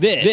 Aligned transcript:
This, 0.00 0.24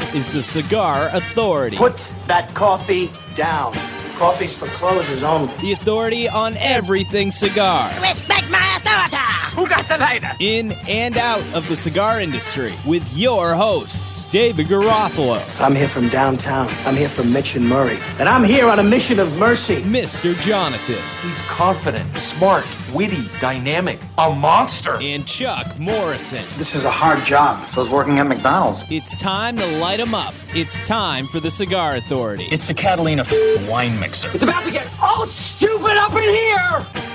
this 0.00 0.14
is 0.16 0.32
the 0.32 0.42
Cigar 0.42 1.08
Authority. 1.12 1.76
Put 1.76 1.96
that 2.26 2.52
coffee 2.54 3.08
down. 3.36 3.72
Coffee's 4.18 4.56
for 4.56 4.66
closers 4.66 5.22
only. 5.22 5.54
The 5.58 5.70
authority 5.70 6.28
on 6.28 6.56
everything 6.56 7.30
cigar. 7.30 7.88
Respect 8.00 8.50
my 8.50 8.58
authority! 8.76 9.16
Who 9.54 9.68
got 9.68 9.88
the 9.88 9.98
lighter? 9.98 10.26
In 10.40 10.72
and 10.88 11.16
out 11.18 11.44
of 11.54 11.68
the 11.68 11.76
cigar 11.76 12.20
industry 12.20 12.72
with 12.84 13.08
your 13.16 13.54
hosts, 13.54 14.28
David 14.32 14.66
Garofalo, 14.66 15.40
I'm 15.60 15.76
here 15.76 15.88
from 15.88 16.08
downtown. 16.08 16.68
I'm 16.84 16.96
here 16.96 17.08
from 17.08 17.32
Mitch 17.32 17.54
and 17.54 17.68
Murray. 17.68 18.00
And 18.18 18.28
I'm 18.28 18.42
here 18.42 18.68
on 18.68 18.80
a 18.80 18.82
mission 18.82 19.20
of 19.20 19.36
mercy. 19.38 19.82
Mr. 19.82 20.34
Jonathan, 20.40 20.96
He's 21.22 21.40
confident, 21.42 22.18
smart, 22.18 22.66
witty, 22.92 23.28
dynamic, 23.40 23.98
a 24.18 24.30
monster. 24.34 24.96
and 25.00 25.26
Chuck 25.26 25.78
Morrison. 25.78 26.44
This 26.58 26.74
is 26.74 26.84
a 26.84 26.90
hard 26.90 27.24
job. 27.24 27.64
So 27.66 27.80
I 27.80 27.84
was 27.84 27.92
working 27.92 28.18
at 28.18 28.26
McDonald's. 28.26 28.84
It's 28.90 29.16
time 29.16 29.56
to 29.56 29.66
light 29.78 30.00
'em 30.00 30.14
up. 30.14 30.34
It's 30.54 30.80
time 30.86 31.26
for 31.26 31.40
the 31.40 31.50
Cigar 31.50 31.96
Authority. 31.96 32.44
It's 32.50 32.68
the 32.68 32.74
Catalina 32.74 33.24
wine 33.68 33.98
mixer. 33.98 34.30
It's 34.34 34.42
about 34.42 34.64
to 34.64 34.70
get 34.70 34.86
all 35.00 35.26
stupid 35.26 35.96
up 35.96 36.12
in 36.14 36.22
here! 36.22 37.11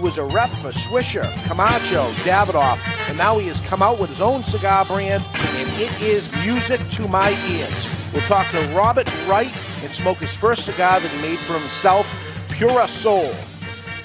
Was 0.00 0.18
a 0.18 0.24
rep 0.24 0.48
for 0.48 0.72
Swisher, 0.72 1.24
Camacho, 1.46 2.10
Davidoff, 2.24 2.78
and 3.08 3.18
now 3.18 3.38
he 3.38 3.46
has 3.48 3.60
come 3.66 3.82
out 3.82 4.00
with 4.00 4.08
his 4.08 4.20
own 4.20 4.42
cigar 4.42 4.84
brand, 4.86 5.22
and 5.34 5.68
it 5.80 6.02
is 6.02 6.30
music 6.42 6.80
to 6.92 7.06
my 7.06 7.30
ears. 7.50 7.86
We'll 8.12 8.22
talk 8.22 8.50
to 8.52 8.60
Robert 8.74 9.08
Wright 9.28 9.54
and 9.84 9.94
smoke 9.94 10.18
his 10.18 10.34
first 10.34 10.64
cigar 10.64 11.00
that 11.00 11.10
he 11.10 11.22
made 11.22 11.38
for 11.40 11.52
himself, 11.52 12.06
Pura 12.48 12.88
Soul. 12.88 13.34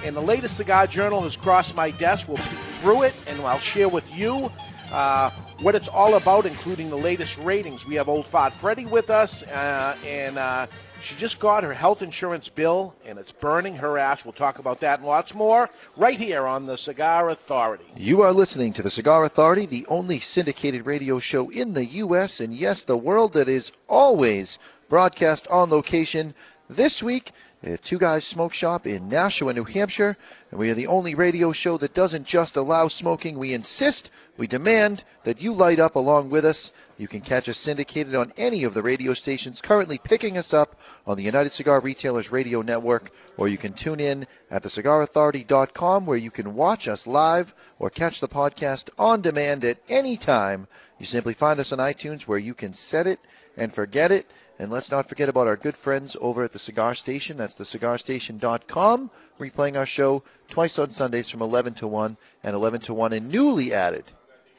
And 0.04 0.16
the 0.16 0.22
latest 0.22 0.58
cigar 0.58 0.86
journal 0.86 1.22
has 1.22 1.36
crossed 1.36 1.76
my 1.76 1.92
desk. 1.92 2.28
We'll 2.28 2.38
peek 2.38 2.60
through 2.82 3.04
it, 3.04 3.14
and 3.26 3.42
I'll 3.42 3.60
share 3.60 3.90
with 3.90 4.16
you 4.16 4.52
uh, 4.92 5.30
what 5.62 5.76
it's 5.76 5.88
all 5.88 6.16
about, 6.16 6.46
including 6.46 6.90
the 6.90 6.98
latest 6.98 7.38
ratings. 7.40 7.86
We 7.88 7.96
have 7.96 8.10
old 8.10 8.26
Fat 8.28 8.54
Freddy 8.54 8.86
with 8.86 9.10
us, 9.10 9.44
uh, 9.44 9.98
and 10.06 10.38
uh, 10.38 10.68
she 11.06 11.16
just 11.18 11.40
got 11.40 11.64
her 11.64 11.74
health 11.74 12.02
insurance 12.02 12.50
bill, 12.50 12.96
and 13.06 13.20
it's 13.20 13.32
burning 13.32 13.76
her 13.76 13.98
ass. 13.98 14.22
We'll 14.26 14.34
talk 14.34 14.60
about 14.60 14.82
that 14.82 15.00
and 15.00 15.08
lots 15.08 15.34
more 15.34 15.70
right 15.98 16.18
here 16.18 16.48
on 16.48 16.66
the 16.66 16.78
Cigar 16.78 17.30
Authority. 17.30 17.86
You 17.96 18.22
are 18.22 18.32
listening 18.32 18.74
to 18.74 18.82
the 18.82 18.90
Cigar 18.90 19.26
Authority, 19.26 19.68
the 19.68 19.86
only 19.88 20.20
syndicated 20.20 20.86
radio 20.86 21.20
show 21.20 21.50
in 21.50 21.74
the 21.74 21.86
U.S. 21.86 22.40
and 22.40 22.56
yes, 22.56 22.84
the 22.86 22.98
world 22.98 23.34
that 23.34 23.48
is 23.48 23.72
always 23.88 24.58
broadcast 24.90 25.48
on 25.50 25.70
location. 25.70 26.34
This 26.70 27.02
week, 27.06 27.32
at 27.64 27.84
Two 27.84 27.98
Guys 27.98 28.26
Smoke 28.26 28.54
Shop 28.54 28.86
in 28.86 29.10
Nashua, 29.10 29.54
New 29.54 29.64
Hampshire, 29.64 30.16
and 30.52 30.60
we 30.60 30.70
are 30.70 30.76
the 30.76 30.88
only 30.88 31.16
radio 31.16 31.52
show 31.52 31.78
that 31.80 31.94
doesn't 31.94 32.28
just 32.28 32.56
allow 32.56 32.88
smoking. 32.88 33.40
We 33.40 33.54
insist, 33.54 34.10
we 34.38 34.48
demand 34.48 35.04
that 35.24 35.40
you 35.40 35.54
light 35.54 35.80
up 35.80 35.96
along 35.96 36.30
with 36.30 36.44
us. 36.44 36.72
You 36.98 37.08
can 37.08 37.22
catch 37.22 37.48
us 37.48 37.58
syndicated 37.58 38.16
on 38.16 38.34
any 38.38 38.64
of 38.64 38.74
the 38.74 38.84
radio 38.84 39.14
stations 39.14 39.62
currently 39.64 40.00
picking 40.04 40.38
us 40.38 40.54
up 40.54 40.76
on 41.06 41.18
the 41.18 41.24
United 41.24 41.54
Cigar 41.54 41.82
Retailers 41.82 42.32
Radio 42.32 42.62
Network, 42.62 43.12
or 43.38 43.48
you 43.48 43.58
can 43.58 43.74
tune 43.74 44.00
in 44.00 44.28
at 44.52 44.64
thecigarauthority.com 44.64 46.06
where 46.06 46.18
you 46.18 46.32
can 46.32 46.54
watch 46.54 46.88
us 46.88 47.08
live 47.08 47.54
or 47.80 47.90
catch 47.90 48.20
the 48.20 48.28
podcast 48.28 48.90
on 48.98 49.22
demand 49.22 49.64
at 49.64 49.78
any 49.88 50.18
time. 50.18 50.68
You 51.00 51.06
simply 51.06 51.34
find 51.34 51.60
us 51.60 51.72
on 51.72 51.80
iTunes 51.80 52.28
where 52.28 52.40
you 52.40 52.54
can 52.54 52.74
set 52.74 53.08
it 53.08 53.20
and 53.58 53.74
forget 53.74 54.12
it. 54.12 54.26
And 54.58 54.72
let's 54.72 54.90
not 54.90 55.10
forget 55.10 55.28
about 55.28 55.48
our 55.48 55.58
good 55.58 55.76
friends 55.84 56.16
over 56.22 56.44
at 56.44 56.54
the 56.54 56.60
Cigar 56.60 56.96
Station. 56.96 57.36
That's 57.36 57.56
thecigarstation.com, 57.56 59.12
replaying 59.40 59.76
our 59.76 59.86
show 59.86 60.24
twice 60.50 60.80
on 60.80 60.92
Sundays 60.92 61.30
from 61.30 61.42
11 61.42 61.76
to 61.76 61.88
1 61.88 62.18
and 62.44 62.56
11 62.56 62.82
to 62.82 62.94
1. 62.94 63.12
And 63.12 63.30
newly 63.30 63.74
added, 63.74 64.06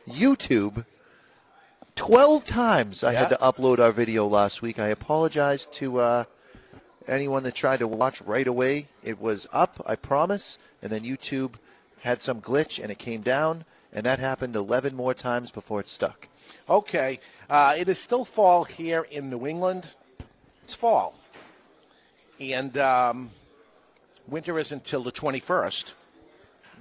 YouTube. 0.09 0.85
12 1.97 2.45
times 2.45 3.03
I 3.03 3.13
had 3.15 3.29
to 3.31 3.37
upload 3.37 3.79
our 3.79 3.93
video 3.93 4.27
last 4.27 4.63
week. 4.63 4.79
I 4.79 4.89
apologize 4.89 5.67
to 5.79 5.99
uh, 5.99 6.25
anyone 7.09 7.43
that 7.45 7.55
tried 7.55 7.79
to 7.79 7.89
watch 7.89 8.21
right 8.27 8.47
away. 8.47 8.89
It 9.03 9.19
was 9.19 9.47
up, 9.53 9.81
I 9.87 9.97
promise, 9.97 10.59
and 10.83 10.93
then 10.93 11.03
YouTube 11.03 11.55
had 12.03 12.23
some 12.23 12.41
glitch 12.41 12.83
and 12.83 12.93
it 12.93 12.99
came 12.99 13.23
down, 13.23 13.65
and 13.93 14.05
that 14.07 14.19
happened 14.19 14.57
11 14.57 14.95
more 14.95 15.15
times 15.15 15.51
before 15.51 15.81
it 15.81 15.89
stuck. 15.89 16.29
Okay, 16.69 17.19
uh, 17.49 17.75
it 17.77 17.89
is 17.89 18.03
still 18.03 18.25
fall 18.25 18.65
here 18.65 19.03
in 19.03 19.31
New 19.31 19.47
England. 19.47 19.87
It's 20.65 20.75
fall, 20.77 21.15
and 22.41 22.77
um, 22.77 23.31
winter 24.29 24.59
is 24.59 24.73
until 24.73 25.03
the 25.03 25.13
21st. 25.13 25.85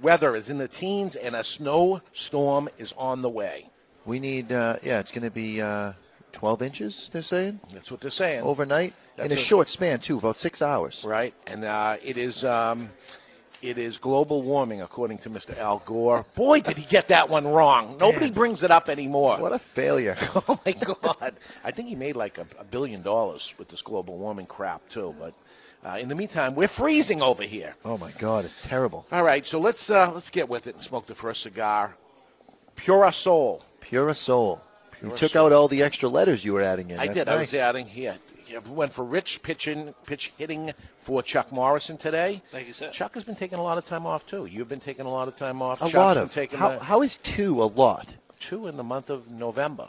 Weather 0.02 0.36
is 0.36 0.48
in 0.48 0.58
the 0.58 0.68
teens, 0.68 1.16
and 1.16 1.34
a 1.34 1.44
snowstorm 1.44 2.68
is 2.78 2.92
on 2.96 3.22
the 3.22 3.30
way. 3.30 3.70
We 4.04 4.20
need, 4.20 4.52
uh, 4.52 4.76
yeah, 4.82 5.00
it's 5.00 5.10
going 5.10 5.24
to 5.24 5.30
be 5.30 5.60
uh, 5.60 5.92
12 6.34 6.62
inches, 6.62 7.10
they're 7.12 7.22
saying, 7.22 7.60
That's 7.72 7.90
what 7.90 8.00
they're 8.00 8.10
saying. 8.10 8.42
overnight, 8.42 8.92
in 9.18 9.32
a 9.32 9.34
a- 9.34 9.38
short 9.38 9.68
span, 9.68 10.00
too, 10.06 10.18
about 10.18 10.36
six 10.36 10.62
hours. 10.62 11.02
Right, 11.04 11.34
and 11.46 11.64
uh, 11.64 11.96
it 12.02 12.18
is 12.18 12.44
um, 12.44 12.90
it 13.62 13.78
is 13.78 13.98
global 13.98 14.42
warming, 14.42 14.82
according 14.82 15.18
to 15.18 15.30
Mr. 15.30 15.56
Al 15.58 15.82
Gore. 15.86 16.26
Boy, 16.36 16.60
did 16.60 16.76
he 16.76 16.86
get 16.88 17.08
that 17.08 17.28
one 17.28 17.46
wrong. 17.46 17.96
Nobody 17.98 18.30
brings 18.30 18.62
it 18.62 18.70
up 18.70 18.88
anymore. 18.88 19.40
What 19.40 19.52
a 19.52 19.60
failure. 19.74 20.14
oh 20.20 20.60
my 20.64 20.72
God! 20.72 21.36
I 21.64 21.72
think 21.72 21.88
he 21.88 21.96
made 21.96 22.16
like 22.16 22.38
a, 22.38 22.46
a 22.58 22.64
billion 22.64 23.02
dollars 23.02 23.52
with 23.58 23.68
this 23.68 23.82
global 23.82 24.18
warming 24.18 24.46
crap 24.46 24.82
too. 24.92 25.14
But 25.18 25.34
uh, 25.86 25.98
in 25.98 26.08
the 26.08 26.14
meantime, 26.14 26.54
we're 26.54 26.68
freezing 26.68 27.22
over 27.22 27.42
here. 27.44 27.74
oh, 27.84 27.96
my 27.96 28.12
God, 28.20 28.44
it's 28.44 28.58
terrible. 28.68 29.06
All 29.10 29.22
right, 29.24 29.44
so 29.44 29.58
let's 29.60 29.88
uh, 29.88 30.10
let's 30.14 30.30
get 30.30 30.48
with 30.48 30.66
it 30.66 30.74
and 30.74 30.84
smoke 30.84 31.06
the 31.06 31.14
first 31.14 31.42
cigar. 31.42 31.94
Pura 32.76 33.12
Soul. 33.12 33.62
Pura 33.80 34.14
Soul. 34.14 34.60
You 35.02 35.10
took 35.16 35.32
Soul. 35.32 35.46
out 35.46 35.52
all 35.52 35.68
the 35.68 35.82
extra 35.82 36.08
letters 36.08 36.44
you 36.44 36.52
were 36.54 36.62
adding 36.62 36.90
in. 36.90 36.98
I 36.98 37.06
That's 37.06 37.18
did. 37.18 37.28
I 37.28 37.40
was 37.40 37.54
adding 37.54 37.86
here. 37.86 38.16
Yeah, 38.48 38.60
we 38.64 38.70
went 38.70 38.92
for 38.92 39.04
rich 39.04 39.40
pitching, 39.42 39.92
pitch 40.06 40.32
hitting 40.38 40.72
for 41.04 41.22
Chuck 41.22 41.50
Morrison 41.52 41.98
today. 41.98 42.42
Thank 42.52 42.68
you, 42.68 42.74
sir. 42.74 42.90
Chuck 42.92 43.14
has 43.14 43.24
been 43.24 43.34
taking 43.34 43.58
a 43.58 43.62
lot 43.62 43.76
of 43.76 43.84
time 43.86 44.06
off 44.06 44.22
too. 44.30 44.46
You've 44.46 44.68
been 44.68 44.80
taking 44.80 45.04
a 45.04 45.10
lot 45.10 45.26
of 45.28 45.36
time 45.36 45.60
off. 45.60 45.78
A 45.78 45.86
Chuck's 45.86 45.94
lot 45.94 46.16
of. 46.16 46.30
taking 46.30 46.58
How, 46.58 46.70
the 46.70 46.78
how 46.78 47.02
is 47.02 47.18
two 47.36 47.60
a 47.62 47.66
lot? 47.66 48.06
two 48.48 48.66
in 48.68 48.76
the 48.76 48.82
month 48.82 49.10
of 49.10 49.26
November. 49.28 49.88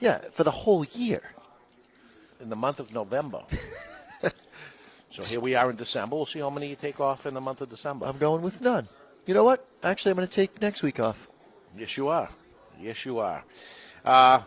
Yeah, 0.00 0.20
for 0.36 0.44
the 0.44 0.50
whole 0.50 0.84
year. 0.92 1.22
In 2.40 2.50
the 2.50 2.56
month 2.56 2.78
of 2.78 2.92
November. 2.92 3.40
so 5.12 5.22
here 5.24 5.40
we 5.40 5.54
are 5.54 5.70
in 5.70 5.76
December. 5.76 6.16
We'll 6.16 6.26
see 6.26 6.40
how 6.40 6.50
many 6.50 6.68
you 6.68 6.76
take 6.76 7.00
off 7.00 7.26
in 7.26 7.34
the 7.34 7.40
month 7.40 7.60
of 7.60 7.70
December. 7.70 8.06
I'm 8.06 8.18
going 8.18 8.42
with 8.42 8.60
none. 8.60 8.88
You 9.26 9.34
know 9.34 9.44
what? 9.44 9.66
Actually, 9.82 10.12
I'm 10.12 10.16
going 10.16 10.28
to 10.28 10.34
take 10.34 10.60
next 10.60 10.82
week 10.82 10.98
off. 10.98 11.16
Yes, 11.76 11.96
you 11.96 12.08
are. 12.08 12.28
Yes, 12.80 12.96
you 13.04 13.18
are. 13.18 13.44
Uh, 14.04 14.42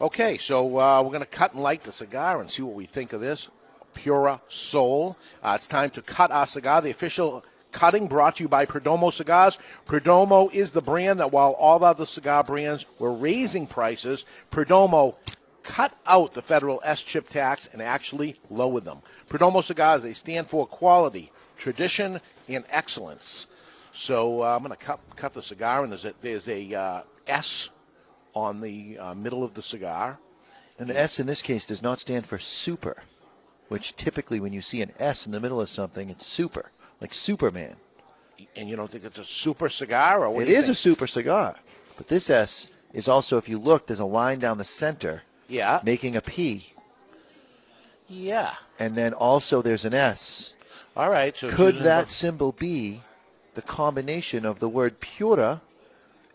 okay, 0.00 0.38
so 0.38 0.78
uh, 0.78 1.02
we're 1.02 1.10
going 1.10 1.20
to 1.20 1.26
cut 1.26 1.54
and 1.54 1.62
light 1.62 1.84
the 1.84 1.92
cigar 1.92 2.40
and 2.40 2.50
see 2.50 2.62
what 2.62 2.74
we 2.74 2.86
think 2.86 3.12
of 3.12 3.20
this. 3.20 3.48
Pura 3.94 4.40
Soul. 4.48 5.16
Uh, 5.42 5.56
it's 5.58 5.66
time 5.66 5.90
to 5.90 6.02
cut 6.02 6.30
our 6.30 6.46
cigar. 6.46 6.82
The 6.82 6.90
official 6.90 7.44
cutting 7.78 8.08
brought 8.08 8.36
to 8.36 8.42
you 8.42 8.48
by 8.48 8.66
Perdomo 8.66 9.12
Cigars. 9.12 9.56
Perdomo 9.88 10.52
is 10.52 10.72
the 10.72 10.82
brand 10.82 11.20
that 11.20 11.32
while 11.32 11.52
all 11.52 11.78
the 11.78 11.86
other 11.86 12.06
cigar 12.06 12.44
brands 12.44 12.84
were 12.98 13.14
raising 13.14 13.66
prices, 13.66 14.24
Perdomo 14.52 15.14
cut 15.74 15.92
out 16.06 16.34
the 16.34 16.42
federal 16.42 16.80
S-chip 16.84 17.26
tax 17.28 17.68
and 17.72 17.82
actually 17.82 18.38
lower 18.50 18.80
them. 18.80 19.02
Perdomo 19.30 19.62
Cigars, 19.62 20.02
they 20.02 20.14
stand 20.14 20.48
for 20.48 20.66
quality, 20.66 21.30
tradition, 21.58 22.20
and 22.48 22.64
excellence. 22.70 23.46
So 23.94 24.42
uh, 24.42 24.56
I'm 24.56 24.64
going 24.64 24.76
to 24.76 24.84
cut, 24.84 25.00
cut 25.16 25.34
the 25.34 25.42
cigar, 25.42 25.82
and 25.82 25.90
there's 25.90 26.04
a, 26.04 26.12
there's 26.22 26.48
a 26.48 26.74
uh, 26.74 27.02
S 27.26 27.70
on 28.34 28.60
the 28.60 28.98
uh, 28.98 29.14
middle 29.14 29.42
of 29.42 29.54
the 29.54 29.62
cigar. 29.62 30.18
And 30.78 30.90
the 30.90 30.98
S 30.98 31.18
in 31.18 31.26
this 31.26 31.40
case 31.40 31.64
does 31.64 31.82
not 31.82 31.98
stand 31.98 32.26
for 32.26 32.38
super, 32.38 33.02
which 33.68 33.94
typically 33.96 34.40
when 34.40 34.52
you 34.52 34.60
see 34.60 34.82
an 34.82 34.92
S 34.98 35.24
in 35.24 35.32
the 35.32 35.40
middle 35.40 35.60
of 35.60 35.70
something, 35.70 36.10
it's 36.10 36.26
super, 36.36 36.70
like 37.00 37.14
Superman. 37.14 37.76
And 38.54 38.68
you 38.68 38.76
don't 38.76 38.90
think 38.90 39.04
it's 39.04 39.18
a 39.18 39.24
super 39.24 39.70
cigar, 39.70 40.24
or 40.24 40.30
what 40.30 40.42
It 40.42 40.50
is 40.50 40.68
a 40.68 40.74
super 40.74 41.06
cigar. 41.06 41.56
But 41.96 42.08
this 42.08 42.28
S 42.28 42.70
is 42.92 43.08
also, 43.08 43.38
if 43.38 43.48
you 43.48 43.58
look, 43.58 43.86
there's 43.86 44.00
a 44.00 44.04
line 44.04 44.38
down 44.38 44.58
the 44.58 44.64
center 44.66 45.22
Yeah, 45.48 45.80
making 45.84 46.16
a 46.16 46.20
P. 46.20 46.66
yeah. 48.08 48.54
And 48.78 48.96
then 48.96 49.14
also 49.14 49.62
there's 49.62 49.84
an 49.84 49.94
S. 49.94 50.52
All 50.94 51.10
right. 51.10 51.34
So 51.36 51.54
Could 51.54 51.76
that 51.84 52.10
symbol 52.10 52.54
be 52.58 53.02
the 53.54 53.62
combination 53.62 54.44
of 54.44 54.60
the 54.60 54.68
word 54.68 54.96
pura 55.00 55.62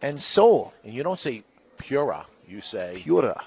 and 0.02 0.20
soul? 0.22 0.74
And 0.84 0.94
you 0.94 1.04
don't 1.04 1.20
say 1.20 1.44
pura. 1.78 2.26
You 2.48 2.62
say 2.62 3.02
Pura. 3.04 3.42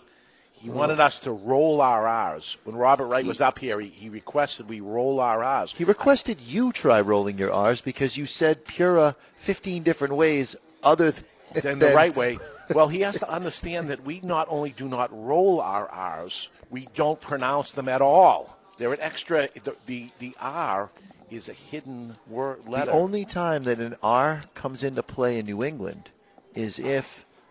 he 0.52 0.70
wanted 0.70 0.98
us 0.98 1.20
to 1.24 1.32
roll 1.32 1.80
our 1.82 2.06
R's. 2.06 2.56
When 2.64 2.74
Robert 2.74 3.06
Wright 3.06 3.24
was 3.24 3.40
up 3.40 3.58
here, 3.58 3.78
he, 3.80 3.88
he 3.88 4.08
requested 4.08 4.66
we 4.68 4.80
roll 4.80 5.20
our 5.20 5.42
R's. 5.44 5.74
He 5.76 5.84
requested 5.84 6.40
you 6.40 6.72
try 6.72 7.00
rolling 7.02 7.36
your 7.36 7.52
R's 7.52 7.82
because 7.84 8.16
you 8.16 8.24
said 8.24 8.64
pura 8.64 9.14
15 9.46 9.82
different 9.82 10.16
ways 10.16 10.56
other 10.82 11.12
th- 11.12 11.22
Then 11.54 11.62
than 11.64 11.90
the 11.90 11.94
right 11.94 12.16
way. 12.16 12.38
Well, 12.74 12.88
he 12.88 13.00
has 13.00 13.18
to 13.18 13.28
understand 13.28 13.90
that 13.90 14.04
we 14.04 14.20
not 14.20 14.46
only 14.50 14.74
do 14.76 14.88
not 14.88 15.10
roll 15.12 15.60
our 15.60 15.88
R's, 15.88 16.48
we 16.70 16.88
don't 16.96 17.20
pronounce 17.20 17.72
them 17.72 17.88
at 17.88 18.00
all. 18.00 18.56
They're 18.78 18.92
an 18.92 19.00
extra. 19.00 19.48
The 19.64 19.76
the, 19.86 20.10
the 20.20 20.34
R 20.40 20.90
is 21.30 21.48
a 21.48 21.52
hidden 21.52 22.16
word 22.28 22.60
letter. 22.66 22.86
The 22.86 22.92
only 22.92 23.24
time 23.24 23.64
that 23.64 23.78
an 23.78 23.96
R 24.02 24.44
comes 24.54 24.82
into 24.82 25.02
play 25.02 25.38
in 25.38 25.46
New 25.46 25.62
England 25.62 26.08
is 26.54 26.78
if 26.82 27.04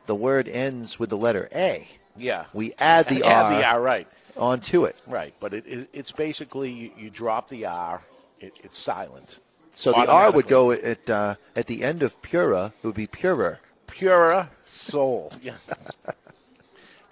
the 0.08 0.16
word 0.16 0.48
ends 0.48 0.98
with 1.00 1.10
the 1.10 1.16
letter 1.16 1.50
A. 1.54 1.88
yeah. 2.18 2.46
We 2.54 2.74
add 2.78 3.08
the 3.08 3.24
Add 3.26 3.54
R 3.54 3.58
the 3.58 3.66
R, 3.66 3.82
right. 3.82 4.08
onto 4.36 4.86
it. 4.86 4.96
Right, 5.08 5.34
but 5.40 5.54
it, 5.54 5.66
it, 5.66 5.90
it's 5.94 6.12
basically 6.12 6.72
you, 6.72 6.92
you 6.98 7.10
drop 7.10 7.50
the 7.50 7.66
R, 7.66 8.02
it, 8.40 8.60
it's 8.64 8.84
silent. 8.84 9.30
So 9.76 9.92
the 9.92 10.06
R 10.08 10.32
would 10.32 10.48
go 10.48 10.72
at 10.72 11.10
uh, 11.10 11.36
at 11.56 11.66
the 11.68 11.84
end 11.84 12.04
of 12.04 12.12
Pura. 12.22 12.74
It 12.84 12.86
would 12.86 12.96
be 12.96 13.08
purer. 13.08 13.60
Pura 13.98 14.50
soul. 14.66 15.32
Yeah. 15.42 15.58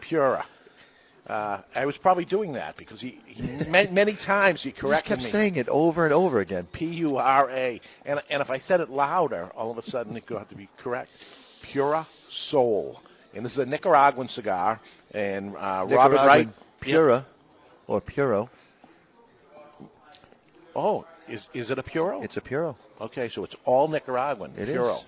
Pura. 0.01 0.45
Uh, 1.27 1.61
I 1.75 1.85
was 1.85 1.95
probably 1.97 2.25
doing 2.25 2.53
that 2.53 2.75
because 2.75 2.99
he, 2.99 3.19
he 3.25 3.41
ma- 3.69 3.89
many 3.91 4.17
times 4.17 4.61
he 4.63 4.71
corrected 4.71 4.81
me. 4.81 4.89
corrected 4.89 5.19
kept 5.19 5.31
saying 5.31 5.55
it 5.55 5.69
over 5.69 6.05
and 6.05 6.13
over 6.13 6.39
again. 6.41 6.67
P 6.73 6.85
U 6.85 7.17
R 7.17 7.49
A, 7.49 7.79
and 8.05 8.21
and 8.29 8.41
if 8.41 8.49
I 8.49 8.57
said 8.57 8.81
it 8.81 8.89
louder, 8.89 9.49
all 9.55 9.71
of 9.71 9.77
a 9.77 9.83
sudden 9.83 10.17
it 10.17 10.25
got 10.25 10.49
to 10.49 10.55
be 10.55 10.67
correct. 10.83 11.09
Pura 11.71 12.05
soul, 12.29 12.99
and 13.33 13.45
this 13.45 13.53
is 13.53 13.59
a 13.59 13.65
Nicaraguan 13.65 14.27
cigar, 14.27 14.81
and 15.11 15.55
uh, 15.55 15.85
Robert 15.89 16.15
Wright. 16.25 16.47
Pura 16.81 17.25
or 17.87 18.01
Puro. 18.01 18.49
Oh, 20.75 21.05
is 21.29 21.45
is 21.53 21.69
it 21.71 21.77
a 21.79 21.83
Puro? 21.83 22.21
It's 22.23 22.35
a 22.37 22.41
Puro. 22.41 22.75
Okay, 22.99 23.29
so 23.29 23.43
it's 23.43 23.55
all 23.63 23.87
Nicaraguan. 23.87 24.53
It 24.57 24.67
is. 24.67 24.75
Puro. 24.75 24.99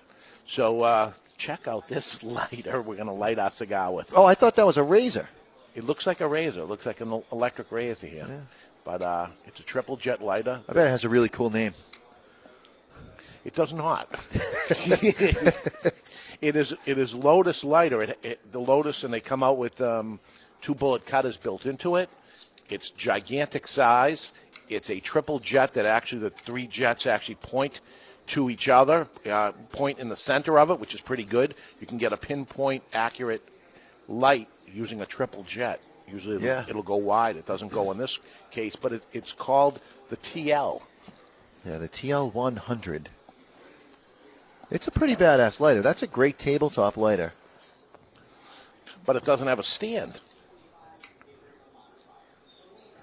So 0.48 0.82
uh, 0.82 1.12
check 1.46 1.66
out 1.66 1.88
this 1.88 2.18
lighter. 2.22 2.82
We're 2.82 2.96
going 2.96 3.06
to 3.06 3.12
light 3.12 3.38
our 3.38 3.50
cigar 3.50 3.92
with. 3.92 4.06
Oh, 4.12 4.24
I 4.24 4.34
thought 4.34 4.56
that 4.56 4.66
was 4.66 4.76
a 4.76 4.82
razor. 4.82 5.28
It 5.74 5.84
looks 5.84 6.06
like 6.06 6.20
a 6.20 6.28
razor. 6.28 6.60
It 6.62 6.66
looks 6.66 6.86
like 6.86 7.00
an 7.00 7.22
electric 7.32 7.72
razor 7.72 8.06
here. 8.06 8.26
Yeah. 8.28 8.40
But 8.84 9.02
uh, 9.02 9.28
it's 9.46 9.60
a 9.60 9.64
triple 9.64 9.96
jet 9.96 10.22
lighter. 10.22 10.62
I 10.68 10.72
bet 10.72 10.86
it 10.86 10.90
has 10.90 11.04
a 11.04 11.08
really 11.08 11.28
cool 11.28 11.50
name. 11.50 11.74
It 13.44 13.54
does 13.54 13.72
not. 13.72 14.08
it 16.40 16.56
is 16.56 16.74
it 16.86 16.98
is 16.98 17.12
Lotus 17.14 17.64
lighter. 17.64 18.02
It, 18.02 18.18
it, 18.22 18.38
the 18.52 18.58
Lotus, 18.58 19.02
and 19.04 19.12
they 19.12 19.20
come 19.20 19.42
out 19.42 19.58
with 19.58 19.78
um, 19.80 20.20
two 20.64 20.74
bullet 20.74 21.06
cutters 21.06 21.36
built 21.42 21.64
into 21.66 21.96
it. 21.96 22.08
It's 22.70 22.90
gigantic 22.96 23.66
size. 23.66 24.32
It's 24.68 24.88
a 24.88 25.00
triple 25.00 25.40
jet 25.40 25.72
that 25.74 25.84
actually 25.84 26.22
the 26.22 26.32
three 26.46 26.66
jets 26.66 27.06
actually 27.06 27.36
point 27.36 27.78
to 28.34 28.48
each 28.48 28.68
other, 28.68 29.06
uh, 29.30 29.52
point 29.72 29.98
in 29.98 30.08
the 30.08 30.16
center 30.16 30.58
of 30.58 30.70
it, 30.70 30.80
which 30.80 30.94
is 30.94 31.00
pretty 31.00 31.24
good. 31.24 31.54
You 31.80 31.86
can 31.86 31.98
get 31.98 32.12
a 32.12 32.16
pinpoint 32.16 32.82
accurate 32.92 33.42
light 34.08 34.48
using 34.66 35.00
a 35.02 35.06
triple 35.06 35.44
jet. 35.44 35.80
Usually 36.06 36.36
it'll, 36.36 36.46
Yeah. 36.46 36.66
it'll 36.68 36.82
go 36.82 36.96
wide. 36.96 37.36
It 37.36 37.46
doesn't 37.46 37.72
go 37.72 37.90
in 37.90 37.98
this 37.98 38.18
case, 38.50 38.76
but 38.80 38.92
it, 38.92 39.02
it's 39.12 39.32
called 39.38 39.80
the 40.10 40.16
TL. 40.16 40.80
Yeah, 41.64 41.78
the 41.78 41.88
TL100. 41.88 43.06
It's 44.70 44.86
a 44.86 44.90
pretty 44.90 45.16
badass 45.16 45.60
lighter. 45.60 45.82
That's 45.82 46.02
a 46.02 46.06
great 46.06 46.38
tabletop 46.38 46.96
lighter. 46.96 47.32
But 49.06 49.16
it 49.16 49.24
doesn't 49.24 49.46
have 49.46 49.58
a 49.58 49.62
stand. 49.62 50.18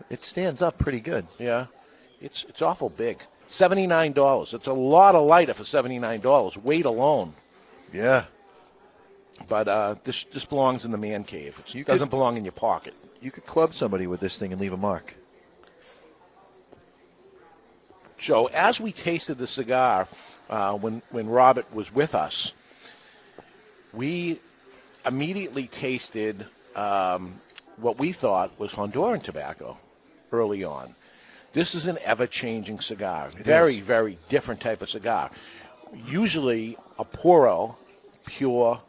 It 0.10 0.24
stands 0.24 0.62
up 0.62 0.78
pretty 0.78 1.00
good. 1.00 1.26
Yeah, 1.40 1.68
it's 2.20 2.46
it's 2.50 2.62
awful 2.62 2.90
big. 2.90 3.18
Seventy 3.52 3.86
nine 3.86 4.14
dollars. 4.14 4.54
It's 4.54 4.68
a 4.68 4.74
lot 4.74 5.14
of 5.14 5.28
lighter 5.28 5.54
for 5.54 5.66
seventy 5.66 6.00
nine 6.00 6.22
dollars. 6.22 6.56
Weight 6.58 6.86
alone. 6.86 7.34
Yeah. 7.94 8.26
But 9.50 9.68
uh, 9.68 9.96
this 10.06 10.26
this 10.34 10.46
belongs 10.46 10.86
in 10.86 10.92
the 10.92 10.98
man 10.98 11.26
cave. 11.26 11.54
It 11.60 11.76
You 11.76 11.84
doesn't 11.84 12.10
belong 12.10 12.38
in 12.38 12.46
your 12.46 12.54
pocket. 12.54 12.94
You 13.20 13.30
could 13.30 13.46
club 13.46 13.74
somebody 13.74 14.08
with 14.08 14.22
this 14.22 14.40
thing 14.40 14.54
and 14.54 14.62
leave 14.62 14.72
a 14.72 14.78
mark. 14.78 15.14
So 18.24 18.46
as 18.48 18.80
we 18.80 18.94
tasted 18.94 19.38
the 19.38 19.48
cigar, 19.48 20.08
uh, 20.50 20.78
when 20.78 21.02
when 21.12 21.28
Robert 21.28 21.66
was 21.76 21.92
with 21.94 22.14
us, 22.14 22.54
we 23.94 24.40
immediately 25.06 25.68
tasted 25.68 26.46
um, 26.76 27.42
what 27.78 28.00
we 28.00 28.14
thought 28.14 28.58
was 28.58 28.72
Honduran 28.72 29.22
tobacco 29.24 29.78
early 30.32 30.64
on. 30.64 30.96
This 31.54 31.76
is 31.76 31.86
an 31.86 31.98
ever-changing 32.04 32.80
cigar. 32.80 33.30
very, 33.46 33.80
is. 33.80 33.88
very 33.88 34.18
different 34.30 34.62
type 34.62 34.82
of 34.82 34.90
cigar. 34.90 35.32
Usually, 35.94 36.78
a 36.98 37.04
puro, 37.04 37.76
pure, 38.26 38.82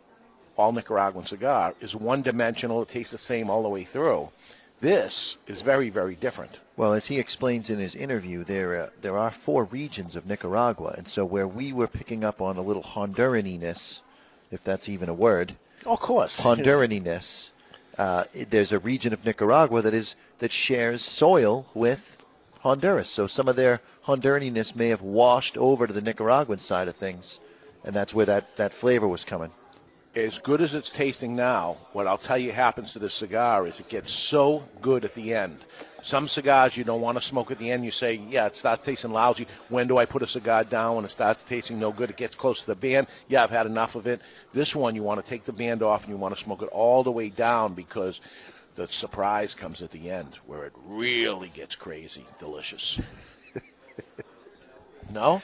all 0.56 0.72
Nicaraguan 0.72 1.26
cigar 1.26 1.74
is 1.80 1.94
one-dimensional. 1.94 2.82
It 2.82 2.88
tastes 2.90 3.12
the 3.12 3.18
same 3.18 3.50
all 3.50 3.62
the 3.64 3.68
way 3.68 3.84
through. 3.84 4.28
This 4.80 5.36
is 5.46 5.62
very, 5.62 5.90
very 5.90 6.16
different. 6.16 6.52
Well, 6.76 6.92
as 6.92 7.06
he 7.06 7.18
explains 7.18 7.70
in 7.70 7.78
his 7.78 7.94
interview, 7.94 8.42
there 8.42 8.84
uh, 8.84 8.90
there 9.00 9.16
are 9.16 9.32
four 9.46 9.64
regions 9.66 10.16
of 10.16 10.26
Nicaragua, 10.26 10.94
and 10.98 11.06
so 11.06 11.24
where 11.24 11.46
we 11.46 11.72
were 11.72 11.86
picking 11.86 12.24
up 12.24 12.40
on 12.40 12.56
a 12.56 12.62
little 12.62 12.82
Honduraniness, 12.82 14.00
if 14.50 14.60
that's 14.64 14.88
even 14.88 15.08
a 15.08 15.14
word, 15.14 15.56
Of 15.86 16.00
course. 16.00 16.40
Honduraniness, 16.44 17.50
uh, 17.96 18.24
there's 18.50 18.72
a 18.72 18.80
region 18.80 19.12
of 19.12 19.24
Nicaragua 19.24 19.82
that 19.82 19.94
is 19.94 20.16
that 20.40 20.50
shares 20.50 21.00
soil 21.16 21.66
with 21.74 22.00
Honduras. 22.62 23.12
So 23.14 23.26
some 23.26 23.48
of 23.48 23.56
their 23.56 23.80
Honduraniness 24.06 24.76
may 24.76 24.88
have 24.90 25.02
washed 25.02 25.56
over 25.56 25.86
to 25.86 25.92
the 25.92 26.00
Nicaraguan 26.00 26.60
side 26.60 26.86
of 26.86 26.96
things, 26.96 27.38
and 27.84 27.94
that's 27.94 28.14
where 28.14 28.26
that, 28.26 28.46
that 28.56 28.72
flavor 28.74 29.08
was 29.08 29.24
coming. 29.24 29.50
as 30.14 30.38
good 30.44 30.60
as 30.60 30.74
it's 30.74 30.90
tasting 30.96 31.34
now, 31.34 31.76
what 31.92 32.06
I'll 32.06 32.18
tell 32.18 32.38
you 32.38 32.52
happens 32.52 32.92
to 32.92 32.98
this 32.98 33.18
cigar 33.18 33.66
is 33.66 33.80
it 33.80 33.88
gets 33.88 34.28
so 34.30 34.62
good 34.80 35.04
at 35.04 35.14
the 35.14 35.34
end. 35.34 35.64
Some 36.02 36.28
cigars 36.28 36.76
you 36.76 36.84
don't 36.84 37.00
want 37.00 37.16
to 37.18 37.24
smoke 37.24 37.50
at 37.50 37.58
the 37.58 37.70
end. 37.70 37.84
You 37.84 37.90
say, 37.90 38.14
yeah, 38.28 38.46
it 38.46 38.56
starts 38.56 38.82
tasting 38.84 39.10
lousy. 39.10 39.46
When 39.68 39.88
do 39.88 39.98
I 39.98 40.04
put 40.04 40.22
a 40.22 40.26
cigar 40.26 40.64
down 40.64 40.96
when 40.96 41.04
it 41.04 41.12
starts 41.12 41.42
tasting 41.48 41.78
no 41.80 41.92
good? 41.92 42.10
It 42.10 42.16
gets 42.16 42.34
close 42.34 42.60
to 42.60 42.66
the 42.66 42.74
band. 42.74 43.06
Yeah, 43.28 43.42
I've 43.42 43.50
had 43.50 43.66
enough 43.66 43.94
of 43.94 44.06
it. 44.06 44.20
This 44.54 44.74
one, 44.74 44.94
you 44.94 45.02
want 45.02 45.24
to 45.24 45.30
take 45.30 45.44
the 45.46 45.52
band 45.52 45.82
off 45.82 46.02
and 46.02 46.10
you 46.10 46.16
want 46.16 46.36
to 46.36 46.44
smoke 46.44 46.62
it 46.62 46.68
all 46.68 47.02
the 47.02 47.10
way 47.10 47.28
down 47.30 47.74
because 47.74 48.20
the 48.76 48.88
surprise 48.90 49.54
comes 49.58 49.82
at 49.82 49.90
the 49.90 50.10
end 50.10 50.38
where 50.46 50.64
it 50.64 50.72
really 50.86 51.50
gets 51.54 51.74
crazy, 51.76 52.24
delicious. 52.40 53.00
no? 55.10 55.40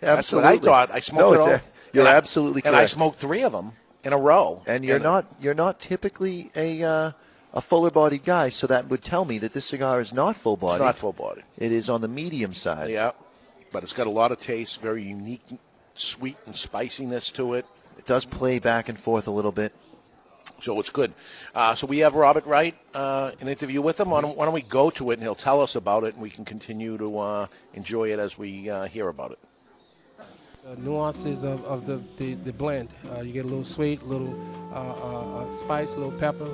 That's 0.00 0.32
what 0.32 0.44
I 0.44 0.58
thought. 0.58 0.90
I 0.90 1.00
smoked 1.00 1.20
no, 1.20 1.32
it 1.34 1.40
all. 1.40 1.48
a- 1.54 1.62
you're 1.92 2.04
and 2.04 2.12
I- 2.14 2.16
absolutely 2.16 2.62
And 2.64 2.76
I 2.76 2.86
smoked 2.86 3.18
three 3.20 3.42
of 3.42 3.52
them 3.52 3.72
in 4.04 4.12
a 4.12 4.18
row. 4.18 4.62
and 4.66 4.84
you're 4.84 4.98
not 4.98 5.26
you're 5.40 5.54
not 5.54 5.80
typically 5.80 6.50
a 6.54 6.82
uh, 6.82 7.12
a 7.54 7.62
fuller 7.62 7.90
bodied 7.90 8.24
guy, 8.26 8.50
so 8.50 8.66
that 8.66 8.88
would 8.90 9.02
tell 9.02 9.24
me 9.24 9.38
that 9.38 9.54
this 9.54 9.68
cigar 9.70 10.00
is 10.00 10.12
not 10.12 10.36
full 10.42 10.54
It's 10.54 10.60
bodied. 10.60 10.84
not 10.84 10.98
full 10.98 11.14
body. 11.14 11.42
It 11.56 11.72
is 11.72 11.88
on 11.88 12.00
the 12.02 12.08
medium 12.08 12.52
side. 12.54 12.90
Yeah, 12.90 13.12
but 13.72 13.82
it's 13.82 13.94
got 13.94 14.06
a 14.06 14.10
lot 14.10 14.32
of 14.32 14.38
taste, 14.40 14.78
very 14.82 15.02
unique, 15.02 15.40
sweet 15.96 16.36
and 16.46 16.54
spiciness 16.54 17.32
to 17.36 17.54
it. 17.54 17.64
It 17.96 18.06
does 18.06 18.24
play 18.26 18.58
back 18.58 18.88
and 18.88 18.98
forth 18.98 19.26
a 19.26 19.30
little 19.30 19.50
bit. 19.52 19.72
So 20.62 20.78
it's 20.80 20.90
good. 20.90 21.14
Uh, 21.54 21.76
so 21.76 21.86
we 21.86 21.98
have 21.98 22.14
Robert 22.14 22.44
Wright, 22.44 22.74
uh, 22.92 23.30
an 23.40 23.48
interview 23.48 23.80
with 23.80 23.98
him. 24.00 24.10
Why 24.10 24.20
don't, 24.20 24.36
why 24.36 24.44
don't 24.44 24.54
we 24.54 24.62
go 24.62 24.90
to 24.90 25.10
it 25.10 25.14
and 25.14 25.22
he'll 25.22 25.36
tell 25.36 25.60
us 25.60 25.76
about 25.76 26.04
it, 26.04 26.14
and 26.14 26.22
we 26.22 26.30
can 26.30 26.44
continue 26.44 26.98
to 26.98 27.18
uh, 27.18 27.46
enjoy 27.74 28.12
it 28.12 28.18
as 28.18 28.36
we 28.36 28.68
uh, 28.68 28.86
hear 28.86 29.08
about 29.08 29.32
it. 29.32 29.38
Uh, 30.68 30.74
nuances 30.78 31.44
of, 31.44 31.64
of 31.64 31.86
the, 31.86 32.00
the, 32.16 32.34
the 32.34 32.52
blend. 32.52 32.90
Uh, 33.10 33.20
you 33.20 33.32
get 33.32 33.44
a 33.44 33.48
little 33.48 33.64
sweet, 33.64 34.02
a 34.02 34.04
little 34.04 34.34
uh, 34.72 34.76
uh, 34.76 35.38
uh, 35.38 35.54
spice, 35.54 35.94
a 35.94 35.96
little 35.96 36.18
pepper. 36.18 36.48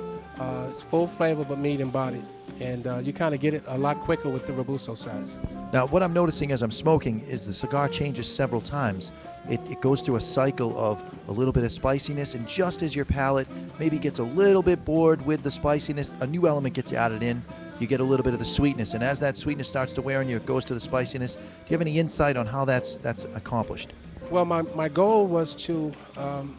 It's 0.69 0.81
full 0.81 1.07
flavor 1.07 1.43
but 1.43 1.59
medium 1.59 1.89
body. 1.89 2.21
And 2.59 2.85
you 3.05 3.11
kind 3.11 3.33
of 3.33 3.41
get 3.41 3.53
it 3.53 3.63
a 3.67 3.77
lot 3.77 3.99
quicker 4.01 4.29
with 4.29 4.45
the 4.45 4.53
Robusto 4.53 4.95
size. 4.95 5.39
Now, 5.73 5.87
what 5.87 6.03
I'm 6.03 6.13
noticing 6.13 6.51
as 6.51 6.61
I'm 6.61 6.71
smoking 6.71 7.21
is 7.21 7.45
the 7.45 7.53
cigar 7.53 7.89
changes 7.89 8.33
several 8.33 8.61
times. 8.61 9.11
It, 9.49 9.59
it 9.69 9.81
goes 9.81 10.01
through 10.01 10.15
a 10.15 10.21
cycle 10.21 10.77
of 10.77 11.03
a 11.27 11.31
little 11.31 11.53
bit 11.53 11.63
of 11.63 11.71
spiciness, 11.71 12.33
and 12.33 12.47
just 12.47 12.81
as 12.81 12.95
your 12.95 13.05
palate 13.05 13.47
maybe 13.79 13.97
gets 13.99 14.19
a 14.19 14.23
little 14.23 14.63
bit 14.63 14.83
bored 14.85 15.25
with 15.25 15.43
the 15.43 15.51
spiciness, 15.51 16.15
a 16.19 16.27
new 16.27 16.47
element 16.47 16.75
gets 16.75 16.93
added 16.93 17.23
in. 17.23 17.43
You 17.79 17.87
get 17.87 17.99
a 17.99 18.03
little 18.03 18.23
bit 18.23 18.33
of 18.33 18.39
the 18.39 18.45
sweetness, 18.45 18.93
and 18.93 19.03
as 19.03 19.19
that 19.19 19.37
sweetness 19.37 19.67
starts 19.67 19.93
to 19.93 20.01
wear 20.01 20.19
on 20.19 20.29
you, 20.29 20.37
it 20.37 20.45
goes 20.45 20.63
to 20.65 20.73
the 20.73 20.79
spiciness. 20.79 21.35
Do 21.35 21.41
you 21.67 21.73
have 21.73 21.81
any 21.81 21.99
insight 21.99 22.37
on 22.37 22.45
how 22.45 22.63
that's 22.63 22.97
that's 22.97 23.25
accomplished? 23.35 23.91
Well, 24.31 24.45
my, 24.45 24.63
my 24.63 24.89
goal 24.89 25.27
was 25.27 25.53
to 25.65 25.93
um, 26.17 26.57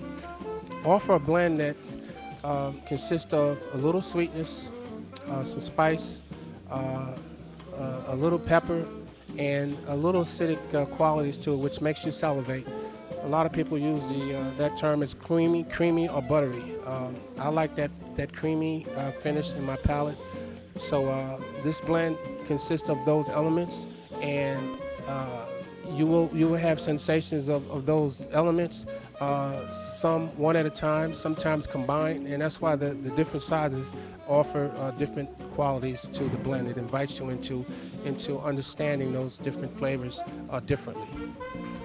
offer 0.84 1.14
a 1.14 1.18
blend 1.20 1.58
that 1.58 1.76
um, 2.44 2.80
consists 2.86 3.32
of 3.32 3.58
a 3.74 3.76
little 3.76 4.00
sweetness, 4.00 4.70
uh, 5.28 5.42
some 5.42 5.60
spice, 5.60 6.22
uh, 6.70 7.14
uh, 7.76 8.02
a 8.06 8.14
little 8.14 8.38
pepper, 8.38 8.86
and 9.36 9.76
a 9.88 9.96
little 9.96 10.22
acidic 10.22 10.60
uh, 10.74 10.84
qualities 10.86 11.36
to 11.38 11.54
it, 11.54 11.56
which 11.56 11.80
makes 11.80 12.06
you 12.06 12.12
salivate. 12.12 12.66
A 13.24 13.28
lot 13.28 13.46
of 13.46 13.52
people 13.52 13.76
use 13.76 14.08
the 14.08 14.38
uh, 14.38 14.50
that 14.58 14.76
term 14.76 15.02
as 15.02 15.12
creamy, 15.12 15.64
creamy 15.64 16.08
or 16.08 16.22
buttery. 16.22 16.76
Um, 16.86 17.16
I 17.36 17.48
like 17.48 17.74
that 17.76 17.90
that 18.14 18.32
creamy 18.32 18.86
finish 19.20 19.52
in 19.54 19.66
my 19.66 19.76
palate. 19.76 20.16
So 20.78 21.40
this 21.64 21.80
blend 21.80 22.16
consists 22.46 22.88
of 22.88 23.04
those 23.04 23.28
elements, 23.28 23.88
and 24.22 24.78
uh, 25.08 25.45
you 25.92 26.06
will 26.06 26.30
you 26.34 26.48
will 26.48 26.58
have 26.58 26.80
sensations 26.80 27.48
of, 27.48 27.68
of 27.70 27.86
those 27.86 28.26
elements, 28.32 28.86
uh, 29.20 29.70
some 29.70 30.28
one 30.36 30.56
at 30.56 30.66
a 30.66 30.70
time, 30.70 31.14
sometimes 31.14 31.66
combined, 31.66 32.26
and 32.26 32.42
that's 32.42 32.60
why 32.60 32.76
the, 32.76 32.94
the 32.94 33.10
different 33.10 33.42
sizes 33.42 33.94
offer 34.28 34.72
uh, 34.76 34.90
different 34.92 35.28
qualities 35.54 36.08
to 36.12 36.24
the 36.24 36.36
blend. 36.38 36.68
It 36.68 36.76
invites 36.76 37.18
you 37.18 37.30
into 37.30 37.64
into 38.04 38.38
understanding 38.40 39.12
those 39.12 39.38
different 39.38 39.76
flavors 39.76 40.22
uh, 40.50 40.60
differently. 40.60 41.06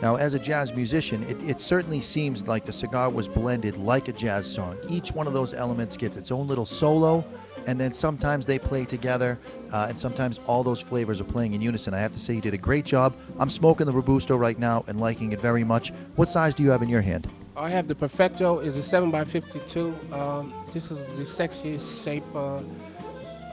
Now, 0.02 0.16
as 0.16 0.34
a 0.34 0.40
jazz 0.40 0.74
musician, 0.74 1.24
it, 1.24 1.38
it 1.48 1.62
certainly 1.62 2.02
seems 2.02 2.48
like 2.48 2.66
the 2.66 2.74
cigar 2.74 3.10
was 3.10 3.28
blended 3.28 3.78
like 3.78 4.08
a 4.08 4.14
jazz 4.14 4.52
song. 4.52 4.78
Each 4.90 5.12
one 5.12 5.28
of 5.28 5.34
those 5.34 5.54
elements 5.54 5.96
gets 5.96 6.18
its 6.18 6.32
own 6.32 6.48
little 6.48 6.66
solo, 6.66 7.24
and 7.68 7.80
then 7.80 7.94
sometimes 7.94 8.46
they 8.46 8.60
play 8.60 8.86
together, 8.86 9.40
uh, 9.72 9.88
and 9.90 10.00
sometimes 10.00 10.40
all 10.48 10.64
those 10.64 10.82
flavors 10.82 11.22
are 11.22 11.26
playing 11.26 11.54
in 11.54 11.62
unison. 11.62 11.94
I 11.94 12.00
have 12.00 12.14
to 12.14 12.20
say, 12.20 12.34
you 12.34 12.42
did 12.42 12.54
a 12.54 12.58
great 12.58 12.86
job. 12.86 13.16
I'm 13.40 13.50
smoking 13.50 13.86
the 13.86 13.94
Robusto 13.94 14.36
right 14.36 14.58
now 14.58 14.84
and 14.88 15.00
liking 15.00 15.32
it 15.32 15.40
very 15.40 15.64
much. 15.64 15.92
What 16.16 16.30
size 16.30 16.56
do 16.56 16.64
you 16.64 16.72
have 16.72 16.82
in 16.82 16.90
your 16.90 17.02
hand? 17.02 17.30
I 17.56 17.70
have 17.70 17.88
the 17.88 17.96
Perfecto. 17.96 18.60
is 18.60 18.76
a 18.76 18.80
7x52. 18.80 20.14
Um, 20.14 20.54
this 20.72 20.90
is 20.92 20.98
the 21.18 21.24
sexiest 21.24 22.04
shape 22.04 22.24
uh, 22.34 22.58
uh, 22.58 22.62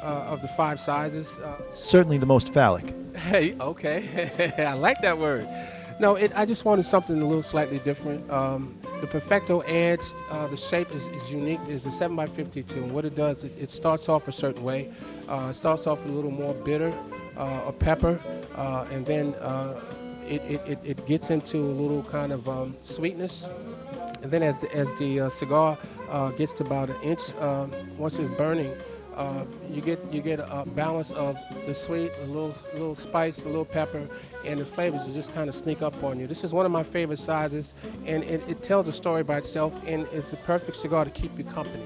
of 0.03 0.41
the 0.41 0.49
five 0.49 0.81
sizes. 0.81 1.39
Uh, 1.39 1.57
Certainly 1.75 2.19
the 2.19 2.27
most 2.27 2.53
phallic. 2.55 2.95
Hey, 3.19 3.57
okay. 3.61 4.55
I 4.59 4.75
like 4.75 5.03
that 5.03 5.19
word. 5.19 5.49
No, 6.01 6.15
it, 6.15 6.31
I 6.37 6.45
just 6.45 6.65
wanted 6.65 6.85
something 6.85 7.21
a 7.21 7.27
little 7.27 7.43
slightly 7.43 7.81
different. 7.81 8.31
Um, 8.31 8.79
the 9.01 9.09
Perfecto 9.09 9.63
adds, 9.65 10.15
uh, 10.31 10.47
the 10.47 10.57
shape 10.57 10.93
is, 10.93 11.09
is 11.09 11.33
unique. 11.33 11.59
It's 11.67 11.87
a 11.87 11.89
7x52. 11.89 12.73
And 12.75 12.93
what 12.93 13.05
it 13.05 13.17
does, 13.17 13.43
it, 13.43 13.53
it 13.59 13.71
starts 13.73 14.09
off 14.09 14.29
a 14.29 14.33
certain 14.33 14.63
way. 14.63 14.93
Uh, 15.29 15.49
it 15.51 15.55
starts 15.55 15.89
off 15.89 16.05
a 16.05 16.09
little 16.09 16.31
more 16.31 16.55
bitter 16.55 16.95
uh, 17.37 17.65
or 17.65 17.73
pepper. 17.73 18.21
Uh, 18.55 18.87
and 18.93 19.05
then 19.07 19.35
uh, 19.35 19.81
it, 20.25 20.41
it, 20.43 20.79
it, 20.85 21.07
gets 21.07 21.31
into 21.31 21.59
a 21.59 21.75
little 21.75 22.05
kind 22.05 22.31
of 22.31 22.49
um, 22.49 22.77
sweetness. 22.81 23.51
And 24.23 24.31
then 24.31 24.45
as 24.45 24.57
the, 24.59 24.73
as 24.73 24.93
the 24.95 25.21
uh, 25.21 25.31
cigar 25.31 25.79
gets 26.37 26.53
to 26.55 26.65
about 26.65 26.91
an 26.91 27.01
inch, 27.03 27.35
once 27.97 28.19
it's 28.21 28.31
burning, 28.37 28.73
uh, 29.19 29.45
you 29.69 29.83
get 29.83 30.01
you 30.13 30.23
get 30.23 30.39
a 30.39 30.65
balance 30.65 31.11
of 31.11 31.37
the 31.67 31.75
sweet, 31.75 32.13
a 32.23 32.27
little 32.27 32.55
little 32.73 32.95
spice, 32.95 33.45
a 33.45 33.49
little 33.49 33.65
pepper, 33.65 34.09
and 34.45 34.61
the 34.61 34.65
flavors 34.65 35.13
just 35.13 35.35
kind 35.35 35.49
of 35.49 35.55
sneak 35.55 35.83
up 35.83 36.03
on 36.05 36.21
you. 36.21 36.27
This 36.27 36.45
is 36.45 36.53
one 36.53 36.65
of 36.65 36.73
my 36.73 36.85
favorite 36.85 37.19
sizes, 37.19 37.75
and 38.07 38.23
it, 38.25 38.43
it 38.49 38.63
tells 38.63 38.87
a 38.87 38.93
story 38.93 39.25
by 39.25 39.39
itself, 39.39 39.73
and 39.87 40.07
it's 40.13 40.31
the 40.31 40.37
perfect 40.39 40.77
cigar 40.77 41.05
to 41.05 41.11
keep 41.11 41.37
you 41.37 41.45
company. 41.45 41.85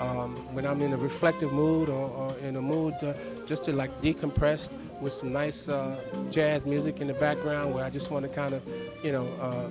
Um, 0.00 0.34
when 0.52 0.66
I'm 0.66 0.82
in 0.82 0.92
a 0.92 0.96
reflective 0.96 1.52
mood 1.52 1.88
or, 1.88 2.08
or 2.08 2.36
in 2.38 2.56
a 2.56 2.62
mood 2.62 2.94
uh, 3.02 3.14
just 3.46 3.62
to 3.64 3.72
like 3.72 3.92
decompress 4.02 4.68
with 5.00 5.12
some 5.12 5.32
nice 5.32 5.68
uh, 5.68 5.96
jazz 6.30 6.66
music 6.66 7.00
in 7.00 7.06
the 7.06 7.14
background 7.14 7.72
where 7.72 7.84
I 7.84 7.90
just 7.90 8.10
want 8.10 8.24
to 8.24 8.28
kind 8.28 8.54
of, 8.54 8.62
you 9.04 9.12
know, 9.12 9.28
uh, 9.40 9.68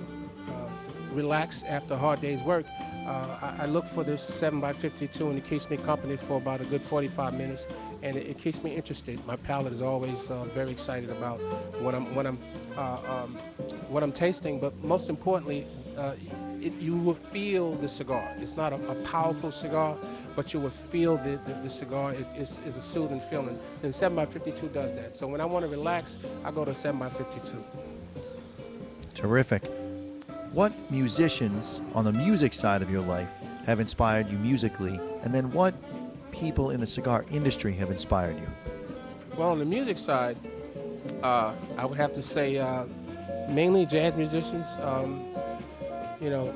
uh, 0.50 0.70
relax 1.12 1.64
after 1.64 1.94
a 1.94 1.98
hard 1.98 2.22
day's 2.22 2.40
work, 2.42 2.64
uh, 3.06 3.54
I, 3.58 3.62
I, 3.62 3.66
look 3.66 3.84
for 3.86 4.04
this 4.04 4.28
7x52 4.40 5.20
and 5.22 5.38
it 5.38 5.44
keeps 5.48 5.68
me 5.68 5.76
company 5.76 6.16
for 6.16 6.36
about 6.36 6.60
a 6.60 6.64
good 6.64 6.82
45 6.82 7.34
minutes 7.34 7.66
and 8.02 8.16
it, 8.16 8.26
it 8.26 8.38
keeps 8.38 8.62
me 8.62 8.74
interested. 8.74 9.24
My 9.26 9.36
palate 9.36 9.72
is 9.72 9.82
always 9.82 10.30
uh, 10.30 10.44
very 10.54 10.70
excited 10.70 11.10
about 11.10 11.40
what 11.80 11.94
I'm, 11.94 12.14
what, 12.14 12.26
I'm, 12.26 12.38
uh, 12.76 12.98
um, 13.06 13.38
what 13.88 14.02
I'm 14.02 14.12
tasting, 14.12 14.60
but 14.60 14.76
most 14.84 15.08
importantly, 15.08 15.66
uh, 15.96 16.14
it, 16.60 16.72
you 16.74 16.96
will 16.96 17.14
feel 17.14 17.74
the 17.74 17.88
cigar. 17.88 18.34
It's 18.38 18.56
not 18.56 18.72
a, 18.72 18.76
a, 18.88 18.94
powerful 19.02 19.50
cigar, 19.50 19.96
but 20.36 20.54
you 20.54 20.60
will 20.60 20.70
feel 20.70 21.16
the, 21.16 21.40
the, 21.44 21.54
the 21.62 21.70
cigar 21.70 22.14
it 22.14 22.26
is, 22.36 22.60
is 22.64 22.76
a 22.76 22.82
soothing 22.82 23.20
feeling. 23.20 23.58
And 23.82 23.92
7x52 23.92 24.72
does 24.72 24.94
that. 24.94 25.16
So 25.16 25.26
when 25.26 25.40
I 25.40 25.44
want 25.44 25.64
to 25.64 25.68
relax, 25.68 26.18
I 26.44 26.50
go 26.52 26.64
to 26.64 26.70
7x52. 26.70 27.62
Terrific. 29.14 29.81
What 30.52 30.74
musicians 30.90 31.80
on 31.94 32.04
the 32.04 32.12
music 32.12 32.52
side 32.52 32.82
of 32.82 32.90
your 32.90 33.00
life 33.00 33.30
have 33.64 33.80
inspired 33.80 34.28
you 34.28 34.36
musically, 34.36 35.00
and 35.22 35.34
then 35.34 35.50
what 35.50 35.74
people 36.30 36.72
in 36.72 36.80
the 36.80 36.86
cigar 36.86 37.24
industry 37.30 37.72
have 37.76 37.90
inspired 37.90 38.36
you? 38.36 38.46
Well, 39.38 39.48
on 39.48 39.58
the 39.58 39.64
music 39.64 39.96
side, 39.96 40.36
uh, 41.22 41.54
I 41.78 41.86
would 41.86 41.96
have 41.96 42.12
to 42.12 42.22
say 42.22 42.58
uh, 42.58 42.84
mainly 43.48 43.86
jazz 43.86 44.14
musicians. 44.14 44.66
Um, 44.82 45.24
you 46.20 46.28
know, 46.28 46.54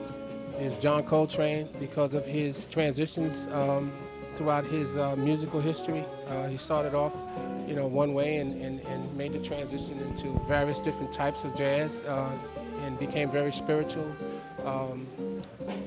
is 0.61 0.76
John 0.76 1.03
Coltrane 1.03 1.71
because 1.81 2.12
of 2.12 2.26
his 2.26 2.67
transitions 2.67 3.49
um, 3.50 3.91
throughout 4.35 4.67
his 4.67 4.99
uh, 4.99 5.17
musical 5.17 5.61
history. 5.61 6.05
Uh, 6.29 6.49
he 6.49 6.59
started 6.59 6.95
off, 6.95 7.15
you 7.67 7.75
know, 7.75 7.87
one 7.87 8.12
way 8.12 8.37
and, 8.37 8.61
and, 8.62 8.81
and, 8.81 9.17
made 9.17 9.33
the 9.33 9.38
transition 9.38 9.99
into 10.00 10.38
various 10.47 10.81
different 10.81 11.12
types 11.12 11.45
of 11.45 11.55
jazz. 11.57 12.05
Became 12.99 13.31
very 13.31 13.53
spiritual. 13.53 14.11
Um, 14.65 15.07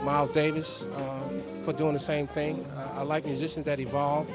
Miles 0.01 0.31
Davis 0.31 0.87
uh, 0.95 1.63
for 1.63 1.73
doing 1.73 1.93
the 1.93 1.99
same 1.99 2.27
thing. 2.27 2.65
Uh, 2.75 2.99
I 2.99 3.01
like 3.01 3.25
musicians 3.25 3.65
that 3.65 3.79
evolve 3.79 4.27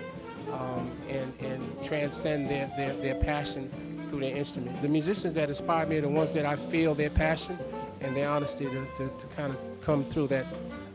um, 0.53 0.91
and, 1.09 1.33
and 1.41 1.83
transcend 1.83 2.51
their, 2.51 2.71
their, 2.77 2.95
their 2.97 3.15
passion 3.17 3.71
through 4.09 4.21
their 4.21 4.37
instrument. 4.37 4.81
The 4.83 4.89
musicians 4.89 5.35
that 5.35 5.49
inspire 5.49 5.87
me 5.87 5.97
are 5.99 6.03
the 6.03 6.09
ones 6.09 6.33
that 6.33 6.45
I 6.45 6.57
feel 6.57 6.95
their 6.95 7.11
passion 7.11 7.59
and 8.01 8.17
their 8.17 8.29
honesty 8.29 8.67
to, 8.67 8.87
to, 8.97 9.09
to 9.09 9.27
kind 9.35 9.53
of 9.53 9.59
come 9.81 10.05
through 10.05 10.29
that 10.29 10.47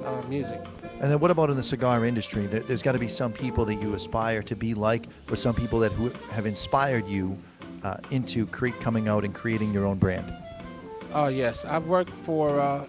uh, 0.06 0.22
music. 0.28 0.62
And 1.02 1.10
then 1.10 1.20
what 1.20 1.32
about 1.32 1.50
in 1.50 1.56
the 1.56 1.64
cigar 1.64 2.06
industry? 2.06 2.46
There's 2.46 2.84
got 2.84 2.92
to 2.92 3.00
be 3.00 3.08
some 3.08 3.34
people 3.34 3.66
that 3.66 3.82
you 3.82 3.94
aspire 3.96 4.44
to 4.44 4.56
be 4.56 4.74
like, 4.74 5.08
or 5.30 5.36
some 5.36 5.56
people 5.56 5.80
that 5.80 5.92
have 6.30 6.46
inspired 6.46 7.08
you 7.08 7.38
uh, 7.84 7.98
into 8.12 8.46
cre- 8.46 8.70
coming 8.82 9.08
out 9.08 9.24
and 9.24 9.34
creating 9.34 9.74
your 9.74 9.86
own 9.86 9.98
brand. 9.98 10.32
Oh, 11.12 11.28
yes. 11.28 11.66
I've 11.66 11.88
worked 11.88 12.12
for, 12.24 12.60
uh, 12.60 12.86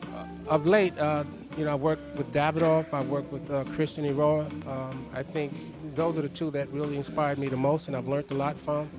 of 0.46 0.66
late, 0.66 0.96
uh, 0.98 1.24
you 1.56 1.64
know, 1.64 1.72
I 1.72 1.74
worked 1.74 2.16
with 2.18 2.30
Davidoff, 2.32 2.92
I 2.92 3.00
worked 3.02 3.32
with 3.32 3.50
uh, 3.50 3.64
Christian 3.72 4.04
Eiroa. 4.04 4.44
Um, 4.66 5.06
I 5.14 5.22
think 5.22 5.54
those 5.94 6.18
are 6.18 6.22
the 6.22 6.28
two 6.28 6.50
that 6.50 6.70
really 6.70 6.96
inspired 6.96 7.38
me 7.38 7.48
the 7.48 7.56
most 7.56 7.88
and 7.88 7.96
I've 7.96 8.08
learned 8.08 8.30
a 8.30 8.34
lot 8.34 8.58
from. 8.60 8.90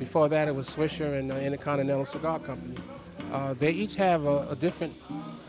Before 0.00 0.28
that, 0.28 0.48
it 0.48 0.54
was 0.54 0.68
Swisher 0.68 1.18
and 1.18 1.30
uh, 1.30 1.36
Intercontinental 1.36 2.06
Cigar 2.06 2.40
Company. 2.40 2.76
Uh, 3.32 3.54
they 3.54 3.70
each 3.70 3.94
have 3.96 4.26
a, 4.26 4.48
a 4.50 4.56
different 4.56 4.94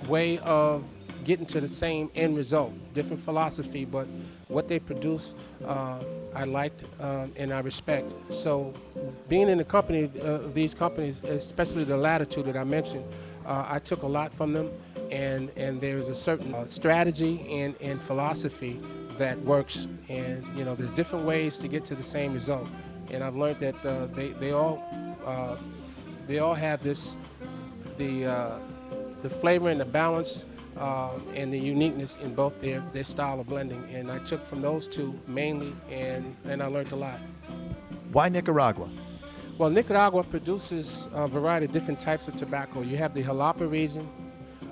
way 0.07 0.37
of 0.39 0.83
getting 1.25 1.45
to 1.47 1.59
the 1.59 1.67
same 1.67 2.11
end 2.15 2.37
result, 2.37 2.71
different 2.93 3.23
philosophy, 3.23 3.83
but 3.83 4.07
what 4.47 4.67
they 4.67 4.79
produce, 4.79 5.33
uh, 5.65 5.99
I 6.35 6.43
liked 6.43 6.83
um, 6.99 7.31
and 7.35 7.53
I 7.53 7.59
respect. 7.59 8.13
So, 8.29 8.73
being 9.27 9.49
in 9.49 9.57
the 9.57 9.63
company 9.63 10.09
of 10.21 10.53
these 10.53 10.73
companies, 10.73 11.23
especially 11.23 11.83
the 11.83 11.97
latitude 11.97 12.45
that 12.45 12.57
I 12.57 12.63
mentioned, 12.63 13.05
uh, 13.45 13.65
I 13.67 13.79
took 13.79 14.03
a 14.03 14.07
lot 14.07 14.33
from 14.33 14.53
them, 14.53 14.71
and 15.11 15.51
and 15.55 15.79
there 15.81 15.97
is 15.97 16.09
a 16.09 16.15
certain 16.15 16.53
uh, 16.53 16.67
strategy 16.67 17.45
and, 17.49 17.75
and 17.81 18.01
philosophy 18.01 18.79
that 19.17 19.39
works, 19.41 19.87
and 20.09 20.45
you 20.55 20.63
know, 20.63 20.75
there's 20.75 20.91
different 20.91 21.25
ways 21.25 21.57
to 21.57 21.67
get 21.67 21.85
to 21.85 21.95
the 21.95 22.03
same 22.03 22.33
result, 22.33 22.67
and 23.09 23.23
I've 23.23 23.35
learned 23.35 23.59
that 23.59 23.85
uh, 23.85 24.07
they 24.07 24.29
they 24.29 24.51
all 24.51 24.83
uh, 25.25 25.55
they 26.27 26.39
all 26.39 26.53
have 26.53 26.83
this 26.83 27.15
the 27.97 28.25
uh, 28.25 28.59
the 29.21 29.29
flavor 29.29 29.69
and 29.69 29.79
the 29.79 29.85
balance 29.85 30.45
uh, 30.79 31.11
and 31.33 31.53
the 31.53 31.59
uniqueness 31.59 32.17
in 32.21 32.33
both 32.35 32.59
their, 32.61 32.83
their 32.93 33.03
style 33.03 33.39
of 33.39 33.47
blending. 33.47 33.83
And 33.93 34.11
I 34.11 34.19
took 34.19 34.45
from 34.47 34.61
those 34.61 34.87
two 34.87 35.19
mainly, 35.27 35.75
and, 35.89 36.35
and 36.45 36.61
I 36.61 36.67
learned 36.67 36.91
a 36.91 36.95
lot. 36.95 37.19
Why 38.11 38.29
Nicaragua? 38.29 38.89
Well, 39.57 39.69
Nicaragua 39.69 40.23
produces 40.23 41.09
a 41.13 41.27
variety 41.27 41.65
of 41.65 41.71
different 41.71 41.99
types 41.99 42.27
of 42.27 42.35
tobacco. 42.35 42.81
You 42.81 42.97
have 42.97 43.13
the 43.13 43.23
Jalapa 43.23 43.69
region 43.69 44.07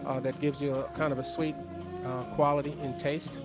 uh, 0.06 0.20
that 0.20 0.40
gives 0.40 0.62
you 0.62 0.76
a 0.76 0.84
kind 0.90 1.12
of 1.12 1.20
a 1.20 1.24
sweet 1.24 1.56
uh, 2.06 2.24
quality 2.36 2.78
and 2.82 3.00
taste. 3.00 3.40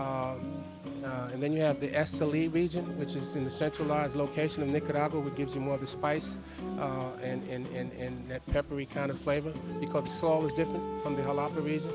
Um, 0.00 0.64
uh, 1.06 1.28
and 1.32 1.40
then 1.42 1.52
you 1.52 1.60
have 1.60 1.78
the 1.80 1.88
Esteli 1.88 2.52
region, 2.52 2.84
which 2.98 3.14
is 3.14 3.36
in 3.36 3.44
the 3.44 3.50
centralized 3.50 4.16
location 4.16 4.62
of 4.62 4.68
Nicaragua, 4.68 5.20
which 5.20 5.36
gives 5.36 5.54
you 5.54 5.60
more 5.60 5.74
of 5.74 5.80
the 5.80 5.86
spice 5.86 6.38
uh, 6.78 7.10
and, 7.22 7.48
and, 7.48 7.66
and, 7.68 7.92
and 7.92 8.28
that 8.28 8.44
peppery 8.46 8.86
kind 8.86 9.10
of 9.10 9.18
flavor 9.18 9.52
because 9.80 10.04
the 10.04 10.10
soil 10.10 10.44
is 10.44 10.52
different 10.52 11.02
from 11.02 11.14
the 11.14 11.22
Jalapa 11.22 11.64
region. 11.64 11.92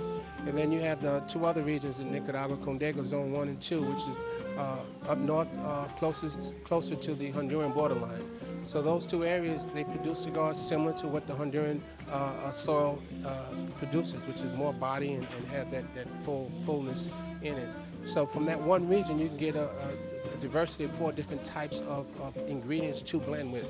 And 0.47 0.57
then 0.57 0.71
you 0.71 0.79
have 0.79 1.01
the 1.01 1.19
two 1.27 1.45
other 1.45 1.61
regions 1.61 1.99
in 1.99 2.11
Nicaragua, 2.11 2.57
Condega 2.57 3.03
Zone 3.03 3.31
1 3.31 3.47
and 3.49 3.61
2, 3.61 3.81
which 3.81 3.99
is 3.99 4.15
uh, 4.57 4.77
up 5.09 5.17
north, 5.17 5.49
uh, 5.65 5.85
closest, 5.97 6.55
closer 6.63 6.95
to 6.95 7.13
the 7.13 7.31
Honduran 7.31 7.73
borderline. 7.73 8.23
So 8.63 8.81
those 8.81 9.05
two 9.05 9.25
areas, 9.25 9.67
they 9.73 9.83
produce 9.83 10.19
cigars 10.19 10.57
similar 10.59 10.93
to 10.93 11.07
what 11.07 11.27
the 11.27 11.33
Honduran 11.33 11.81
uh, 12.09 12.13
uh 12.13 12.51
soil 12.51 13.01
uh, 13.25 13.31
produces, 13.77 14.25
which 14.27 14.41
is 14.41 14.53
more 14.53 14.73
body 14.73 15.13
and, 15.13 15.27
and 15.35 15.47
have 15.47 15.71
that, 15.71 15.83
that 15.95 16.07
full 16.23 16.51
fullness 16.63 17.09
in 17.41 17.55
it. 17.55 17.69
So 18.05 18.25
from 18.25 18.45
that 18.45 18.59
one 18.59 18.87
region, 18.87 19.19
you 19.19 19.27
can 19.27 19.37
get 19.37 19.55
a, 19.55 19.69
a, 19.69 20.37
diversity 20.39 20.85
of 20.85 20.91
four 20.95 21.11
different 21.11 21.45
types 21.45 21.81
of, 21.81 22.07
of, 22.19 22.35
ingredients 22.49 23.03
to 23.03 23.19
blend 23.19 23.53
with. 23.53 23.67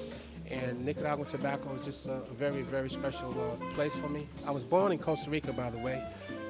And 0.50 0.86
Nicaraguan 0.86 1.28
tobacco 1.28 1.74
is 1.76 1.84
just 1.84 2.08
a 2.08 2.22
very, 2.38 2.62
very 2.62 2.90
special 2.90 3.30
uh, 3.32 3.74
place 3.74 3.94
for 3.96 4.08
me. 4.08 4.28
I 4.46 4.52
was 4.52 4.64
born 4.64 4.94
in 4.94 5.00
Costa 5.00 5.30
Rica, 5.30 5.52
by 5.52 5.70
the 5.70 5.78
way, 5.78 6.02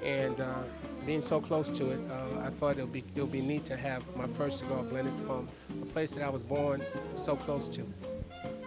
and 0.03 0.39
uh, 0.39 0.59
being 1.05 1.23
so 1.23 1.41
close 1.41 1.69
to 1.71 1.89
it, 1.89 1.99
uh, 2.09 2.41
I 2.41 2.49
thought 2.51 2.77
it 2.77 2.81
would 2.81 2.93
be 2.93 3.03
it 3.15 3.21
would 3.21 3.31
be 3.31 3.41
neat 3.41 3.65
to 3.65 3.77
have 3.77 4.03
my 4.15 4.27
first 4.27 4.59
cigar 4.59 4.83
blended 4.83 5.13
from 5.25 5.49
a 5.81 5.85
place 5.87 6.11
that 6.11 6.23
I 6.23 6.29
was 6.29 6.43
born 6.43 6.83
so 7.15 7.35
close 7.35 7.67
to. 7.69 7.85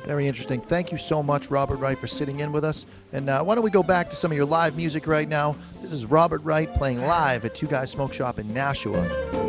Very 0.05 0.27
interesting. 0.29 0.61
Thank 0.61 0.93
you 0.93 0.99
so 0.99 1.23
much, 1.23 1.51
Robert 1.51 1.77
Wright, 1.77 1.99
for 1.99 2.07
sitting 2.07 2.41
in 2.41 2.53
with 2.53 2.65
us. 2.65 2.85
And 3.13 3.31
uh, 3.31 3.43
why 3.43 3.55
don't 3.55 3.65
we 3.65 3.71
go 3.71 3.83
back 3.83 4.11
to 4.11 4.17
some 4.17 4.31
of 4.31 4.37
your 4.37 4.47
live 4.47 4.77
music 4.77 5.07
right 5.07 5.29
now? 5.29 5.57
This 5.81 5.93
is 5.93 6.05
Robert 6.07 6.43
Wright 6.45 6.73
playing 6.75 7.01
live 7.01 7.45
at 7.45 7.55
Two 7.55 7.67
Guys 7.67 7.91
Smoke 7.91 8.13
Shop 8.13 8.39
in 8.39 8.53
Nashua. 8.53 9.44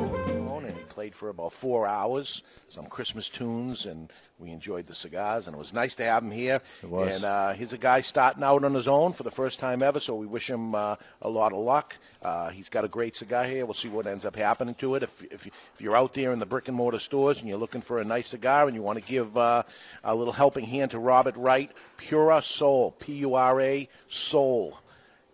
And 1.16 1.32
he 1.32 1.34
played 1.34 1.34
for 1.34 1.44
about 1.44 1.54
four 1.62 1.88
hours, 1.88 2.42
some 2.70 2.88
Christmas 2.88 3.30
tunes, 3.38 3.86
and 3.86 4.12
we 4.40 4.52
enjoyed 4.52 4.88
the 4.88 4.96
cigars. 4.96 5.48
And 5.48 5.56
it 5.56 5.60
was 5.60 5.74
nice 5.74 5.96
to 5.96 6.04
have 6.04 6.24
him 6.24 6.32
here. 6.32 6.62
It 6.84 6.90
was. 6.90 7.16
And 7.16 7.26
uh, 7.26 7.54
he's 7.54 7.74
a 7.74 7.78
guy 7.78 8.02
starting 8.02 8.44
out 8.44 8.64
on 8.64 8.74
his 8.74 8.88
own 8.88 9.14
for 9.14 9.24
the 9.24 9.32
first 9.32 9.60
time 9.60 9.82
ever, 9.82 10.00
so 10.00 10.16
we 10.16 10.28
wish 10.28 10.50
him 10.50 10.76
uh, 10.76 10.96
a 11.22 11.30
lot 11.30 11.54
of 11.54 11.60
luck. 11.60 11.94
Uh, 12.22 12.50
he's 12.50 12.70
got 12.70 12.84
a 12.84 12.88
great 12.88 13.16
cigar 13.16 13.46
here. 13.46 13.66
We'll 13.66 13.76
see 13.76 13.90
what 13.90 14.08
ends 14.08 14.26
up 14.26 14.36
happening 14.36 14.76
to 14.80 14.96
it. 14.96 15.04
If, 15.04 15.10
if, 15.22 15.46
you, 15.46 15.52
if 15.76 15.82
you're 15.82 15.96
out 15.96 16.14
there 16.14 16.34
in 16.34 16.40
the 16.40 16.46
brick 16.46 16.68
and 16.68 16.76
mortar 16.76 17.00
stores 17.00 17.38
and 17.40 17.48
you're 17.48 17.58
looking 17.58 17.82
for 17.82 18.00
a 18.00 18.06
nice 18.06 18.30
cigar 18.30 18.68
and 18.68 18.76
you 18.76 18.82
want 18.82 19.00
to 19.00 19.06
give 19.06 19.36
uh, 19.38 19.64
a 20.04 20.16
little 20.16 20.34
helping 20.34 20.66
hand 20.66 20.92
to 20.92 21.00
Robert 21.00 21.36
Wright, 21.38 21.72
Pura 21.98 22.42
Soul, 22.44 22.96
P 23.00 23.14
U 23.14 23.36
R 23.36 23.62
A 23.62 23.90
Soul. 24.10 24.78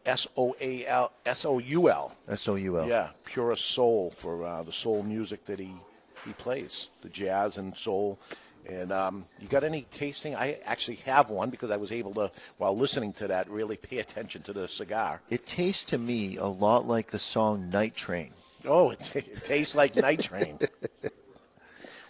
S 0.05 0.27
O 0.37 0.55
A 0.59 0.85
L 0.87 1.11
S 1.25 1.45
O 1.45 1.59
U 1.59 1.89
L. 1.89 2.15
S 2.27 2.47
O 2.47 2.55
U 2.55 2.79
L. 2.79 2.87
Yeah, 2.87 3.09
Pura 3.33 3.55
Soul 3.55 4.13
for 4.21 4.45
uh, 4.45 4.63
the 4.63 4.71
soul 4.71 5.03
music 5.03 5.45
that 5.45 5.59
he 5.59 5.73
he 6.25 6.33
plays, 6.33 6.87
the 7.03 7.09
jazz 7.09 7.57
and 7.57 7.75
soul. 7.77 8.19
And 8.69 8.91
um, 8.91 9.25
you 9.39 9.47
got 9.47 9.63
any 9.63 9.87
tasting? 9.97 10.35
I 10.35 10.59
actually 10.65 10.97
have 10.97 11.29
one 11.31 11.49
because 11.49 11.71
I 11.71 11.77
was 11.77 11.91
able 11.91 12.13
to, 12.13 12.31
while 12.59 12.77
listening 12.77 13.11
to 13.13 13.27
that, 13.29 13.49
really 13.49 13.75
pay 13.75 13.97
attention 13.97 14.43
to 14.43 14.53
the 14.53 14.67
cigar. 14.67 15.19
It 15.31 15.47
tastes 15.47 15.85
to 15.89 15.97
me 15.97 16.37
a 16.37 16.45
lot 16.45 16.85
like 16.85 17.09
the 17.09 17.17
song 17.17 17.71
Night 17.71 17.95
Train. 17.95 18.31
Oh, 18.65 18.91
it, 18.91 18.99
t- 19.11 19.19
it 19.19 19.39
tastes 19.47 19.73
like 19.73 19.95
Night 19.95 20.19
Train. 20.21 20.59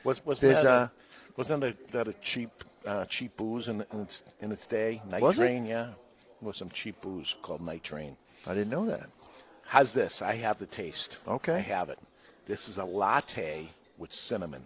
Was 0.03 0.19
wasn't 0.25 0.41
There's 0.41 0.63
that 0.63 0.69
a- 0.69 0.69
a, 0.69 0.91
wasn't 1.38 1.62
that 1.62 1.75
a, 1.89 1.91
that 1.93 2.07
a 2.10 2.15
cheap 2.24 2.50
uh, 2.86 3.05
cheap 3.10 3.38
booze 3.38 3.67
in, 3.67 3.86
in 3.93 4.00
its 4.01 4.21
in 4.41 4.51
its 4.51 4.65
day? 4.65 5.01
Night 5.10 5.21
Was 5.21 5.38
it? 5.38 5.41
Train, 5.41 5.65
yeah. 5.65 5.91
Was 6.41 6.57
some 6.57 6.69
cheap 6.71 6.95
booze 7.01 7.33
called 7.43 7.62
Night 7.62 7.83
Train. 7.83 8.17
I 8.45 8.53
didn't 8.53 8.69
know 8.69 8.88
that. 8.88 9.07
How's 9.63 9.93
this? 9.93 10.21
I 10.24 10.36
have 10.38 10.60
the 10.60 10.65
taste. 10.65 11.17
Okay. 11.27 11.53
I 11.53 11.60
have 11.60 11.89
it. 11.89 12.00
This 12.48 12.67
is 12.67 12.77
a 12.77 12.83
latte 12.83 13.69
with 13.98 14.12
cinnamon. 14.12 14.63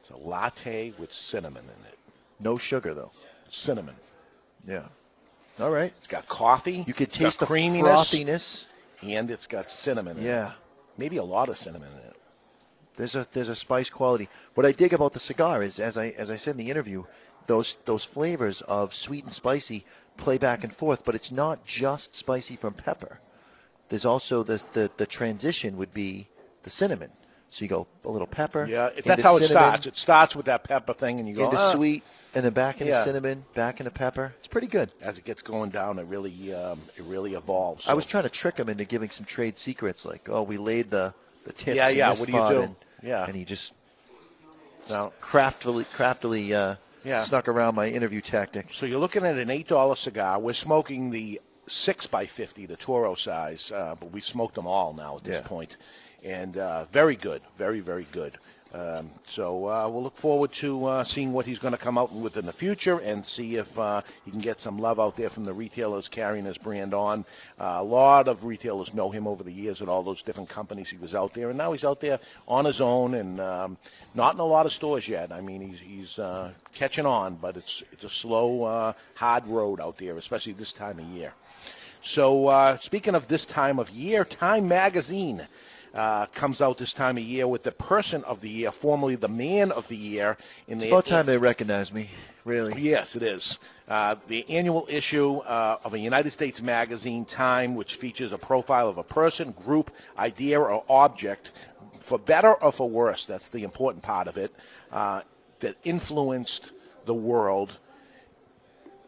It's 0.00 0.10
a 0.10 0.16
latte 0.16 0.94
with 0.98 1.12
cinnamon 1.12 1.64
in 1.64 1.86
it. 1.86 1.98
No 2.40 2.56
sugar 2.58 2.94
though. 2.94 3.10
Cinnamon. 3.52 3.94
Yeah. 4.64 4.86
All 5.58 5.70
right. 5.70 5.92
It's 5.98 6.06
got 6.06 6.26
coffee. 6.28 6.84
You 6.86 6.94
could 6.94 7.12
taste 7.12 7.40
the 7.40 7.46
creaminess, 7.46 8.12
frothiness. 8.12 8.64
and 9.02 9.30
it's 9.30 9.46
got 9.46 9.70
cinnamon. 9.70 10.16
in 10.16 10.24
it. 10.24 10.26
Yeah. 10.26 10.54
Maybe 10.96 11.18
a 11.18 11.24
lot 11.24 11.48
of 11.48 11.56
cinnamon 11.56 11.92
in 11.92 11.98
it. 11.98 12.16
There's 12.96 13.14
a 13.14 13.26
there's 13.32 13.48
a 13.48 13.54
spice 13.54 13.90
quality. 13.90 14.28
What 14.54 14.66
I 14.66 14.72
dig 14.72 14.92
about 14.92 15.12
the 15.12 15.20
cigar 15.20 15.62
is, 15.62 15.78
as 15.78 15.96
I 15.96 16.08
as 16.18 16.30
I 16.30 16.36
said 16.36 16.52
in 16.52 16.58
the 16.58 16.70
interview, 16.70 17.04
those 17.46 17.76
those 17.86 18.04
flavors 18.12 18.62
of 18.66 18.92
sweet 18.92 19.24
and 19.24 19.32
spicy 19.32 19.84
play 20.18 20.38
back 20.38 20.64
and 20.64 20.72
forth, 20.74 21.00
but 21.06 21.14
it's 21.14 21.32
not 21.32 21.64
just 21.64 22.14
spicy 22.14 22.56
from 22.56 22.74
pepper. 22.74 23.18
There's 23.88 24.04
also 24.04 24.42
the 24.42 24.60
the, 24.74 24.90
the 24.98 25.06
transition 25.06 25.76
would 25.78 25.94
be 25.94 26.28
the 26.64 26.70
cinnamon. 26.70 27.10
So 27.50 27.62
you 27.64 27.68
go 27.68 27.86
a 28.04 28.10
little 28.10 28.26
pepper. 28.26 28.66
Yeah, 28.66 28.90
that's 29.06 29.22
how 29.22 29.36
it 29.38 29.44
starts. 29.44 29.86
It 29.86 29.96
starts 29.96 30.36
with 30.36 30.46
that 30.46 30.64
pepper 30.64 30.92
thing, 30.92 31.18
and 31.18 31.26
you 31.26 31.34
go 31.34 31.44
into 31.44 31.56
"Ah." 31.56 31.72
sweet, 31.74 32.02
and 32.34 32.44
then 32.44 32.52
back 32.52 32.80
into 32.82 32.90
Yeah. 32.90 33.04
cinnamon, 33.04 33.46
back 33.54 33.80
into 33.80 33.90
pepper. 33.90 34.34
It's 34.38 34.48
pretty 34.48 34.66
good. 34.66 34.92
As 35.00 35.16
it 35.16 35.24
gets 35.24 35.40
going 35.40 35.70
down, 35.70 35.98
it 35.98 36.06
really 36.06 36.52
um, 36.52 36.82
it 36.98 37.04
really 37.04 37.32
evolves. 37.34 37.84
I 37.86 37.94
was 37.94 38.04
trying 38.04 38.24
to 38.24 38.30
trick 38.30 38.58
him 38.58 38.68
into 38.68 38.84
giving 38.84 39.08
some 39.10 39.24
trade 39.24 39.58
secrets, 39.58 40.04
like, 40.04 40.28
oh, 40.28 40.42
we 40.42 40.58
laid 40.58 40.90
the 40.90 41.14
the 41.46 41.52
tips. 41.54 41.76
Yeah, 41.76 41.88
in 41.88 41.96
yeah, 41.96 42.10
this 42.10 42.20
what 42.20 42.26
do 42.26 42.32
you 42.32 42.48
do? 42.48 42.62
And, 42.62 42.76
Yeah. 43.02 43.24
and 43.24 43.34
he 43.34 43.44
just 43.46 43.72
Now, 44.90 45.12
craftily 45.22 45.86
craftily 45.96 46.52
uh, 46.52 46.74
Yeah. 47.04 47.24
snuck 47.26 47.48
around 47.48 47.74
my 47.74 47.86
interview 47.88 48.20
tactic. 48.20 48.66
So 48.74 48.86
you're 48.86 48.98
looking 49.00 49.24
at 49.24 49.36
an 49.36 49.50
eight 49.50 49.68
dollar 49.68 49.96
cigar. 49.96 50.38
We're 50.40 50.52
smoking 50.54 51.10
the 51.10 51.40
six 51.68 52.06
by 52.06 52.26
fifty, 52.26 52.66
the 52.66 52.76
Toro 52.76 53.14
size, 53.14 53.70
uh, 53.74 53.94
but 53.98 54.10
we 54.12 54.20
smoked 54.20 54.54
them 54.54 54.66
all 54.66 54.92
now 54.94 55.18
at 55.18 55.24
this 55.24 55.40
Yeah. 55.42 55.48
point, 55.48 55.74
and 56.24 56.56
uh, 56.56 56.86
very 56.92 57.16
good, 57.16 57.42
very 57.58 57.80
very 57.80 58.06
good. 58.12 58.36
Um, 58.72 59.10
so 59.30 59.66
uh, 59.66 59.88
we'll 59.90 60.02
look 60.02 60.16
forward 60.18 60.50
to 60.60 60.84
uh, 60.84 61.04
seeing 61.04 61.32
what 61.32 61.46
he's 61.46 61.58
going 61.58 61.72
to 61.72 61.78
come 61.78 61.96
out 61.96 62.14
with 62.14 62.36
in 62.36 62.44
the 62.44 62.52
future, 62.52 62.98
and 62.98 63.24
see 63.24 63.56
if 63.56 63.66
uh, 63.78 64.02
he 64.26 64.30
can 64.30 64.40
get 64.40 64.60
some 64.60 64.78
love 64.78 65.00
out 65.00 65.16
there 65.16 65.30
from 65.30 65.46
the 65.46 65.54
retailers 65.54 66.06
carrying 66.08 66.44
his 66.44 66.58
brand 66.58 66.92
on. 66.92 67.24
Uh, 67.58 67.78
a 67.78 67.82
lot 67.82 68.28
of 68.28 68.44
retailers 68.44 68.90
know 68.92 69.10
him 69.10 69.26
over 69.26 69.42
the 69.42 69.52
years 69.52 69.80
at 69.80 69.88
all 69.88 70.02
those 70.02 70.22
different 70.22 70.50
companies 70.50 70.90
he 70.90 70.98
was 70.98 71.14
out 71.14 71.32
there, 71.34 71.48
and 71.48 71.56
now 71.56 71.72
he's 71.72 71.84
out 71.84 72.00
there 72.02 72.18
on 72.46 72.66
his 72.66 72.80
own, 72.82 73.14
and 73.14 73.40
um, 73.40 73.78
not 74.14 74.34
in 74.34 74.40
a 74.40 74.44
lot 74.44 74.66
of 74.66 74.72
stores 74.72 75.08
yet. 75.08 75.32
I 75.32 75.40
mean, 75.40 75.62
he's 75.62 75.80
he's 75.80 76.18
uh, 76.18 76.52
catching 76.78 77.06
on, 77.06 77.38
but 77.40 77.56
it's 77.56 77.82
it's 77.92 78.04
a 78.04 78.10
slow, 78.10 78.64
uh, 78.64 78.92
hard 79.14 79.46
road 79.46 79.80
out 79.80 79.96
there, 79.98 80.18
especially 80.18 80.52
this 80.52 80.74
time 80.74 80.98
of 80.98 81.06
year. 81.06 81.32
So, 82.04 82.78
speaking 82.82 83.16
of 83.16 83.26
this 83.28 83.44
time 83.46 83.80
of 83.80 83.88
year, 83.88 84.24
Time 84.24 84.68
Magazine 84.68 85.48
uh, 85.98 86.26
comes 86.38 86.60
out 86.60 86.78
this 86.78 86.92
time 86.92 87.16
of 87.16 87.24
year 87.24 87.48
with 87.48 87.64
the 87.64 87.72
Person 87.72 88.22
of 88.22 88.40
the 88.40 88.48
Year, 88.48 88.70
formerly 88.80 89.16
the 89.16 89.26
Man 89.28 89.72
of 89.72 89.82
the 89.88 89.96
Year. 89.96 90.36
In 90.68 90.74
It's 90.74 90.84
the 90.84 90.88
about 90.90 91.06
time 91.06 91.26
they 91.26 91.36
recognize 91.36 91.90
me, 91.92 92.08
really. 92.44 92.80
Yes, 92.80 93.16
it 93.16 93.22
is. 93.24 93.58
Uh, 93.88 94.14
the 94.28 94.48
annual 94.48 94.86
issue 94.88 95.38
uh, 95.38 95.80
of 95.82 95.94
a 95.94 95.98
United 95.98 96.32
States 96.32 96.62
magazine, 96.62 97.24
Time, 97.24 97.74
which 97.74 97.98
features 98.00 98.30
a 98.30 98.38
profile 98.38 98.88
of 98.88 98.98
a 98.98 99.02
person, 99.02 99.52
group, 99.64 99.90
idea, 100.16 100.60
or 100.60 100.84
object, 100.88 101.50
for 102.08 102.16
better 102.16 102.54
or 102.54 102.70
for 102.70 102.88
worse, 102.88 103.26
that's 103.28 103.48
the 103.48 103.64
important 103.64 104.04
part 104.04 104.28
of 104.28 104.36
it, 104.36 104.52
uh, 104.92 105.22
that 105.60 105.74
influenced 105.82 106.70
the 107.06 107.14
world 107.14 107.76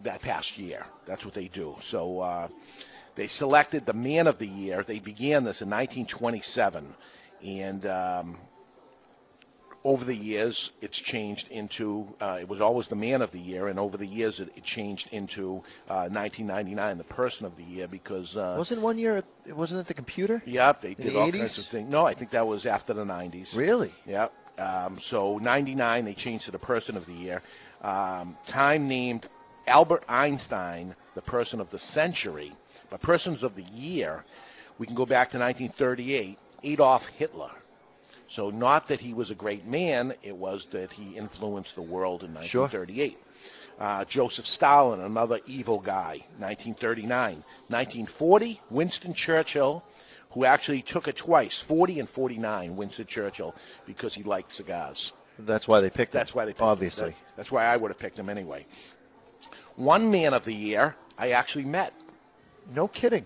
that 0.03 0.21
past 0.23 0.59
year. 0.59 0.85
That's 1.07 1.25
what 1.25 1.35
they 1.35 1.47
do. 1.47 1.77
So 1.85 2.19
uh, 2.19 2.49
they 3.21 3.27
selected 3.27 3.85
the 3.85 3.93
Man 3.93 4.27
of 4.27 4.39
the 4.39 4.47
Year. 4.47 4.83
They 4.89 4.99
began 4.99 5.45
this 5.45 5.61
in 5.61 5.69
1927, 5.69 6.95
and 7.45 7.85
um, 7.85 8.39
over 9.85 10.07
the 10.07 10.15
years, 10.17 10.71
it's 10.81 10.99
changed 10.99 11.47
into. 11.51 12.07
Uh, 12.19 12.39
it 12.41 12.49
was 12.49 12.63
always 12.63 12.89
the 12.89 12.97
Man 12.97 13.21
of 13.21 13.31
the 13.31 13.39
Year, 13.39 13.69
and 13.69 13.79
over 13.79 13.99
the 13.99 14.07
years, 14.07 14.41
it, 14.41 14.49
it 14.57 14.65
changed 14.65 15.07
into 15.13 15.57
uh, 15.87 16.09
1999, 16.09 16.97
the 16.97 17.05
Person 17.05 17.45
of 17.45 17.55
the 17.59 17.63
Year, 17.63 17.89
because. 17.89 18.35
Uh, 18.35 18.55
Wasn't 18.57 18.81
one 18.81 18.97
year? 18.97 19.23
Wasn't 19.49 19.79
it 19.79 19.87
the 19.87 19.93
computer? 19.93 20.43
Yep, 20.47 20.81
they 20.81 20.93
In 20.93 20.95
did 20.95 21.07
the 21.13 21.19
all 21.19 21.31
80s? 21.31 21.39
kinds 21.41 21.59
of 21.59 21.71
things. 21.71 21.91
No, 21.91 22.07
I 22.07 22.15
think 22.15 22.31
that 22.31 22.47
was 22.47 22.65
after 22.65 22.95
the 22.95 23.05
90s. 23.05 23.55
Really? 23.55 23.93
Yep. 24.07 24.33
Um, 24.57 24.99
so 25.03 25.37
99, 25.37 26.07
they 26.07 26.15
changed 26.15 26.47
to 26.47 26.53
the 26.53 26.59
Person 26.59 26.97
of 26.97 27.05
the 27.05 27.13
Year. 27.13 27.43
Um, 27.83 28.39
Time 28.51 28.89
named 28.89 29.29
Albert 29.67 30.05
Einstein 30.09 30.97
the 31.15 31.23
Person 31.23 31.61
of 31.61 31.71
the 31.71 31.79
Century, 31.79 32.53
but 32.91 33.01
Persons 33.01 33.43
of 33.43 33.55
the 33.55 33.63
Year, 33.63 34.25
we 34.79 34.87
can 34.87 34.97
go 34.97 35.07
back 35.07 35.31
to 35.31 35.39
1938, 35.39 36.39
Adolf 36.65 37.03
Hitler. 37.17 37.51
So 38.29 38.51
not 38.51 38.89
that 38.89 39.01
he 39.01 39.13
was 39.15 39.31
a 39.31 39.35
great 39.35 39.67
man, 39.67 40.15
it 40.23 40.37
was 40.37 40.67
that 40.73 40.91
he 40.93 41.17
influenced 41.17 41.75
the 41.75 41.83
world 41.83 42.23
in 42.23 42.31
Sure. 42.45 42.63
1938. 42.63 43.19
Uh, 43.79 44.05
Joseph 44.05 44.45
Stalin, 44.45 45.01
another 45.01 45.41
evil 45.47 45.81
guy, 45.81 46.19
1939. 46.39 47.43
1940, 47.69 48.61
Winston 48.71 49.15
Churchill, 49.15 49.83
who 50.33 50.45
actually 50.45 50.83
took 50.83 51.09
it 51.09 51.17
twice, 51.17 51.65
40 51.67 52.01
and 52.01 52.09
49, 52.09 52.77
Winston 52.77 53.07
Churchill, 53.09 53.55
because 53.87 54.15
he 54.15 54.23
liked 54.23 54.53
cigars. 54.53 55.13
That's 55.39 55.67
why 55.67 55.81
they 55.81 55.91
picked 55.91 56.15
him. 56.15 56.21
That's 56.21 56.35
why 56.35 56.45
they 56.45 56.53
picked 56.53 56.61
obviously. 56.61 57.11
Him. 57.11 57.15
That- 57.31 57.37
that's 57.39 57.51
why 57.51 57.65
I 57.65 57.77
would 57.77 57.91
have 57.91 57.99
picked 57.99 58.19
him 58.19 58.29
anyway. 58.29 58.67
One 59.77 60.11
man 60.11 60.35
of 60.35 60.45
the 60.45 60.55
year 60.55 60.95
I 61.19 61.31
actually 61.31 61.65
met. 61.65 61.93
No 62.75 62.89
kidding. 62.89 63.25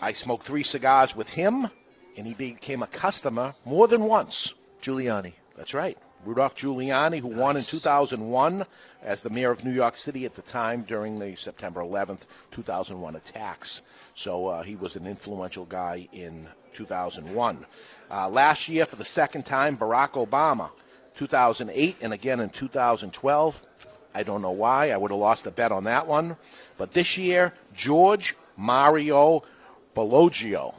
I 0.00 0.12
smoked 0.12 0.46
three 0.46 0.62
cigars 0.62 1.14
with 1.16 1.26
him, 1.26 1.66
and 2.16 2.26
he 2.26 2.34
became 2.34 2.82
a 2.82 2.86
customer 2.86 3.54
more 3.64 3.88
than 3.88 4.04
once. 4.04 4.52
Giuliani. 4.82 5.34
That's 5.56 5.74
right. 5.74 5.96
Rudolph 6.24 6.56
Giuliani, 6.56 7.20
who 7.20 7.28
won 7.28 7.56
in 7.56 7.64
2001 7.70 8.66
as 9.02 9.22
the 9.22 9.30
mayor 9.30 9.50
of 9.50 9.64
New 9.64 9.72
York 9.72 9.96
City 9.96 10.24
at 10.26 10.34
the 10.34 10.42
time 10.42 10.84
during 10.86 11.18
the 11.18 11.36
September 11.36 11.80
11th, 11.80 12.20
2001 12.54 13.16
attacks. 13.16 13.80
So 14.16 14.48
uh, 14.48 14.62
he 14.62 14.76
was 14.76 14.96
an 14.96 15.06
influential 15.06 15.64
guy 15.64 16.08
in 16.12 16.48
2001. 16.76 17.66
Uh, 18.10 18.28
last 18.28 18.68
year, 18.68 18.86
for 18.86 18.96
the 18.96 19.04
second 19.04 19.44
time, 19.44 19.76
Barack 19.78 20.12
Obama, 20.12 20.70
2008 21.18 21.96
and 22.02 22.12
again 22.12 22.40
in 22.40 22.50
2012. 22.50 23.54
I 24.14 24.22
don't 24.22 24.42
know 24.42 24.50
why. 24.50 24.90
I 24.90 24.96
would 24.96 25.10
have 25.10 25.20
lost 25.20 25.46
a 25.46 25.50
bet 25.50 25.72
on 25.72 25.84
that 25.84 26.06
one. 26.06 26.36
But 26.78 26.92
this 26.94 27.16
year, 27.18 27.52
George 27.76 28.34
Mario 28.56 29.42
Bellagio. 29.94 30.74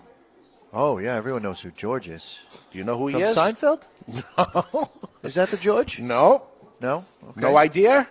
Oh 0.74 0.98
yeah, 0.98 1.16
everyone 1.16 1.44
knows 1.44 1.62
who 1.62 1.72
George 1.72 2.08
is. 2.08 2.38
Do 2.72 2.78
you 2.78 2.84
know 2.84 2.98
who 2.98 3.12
From 3.12 3.22
he 3.22 3.28
is? 3.28 3.38
Seinfeld? 3.38 3.84
No. 4.38 4.90
Is 5.24 5.36
that 5.36 5.50
the 5.50 5.58
George? 5.58 5.98
No. 6.00 6.44
No. 6.82 7.04
Okay. 7.30 7.42
No 7.42 7.58
idea? 7.58 8.08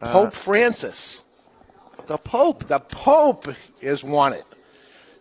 Uh, 0.00 0.12
Pope 0.12 0.34
Francis. 0.44 1.20
The 2.08 2.16
Pope. 2.18 2.66
The 2.68 2.80
Pope 2.80 3.44
is 3.82 4.02
wanted. 4.02 4.44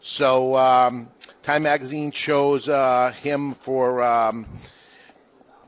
So 0.01 0.55
um, 0.55 1.09
Time 1.45 1.63
Magazine 1.63 2.11
chose 2.11 2.69
uh, 2.69 3.11
him 3.21 3.55
for 3.65 4.01
um, 4.01 4.45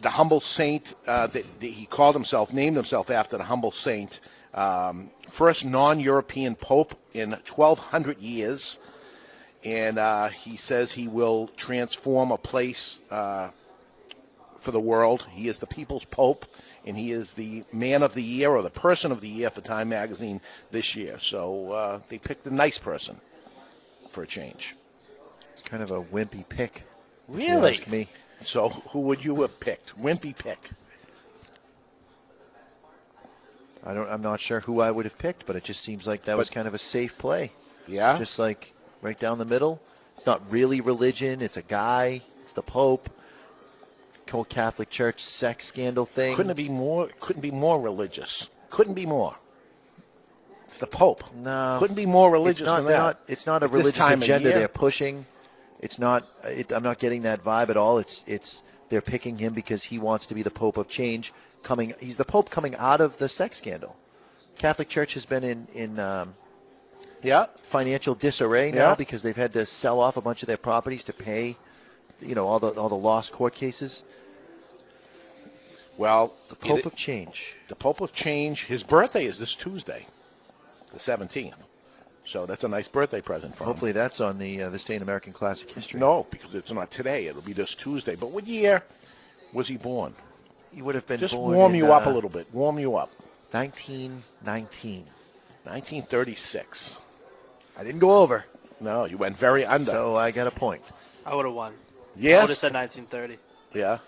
the 0.01 0.09
humble 0.09 0.39
saint 0.39 0.87
uh, 1.05 1.27
that, 1.27 1.43
that 1.59 1.67
he 1.67 1.85
called 1.85 2.15
himself, 2.15 2.51
named 2.51 2.75
himself 2.75 3.09
after 3.09 3.37
the 3.37 3.43
humble 3.43 3.71
saint. 3.71 4.19
Um, 4.53 5.11
first 5.37 5.63
non-European 5.63 6.55
Pope 6.55 6.93
in 7.13 7.31
1,200 7.31 8.17
years, 8.17 8.77
and 9.63 9.97
uh, 9.97 10.29
he 10.29 10.57
says 10.57 10.91
he 10.91 11.07
will 11.07 11.49
transform 11.57 12.31
a 12.31 12.37
place 12.37 12.99
uh, 13.09 13.51
for 14.63 14.71
the 14.71 14.79
world. 14.79 15.23
He 15.31 15.47
is 15.47 15.59
the 15.59 15.67
people's 15.67 16.05
pope, 16.11 16.45
and 16.85 16.97
he 16.97 17.11
is 17.11 17.31
the 17.37 17.63
man 17.71 18.03
of 18.03 18.13
the 18.13 18.21
year 18.21 18.51
or 18.51 18.61
the 18.61 18.69
person 18.69 19.11
of 19.11 19.21
the 19.21 19.27
year 19.27 19.49
for 19.49 19.61
Time 19.61 19.89
Magazine 19.89 20.41
this 20.71 20.95
year. 20.95 21.17
So 21.21 21.71
uh, 21.71 22.01
they 22.09 22.17
picked 22.17 22.45
a 22.45 22.53
nice 22.53 22.77
person 22.77 23.19
for 24.13 24.23
a 24.23 24.27
change. 24.27 24.75
It's 25.53 25.61
kind 25.61 25.83
of 25.83 25.91
a 25.91 26.03
wimpy 26.03 26.47
pick. 26.47 26.83
Really? 27.27 27.77
ask 27.79 27.87
me. 27.87 28.09
So 28.41 28.69
who 28.91 29.01
would 29.01 29.23
you 29.23 29.41
have 29.41 29.59
picked? 29.59 29.93
Wimpy 29.99 30.37
pick. 30.37 30.57
I 33.83 33.93
don't. 33.93 34.07
I'm 34.07 34.21
not 34.21 34.39
sure 34.39 34.59
who 34.59 34.79
I 34.79 34.91
would 34.91 35.05
have 35.05 35.17
picked, 35.17 35.45
but 35.47 35.55
it 35.55 35.63
just 35.63 35.83
seems 35.83 36.05
like 36.05 36.25
that 36.25 36.37
was 36.37 36.49
kind 36.49 36.67
of 36.67 36.73
a 36.73 36.79
safe 36.79 37.11
play. 37.17 37.51
Yeah. 37.87 38.17
Just 38.19 38.37
like 38.37 38.73
right 39.01 39.19
down 39.19 39.37
the 39.37 39.45
middle. 39.45 39.79
It's 40.17 40.25
not 40.25 40.41
really 40.51 40.81
religion. 40.81 41.41
It's 41.41 41.57
a 41.57 41.63
guy. 41.63 42.21
It's 42.43 42.53
the 42.53 42.61
Pope. 42.61 43.09
Whole 44.31 44.45
Catholic 44.45 44.89
Church 44.89 45.19
sex 45.19 45.67
scandal 45.67 46.07
thing. 46.15 46.37
couldn't 46.37 46.51
it 46.51 46.57
be 46.57 46.69
more? 46.69 47.09
Couldn't 47.19 47.41
be 47.41 47.51
more 47.51 47.81
religious. 47.81 48.47
Couldn't 48.71 48.93
be 48.93 49.05
more. 49.05 49.35
It's 50.67 50.77
the 50.77 50.87
Pope. 50.87 51.19
No. 51.35 51.77
Couldn't 51.81 51.97
be 51.97 52.05
more 52.05 52.31
religious 52.31 52.61
it's 52.61 52.65
not, 52.65 52.77
than 52.77 52.85
they're 52.85 52.97
that. 52.97 53.19
It's 53.27 53.45
not 53.45 53.61
a 53.61 53.65
At 53.65 53.71
religious 53.71 53.99
agenda 53.99 54.49
they're 54.49 54.69
pushing. 54.69 55.25
It's 55.81 55.99
not. 55.99 56.23
It, 56.45 56.71
I'm 56.71 56.83
not 56.83 56.99
getting 56.99 57.23
that 57.23 57.43
vibe 57.43 57.69
at 57.69 57.77
all. 57.77 57.97
It's 57.97 58.23
it's 58.25 58.61
they're 58.91 59.01
picking 59.01 59.37
him 59.37 59.53
because 59.55 59.83
he 59.83 59.97
wants 59.97 60.27
to 60.27 60.35
be 60.35 60.43
the 60.43 60.51
Pope 60.51 60.77
of 60.77 60.87
change. 60.87 61.33
Coming, 61.63 61.93
he's 61.99 62.17
the 62.17 62.25
Pope 62.25 62.49
coming 62.51 62.75
out 62.75 63.01
of 63.01 63.17
the 63.17 63.27
sex 63.29 63.57
scandal. 63.57 63.95
Catholic 64.59 64.89
Church 64.89 65.13
has 65.15 65.25
been 65.25 65.43
in 65.43 65.67
in 65.73 65.97
um, 65.99 66.35
yeah 67.23 67.47
financial 67.71 68.13
disarray 68.13 68.71
now 68.71 68.89
Yeah. 68.91 68.95
because 68.95 69.23
they've 69.23 69.35
had 69.35 69.53
to 69.53 69.65
sell 69.65 69.99
off 69.99 70.17
a 70.17 70.21
bunch 70.21 70.43
of 70.43 70.47
their 70.47 70.57
properties 70.57 71.03
to 71.05 71.13
pay, 71.13 71.57
you 72.19 72.35
know, 72.35 72.45
all 72.45 72.59
the 72.59 72.71
all 72.79 72.89
the 72.89 72.95
lost 72.95 73.31
court 73.31 73.55
cases. 73.55 74.03
Well, 75.97 76.33
The 76.49 76.55
Pope 76.55 76.79
it- 76.79 76.85
of 76.85 76.95
change. 76.95 77.37
the 77.69 77.75
Pope 77.75 78.01
of 78.01 78.11
Change. 78.13 78.65
His 78.67 78.81
birthday 78.83 79.25
is 79.25 79.37
this 79.39 79.55
Tuesday, 79.63 80.07
the 80.93 80.99
17th. 80.99 81.53
So 82.31 82.45
that's 82.45 82.63
a 82.63 82.67
nice 82.67 82.87
birthday 82.87 83.21
present 83.21 83.55
for 83.55 83.63
him. 83.63 83.67
Hopefully 83.67 83.91
that's 83.91 84.21
on 84.21 84.39
the 84.39 84.63
uh, 84.63 84.69
this 84.69 84.85
day 84.85 84.95
in 84.95 85.01
American 85.01 85.33
classic 85.33 85.69
history. 85.69 85.99
No, 85.99 86.25
because 86.31 86.55
it's 86.55 86.71
not 86.71 86.89
today. 86.89 87.27
It'll 87.27 87.41
be 87.41 87.53
this 87.53 87.75
Tuesday. 87.83 88.15
But 88.15 88.31
what 88.31 88.47
year 88.47 88.81
was 89.53 89.67
he 89.67 89.75
born? 89.77 90.15
He 90.71 90.81
would 90.81 90.95
have 90.95 91.05
been 91.07 91.19
Just 91.19 91.33
born 91.33 91.57
warm 91.57 91.73
in, 91.73 91.79
you 91.79 91.85
up 91.87 92.05
a 92.05 92.09
uh, 92.09 92.13
little 92.13 92.29
bit. 92.29 92.47
Warm 92.53 92.79
you 92.79 92.95
up. 92.95 93.09
1919. 93.51 95.03
1936. 95.63 96.97
I 97.77 97.83
didn't 97.83 97.99
go 97.99 98.21
over. 98.21 98.45
No, 98.79 99.05
you 99.05 99.17
went 99.17 99.37
very 99.37 99.65
under. 99.65 99.91
So 99.91 100.15
I 100.15 100.31
got 100.31 100.47
a 100.47 100.51
point. 100.51 100.81
I 101.25 101.35
would 101.35 101.45
have 101.45 101.53
won. 101.53 101.73
I 101.73 102.19
yes. 102.19 102.43
would 102.43 102.49
have 102.51 102.57
said 102.57 102.73
1930. 102.73 103.37
Yeah. 103.77 103.99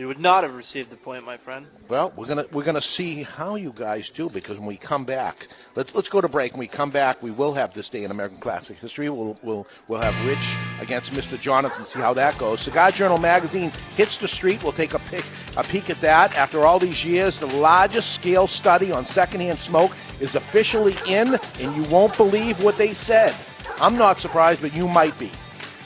You 0.00 0.08
would 0.08 0.18
not 0.18 0.44
have 0.44 0.54
received 0.54 0.88
the 0.88 0.96
point, 0.96 1.26
my 1.26 1.36
friend. 1.36 1.66
Well, 1.90 2.10
we're 2.16 2.26
gonna 2.26 2.46
we're 2.54 2.64
gonna 2.64 2.80
see 2.80 3.22
how 3.22 3.56
you 3.56 3.70
guys 3.70 4.10
do 4.16 4.30
because 4.30 4.56
when 4.56 4.66
we 4.66 4.78
come 4.78 5.04
back, 5.04 5.46
let's 5.76 5.94
let's 5.94 6.08
go 6.08 6.22
to 6.22 6.28
break. 6.28 6.52
When 6.52 6.60
we 6.60 6.68
come 6.68 6.90
back, 6.90 7.22
we 7.22 7.30
will 7.30 7.52
have 7.52 7.74
this 7.74 7.90
day 7.90 8.04
in 8.04 8.10
American 8.10 8.40
classic 8.40 8.78
history. 8.78 9.10
We'll 9.10 9.38
we'll 9.42 9.66
we'll 9.88 10.00
have 10.00 10.14
Rich 10.26 10.56
against 10.80 11.12
Mr. 11.12 11.38
Jonathan. 11.38 11.84
See 11.84 11.98
how 11.98 12.14
that 12.14 12.38
goes. 12.38 12.62
Cigar 12.62 12.92
Journal 12.92 13.18
magazine 13.18 13.72
hits 13.94 14.16
the 14.16 14.26
street. 14.26 14.62
We'll 14.62 14.72
take 14.72 14.94
a 14.94 15.00
pick 15.10 15.26
a 15.58 15.64
peek 15.64 15.90
at 15.90 16.00
that. 16.00 16.34
After 16.34 16.64
all 16.64 16.78
these 16.78 17.04
years, 17.04 17.38
the 17.38 17.48
largest 17.58 18.14
scale 18.14 18.46
study 18.46 18.92
on 18.92 19.04
secondhand 19.04 19.58
smoke 19.58 19.92
is 20.18 20.34
officially 20.34 20.96
in, 21.06 21.34
and 21.60 21.76
you 21.76 21.84
won't 21.90 22.16
believe 22.16 22.64
what 22.64 22.78
they 22.78 22.94
said. 22.94 23.36
I'm 23.78 23.98
not 23.98 24.18
surprised, 24.18 24.62
but 24.62 24.72
you 24.74 24.88
might 24.88 25.18
be. 25.18 25.30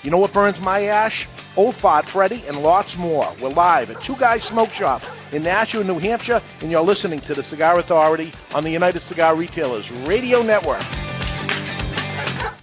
You 0.05 0.13
know 0.13 0.19
what 0.19 0.33
burns 0.33 0.61
my 0.61 0.85
ash? 0.85 1.27
Old 1.57 1.77
Fart 1.77 2.05
Freddy 2.05 2.43
and 2.49 2.63
lots 2.63 2.97
more. 2.97 3.33
We're 3.41 3.51
live 3.51 3.91
at 3.91 4.03
Two 4.03 4.17
Guys 4.17 4.43
Smoke 4.43 4.73
Shop 4.73 5.03
in 5.31 5.45
Nashua, 5.45 5.85
New 5.85 6.01
Hampshire, 6.01 6.43
and 6.61 6.71
you're 6.71 6.83
listening 6.83 7.21
to 7.21 7.35
the 7.35 7.45
Cigar 7.45 7.79
Authority 7.79 8.33
on 8.55 8.65
the 8.65 8.71
United 8.71 9.03
Cigar 9.03 9.37
Retailers 9.37 9.89
Radio 9.91 10.43
Network. 10.43 10.83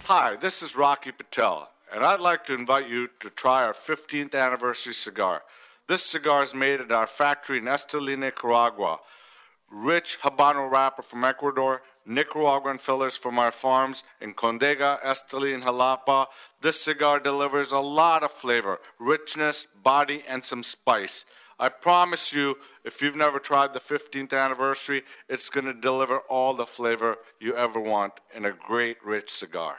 Hi, 0.04 0.36
this 0.36 0.62
is 0.62 0.76
Rocky 0.76 1.10
Patel, 1.10 1.70
and 1.90 2.04
I'd 2.04 2.20
like 2.20 2.44
to 2.46 2.54
invite 2.54 2.86
you 2.86 3.08
to 3.20 3.30
try 3.30 3.64
our 3.64 3.72
15th 3.72 4.34
anniversary 4.34 4.92
cigar. 4.92 5.42
This 5.88 6.04
cigar 6.04 6.42
is 6.42 6.54
made 6.54 6.80
at 6.80 6.92
our 6.92 7.06
factory 7.06 7.58
in 7.58 7.64
Esteli, 7.64 8.18
Nicaragua. 8.18 8.98
Rich 9.70 10.18
Habano 10.22 10.70
wrapper 10.70 11.00
from 11.00 11.24
Ecuador, 11.24 11.80
Nicaraguan 12.04 12.76
fillers 12.76 13.16
from 13.16 13.38
our 13.38 13.50
farms 13.50 14.04
in 14.20 14.34
Condega, 14.34 15.00
Esteli, 15.02 15.54
and 15.54 15.62
Jalapa. 15.62 16.26
This 16.62 16.80
cigar 16.80 17.18
delivers 17.18 17.72
a 17.72 17.80
lot 17.80 18.22
of 18.22 18.30
flavor, 18.30 18.78
richness, 19.00 19.66
body, 19.66 20.22
and 20.28 20.44
some 20.44 20.62
spice. 20.62 21.24
I 21.58 21.68
promise 21.68 22.32
you, 22.32 22.56
if 22.84 23.02
you've 23.02 23.16
never 23.16 23.40
tried 23.40 23.72
the 23.72 23.80
15th 23.80 24.32
anniversary, 24.32 25.02
it's 25.28 25.50
going 25.50 25.66
to 25.66 25.74
deliver 25.74 26.18
all 26.18 26.54
the 26.54 26.64
flavor 26.64 27.16
you 27.40 27.56
ever 27.56 27.80
want 27.80 28.12
in 28.32 28.44
a 28.44 28.52
great, 28.52 28.98
rich 29.04 29.28
cigar. 29.28 29.78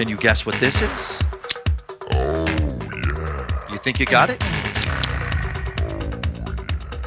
Can 0.00 0.08
you 0.08 0.16
guess 0.16 0.46
what 0.46 0.54
this 0.54 0.80
is? 0.80 1.20
Oh, 2.14 2.46
yeah. 2.48 3.70
You 3.70 3.76
think 3.76 4.00
you 4.00 4.06
got 4.06 4.30
it? 4.30 4.42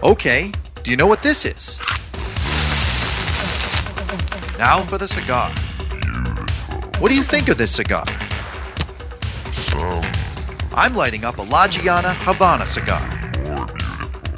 Okay, 0.03 0.51
do 0.84 0.91
you 0.91 0.97
know 0.97 1.08
what 1.08 1.23
this 1.23 1.43
is? 1.43 1.79
Now 4.60 4.84
for 4.84 4.99
the 4.99 5.08
cigar. 5.08 5.49
What 6.99 7.10
do 7.10 7.15
you 7.15 7.23
think 7.23 7.47
of 7.47 7.58
this 7.58 7.71
cigar? 7.71 8.06
I'm 10.75 10.95
lighting 10.95 11.23
up 11.23 11.39
a 11.39 11.41
La 11.41 11.67
Gianna 11.67 12.13
Havana 12.13 12.67
cigar. 12.67 13.01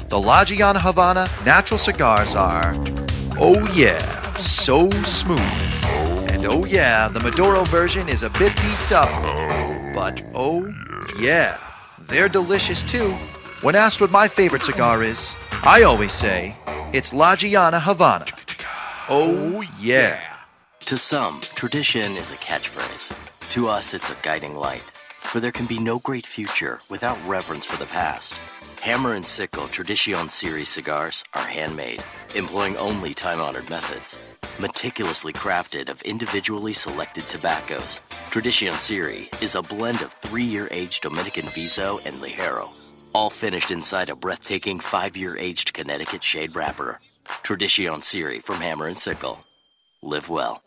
The 0.08 0.18
La 0.18 0.46
Gianna 0.46 0.80
Havana 0.80 1.28
natural 1.44 1.76
cigars 1.76 2.34
are, 2.34 2.74
oh 3.38 3.70
yeah, 3.74 3.98
so 4.38 4.88
smooth. 5.04 6.05
And 6.36 6.44
oh 6.44 6.66
yeah, 6.66 7.08
the 7.08 7.20
Maduro 7.20 7.64
version 7.64 8.10
is 8.10 8.22
a 8.22 8.28
bit 8.28 8.54
beefed 8.56 8.92
up. 8.92 9.08
But 9.94 10.22
oh 10.34 10.70
yeah, 11.18 11.56
they're 12.08 12.28
delicious 12.28 12.82
too. 12.82 13.12
When 13.62 13.74
asked 13.74 14.02
what 14.02 14.10
my 14.10 14.28
favorite 14.28 14.60
cigar 14.60 15.02
is, 15.02 15.34
I 15.64 15.84
always 15.84 16.12
say 16.12 16.54
it's 16.92 17.14
La 17.14 17.36
Gianna 17.36 17.80
Havana. 17.80 18.26
Oh 19.08 19.64
yeah. 19.80 20.20
To 20.84 20.98
some, 20.98 21.40
tradition 21.54 22.12
is 22.12 22.30
a 22.30 22.36
catchphrase. 22.36 23.16
To 23.52 23.68
us, 23.68 23.94
it's 23.94 24.10
a 24.10 24.16
guiding 24.20 24.56
light. 24.56 24.92
For 25.22 25.40
there 25.40 25.52
can 25.52 25.64
be 25.64 25.78
no 25.78 26.00
great 26.00 26.26
future 26.26 26.80
without 26.90 27.16
reverence 27.26 27.64
for 27.64 27.78
the 27.78 27.86
past. 27.86 28.34
Hammer 28.86 29.14
and 29.14 29.26
Sickle 29.26 29.66
Tradition 29.66 30.28
Series 30.28 30.68
cigars 30.68 31.24
are 31.34 31.44
handmade, 31.44 32.04
employing 32.36 32.76
only 32.76 33.14
time 33.14 33.40
honored 33.40 33.68
methods. 33.68 34.16
Meticulously 34.60 35.32
crafted 35.32 35.88
of 35.88 36.00
individually 36.02 36.72
selected 36.72 37.28
tobaccos, 37.28 37.98
Tradition 38.30 38.72
Series 38.74 39.26
is 39.40 39.56
a 39.56 39.62
blend 39.62 40.02
of 40.02 40.12
three 40.12 40.44
year 40.44 40.68
aged 40.70 41.02
Dominican 41.02 41.46
Viso 41.46 41.98
and 42.06 42.14
Ligero, 42.22 42.68
all 43.12 43.28
finished 43.28 43.72
inside 43.72 44.08
a 44.08 44.14
breathtaking 44.14 44.78
five 44.78 45.16
year 45.16 45.36
aged 45.36 45.74
Connecticut 45.74 46.22
shade 46.22 46.54
wrapper. 46.54 47.00
Tradition 47.42 48.00
Series 48.00 48.44
from 48.44 48.60
Hammer 48.60 48.86
and 48.86 48.96
Sickle. 48.96 49.44
Live 50.00 50.28
well. 50.28 50.62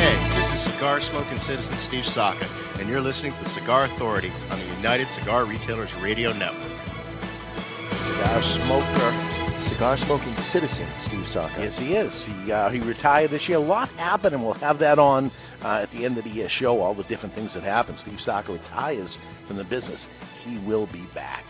Hey, 0.00 0.31
this 0.52 0.66
is 0.66 0.74
cigar 0.74 1.00
smoking 1.00 1.38
citizen 1.38 1.78
Steve 1.78 2.06
Saka, 2.06 2.46
and 2.78 2.88
you're 2.88 3.00
listening 3.00 3.32
to 3.32 3.38
the 3.42 3.48
Cigar 3.48 3.84
Authority 3.84 4.30
on 4.50 4.58
the 4.58 4.66
United 4.76 5.08
Cigar 5.08 5.44
Retailers 5.46 5.94
Radio 5.96 6.32
Network. 6.34 6.62
Cigar 8.04 8.42
smoker. 8.42 9.68
Cigar 9.68 9.96
smoking 9.96 10.36
citizen 10.36 10.86
Steve 11.00 11.26
Saka. 11.26 11.60
Yes, 11.62 11.78
he 11.78 11.94
is. 11.94 12.24
He 12.26 12.52
uh, 12.52 12.68
he 12.68 12.80
retired 12.80 13.30
this 13.30 13.48
year. 13.48 13.56
A 13.56 13.60
lot 13.60 13.88
happened, 13.90 14.34
and 14.34 14.44
we'll 14.44 14.52
have 14.54 14.78
that 14.80 14.98
on 14.98 15.30
uh, 15.62 15.80
at 15.82 15.90
the 15.90 16.04
end 16.04 16.18
of 16.18 16.24
the 16.24 16.30
year 16.30 16.48
show. 16.50 16.80
All 16.80 16.92
the 16.94 17.02
different 17.04 17.34
things 17.34 17.54
that 17.54 17.62
happened. 17.62 17.98
Steve 17.98 18.20
Saka 18.20 18.52
retires 18.52 19.18
from 19.46 19.56
the 19.56 19.64
business. 19.64 20.06
He 20.44 20.58
will 20.58 20.86
be 20.86 21.04
back. 21.14 21.44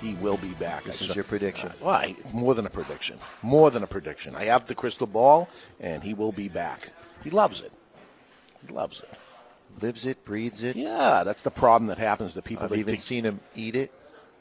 He 0.00 0.14
will 0.14 0.38
be 0.38 0.54
back. 0.54 0.84
This 0.84 1.02
is 1.02 1.14
your 1.14 1.24
prediction. 1.24 1.68
Uh, 1.68 1.74
well, 1.82 1.94
I- 1.94 2.16
more 2.32 2.54
than 2.54 2.64
a 2.64 2.70
prediction. 2.70 3.18
More 3.42 3.70
than 3.70 3.82
a 3.82 3.86
prediction. 3.86 4.34
I 4.34 4.44
have 4.44 4.66
the 4.66 4.74
crystal 4.74 5.06
ball, 5.06 5.48
and 5.80 6.02
he 6.02 6.14
will 6.14 6.32
be 6.32 6.48
back. 6.48 6.90
He 7.22 7.30
loves 7.30 7.60
it. 7.60 7.72
He 8.66 8.72
loves 8.74 9.00
it. 9.02 9.82
Lives 9.82 10.06
it, 10.06 10.24
breathes 10.24 10.62
it. 10.62 10.76
Yeah, 10.76 11.22
that's 11.24 11.42
the 11.42 11.50
problem 11.50 11.88
that 11.88 11.98
happens 11.98 12.34
to 12.34 12.42
people. 12.42 12.64
I've 12.64 12.72
even 12.72 12.94
think- 12.94 13.02
seen 13.02 13.24
him 13.24 13.40
eat 13.54 13.74
it. 13.76 13.90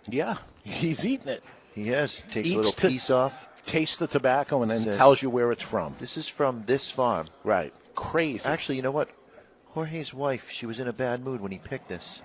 Yeah, 0.08 0.38
he's 0.64 1.04
eating 1.04 1.28
it. 1.28 1.42
He 1.74 1.90
has. 1.90 2.22
Takes 2.34 2.48
Eats 2.48 2.54
a 2.54 2.58
little 2.58 2.72
to- 2.74 2.88
piece 2.88 3.10
off. 3.10 3.34
Tastes 3.68 3.98
the 3.98 4.08
tobacco 4.08 4.62
and 4.62 4.70
then 4.72 4.84
Says- 4.84 4.98
tells 4.98 5.22
you 5.22 5.30
where 5.30 5.52
it's 5.52 5.64
from. 5.64 5.96
This 6.00 6.16
is 6.18 6.30
from 6.38 6.64
this 6.68 6.92
farm. 6.96 7.28
Right. 7.44 7.74
Crazy. 7.96 8.46
Actually, 8.46 8.76
you 8.76 8.82
know 8.84 8.92
what? 8.92 9.10
Jorge's 9.74 10.14
wife, 10.14 10.44
she 10.54 10.66
was 10.66 10.80
in 10.80 10.88
a 10.88 10.94
bad 10.94 11.22
mood 11.24 11.42
when 11.42 11.52
he 11.52 11.58
picked 11.58 11.90
this. 11.90 12.22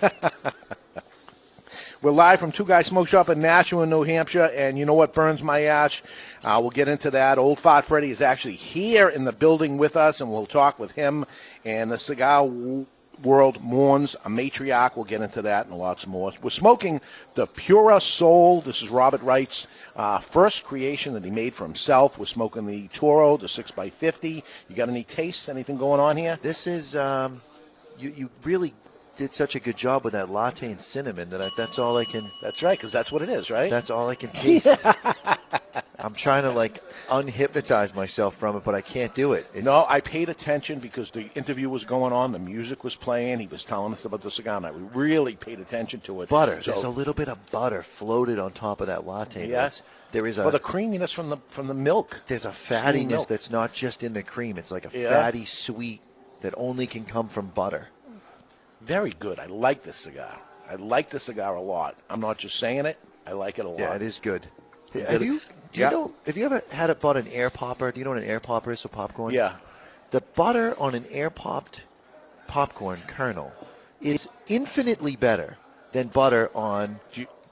We're 2.02 2.10
live 2.10 2.40
from 2.40 2.50
Two 2.50 2.64
Guys 2.64 2.86
Smoke 2.86 3.06
Shop 3.06 3.28
in 3.28 3.40
Nashua, 3.40 3.86
New 3.86 4.02
Hampshire, 4.02 4.46
and 4.46 4.76
you 4.76 4.84
know 4.84 4.94
what 4.94 5.14
burns 5.14 5.40
my 5.40 5.66
ash? 5.66 6.02
Uh, 6.42 6.58
we'll 6.60 6.72
get 6.72 6.88
into 6.88 7.12
that. 7.12 7.38
Old 7.38 7.60
Fart 7.60 7.84
Freddy 7.84 8.10
is 8.10 8.20
actually 8.20 8.56
here 8.56 9.10
in 9.10 9.24
the 9.24 9.30
building 9.30 9.78
with 9.78 9.94
us, 9.94 10.20
and 10.20 10.28
we'll 10.28 10.48
talk 10.48 10.80
with 10.80 10.90
him. 10.90 11.24
And 11.64 11.92
the 11.92 11.98
cigar 12.00 12.44
world 13.24 13.58
mourns 13.60 14.16
a 14.24 14.28
matriarch. 14.28 14.96
We'll 14.96 15.04
get 15.04 15.20
into 15.20 15.42
that 15.42 15.68
and 15.68 15.76
lots 15.76 16.04
more. 16.04 16.32
We're 16.42 16.50
smoking 16.50 17.00
the 17.36 17.46
Pura 17.46 18.00
Soul. 18.00 18.62
This 18.62 18.82
is 18.82 18.90
Robert 18.90 19.22
Wright's 19.22 19.68
uh, 19.94 20.22
first 20.32 20.64
creation 20.64 21.14
that 21.14 21.22
he 21.22 21.30
made 21.30 21.54
for 21.54 21.62
himself. 21.62 22.14
We're 22.18 22.26
smoking 22.26 22.66
the 22.66 22.88
Toro, 22.98 23.36
the 23.36 23.46
6x50. 23.46 24.42
You 24.66 24.74
got 24.74 24.88
any 24.88 25.04
tastes? 25.04 25.48
Anything 25.48 25.78
going 25.78 26.00
on 26.00 26.16
here? 26.16 26.36
This 26.42 26.66
is 26.66 26.96
um, 26.96 27.40
you. 27.96 28.10
You 28.10 28.28
really 28.44 28.74
did 29.18 29.34
such 29.34 29.54
a 29.54 29.60
good 29.60 29.76
job 29.76 30.04
with 30.04 30.14
that 30.14 30.30
latte 30.30 30.70
and 30.70 30.80
cinnamon 30.80 31.30
that 31.30 31.40
I, 31.40 31.48
that's 31.56 31.78
all 31.78 31.96
I 31.98 32.04
can. 32.04 32.30
That's 32.42 32.62
right, 32.62 32.78
because 32.78 32.92
that's 32.92 33.12
what 33.12 33.22
it 33.22 33.28
is, 33.28 33.50
right? 33.50 33.70
That's 33.70 33.90
all 33.90 34.08
I 34.08 34.14
can 34.14 34.30
taste. 34.32 34.66
I'm 35.98 36.14
trying 36.14 36.42
to 36.44 36.50
like 36.52 36.80
unhypnotize 37.10 37.94
myself 37.94 38.34
from 38.40 38.56
it, 38.56 38.62
but 38.64 38.74
I 38.74 38.82
can't 38.82 39.14
do 39.14 39.32
it. 39.32 39.46
It's, 39.54 39.64
No, 39.64 39.84
I 39.88 40.00
paid 40.00 40.28
attention 40.28 40.80
because 40.80 41.10
the 41.12 41.28
interview 41.34 41.68
was 41.68 41.84
going 41.84 42.12
on, 42.12 42.32
the 42.32 42.38
music 42.38 42.82
was 42.84 42.94
playing, 42.94 43.38
he 43.40 43.46
was 43.46 43.64
telling 43.68 43.92
us 43.92 44.04
about 44.04 44.22
the 44.22 44.30
cigar, 44.30 44.56
and 44.56 44.66
I 44.66 44.70
really 44.94 45.36
paid 45.36 45.60
attention 45.60 46.00
to 46.06 46.22
it. 46.22 46.28
butter. 46.28 46.60
So- 46.62 46.72
There's 46.72 46.84
a 46.84 46.88
little 46.88 47.14
bit 47.14 47.28
of 47.28 47.38
butter 47.52 47.84
floated 47.98 48.38
on 48.38 48.52
top 48.52 48.80
of 48.80 48.86
that 48.88 49.06
latte. 49.06 49.48
That's- 49.50 49.82
There 50.12 50.26
is 50.26 50.38
a 50.38 50.42
well, 50.42 50.50
the 50.52 50.58
creaminess 50.58 51.12
from 51.12 51.30
the 51.30 51.38
from 51.54 51.68
the 51.68 51.74
milk. 51.74 52.08
there's 52.28 52.44
a 52.44 52.54
fattiness 52.68 53.26
that's 53.28 53.50
not 53.50 53.72
just 53.72 54.02
in 54.02 54.12
the 54.12 54.22
cream. 54.22 54.56
It's 54.58 54.70
like 54.70 54.84
a 54.84 54.90
Yeah. 54.92 55.08
fatty 55.10 55.46
sweet 55.46 56.00
that 56.42 56.52
only 56.56 56.86
can 56.86 57.04
come 57.06 57.28
from 57.28 57.48
butter. 57.54 57.88
Very 58.86 59.14
good. 59.20 59.38
I 59.38 59.46
like 59.46 59.84
this 59.84 60.02
cigar. 60.02 60.38
I 60.68 60.74
like 60.76 61.10
this 61.10 61.26
cigar 61.26 61.54
a 61.56 61.60
lot. 61.60 61.96
I'm 62.08 62.20
not 62.20 62.38
just 62.38 62.54
saying 62.56 62.86
it. 62.86 62.96
I 63.26 63.32
like 63.32 63.58
it 63.58 63.64
a 63.64 63.68
lot. 63.68 63.78
Yeah, 63.78 63.94
it 63.94 64.02
is 64.02 64.18
good. 64.22 64.48
You 64.94 65.04
Have 65.04 65.22
you? 65.22 65.40
Do 65.72 65.80
Yeah. 65.80 65.90
you 65.90 65.96
know? 65.96 66.12
Have 66.26 66.36
you 66.36 66.44
ever 66.44 66.62
had 66.70 66.90
it 66.90 67.00
bought 67.00 67.16
an 67.16 67.28
air 67.28 67.50
popper? 67.50 67.92
Do 67.92 67.98
you 67.98 68.04
know 68.04 68.10
what 68.10 68.22
an 68.22 68.28
air 68.28 68.40
popper 68.40 68.72
is 68.72 68.82
for 68.82 68.88
popcorn? 68.88 69.32
Yeah. 69.32 69.56
The 70.10 70.22
butter 70.36 70.78
on 70.78 70.94
an 70.94 71.06
air 71.10 71.30
popped 71.30 71.82
popcorn 72.46 73.00
kernel 73.08 73.52
is 74.00 74.28
infinitely 74.48 75.16
better 75.16 75.56
than 75.92 76.08
butter 76.08 76.50
on 76.54 77.00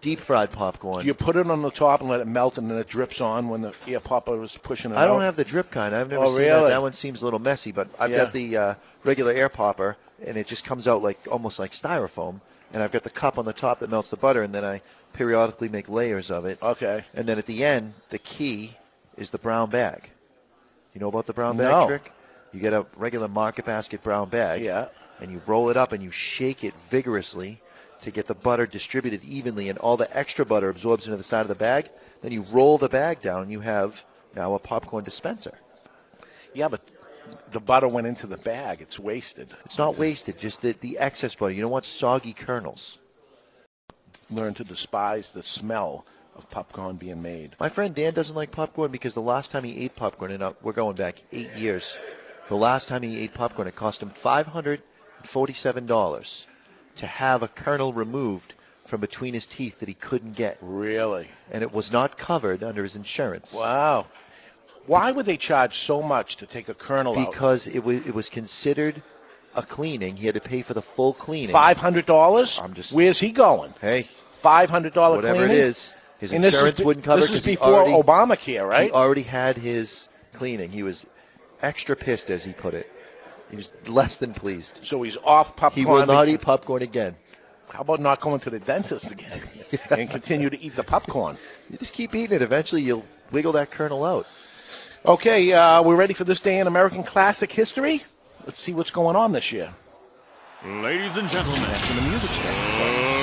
deep 0.03 0.21
fried 0.21 0.51
popcorn. 0.51 1.03
Do 1.03 1.07
you 1.07 1.15
put 1.15 1.37
it 1.37 1.47
on 1.47 1.63
the 1.63 1.71
top 1.71 2.01
and 2.01 2.09
let 2.09 2.21
it 2.21 2.27
melt, 2.27 2.59
and 2.59 2.71
then 2.71 2.79
it 2.79 2.89
drips 2.89 3.21
on 3.21 3.49
when 3.49 3.63
the 3.63 3.73
ear 3.87 4.01
popper 4.01 4.43
is 4.43 4.57
pushing 4.63 4.91
it 4.93 4.97
I 4.97 5.07
don't 5.07 5.21
out? 5.21 5.25
have 5.25 5.37
the 5.37 5.45
drip 5.45 5.71
kind. 5.71 5.95
I've 5.95 6.09
never 6.09 6.25
Oh, 6.25 6.37
seen 6.37 6.45
that. 6.49 6.69
That 6.69 6.83
one 6.83 6.93
seems 6.93 7.21
a 7.21 7.25
little 7.25 7.39
messy, 7.39 7.73
but 7.73 7.89
I've 7.99 8.11
Yeah. 8.11 8.25
got 8.25 8.33
the 8.33 8.57
uh, 8.57 8.75
regular 9.05 9.33
air 9.33 9.49
popper, 9.49 9.97
and 10.27 10.37
it 10.37 10.47
just 10.47 10.65
comes 10.67 10.87
out 10.87 11.03
like 11.03 11.19
almost 11.31 11.59
like 11.59 11.73
styrofoam. 11.73 12.41
And 12.73 12.83
I've 12.83 12.93
got 12.93 13.03
the 13.03 13.11
cup 13.11 13.37
on 13.37 13.45
the 13.45 13.53
top 13.53 13.81
that 13.81 13.91
melts 13.91 14.11
the 14.11 14.17
butter, 14.17 14.43
and 14.43 14.55
then 14.55 14.65
I 14.65 14.81
periodically 15.13 15.69
make 15.69 15.89
layers 15.89 16.31
of 16.31 16.45
it. 16.45 16.59
Okay. 16.63 17.05
And 17.15 17.29
then 17.29 17.37
at 17.39 17.47
the 17.47 17.65
end, 17.65 17.95
the 18.11 18.19
key 18.19 18.77
is 19.17 19.31
the 19.33 19.39
brown 19.39 19.71
bag. 19.71 20.09
You 20.95 21.01
know 21.01 21.09
about 21.09 21.27
the 21.27 21.33
brown 21.33 21.57
bag 21.57 21.71
No. 21.71 21.87
trick? 21.89 22.13
You 22.53 22.61
get 22.61 22.73
a 22.73 22.87
regular 22.97 23.29
market 23.29 23.65
basket 23.65 24.03
brown 24.03 24.29
bag, 24.29 24.63
Yeah. 24.63 24.87
and 25.21 25.31
you 25.33 25.41
roll 25.47 25.69
it 25.71 25.77
up 25.77 25.93
and 25.93 26.03
you 26.03 26.11
shake 26.13 26.63
it 26.65 26.75
vigorously 26.91 27.61
to 28.03 28.11
get 28.11 28.27
the 28.27 28.35
butter 28.35 28.67
distributed 28.67 29.23
evenly, 29.23 29.69
and 29.69 29.79
all 29.79 29.97
the 29.97 30.17
extra 30.17 30.45
butter 30.45 30.71
absorbs 30.71 31.07
into 31.07 31.17
the 31.17 31.25
side 31.25 31.43
of 31.43 31.49
the 31.49 31.55
bag. 31.55 31.87
Then 32.23 32.33
you 32.33 32.45
roll 32.53 32.79
the 32.79 32.89
bag 32.89 33.23
down, 33.23 33.43
and 33.43 33.53
you 33.53 33.61
have 33.61 33.93
now 34.35 34.55
a 34.55 34.59
popcorn 34.59 35.05
dispenser. 35.05 35.57
Yeah, 36.55 36.69
but 36.69 36.81
the 37.53 37.61
butter 37.61 37.89
went 37.89 38.07
into 38.07 38.27
the 38.27 38.39
bag. 38.39 38.81
It's 38.81 38.99
wasted. 38.99 39.55
It's 39.65 39.79
not 39.79 39.99
wasted, 39.99 40.37
just 40.39 40.63
the, 40.63 40.75
the 40.81 40.99
excess 40.99 41.35
butter. 41.35 41.53
You 41.53 41.63
don't 41.63 41.71
want 41.71 41.85
soggy 41.85 42.35
kernels. 42.35 42.99
Learn 44.31 44.55
to 44.55 44.65
despise 44.65 45.31
the 45.35 45.43
smell 45.43 46.05
of 46.37 46.49
popcorn 46.51 46.97
being 46.97 47.23
made. 47.23 47.57
My 47.59 47.71
friend 47.71 47.95
Dan 47.95 48.15
doesn't 48.15 48.35
like 48.35 48.53
popcorn 48.53 48.93
because 48.93 49.15
the 49.15 49.21
last 49.21 49.53
time 49.53 49.65
he 49.65 49.85
ate 49.85 49.97
popcorn, 49.97 50.33
and 50.33 50.43
uh, 50.43 50.53
we're 50.63 50.73
going 50.73 50.97
back 50.97 51.17
eight 51.33 51.53
years, 51.55 51.93
the 52.49 52.57
last 52.57 52.89
time 52.89 53.03
he 53.03 53.23
ate 53.23 53.35
popcorn, 53.35 53.69
it 53.69 53.77
cost 53.77 54.03
him 54.03 54.13
$547 54.25 56.47
to 57.01 57.07
have 57.07 57.43
a 57.43 57.49
kernel 57.49 57.93
removed 57.93 58.55
from 58.89 59.01
between 59.01 59.35
his 59.35 59.47
teeth 59.47 59.75
that 59.81 59.89
he 59.89 59.95
couldn't 59.95 60.37
get. 60.37 60.57
Really? 60.61 61.29
And 61.51 61.63
it 61.63 61.73
was 61.73 61.91
not 61.93 62.19
covered 62.19 62.63
under 62.63 62.83
his 62.83 62.97
insurance. 62.97 63.53
Wow. 63.55 64.07
Why 64.87 65.13
would 65.13 65.27
they 65.27 65.37
charge 65.37 65.73
so 65.75 66.03
much 66.03 66.37
to 66.39 66.47
take 66.47 66.69
a 66.69 66.75
kernel 66.75 67.17
out? 67.19 67.31
Because 67.31 67.69
it 67.73 67.81
was, 67.85 68.01
it 68.07 68.15
was 68.15 68.29
considered 68.29 69.03
a 69.55 69.65
cleaning. 69.65 70.17
He 70.17 70.27
had 70.27 70.35
to 70.35 70.41
pay 70.41 70.63
for 70.63 70.75
the 70.75 70.83
full 70.97 71.15
cleaning. 71.15 71.53
Five 71.53 71.77
hundred 71.77 72.07
dollars. 72.07 72.59
I'm 72.61 72.75
just. 72.75 72.95
Where's 72.95 73.21
he 73.21 73.33
going? 73.33 73.73
Hey. 73.81 74.07
Five 74.43 74.69
hundred 74.71 74.95
dollar 74.95 75.17
Whatever 75.17 75.39
cleaning. 75.39 75.57
it 75.57 75.61
is, 75.61 75.93
his 76.19 76.33
And 76.33 76.43
this 76.43 76.55
is 76.55 76.61
insurance 76.61 76.83
wouldn't 76.85 77.05
cover 77.05 77.21
This 77.21 77.31
it 77.31 77.39
is 77.39 77.45
before 77.45 77.85
already- 77.85 77.93
Obamacare, 77.93 78.67
right? 78.69 78.87
He 78.87 78.91
already 78.93 79.23
had 79.23 79.57
his 79.57 80.09
cleaning. 80.35 80.71
He 80.71 80.83
was 80.83 81.05
extra 81.61 81.95
pissed, 81.95 82.31
as 82.31 82.43
he 82.45 82.53
put 82.55 82.75
it. 82.75 82.87
He 83.51 83.57
was 83.57 83.71
less 83.87 84.17
than 84.19 84.33
pleased. 84.33 84.81
So 84.85 85.03
he's 85.03 85.17
off 85.25 85.57
popcorn. 85.57 85.73
He 85.73 85.85
will 85.85 86.07
not 86.07 86.29
eat 86.29 86.41
popcorn 86.41 86.83
again. 86.83 87.17
How 87.69 87.83
about 87.83 88.01
not 88.01 88.21
going 88.21 88.41
to 88.41 88.51
the 88.51 88.59
dentist 88.59 89.11
again 89.11 89.43
and 89.91 90.11
continue 90.11 90.51
to 90.51 90.59
eat 90.59 90.73
the 90.77 90.85
popcorn? 90.85 91.39
You 91.69 91.79
just 91.79 91.93
keep 91.93 92.15
eating 92.15 92.37
it. 92.37 92.43
Eventually, 92.43 92.83
you'll 92.83 93.05
wiggle 93.33 93.53
that 93.53 93.71
kernel 93.71 94.05
out. 94.05 94.25
Okay, 95.05 95.53
uh, 95.53 95.83
we're 95.83 95.97
ready 95.97 96.15
for 96.15 96.25
this 96.25 96.41
day 96.41 96.59
in 96.59 96.67
American 96.67 97.03
classic 97.03 97.51
history. 97.51 98.03
Let's 98.45 98.61
see 98.61 98.73
what's 98.75 98.91
going 98.91 99.17
on 99.17 99.33
this 99.33 99.51
year. 99.53 99.73
Ladies 100.65 101.17
and 101.17 101.29
gentlemen, 101.29 101.63
After 101.63 101.95
the 101.95 102.03
music 102.03 102.31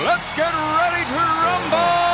let's 0.06 0.32
get 0.36 0.52
ready 0.52 1.06
to 1.06 1.16
rumble! 1.16 2.08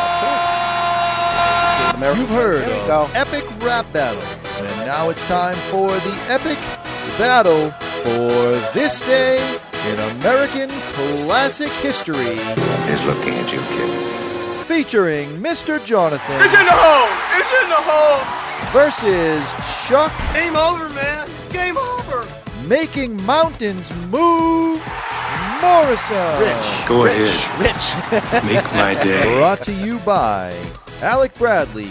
You've 2.20 2.28
heard 2.30 2.64
of 2.64 2.88
go. 2.88 3.10
epic 3.14 3.46
rap 3.62 3.86
battle, 3.94 4.22
and 4.22 4.86
now 4.86 5.10
it's 5.10 5.24
time 5.24 5.56
for 5.72 5.88
the 5.88 6.14
epic 6.28 6.58
battle 7.18 7.72
for 8.04 8.52
this 8.74 9.02
day 9.02 9.40
in 9.92 10.00
American 10.18 10.70
classic 10.70 11.70
history. 11.82 12.36
He's 12.88 13.04
looking 13.06 13.34
at 13.36 13.52
you, 13.52 13.60
kid. 13.60 14.56
Featuring 14.66 15.30
Mr. 15.42 15.84
Jonathan 15.86 16.42
It's 16.42 16.54
in 16.54 16.66
the 16.66 16.72
hole! 16.72 17.10
It's 17.40 17.64
in 17.64 17.70
the 17.70 17.76
hole! 17.76 18.44
versus 18.72 19.44
Chuck 19.88 20.12
Game 20.34 20.56
over, 20.56 20.90
man. 20.90 21.28
Game 21.52 21.78
over. 21.78 22.26
making 22.68 23.24
mountains 23.26 23.92
move 24.10 24.82
Morrison. 25.62 26.40
Rich. 26.40 26.88
Go 26.88 27.06
ahead. 27.06 27.62
Rich. 27.62 28.44
Make 28.54 28.74
my 28.74 28.94
day. 29.02 29.38
Brought 29.38 29.64
to 29.64 29.72
you 29.74 30.00
by 30.00 30.54
Alec 31.02 31.34
Bradley. 31.36 31.88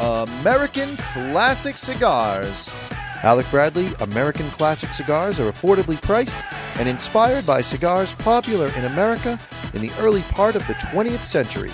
American 0.00 0.96
Classic 0.96 1.76
Cigars. 1.76 2.70
Alec 3.24 3.50
Bradley 3.50 3.88
American 4.00 4.48
Classic 4.50 4.92
Cigars 4.92 5.40
are 5.40 5.50
affordably 5.50 6.00
priced 6.00 6.38
and 6.78 6.88
inspired 6.88 7.44
by 7.44 7.60
cigars 7.60 8.14
popular 8.14 8.68
in 8.76 8.84
America 8.84 9.38
in 9.74 9.80
the 9.82 9.90
early 9.98 10.22
part 10.22 10.54
of 10.54 10.64
the 10.68 10.74
20th 10.74 11.24
century. 11.24 11.72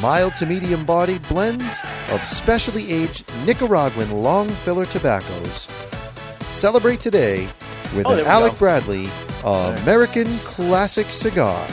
Mild 0.00 0.34
to 0.36 0.46
medium 0.46 0.84
bodied 0.84 1.22
blends 1.28 1.80
of 2.10 2.20
specially 2.24 2.90
aged 2.90 3.24
Nicaraguan 3.46 4.10
long 4.10 4.48
filler 4.48 4.86
tobaccos. 4.86 5.68
Celebrate 6.40 7.00
today 7.00 7.46
with 7.94 8.06
Oh, 8.06 8.18
an 8.18 8.26
Alec 8.26 8.52
go. 8.54 8.58
Bradley 8.58 9.08
American 9.44 10.26
Classic 10.38 11.06
Cigar. 11.06 11.64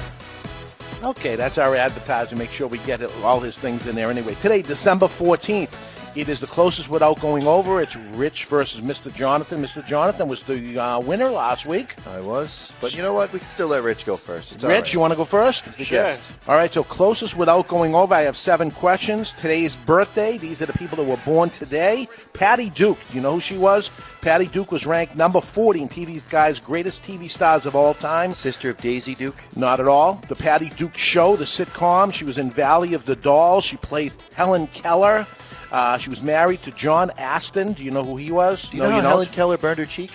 Okay, 1.01 1.35
that's 1.35 1.57
our 1.57 1.75
advertising. 1.75 2.37
Make 2.37 2.51
sure 2.51 2.67
we 2.67 2.77
get 2.79 3.01
all 3.23 3.39
his 3.39 3.57
things 3.57 3.87
in 3.87 3.95
there 3.95 4.11
anyway. 4.11 4.35
Today, 4.41 4.61
December 4.61 5.07
14th, 5.07 5.69
it 6.15 6.29
is 6.29 6.39
the 6.39 6.47
closest 6.47 6.89
without 6.89 7.19
going 7.19 7.45
over. 7.45 7.81
It's 7.81 7.95
Rich 7.95 8.45
versus 8.45 8.81
Mr. 8.81 9.13
Jonathan. 9.13 9.63
Mr. 9.63 9.85
Jonathan 9.85 10.27
was 10.27 10.43
the 10.43 10.77
uh, 10.77 10.99
winner 10.99 11.29
last 11.29 11.65
week. 11.65 11.95
I 12.07 12.19
was. 12.19 12.71
But 12.81 12.93
you 12.93 13.01
know 13.01 13.13
what? 13.13 13.31
We 13.31 13.39
can 13.39 13.49
still 13.49 13.67
let 13.67 13.83
Rich 13.83 14.05
go 14.05 14.17
first. 14.17 14.51
It's 14.51 14.63
Rich, 14.63 14.71
right. 14.71 14.93
you 14.93 14.99
want 14.99 15.11
to 15.11 15.17
go 15.17 15.25
first? 15.25 15.65
Sure. 15.77 16.17
All 16.47 16.55
right, 16.55 16.71
so 16.71 16.83
closest 16.83 17.37
without 17.37 17.67
going 17.67 17.93
over, 17.95 18.13
I 18.13 18.21
have 18.21 18.35
seven 18.35 18.71
questions. 18.71 19.33
Today's 19.39 19.75
birthday, 19.75 20.37
these 20.37 20.61
are 20.61 20.65
the 20.65 20.73
people 20.73 20.97
that 20.97 21.09
were 21.09 21.21
born 21.25 21.49
today. 21.49 22.07
Patty 22.33 22.69
Duke, 22.69 22.97
do 23.09 23.15
you 23.15 23.21
know 23.21 23.35
who 23.35 23.41
she 23.41 23.57
was? 23.57 23.89
Patty 24.21 24.47
Duke 24.47 24.71
was 24.71 24.85
ranked 24.85 25.15
number 25.15 25.41
40 25.41 25.83
in 25.83 25.89
TV 25.89 26.29
Guide's 26.29 26.59
greatest 26.59 27.03
TV 27.03 27.29
stars 27.29 27.65
of 27.65 27.75
all 27.75 27.93
time. 27.93 28.33
Sister 28.33 28.69
of 28.69 28.77
Daisy 28.77 29.15
Duke? 29.15 29.35
Not 29.55 29.79
at 29.79 29.87
all. 29.87 30.21
The 30.27 30.35
Patty 30.35 30.69
Duke 30.69 30.95
Show, 30.95 31.35
the 31.35 31.45
sitcom. 31.45 32.13
She 32.13 32.25
was 32.25 32.37
in 32.37 32.51
Valley 32.51 32.93
of 32.93 33.05
the 33.05 33.15
Dolls. 33.15 33.63
She 33.65 33.77
played 33.77 34.13
Helen 34.33 34.67
Keller. 34.67 35.25
Uh, 35.71 35.97
she 35.97 36.09
was 36.09 36.21
married 36.21 36.63
to 36.63 36.71
John 36.71 37.11
Astin. 37.17 37.73
Do 37.73 37.83
you 37.83 37.91
know 37.91 38.03
who 38.03 38.17
he 38.17 38.31
was? 38.31 38.67
Do 38.71 38.77
you 38.77 38.83
no, 38.83 38.89
know 38.89 38.91
how 38.95 39.01
you 39.01 39.07
Helen 39.07 39.27
Keller 39.27 39.57
burned 39.57 39.79
her 39.79 39.85
cheek? 39.85 40.11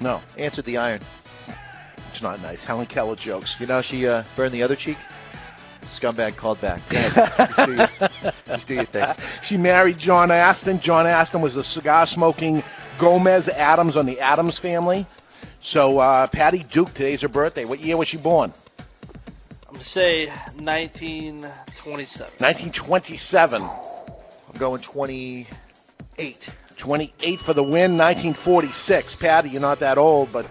No. 0.00 0.20
Answered 0.38 0.64
the 0.66 0.78
iron. 0.78 1.00
It's 2.12 2.22
not 2.22 2.40
nice. 2.42 2.62
Helen 2.62 2.86
Keller 2.86 3.16
jokes. 3.16 3.56
You 3.58 3.66
know 3.66 3.82
she 3.82 4.06
uh, 4.06 4.22
burned 4.36 4.52
the 4.52 4.62
other 4.62 4.76
cheek? 4.76 4.98
Scumbag 5.82 6.36
called 6.36 6.60
back. 6.60 6.80
Just 6.90 7.56
do 7.66 7.74
your- 7.74 7.88
Just 8.46 8.68
do 8.68 8.74
your 8.74 8.84
thing. 8.84 9.14
She 9.42 9.56
married 9.56 9.98
John 9.98 10.30
Astin. 10.30 10.80
John 10.80 11.06
Astin 11.06 11.40
was 11.42 11.54
the 11.54 11.64
cigar 11.64 12.06
smoking 12.06 12.62
Gomez 12.98 13.48
Addams 13.48 13.96
on 13.96 14.06
the 14.06 14.20
Addams 14.20 14.58
family. 14.58 15.06
So 15.60 15.98
uh, 15.98 16.26
Patty 16.28 16.64
Duke, 16.70 16.94
today's 16.94 17.22
her 17.22 17.28
birthday. 17.28 17.64
What 17.64 17.80
year 17.80 17.96
was 17.96 18.08
she 18.08 18.16
born? 18.16 18.52
I'm 19.66 19.72
going 19.72 19.80
to 19.80 19.84
say 19.84 20.26
1927. 20.60 22.32
1927. 22.38 23.62
I'm 24.54 24.60
going 24.60 24.80
28. 24.80 26.50
28 26.76 27.40
for 27.40 27.54
the 27.54 27.62
win. 27.62 27.98
1946. 27.98 29.16
Patty, 29.16 29.48
you're 29.50 29.60
not 29.60 29.80
that 29.80 29.98
old, 29.98 30.30
but 30.32 30.46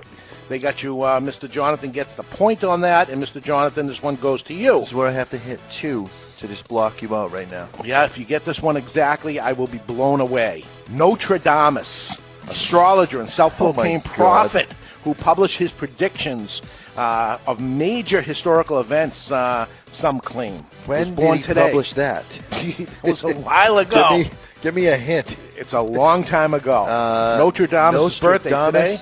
they 0.50 0.60
got 0.60 0.84
you. 0.84 1.02
Uh, 1.04 1.22
Mr. 1.22 1.50
Jonathan 1.50 1.92
gets 1.92 2.16
the 2.16 2.24
point 2.24 2.66
on 2.66 2.82
that, 2.82 3.08
and 3.10 3.24
Mr. 3.24 3.42
Jonathan, 3.42 3.88
this 3.88 4.04
one 4.04 4.16
goes 4.16 4.44
to 4.44 4.54
you. 4.54 4.80
This 4.82 4.89
is 4.89 4.94
where 4.94 5.08
I 5.08 5.12
have 5.12 5.30
to 5.30 5.38
hit 5.38 5.62
two 5.72 6.06
to 6.39 6.48
just 6.50 6.68
block 6.68 7.02
you 7.02 7.16
out 7.16 7.32
right 7.32 7.50
now. 7.50 7.70
Yeah, 7.86 8.04
if 8.04 8.18
you 8.18 8.26
get 8.26 8.44
this 8.44 8.60
one 8.60 8.76
exactly, 8.76 9.39
I 9.39 9.54
will 9.54 9.68
be 9.68 9.80
blown 9.88 10.20
away. 10.20 10.66
Nostradamus, 10.89 12.18
astrologer 12.50 13.22
and 13.22 13.30
self-proclaimed 13.30 14.04
Oh 14.06 14.10
my 14.10 14.16
God. 14.18 14.50
prophet, 14.52 14.74
who 15.06 15.13
published 15.13 15.58
his 15.58 15.72
predictions 15.72 16.62
uh, 16.98 17.38
of 17.48 17.60
major 17.60 18.22
historical 18.22 18.80
events. 18.80 19.32
Uh, 19.32 19.68
some 19.92 20.20
claim 20.20 20.66
When 20.86 21.10
was 21.10 21.16
born 21.16 21.38
did 21.38 21.42
he 21.42 21.48
today. 21.48 21.66
publish 21.68 21.94
that? 21.94 22.26
it 22.52 22.90
was 23.04 23.24
a 23.24 23.34
while 23.42 23.78
ago. 23.80 24.08
Give 24.10 24.28
me, 24.28 24.38
give 24.62 24.76
me 24.76 24.88
a 24.88 24.98
hint. 24.98 25.38
It's 25.56 25.74
a 25.74 25.82
long 25.82 26.24
time 26.24 26.54
ago. 26.54 26.84
Uh, 26.84 27.38
Notre 27.40 27.68
Dame's 27.68 28.20
birthday 28.20 28.50
today. 28.66 28.98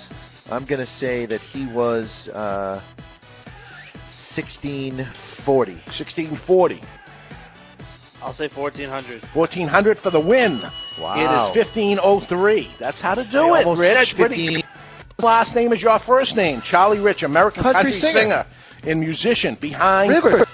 I'm 0.51 0.65
going 0.65 0.81
to 0.81 0.85
say 0.85 1.25
that 1.27 1.39
he 1.39 1.65
was 1.67 2.27
uh, 2.29 2.81
1640. 4.35 5.71
1640. 5.73 6.81
I'll 8.21 8.33
say 8.33 8.49
1400. 8.49 9.23
1400 9.33 9.97
for 9.97 10.09
the 10.11 10.19
win. 10.19 10.61
Wow. 10.99 11.15
It 11.15 11.57
is 11.57 11.67
1503. 11.73 12.69
That's 12.79 13.01
how 13.01 13.15
to 13.15 13.23
do 13.29 13.39
I 13.51 13.61
it, 13.61 13.65
almost 13.65 13.81
Rich. 13.81 14.13
15. 14.29 14.60
Last 15.23 15.55
name 15.55 15.71
is 15.73 15.81
your 15.81 15.99
first 15.99 16.35
name. 16.35 16.61
Charlie 16.61 16.99
Rich, 16.99 17.23
American 17.23 17.63
Country 17.63 17.91
country, 17.91 17.99
singer. 17.99 18.19
singer. 18.19 18.45
and 18.87 18.99
musician. 18.99 19.55
Behind 19.61 20.11
River. 20.11 20.45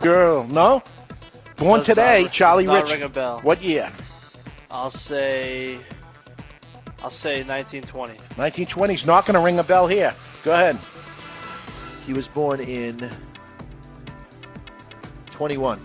Girl, 0.00 0.46
no? 0.46 0.82
Born 1.56 1.80
Does 1.80 1.86
today, 1.86 2.22
not- 2.22 2.32
Charlie 2.32 2.64
not 2.64 2.84
Rich. 2.84 2.92
ring 2.92 3.02
a 3.02 3.08
bell. 3.08 3.40
What 3.42 3.62
year? 3.62 3.90
I'll 4.70 4.90
say. 4.90 5.78
I'll 7.02 7.10
say 7.10 7.42
1920. 7.42 8.14
1920s. 8.36 9.06
Not 9.06 9.26
going 9.26 9.34
to 9.34 9.40
ring 9.40 9.58
a 9.58 9.64
bell 9.64 9.86
here. 9.86 10.14
Go 10.44 10.52
ahead. 10.52 10.78
He 12.06 12.12
was 12.14 12.28
born 12.28 12.60
in 12.60 13.10
21. 15.32 15.78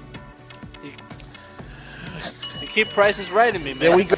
You 2.61 2.67
keep 2.73 2.87
prices 2.89 3.29
right 3.31 3.53
in 3.53 3.63
me, 3.63 3.73
man. 3.73 3.79
There 3.79 3.95
we 3.95 4.03
go. 4.05 4.15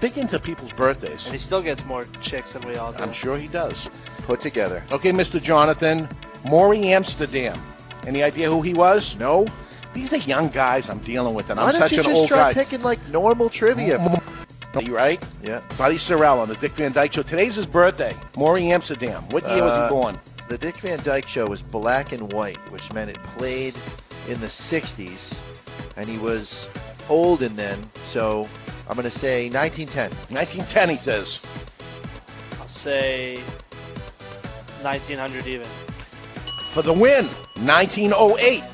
I'm 0.00 0.08
big 0.08 0.18
into 0.18 0.38
people's 0.38 0.72
birthdays. 0.72 1.24
And 1.24 1.32
he 1.34 1.38
still 1.38 1.62
gets 1.62 1.84
more 1.84 2.04
chicks 2.22 2.54
than 2.54 2.66
we 2.66 2.76
all 2.76 2.92
do. 2.92 3.02
I'm 3.02 3.12
sure 3.12 3.36
he 3.36 3.46
does. 3.48 3.88
Put 4.24 4.40
together. 4.40 4.82
Okay, 4.92 5.12
Mr. 5.12 5.42
Jonathan. 5.42 6.08
Morey 6.48 6.88
Amsterdam. 6.92 7.60
Any 8.06 8.22
idea 8.22 8.48
who 8.50 8.62
he 8.62 8.72
was? 8.72 9.14
No. 9.18 9.46
These 9.92 10.12
are 10.12 10.16
young 10.18 10.48
guys 10.48 10.88
I'm 10.88 11.00
dealing 11.00 11.34
with, 11.34 11.50
and 11.50 11.58
Why 11.58 11.66
I'm 11.66 11.72
don't 11.72 11.80
such 11.82 11.92
you 11.92 11.98
an 11.98 12.04
just 12.04 12.16
old 12.16 12.28
try 12.28 12.52
guy. 12.52 12.54
picking 12.54 12.80
like 12.82 13.04
normal 13.08 13.50
trivia? 13.50 13.98
Are 14.74 14.82
you 14.82 14.94
right? 14.96 15.22
Yeah. 15.42 15.62
Buddy 15.76 15.96
Sorrell 15.96 16.38
on 16.40 16.48
the 16.48 16.54
Dick 16.54 16.72
Van 16.72 16.92
Dyke 16.92 17.12
Show. 17.12 17.22
Today's 17.22 17.56
his 17.56 17.66
birthday. 17.66 18.16
Morey 18.36 18.70
Amsterdam. 18.70 19.24
What 19.30 19.42
year 19.42 19.62
was 19.62 19.72
Uh, 19.72 19.88
he 19.88 19.90
born? 19.94 20.18
The 20.48 20.56
Dick 20.56 20.76
Van 20.78 21.02
Dyke 21.02 21.26
Show 21.28 21.46
was 21.48 21.60
black 21.60 22.12
and 22.12 22.32
white, 22.32 22.58
which 22.72 22.90
meant 22.94 23.10
it 23.10 23.18
played 23.36 23.74
in 24.28 24.40
the 24.40 24.46
60s, 24.46 25.34
and 25.96 26.08
he 26.08 26.16
was 26.18 26.70
old 27.10 27.42
in 27.42 27.54
then, 27.56 27.78
so 27.94 28.48
I'm 28.90 28.96
going 28.96 29.08
to 29.08 29.16
say 29.16 29.48
1910. 29.48 30.10
1910, 30.34 30.88
he 30.88 30.96
says. 30.96 31.46
I'll 32.60 32.66
say 32.66 33.36
1900 34.82 35.46
even. 35.46 35.66
For 36.72 36.82
the 36.82 36.92
win, 36.92 37.28
1908. 37.64 38.64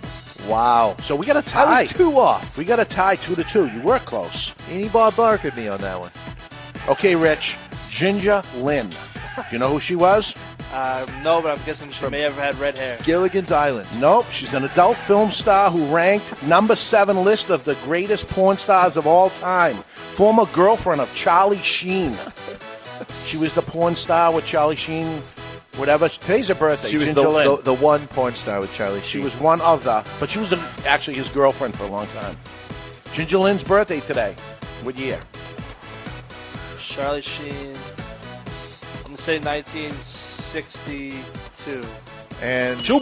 Wow. 0.48 0.96
So 1.02 1.14
we 1.16 1.26
got 1.26 1.36
a 1.36 1.42
tie. 1.42 1.82
was 1.82 1.92
two 1.92 2.18
off. 2.18 2.56
We 2.56 2.64
got 2.64 2.78
a 2.78 2.86
tie, 2.86 3.16
two 3.16 3.34
to 3.34 3.44
two. 3.44 3.66
You 3.66 3.82
were 3.82 3.98
close. 3.98 4.52
Any 4.70 4.88
Bob 4.88 5.12
Barkered 5.12 5.54
me 5.54 5.68
on 5.68 5.82
that 5.82 6.00
one. 6.00 6.12
Okay, 6.88 7.14
Rich. 7.14 7.58
Ginger 7.90 8.42
Lynn. 8.56 8.90
You 9.52 9.58
know 9.58 9.68
who 9.68 9.80
she 9.80 9.96
was? 9.96 10.34
Uh, 10.76 11.06
no, 11.22 11.40
but 11.40 11.58
I'm 11.58 11.64
guessing 11.64 11.90
she 11.90 12.06
may 12.10 12.20
have 12.20 12.36
had 12.36 12.54
red 12.58 12.76
hair. 12.76 12.98
Gilligan's 13.02 13.50
Island. 13.50 13.88
Nope. 13.98 14.26
She's 14.30 14.52
an 14.52 14.64
adult 14.64 14.98
film 14.98 15.30
star 15.30 15.70
who 15.70 15.82
ranked 15.86 16.42
number 16.42 16.76
seven 16.76 17.24
list 17.24 17.48
of 17.48 17.64
the 17.64 17.76
greatest 17.76 18.28
porn 18.28 18.58
stars 18.58 18.98
of 18.98 19.06
all 19.06 19.30
time. 19.30 19.76
Former 20.16 20.44
girlfriend 20.52 21.00
of 21.00 21.12
Charlie 21.14 21.56
Sheen. 21.58 22.14
She 23.26 23.36
was 23.36 23.52
the 23.54 23.62
porn 23.62 23.94
star 23.94 24.32
with 24.32 24.46
Charlie 24.46 24.76
Sheen. 24.76 25.20
Whatever. 25.76 26.08
Today's 26.08 26.48
her 26.48 26.54
birthday. 26.54 26.90
She 26.90 26.96
was 26.96 27.06
Ginger 27.06 27.22
the, 27.22 27.28
Lynn. 27.28 27.56
the, 27.56 27.62
the 27.62 27.74
one 27.74 28.06
porn 28.08 28.34
star 28.34 28.60
with 28.60 28.72
Charlie 28.72 29.00
She 29.00 29.18
was 29.18 29.38
one 29.40 29.60
of 29.62 29.82
the, 29.84 30.06
but 30.20 30.30
she 30.30 30.38
was 30.38 30.52
a, 30.52 30.58
actually 30.86 31.16
his 31.16 31.28
girlfriend 31.28 31.76
for 31.76 31.84
a 31.84 31.88
long 31.88 32.06
time. 32.08 32.36
Ginger 33.12 33.38
Lynn's 33.38 33.64
birthday 33.64 34.00
today. 34.00 34.34
What 34.82 34.96
year? 34.96 35.20
Charlie 36.78 37.20
Sheen. 37.20 37.74
I'm 38.98 39.02
gonna 39.04 39.18
say 39.18 39.38
1962. 40.54 41.84
And 42.42 42.78
Two. 42.86 43.00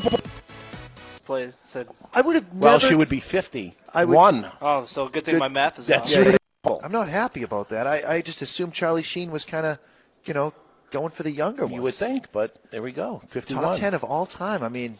Played 1.27 1.55
said. 1.65 1.89
I 2.13 2.21
would 2.21 2.35
have 2.37 2.45
Well, 2.55 2.79
never. 2.79 2.89
she 2.89 2.95
would 2.95 3.09
be 3.09 3.21
50. 3.21 3.75
I 3.93 4.05
would- 4.05 4.15
One. 4.15 4.51
Oh, 4.61 4.87
so 4.87 5.09
good 5.09 5.25
thing 5.25 5.35
Good- 5.35 5.41
my 5.41 5.49
math 5.49 5.79
is 5.79 5.87
That's 5.87 6.13
off. 6.15 6.19
really 6.27 6.37
I'm 6.83 6.93
not 6.93 7.09
happy 7.09 7.43
about 7.43 7.69
that. 7.71 7.87
I, 7.87 8.17
I 8.17 8.23
just 8.23 8.41
assumed 8.43 8.73
Charlie 8.73 9.03
Sheen 9.03 9.31
was 9.31 9.45
kind 9.45 9.67
of, 9.67 9.79
you 10.25 10.33
know, 10.35 10.53
going 10.91 11.11
for 11.13 11.23
the 11.23 11.31
younger 11.31 11.65
ones. 11.65 11.75
You 11.75 11.83
would 11.83 11.95
think, 11.95 12.27
but 12.33 12.57
there 12.71 12.83
we 12.83 12.93
go. 12.93 13.21
51. 13.33 13.63
Top 13.63 13.79
10 13.81 13.95
of 13.95 14.03
all 14.05 14.27
time. 14.27 14.63
I 14.63 14.69
mean, 14.71 14.97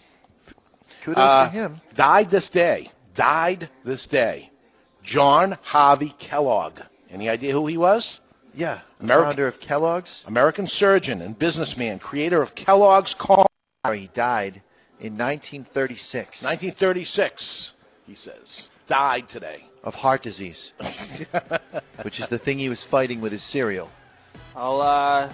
kudos 1.05 1.19
Uh, 1.19 1.45
to 1.47 1.51
him. 1.51 1.81
Died 1.95 2.31
this 2.31 2.51
day. 2.51 2.91
Died 3.17 3.69
this 3.85 4.07
day. 4.07 4.51
John 5.05 5.53
Harvey 5.63 6.15
Kellogg. 6.19 6.81
Any 7.11 7.29
idea 7.31 7.53
who 7.53 7.67
he 7.67 7.77
was? 7.79 8.19
Yeah. 8.55 8.81
American- 9.01 9.29
Founder 9.31 9.49
of 9.49 9.61
Kellogg's. 9.61 10.23
American 10.27 10.67
surgeon 10.67 11.21
and 11.23 11.39
businessman, 11.39 11.99
creator 11.99 12.41
of 12.43 12.55
Kellogg's 12.55 13.15
Corn. 13.19 13.47
He 13.93 14.09
died 14.15 14.63
in 15.01 15.19
1936 15.19 16.43
1936, 16.43 17.73
he 18.07 18.15
says. 18.15 18.69
Died 18.89 19.25
today. 19.31 19.65
of 19.83 19.93
heart 19.95 20.23
disease, 20.23 20.73
which 22.03 22.21
is 22.21 22.29
the 22.31 22.39
thing 22.39 22.59
he 22.59 22.69
was 22.71 22.87
fighting 22.91 23.21
with 23.21 23.33
his 23.33 23.43
cereal. 23.51 23.91
I'll 24.55 24.81
uh. 24.81 25.33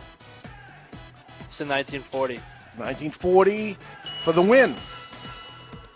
Say 1.51 1.65
1940. 1.67 2.35
1940 2.77 3.77
for 4.25 4.33
the 4.33 4.43
win. 4.43 4.77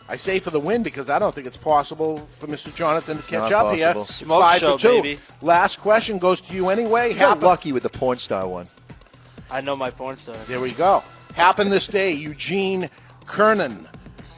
I 0.09 0.17
say 0.17 0.39
for 0.39 0.51
the 0.51 0.61
win 0.61 0.83
because 0.83 1.09
I 1.09 1.19
don't 1.19 1.35
think 1.35 1.47
it's 1.47 1.57
possible 1.57 2.29
for 2.39 2.47
Mr. 2.47 2.75
Jonathan 2.75 3.17
to 3.17 3.23
catch 3.23 3.51
not 3.51 3.67
up 3.67 3.75
here. 3.75 3.95
possible. 3.95 4.03
It's 4.03 4.19
Smoke 4.19 4.43
five 4.43 4.61
show, 4.61 4.77
to 4.77 4.83
two. 4.83 5.03
baby. 5.03 5.19
Last 5.41 5.81
question 5.81 6.19
goes 6.19 6.43
to 6.43 6.55
you 6.55 6.69
anyway. 6.69 7.15
He 7.15 7.19
got 7.19 7.41
lucky 7.41 7.73
with 7.73 7.85
the 7.85 7.89
porn 7.89 8.19
star 8.19 8.47
one. 8.47 8.67
I 9.51 9.63
know 9.63 9.77
my 9.77 9.91
porn 9.91 10.17
star. 10.17 10.37
There 10.47 10.61
we 10.61 10.73
go. 10.73 11.03
Happened 11.35 11.73
this 11.73 11.87
day. 11.87 12.13
Eugene 12.13 12.91
Cernan 13.27 13.87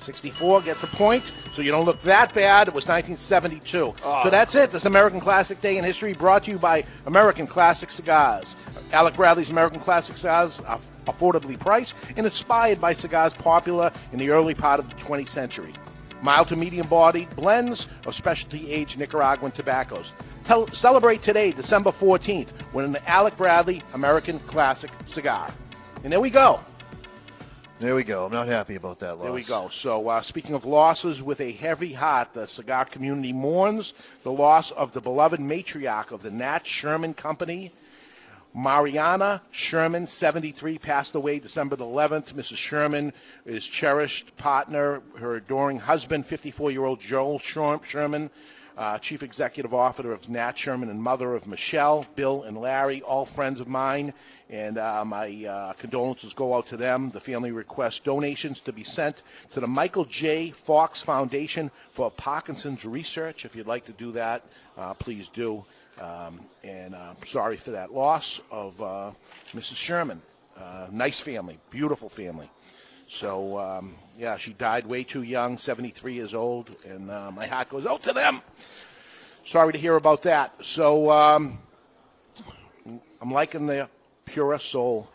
64 0.06 0.62
gets 0.62 0.82
a 0.84 0.86
point, 0.86 1.32
so 1.52 1.62
you 1.62 1.70
don't 1.72 1.84
look 1.84 2.00
that 2.02 2.32
bad. 2.32 2.68
It 2.68 2.74
was 2.74 2.86
1972. 2.86 3.78
Oh. 3.78 3.94
Ah. 4.04 4.22
So 4.22 4.30
that's 4.30 4.54
it. 4.54 4.70
This 4.70 4.84
American 4.84 5.20
Classic 5.20 5.60
Day 5.60 5.76
in 5.76 5.84
History 5.84 6.14
brought 6.14 6.44
to 6.44 6.52
you 6.52 6.58
by 6.58 6.84
American 7.06 7.46
Classic 7.46 7.90
Cigars. 7.90 8.54
Alec 8.92 9.14
Bradley's 9.14 9.50
American 9.50 9.80
Classic 9.80 10.16
Cigars 10.16 10.60
are 10.64 10.78
affordably 11.06 11.58
priced 11.58 11.94
and 12.16 12.24
inspired 12.24 12.80
by 12.80 12.94
cigars 12.94 13.32
popular 13.34 13.90
in 14.12 14.18
the 14.18 14.30
early 14.30 14.54
part 14.54 14.78
of 14.78 14.88
the 14.88 14.94
20th 14.96 15.28
century. 15.28 15.74
Mild 16.22 16.48
to 16.48 16.56
medium 16.56 16.88
bodied 16.88 17.28
blends 17.36 17.86
of 18.06 18.14
specialty 18.14 18.70
aged 18.70 18.98
Nicaraguan 18.98 19.50
tobaccos. 19.52 20.12
Tel- 20.44 20.68
celebrate 20.68 21.22
today, 21.22 21.50
December 21.50 21.90
14th, 21.90 22.52
with 22.72 22.86
an 22.86 22.96
Alec 23.06 23.36
Bradley 23.36 23.82
American 23.92 24.38
Classic 24.38 24.90
Cigar. 25.04 25.52
And 26.04 26.12
there 26.12 26.20
we 26.20 26.30
go. 26.30 26.60
There 27.78 27.94
we 27.94 28.04
go. 28.04 28.24
I'm 28.24 28.32
not 28.32 28.48
happy 28.48 28.76
about 28.76 29.00
that 29.00 29.18
loss. 29.18 29.24
There 29.24 29.32
we 29.34 29.46
go. 29.46 29.68
So, 29.70 30.08
uh, 30.08 30.22
speaking 30.22 30.54
of 30.54 30.64
losses, 30.64 31.20
with 31.20 31.40
a 31.42 31.52
heavy 31.52 31.92
heart, 31.92 32.28
the 32.32 32.46
cigar 32.46 32.86
community 32.86 33.34
mourns 33.34 33.92
the 34.24 34.30
loss 34.30 34.72
of 34.74 34.94
the 34.94 35.00
beloved 35.02 35.40
matriarch 35.40 36.10
of 36.10 36.22
the 36.22 36.30
Nat 36.30 36.62
Sherman 36.64 37.12
Company. 37.12 37.74
Mariana 38.54 39.42
Sherman, 39.52 40.06
73, 40.06 40.78
passed 40.78 41.14
away 41.14 41.38
December 41.38 41.76
the 41.76 41.84
11th. 41.84 42.32
Mrs. 42.32 42.56
Sherman 42.56 43.12
is 43.44 43.62
cherished 43.66 44.34
partner, 44.38 45.02
her 45.18 45.36
adoring 45.36 45.76
husband, 45.76 46.24
54 46.24 46.70
year 46.70 46.86
old 46.86 47.00
Joel 47.00 47.42
Sherman, 47.84 48.30
uh, 48.76 48.98
chief 48.98 49.22
executive 49.22 49.72
officer 49.72 50.12
of 50.12 50.28
Nat 50.28 50.52
Sherman 50.56 50.90
and 50.90 51.02
mother 51.02 51.34
of 51.34 51.46
Michelle, 51.46 52.06
Bill, 52.14 52.42
and 52.42 52.56
Larry, 52.56 53.02
all 53.02 53.28
friends 53.34 53.60
of 53.60 53.68
mine. 53.68 54.12
And 54.48 54.78
uh, 54.78 55.04
my 55.04 55.44
uh, 55.44 55.72
condolences 55.80 56.32
go 56.34 56.54
out 56.54 56.68
to 56.68 56.76
them. 56.76 57.10
The 57.12 57.20
family 57.20 57.50
requests 57.50 58.00
donations 58.04 58.60
to 58.66 58.72
be 58.72 58.84
sent 58.84 59.16
to 59.54 59.60
the 59.60 59.66
Michael 59.66 60.04
J. 60.04 60.52
Fox 60.66 61.02
Foundation 61.02 61.70
for 61.96 62.10
Parkinson's 62.10 62.84
research. 62.84 63.44
If 63.44 63.56
you'd 63.56 63.66
like 63.66 63.86
to 63.86 63.92
do 63.92 64.12
that, 64.12 64.42
uh, 64.76 64.94
please 64.94 65.28
do. 65.34 65.64
Um, 66.00 66.40
and 66.62 66.94
uh, 66.94 67.14
sorry 67.26 67.58
for 67.64 67.70
that 67.72 67.92
loss 67.92 68.40
of 68.50 68.80
uh, 68.80 69.12
Mrs. 69.54 69.76
Sherman. 69.76 70.22
Uh, 70.56 70.88
nice 70.92 71.22
family, 71.22 71.58
beautiful 71.70 72.10
family. 72.10 72.50
So 73.08 73.58
um, 73.58 73.96
yeah, 74.16 74.36
she 74.38 74.52
died 74.52 74.86
way 74.86 75.04
too 75.04 75.22
young, 75.22 75.58
73 75.58 76.14
years 76.14 76.34
old, 76.34 76.70
and 76.84 77.10
uh, 77.10 77.30
my 77.30 77.46
heart 77.46 77.70
goes 77.70 77.86
out 77.86 78.02
to 78.02 78.12
them. 78.12 78.42
Sorry 79.46 79.72
to 79.72 79.78
hear 79.78 79.96
about 79.96 80.24
that. 80.24 80.52
So 80.62 81.10
um, 81.10 81.58
I'm 83.20 83.30
liking 83.30 83.66
the 83.66 83.88
Pura 84.26 84.58
Soul. 84.58 85.08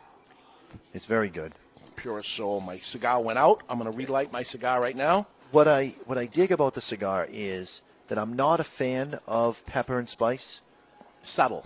It's 0.94 1.06
very 1.06 1.30
good. 1.30 1.54
Pura 1.98 2.24
Soul. 2.24 2.62
My 2.62 2.80
cigar 2.80 3.22
went 3.22 3.38
out. 3.38 3.62
I'm 3.68 3.78
going 3.78 3.92
to 3.92 3.98
relight 3.98 4.32
my 4.32 4.44
cigar 4.44 4.82
right 4.82 4.96
now. 4.96 5.28
What 5.52 5.68
I 5.68 5.94
what 6.06 6.18
I 6.18 6.28
dig 6.28 6.52
about 6.52 6.76
the 6.76 6.82
cigar 6.82 7.28
is 7.30 7.82
that 8.08 8.18
I'm 8.18 8.34
not 8.34 8.62
a 8.62 8.66
fan 8.78 9.20
of 9.28 9.56
pepper 9.68 10.00
and 10.00 10.08
spice. 10.08 10.62
Subtle. 11.24 11.66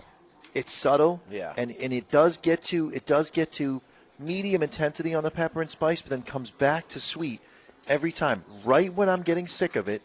It's 0.54 0.74
subtle. 0.82 1.20
Yeah. 1.30 1.54
And 1.56 1.70
and 1.70 1.92
it 1.92 2.10
does 2.10 2.36
get 2.42 2.64
to 2.70 2.90
it 2.92 3.06
does 3.06 3.30
get 3.30 3.52
to 3.54 3.80
medium 4.18 4.62
intensity 4.62 5.14
on 5.14 5.24
the 5.24 5.30
pepper 5.30 5.62
and 5.62 5.70
spice, 5.70 6.02
but 6.02 6.10
then 6.10 6.22
comes 6.22 6.50
back 6.58 6.88
to 6.90 7.00
sweet 7.00 7.40
every 7.86 8.12
time. 8.12 8.44
Right 8.64 8.94
when 8.94 9.08
I'm 9.08 9.22
getting 9.22 9.46
sick 9.46 9.76
of 9.76 9.88
it, 9.88 10.02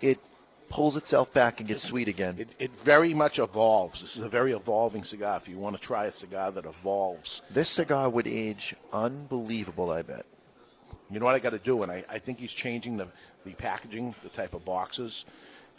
it 0.00 0.18
pulls 0.70 0.96
itself 0.96 1.32
back 1.34 1.60
and 1.60 1.68
gets 1.68 1.88
sweet 1.88 2.08
again. 2.08 2.38
It, 2.38 2.48
it 2.58 2.70
very 2.84 3.12
much 3.12 3.38
evolves. 3.38 4.00
This 4.00 4.16
is 4.16 4.22
a 4.22 4.28
very 4.28 4.52
evolving 4.52 5.04
cigar. 5.04 5.38
If 5.40 5.48
you 5.48 5.58
want 5.58 5.78
to 5.78 5.86
try 5.86 6.06
a 6.06 6.12
cigar 6.12 6.50
that 6.52 6.64
evolves, 6.64 7.42
This 7.54 7.74
cigar 7.76 8.08
would 8.08 8.26
age 8.26 8.74
unbelievable, 8.92 9.90
I 9.90 10.02
bet. 10.02 10.24
You 11.10 11.20
know 11.20 11.26
what 11.26 11.34
I 11.34 11.40
got 11.40 11.50
to 11.50 11.58
do, 11.58 11.82
and 11.82 11.92
I, 11.92 12.04
I 12.08 12.18
think 12.18 12.38
he's 12.38 12.52
changing 12.52 12.96
the, 12.96 13.08
the 13.44 13.52
packaging, 13.52 14.14
the 14.22 14.30
type 14.30 14.54
of 14.54 14.64
boxes. 14.64 15.24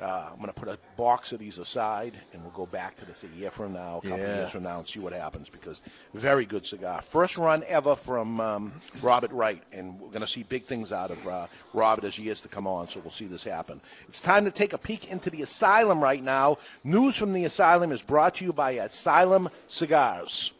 Uh, 0.03 0.31
I'm 0.31 0.37
going 0.37 0.51
to 0.51 0.59
put 0.59 0.67
a 0.67 0.77
box 0.97 1.31
of 1.31 1.39
these 1.39 1.57
aside, 1.57 2.19
and 2.33 2.43
we'll 2.43 2.51
go 2.51 2.65
back 2.65 2.97
to 2.97 3.05
this 3.05 3.23
a 3.23 3.37
year 3.37 3.51
from 3.55 3.71
now, 3.71 3.99
a 3.99 4.01
couple 4.01 4.17
Yeah. 4.17 4.35
years 4.35 4.51
from 4.51 4.63
now, 4.63 4.79
and 4.79 4.87
see 4.87 4.99
what 4.99 5.13
happens. 5.13 5.47
Because 5.49 5.79
very 6.13 6.45
good 6.45 6.65
cigar, 6.65 7.01
first 7.13 7.37
run 7.37 7.63
ever 7.69 7.95
from 8.05 8.41
um, 8.41 8.81
Robert 9.01 9.31
Wright, 9.31 9.63
and 9.71 9.97
we're 10.01 10.09
going 10.09 10.19
to 10.21 10.27
see 10.27 10.43
big 10.43 10.65
things 10.67 10.91
out 10.91 11.11
of 11.11 11.25
uh, 11.25 11.47
Robert 11.73 12.03
as 12.03 12.17
years 12.19 12.41
to 12.41 12.49
come 12.49 12.67
on. 12.67 12.89
So 12.89 12.99
we'll 13.01 13.13
see 13.13 13.27
this 13.27 13.45
happen. 13.45 13.79
It's 14.09 14.19
time 14.19 14.43
to 14.43 14.51
take 14.51 14.73
a 14.73 14.77
peek 14.77 15.05
into 15.07 15.29
the 15.29 15.43
asylum 15.43 16.03
right 16.03 16.21
now. 16.21 16.57
News 16.83 17.15
from 17.17 17.31
the 17.31 17.45
asylum 17.45 17.93
is 17.93 18.01
brought 18.01 18.35
to 18.35 18.43
you 18.43 18.51
by 18.51 18.71
Asylum 18.73 19.47
Cigars. 19.69 20.51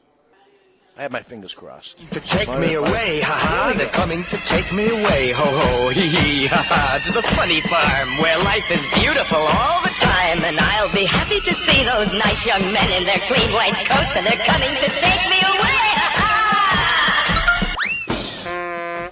I 0.96 1.02
have 1.02 1.12
my 1.12 1.24
fingers 1.24 1.56
crossed. 1.56 1.98
To 2.12 2.20
take 2.20 2.48
me 2.60 2.76
away, 2.76 3.20
ha 3.22 3.34
ha, 3.34 3.74
they're 3.76 3.90
coming 3.90 4.24
to 4.26 4.40
take 4.46 4.72
me 4.72 4.90
away, 4.90 5.32
ho 5.32 5.46
ho, 5.46 5.90
hee 5.90 6.08
hee, 6.08 6.46
ha 6.46 6.62
ha, 6.62 7.00
to 7.04 7.12
the 7.12 7.24
funny 7.36 7.62
farm 7.62 8.18
where 8.20 8.38
life 8.38 8.64
is 8.70 8.80
beautiful 8.94 9.40
all 9.40 9.82
the 9.82 9.90
time. 10.00 10.44
And 10.44 10.60
I'll 10.60 10.94
be 10.94 11.06
happy 11.06 11.40
to 11.40 11.56
see 11.66 11.84
those 11.84 12.14
nice 12.14 12.46
young 12.46 12.72
men 12.72 12.92
in 12.92 13.06
their 13.06 13.18
clean 13.28 13.52
white 13.54 13.74
coats, 13.90 14.12
and 14.16 14.28
they're 14.28 14.46
coming 14.46 14.70
to 14.70 14.88
take 15.02 15.26
me 15.34 15.42
away. 15.42 15.82
ha 15.98 16.10
ha! 18.46 19.12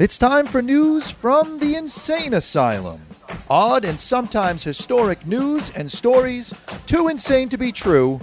It's 0.00 0.18
time 0.18 0.48
for 0.48 0.60
news 0.62 1.12
from 1.12 1.60
the 1.60 1.76
Insane 1.76 2.34
Asylum. 2.34 3.09
Odd 3.50 3.84
and 3.84 3.98
sometimes 3.98 4.62
historic 4.62 5.26
news 5.26 5.70
and 5.70 5.90
stories, 5.90 6.54
too 6.86 7.08
insane 7.08 7.48
to 7.48 7.58
be 7.58 7.72
true, 7.72 8.20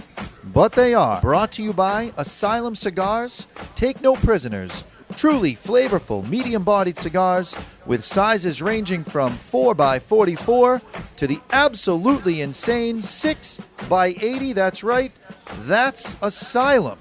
but 0.54 0.72
they 0.74 0.94
are. 0.94 1.20
Brought 1.20 1.52
to 1.52 1.62
you 1.62 1.74
by 1.74 2.14
Asylum 2.16 2.74
Cigars. 2.74 3.46
Take 3.74 4.00
no 4.00 4.16
prisoners. 4.16 4.84
Truly 5.16 5.52
flavorful, 5.52 6.26
medium 6.26 6.64
bodied 6.64 6.96
cigars 6.96 7.54
with 7.84 8.02
sizes 8.02 8.62
ranging 8.62 9.04
from 9.04 9.36
4x44 9.36 10.80
to 11.16 11.26
the 11.26 11.40
absolutely 11.50 12.40
insane 12.40 13.00
6x80. 13.00 14.54
That's 14.54 14.82
right, 14.82 15.12
that's 15.58 16.16
Asylum. 16.22 16.98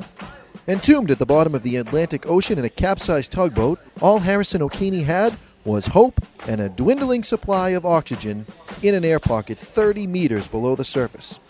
Entombed 0.67 1.11
at 1.11 1.19
the 1.19 1.25
bottom 1.25 1.55
of 1.55 1.63
the 1.63 1.77
Atlantic 1.77 2.29
Ocean 2.29 2.59
in 2.59 2.65
a 2.65 2.69
capsized 2.69 3.31
tugboat, 3.31 3.79
all 4.01 4.19
Harrison 4.19 4.59
Okene 4.59 5.05
had 5.05 5.39
was 5.67 5.87
hope 5.87 6.21
and 6.47 6.61
a 6.61 6.69
dwindling 6.69 7.23
supply 7.23 7.69
of 7.69 7.85
oxygen 7.85 8.47
in 8.81 8.95
an 8.95 9.03
air 9.03 9.19
pocket 9.19 9.59
30 9.59 10.07
meters 10.07 10.47
below 10.47 10.75
the 10.77 10.85
surface. 10.85 11.41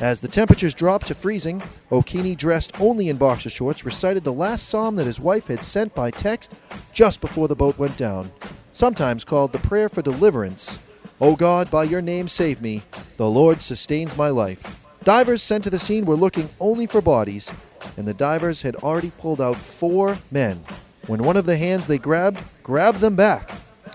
As 0.00 0.20
the 0.20 0.28
temperatures 0.28 0.72
dropped 0.72 1.08
to 1.08 1.14
freezing, 1.14 1.60
Okene, 1.90 2.36
dressed 2.36 2.72
only 2.80 3.08
in 3.08 3.16
boxer 3.16 3.50
shorts, 3.50 3.84
recited 3.84 4.22
the 4.22 4.32
last 4.32 4.68
psalm 4.68 4.94
that 4.96 5.06
his 5.06 5.20
wife 5.20 5.48
had 5.48 5.64
sent 5.64 5.94
by 5.96 6.12
text 6.12 6.52
just 6.92 7.20
before 7.20 7.48
the 7.48 7.56
boat 7.56 7.76
went 7.76 7.96
down, 7.96 8.30
sometimes 8.72 9.24
called 9.24 9.52
the 9.52 9.58
Prayer 9.58 9.88
for 9.88 10.00
Deliverance. 10.00 10.78
O 11.20 11.34
God, 11.34 11.70
by 11.70 11.84
your 11.84 12.00
name 12.00 12.28
save 12.28 12.62
me, 12.62 12.84
the 13.16 13.28
Lord 13.28 13.60
sustains 13.60 14.16
my 14.16 14.28
life. 14.28 14.72
Divers 15.02 15.42
sent 15.42 15.64
to 15.64 15.70
the 15.70 15.78
scene 15.78 16.06
were 16.06 16.14
looking 16.14 16.48
only 16.60 16.86
for 16.86 17.00
bodies, 17.00 17.50
and 17.96 18.06
the 18.06 18.14
divers 18.14 18.62
had 18.62 18.76
already 18.76 19.10
pulled 19.10 19.40
out 19.40 19.60
four 19.60 20.20
men. 20.30 20.64
When 21.06 21.24
one 21.24 21.36
of 21.36 21.46
the 21.46 21.56
hands 21.56 21.86
they 21.86 21.98
grabbed 21.98 22.42
grabbed 22.62 23.00
them 23.00 23.16
back. 23.16 23.50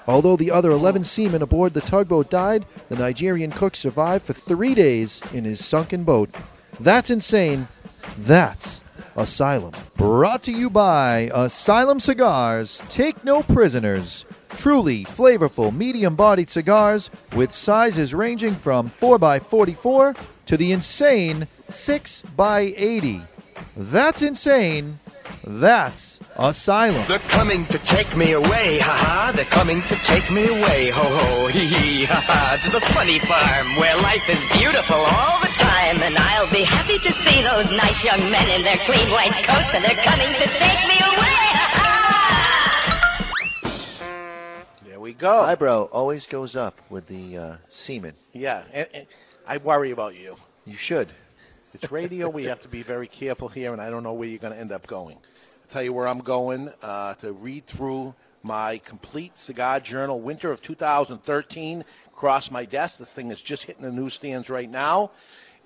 Although 0.08 0.36
the 0.36 0.51
other 0.51 0.72
11 0.72 1.03
seamen 1.03 1.41
aboard 1.41 1.74
the 1.74 1.82
tugboat 1.82 2.30
died, 2.30 2.66
the 2.89 2.95
Nigerian 2.95 3.51
cook 3.51 3.76
survived 3.76 4.26
for 4.26 4.34
three 4.34 4.76
days 4.76 5.22
in 5.32 5.43
his 5.43 5.64
sunken 5.66 6.03
boat. 6.03 6.30
That's 6.80 7.10
insane. 7.10 7.68
That's 8.18 8.82
Asylum. 9.16 9.74
Brought 9.97 10.43
to 10.43 10.51
you 10.51 10.70
by 10.70 11.30
Asylum 11.34 11.99
Cigars. 11.99 12.84
Take 12.89 13.24
no 13.24 13.41
prisoners. 13.43 14.26
Truly 14.58 15.06
flavorful, 15.06 15.76
medium 15.76 16.16
bodied 16.16 16.49
cigars 16.49 17.10
with 17.36 17.51
sizes 17.51 18.14
ranging 18.14 18.56
from 18.56 18.89
4x44 18.89 20.18
to 20.45 20.58
the 20.58 20.72
insane 20.72 21.47
6x80. 21.68 23.28
That's 23.76 24.22
insane. 24.22 24.99
That's 25.43 26.20
Asylum. 26.38 27.06
They're 27.08 27.20
coming 27.30 27.66
to 27.68 27.78
take 27.86 28.18
me 28.18 28.34
away, 28.34 28.80
ha 28.80 28.91
ha, 28.91 29.32
they're 29.34 29.45
coming 29.45 29.82
to 29.84 30.01
take 30.03 30.30
me 30.32 30.47
away, 30.47 30.89
ho 30.89 31.03
ho, 31.03 31.47
hee 31.47 31.68
hee, 31.68 32.06
ha 32.06 32.22
ha, 32.26 32.58
to 32.66 32.72
the 32.72 32.82
funny 32.93 33.20
farm 33.20 33.76
where 33.78 33.95
life 33.97 34.24
is 34.28 34.39
beautiful 34.58 34.97
all 34.97 35.39
the 35.39 35.53
time. 35.56 36.01
And 36.01 36.18
I'll 36.18 36.51
be 36.51 36.64
happy 36.64 36.97
to 36.97 37.12
see 37.26 37.41
those 37.41 37.66
nice 37.78 38.03
young 38.03 38.30
men 38.30 38.49
in 38.49 38.64
their 38.64 38.78
clean 38.86 39.10
white 39.12 39.45
coats, 39.47 39.70
and 39.74 39.86
they're 39.86 40.03
coming 40.03 40.34
to 40.34 40.47
take 40.60 40.82
me 40.88 40.97
away. 41.14 41.45
There 44.89 44.99
we 44.99 45.14
go. 45.14 45.39
Eyebrow 45.41 45.84
always 45.91 46.26
goes 46.28 46.56
up 46.56 46.76
with 46.89 47.08
the 47.08 47.38
uh, 47.38 47.58
semen. 47.70 48.16
Yeah, 48.34 48.64
and, 48.74 48.88
and 48.93 49.08
I 49.47 49.58
worry 49.58 49.91
about 49.91 50.16
you. 50.16 50.36
You 50.66 50.76
should. 50.76 51.14
It's 51.82 51.91
radio. 51.91 52.30
we 52.30 52.45
have 52.45 52.61
to 52.61 52.69
be 52.69 52.84
very 52.84 53.07
careful 53.09 53.49
here, 53.49 53.73
and 53.73 53.82
I 53.82 53.89
don't 53.89 54.01
know 54.01 54.13
where 54.13 54.30
you're 54.30 54.39
going 54.39 54.53
to 54.53 54.59
end 54.59 54.71
up 54.71 54.88
going. 54.88 55.17
I'll 55.17 55.73
tell 55.73 55.84
you 55.84 55.91
where 55.91 56.07
I'm 56.07 56.21
going 56.21 56.69
uh, 56.82 57.15
to 57.15 57.34
read 57.34 57.65
through 57.76 58.13
my 58.43 58.80
complete 58.88 59.34
cigar 59.36 59.82
journal, 59.82 60.21
winter 60.21 60.53
of 60.53 60.61
2013, 60.61 61.84
across 62.13 62.49
my 62.49 62.63
desk. 62.63 62.99
This 62.99 63.11
thing 63.13 63.30
is 63.30 63.41
just 63.41 63.63
hitting 63.63 63.82
the 63.82 63.91
newsstands 63.91 64.49
right 64.49 64.69
now, 64.69 65.11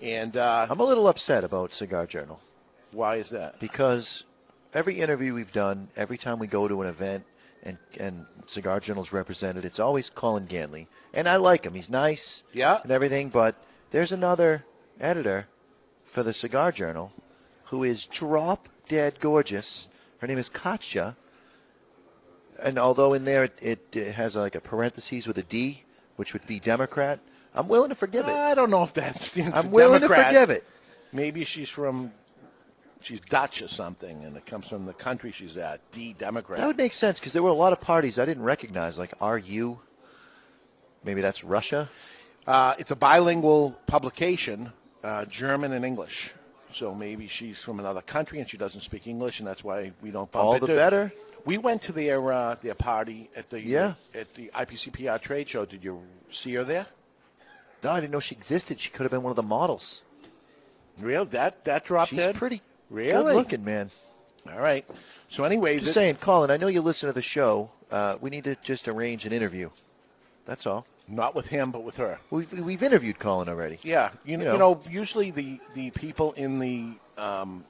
and 0.02 0.36
uh, 0.36 0.66
I'm 0.68 0.80
a 0.80 0.84
little 0.84 1.08
upset 1.08 1.44
about 1.44 1.74
Cigar 1.74 2.08
Journal. 2.08 2.40
Why 2.92 3.18
is 3.18 3.30
that? 3.30 3.60
Because 3.60 4.24
every 4.74 5.00
interview 5.00 5.36
we've 5.36 5.52
done, 5.52 5.90
every 5.96 6.18
time 6.18 6.40
we 6.40 6.48
go 6.48 6.68
to 6.68 6.82
an 6.82 6.88
event, 6.88 7.24
and 7.62 7.78
and 8.00 8.26
Cigar 8.48 8.80
Journal's 8.80 9.14
represented. 9.14 9.64
It's 9.64 9.80
always 9.80 10.10
Colin 10.16 10.48
Ganley, 10.48 10.88
and 11.14 11.30
I 11.30 11.36
like 11.36 11.66
him. 11.66 11.76
He's 11.76 11.90
nice, 11.90 12.42
yeah, 12.52 12.80
and 12.82 12.92
everything. 12.92 13.30
But 13.30 13.56
there's 13.92 14.12
another 14.12 14.64
editor 15.00 15.46
for 16.14 16.24
the 16.24 16.34
Cigar 16.34 16.72
Journal 16.72 17.12
who 17.70 17.84
is 17.84 18.08
drop 18.12 18.68
dead 18.90 19.20
gorgeous. 19.22 19.88
Her 20.20 20.28
name 20.28 20.38
is 20.40 20.50
Katja. 20.50 21.16
And 22.62 22.78
although 22.78 23.14
in 23.14 23.24
there 23.26 23.46
it, 23.46 23.54
it, 23.62 23.80
it 23.94 24.14
has 24.14 24.36
like 24.36 24.56
a 24.56 24.60
parentheses 24.60 25.28
with 25.28 25.38
a 25.38 25.44
D, 25.44 25.84
which 26.18 26.34
would 26.34 26.46
be 26.48 26.60
Democrat, 26.60 27.20
I'm 27.54 27.68
willing 27.70 27.90
to 27.90 27.96
forgive 27.96 28.26
it. 28.26 28.32
I 28.32 28.54
don't 28.56 28.70
know 28.70 28.84
if 28.84 28.94
that 28.96 29.16
stands 29.18 29.56
I'm 29.56 29.66
for 29.66 29.76
willing 29.76 30.02
Democrat. 30.02 30.34
to 30.34 30.40
forgive 30.40 30.50
it. 30.50 30.64
Maybe 31.14 31.46
she's 31.46 31.70
from, 31.70 32.12
she's 33.02 33.22
Dutch 33.30 33.62
or 33.62 33.68
something, 33.68 34.26
and 34.26 34.36
it 34.36 34.46
comes 34.46 34.68
from 34.68 34.86
the 34.86 34.94
country 34.94 35.34
she's 35.36 35.58
at. 35.58 35.80
D 35.92 36.16
Democrat. 36.18 36.60
That 36.60 36.68
would 36.68 36.78
make 36.78 36.94
sense 36.94 37.20
because 37.20 37.34
there 37.34 37.42
were 37.44 37.50
a 37.50 37.54
lot 37.54 37.74
of 37.74 37.80
parties 37.80 38.20
I 38.20 38.26
didn't 38.26 38.44
recognize, 38.44 38.98
like 38.98 39.14
RU. 39.22 39.80
Maybe 41.04 41.22
that's 41.22 41.44
Russia. 41.44 41.90
Uh, 42.46 42.76
it's 42.78 42.92
a 42.92 42.96
bilingual 42.96 43.76
publication, 43.88 44.72
uh, 45.04 45.26
German 45.30 45.74
and 45.74 45.84
English. 45.86 46.32
So 46.76 46.94
maybe 46.94 47.28
she's 47.28 47.58
from 47.66 47.80
another 47.80 48.02
country 48.02 48.40
and 48.40 48.50
she 48.50 48.58
doesn't 48.58 48.82
speak 48.82 49.08
English, 49.08 49.40
and 49.40 49.48
that's 49.48 49.64
why 49.64 49.92
we 50.04 50.12
don't 50.12 50.32
bump 50.32 50.46
All 50.46 50.54
into 50.54 50.68
the 50.68 50.76
better. 50.76 51.12
We 51.46 51.58
went 51.58 51.82
to 51.84 51.92
their 51.94 52.32
uh, 52.32 52.58
their 52.62 52.76
party 52.76 53.30
at 53.36 53.50
the 53.50 53.60
Yeah. 53.62 53.96
at 54.14 54.28
the 54.36 54.52
IPCPR 54.54 55.22
trade 55.22 55.50
show. 55.50 55.66
Did 55.66 55.84
you 55.84 56.02
see 56.32 56.54
her 56.56 56.64
there? 56.64 56.86
No, 57.84 57.92
I 57.92 58.00
didn't 58.02 58.12
know 58.12 58.20
she 58.20 58.36
existed. 58.36 58.78
She 58.80 58.90
could 58.92 59.02
have 59.04 59.12
been 59.12 59.24
one 59.24 59.32
of 59.32 59.38
the 59.38 59.42
models. 59.42 60.02
Real 61.00 61.26
that 61.28 61.64
that 61.66 61.86
drop 61.86 62.10
She's 62.10 62.18
dead? 62.20 62.36
pretty 62.36 62.62
Really? 62.90 63.34
good 63.34 63.36
looking, 63.36 63.64
man. 63.64 63.90
All 64.52 64.60
right. 64.60 64.86
So 65.32 65.44
anyway, 65.44 65.76
Just 65.76 65.86
th- 65.86 65.94
saying, 65.96 66.18
Colin. 66.24 66.52
I 66.52 66.58
know 66.58 66.68
you 66.68 66.82
listen 66.82 67.08
to 67.08 67.14
the 67.14 67.22
show. 67.22 67.70
Uh, 67.90 68.18
we 68.22 68.30
need 68.30 68.44
to 68.44 68.56
just 68.64 68.88
arrange 68.88 69.26
an 69.26 69.32
interview. 69.34 69.70
That's 70.46 70.66
all. 70.68 70.86
Not 71.10 71.36
with 71.36 71.46
him, 71.46 71.72
but 71.72 71.84
with 71.84 71.96
her. 71.96 72.20
We've 72.32 72.52
we've 72.64 72.84
interviewed 72.84 73.20
Colin 73.20 73.50
already. 73.50 73.80
Yeah, 73.84 74.12
you, 74.24 74.38
know, 74.38 74.54
You 74.54 74.60
know. 74.60 74.82
usually 74.90 75.32
the 75.32 75.60
the 75.76 75.92
people 75.92 76.34
in 76.34 76.60
the 76.60 77.22
um, 77.22 77.66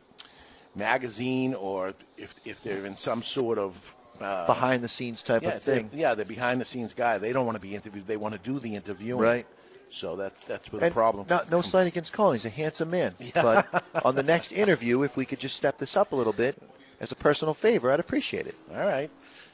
magazine, 0.75 1.53
or 1.53 1.93
if 2.17 2.29
if 2.45 2.57
they're 2.63 2.85
in 2.85 2.97
some 2.97 3.23
sort 3.23 3.57
of 3.57 3.73
uh, 4.21 4.45
Behind 4.45 4.83
the 4.83 4.89
scenes 4.89 5.23
type 5.23 5.43
yeah, 5.43 5.51
of 5.51 5.63
thing. 5.63 5.89
Yeah, 5.93 6.13
they're 6.13 6.25
behind 6.25 6.59
the 6.59 6.65
scenes 6.65 6.93
guy. 6.93 7.17
They 7.17 7.31
don't 7.31 7.45
want 7.45 7.55
to 7.55 7.61
be 7.61 7.73
interviewed. 7.75 8.05
They 8.05 8.17
want 8.17 8.35
to 8.35 8.41
do 8.41 8.59
the 8.59 8.75
interviewing. 8.75 9.21
Right. 9.21 9.45
So 9.91 10.15
that's 10.15 10.35
that's 10.47 10.69
where 10.71 10.83
And 10.83 10.91
the 10.91 10.93
problem. 10.93 11.25
Not, 11.29 11.49
no 11.49 11.61
slight 11.61 11.87
against 11.87 12.13
Colin. 12.13 12.37
He's 12.37 12.45
a 12.45 12.49
handsome 12.49 12.91
man. 12.91 13.15
Yeah. 13.19 13.63
But 13.71 14.05
on 14.05 14.15
the 14.15 14.23
next 14.23 14.51
interview, 14.51 15.03
if 15.03 15.15
we 15.15 15.25
could 15.25 15.39
just 15.39 15.55
step 15.55 15.77
this 15.79 15.95
up 15.95 16.11
a 16.11 16.15
little 16.15 16.33
bit, 16.33 16.61
as 16.99 17.11
a 17.11 17.15
personal 17.15 17.53
favor, 17.53 17.91
I'd 17.91 17.99
appreciate 17.99 18.45
it. 18.45 18.55
All 18.71 18.85
right. 18.85 19.09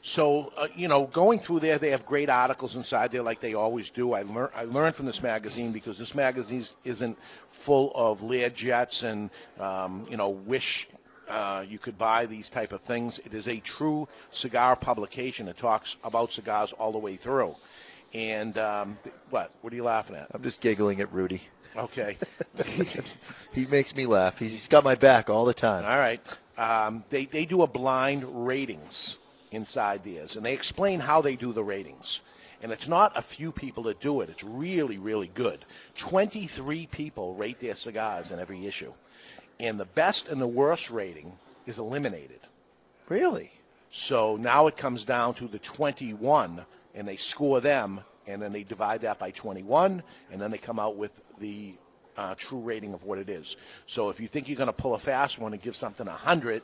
So 0.06 0.54
uh, 0.56 0.68
you 0.76 0.88
know, 0.88 1.08
going 1.08 1.40
through 1.40 1.62
there, 1.62 1.80
they 1.80 1.90
have 1.90 2.06
great 2.06 2.30
articles 2.30 2.76
inside 2.76 3.12
there, 3.12 3.24
like 3.24 3.42
they 3.42 3.56
always 3.56 3.90
do. 3.90 4.14
I 4.14 4.22
learn 4.22 4.50
I 4.54 4.64
learned 4.64 4.96
from 4.96 5.08
this 5.08 5.20
magazine 5.22 5.74
because 5.74 5.98
this 5.98 6.14
magazine 6.14 6.64
isn't 6.84 7.18
full 7.66 7.92
of 7.96 8.20
Learjets 8.20 9.04
and 9.04 9.32
um, 9.60 10.06
you 10.10 10.18
know 10.18 10.30
wish. 10.30 10.88
Uh, 11.28 11.66
you 11.68 11.80
could 11.80 11.98
buy 11.98 12.28
these 12.28 12.52
type 12.52 12.72
of 12.72 12.80
things. 12.82 13.20
It 13.26 13.34
is 13.34 13.48
a 13.48 13.60
true 13.60 14.08
cigar 14.32 14.76
publication. 14.76 15.48
It 15.48 15.58
talks 15.58 15.96
about 16.04 16.32
cigars 16.32 16.72
all 16.78 16.92
the 16.92 17.00
way 17.00 17.18
through. 17.18 17.56
And 18.14 18.56
um, 18.60 19.00
what? 19.32 19.50
What 19.62 19.74
are 19.74 19.76
you 19.76 19.84
laughing 19.84 20.18
at? 20.18 20.28
I'm 20.36 20.44
just 20.44 20.62
giggling 20.62 21.02
at 21.02 21.12
Rudy. 21.12 21.42
Okay. 21.76 22.16
he 23.54 23.66
makes 23.66 23.96
me 23.96 24.06
laugh. 24.06 24.36
He's, 24.38 24.52
he's 24.52 24.68
got 24.68 24.84
my 24.84 24.94
back 24.96 25.30
all 25.32 25.46
the 25.46 25.54
time. 25.56 25.84
All 25.84 25.98
right. 25.98 26.22
Um, 26.58 27.04
they 27.10 27.26
they 27.26 27.48
do 27.48 27.64
a 27.64 27.68
blind 27.68 28.46
ratings 28.46 29.18
inside 29.52 30.04
theirs, 30.04 30.36
and 30.36 30.46
they 30.46 30.54
explain 30.54 31.00
how 31.00 31.22
they 31.22 31.36
do 31.36 31.54
the 31.54 31.64
ratings. 31.64 32.20
And 32.62 32.72
it's 32.72 32.88
not 32.88 33.12
a 33.16 33.22
few 33.38 33.52
people 33.52 33.84
that 33.84 34.00
do 34.00 34.22
it. 34.22 34.30
It's 34.30 34.44
really, 34.44 34.98
really 34.98 35.30
good. 35.34 35.64
23 36.10 36.88
people 36.92 37.36
rate 37.36 37.60
their 37.60 37.76
cigars 37.76 38.32
in 38.32 38.40
every 38.40 38.66
issue. 38.66 38.92
And 39.60 39.80
the 39.80 39.86
best 39.86 40.28
and 40.28 40.42
the 40.42 40.48
worst 40.48 40.90
rating 40.90 41.34
is 41.68 41.78
eliminated. 41.78 42.40
Really? 43.10 43.52
So 43.92 44.36
now 44.36 44.68
it 44.68 44.78
comes 44.78 45.06
down 45.06 45.36
to 45.36 45.48
the 45.48 45.60
21, 45.78 46.66
and 46.94 47.08
they 47.08 47.18
score 47.18 47.62
them, 47.62 48.02
and 48.28 48.42
then 48.42 48.52
they 48.52 48.64
divide 48.64 49.02
that 49.02 49.20
by 49.20 49.32
21, 49.32 50.04
and 50.32 50.42
then 50.42 50.52
they 50.52 50.58
come 50.58 50.80
out 50.80 50.98
with 50.98 51.12
the 51.40 51.76
uh, 52.18 52.36
true 52.38 52.62
rating 52.62 52.94
of 52.94 53.04
what 53.04 53.18
it 53.18 53.30
is. 53.30 53.56
So 53.88 54.10
if 54.10 54.20
you 54.20 54.28
think 54.28 54.48
you're 54.48 54.58
going 54.58 54.68
to 54.68 54.74
pull 54.74 54.96
a 54.96 55.00
fast 55.00 55.40
one 55.40 55.54
and 55.54 55.62
give 55.62 55.76
something 55.76 56.06
100 56.06 56.64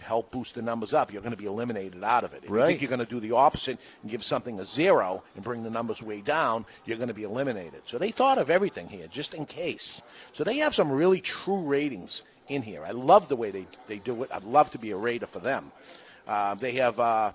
to 0.00 0.06
help 0.06 0.30
boost 0.32 0.54
the 0.54 0.62
numbers 0.62 0.92
up, 0.94 1.12
you're 1.12 1.22
going 1.22 1.32
to 1.32 1.36
be 1.36 1.46
eliminated 1.46 2.02
out 2.02 2.24
of 2.24 2.32
it. 2.32 2.42
If 2.44 2.50
you 2.50 2.56
Right. 2.56 2.66
think 2.68 2.80
you're 2.82 2.88
going 2.88 3.06
to 3.06 3.06
do 3.06 3.20
the 3.20 3.34
opposite 3.34 3.78
and 4.02 4.10
give 4.10 4.22
something 4.22 4.58
a 4.58 4.64
zero 4.64 5.22
and 5.34 5.44
bring 5.44 5.62
the 5.62 5.70
numbers 5.70 6.00
way 6.02 6.20
down, 6.20 6.64
you're 6.84 6.96
going 6.96 7.08
to 7.08 7.14
be 7.14 7.24
eliminated. 7.24 7.82
So 7.86 7.98
they 7.98 8.10
thought 8.12 8.38
of 8.38 8.50
everything 8.50 8.88
here, 8.88 9.06
just 9.12 9.34
in 9.34 9.46
case. 9.46 10.02
So 10.34 10.44
they 10.44 10.58
have 10.58 10.72
some 10.74 10.90
really 10.90 11.20
true 11.20 11.62
ratings 11.62 12.22
in 12.48 12.62
here. 12.62 12.84
I 12.84 12.90
love 12.90 13.28
the 13.28 13.36
way 13.36 13.50
they, 13.50 13.66
they 13.88 13.98
do 13.98 14.22
it. 14.22 14.30
I'd 14.32 14.42
love 14.44 14.70
to 14.72 14.78
be 14.78 14.90
a 14.90 14.96
rater 14.96 15.26
for 15.26 15.40
them. 15.40 15.70
Uh, 16.26 16.54
they 16.54 16.74
have 16.76 16.98
uh, 16.98 17.32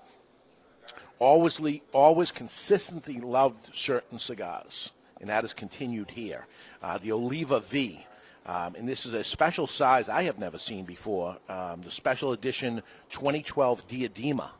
always, 1.18 1.58
le- 1.60 1.80
always 1.92 2.30
consistently 2.32 3.20
loved 3.20 3.60
certain 3.74 4.18
cigars, 4.18 4.90
and 5.20 5.28
that 5.30 5.44
has 5.44 5.52
continued 5.54 6.10
here. 6.10 6.46
Uh, 6.82 6.98
the 6.98 7.12
Oliva 7.12 7.62
V, 7.70 8.04
um, 8.46 8.74
and 8.76 8.88
this 8.88 9.04
is 9.04 9.12
a 9.12 9.24
special 9.24 9.66
size 9.66 10.08
I 10.08 10.22
have 10.24 10.38
never 10.38 10.58
seen 10.58 10.84
before. 10.84 11.36
Um, 11.48 11.82
the 11.84 11.90
special 11.90 12.32
edition 12.32 12.82
2012 13.12 13.80
Diadema. 13.90 14.50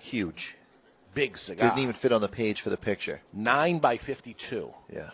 Huge. 0.00 0.54
Big 1.14 1.36
cigar. 1.36 1.70
Didn't 1.70 1.82
even 1.82 1.94
fit 2.00 2.12
on 2.12 2.20
the 2.20 2.28
page 2.28 2.60
for 2.62 2.70
the 2.70 2.76
picture. 2.76 3.20
9 3.32 3.78
by 3.80 3.96
52. 3.98 4.70
Yeah. 4.92 5.10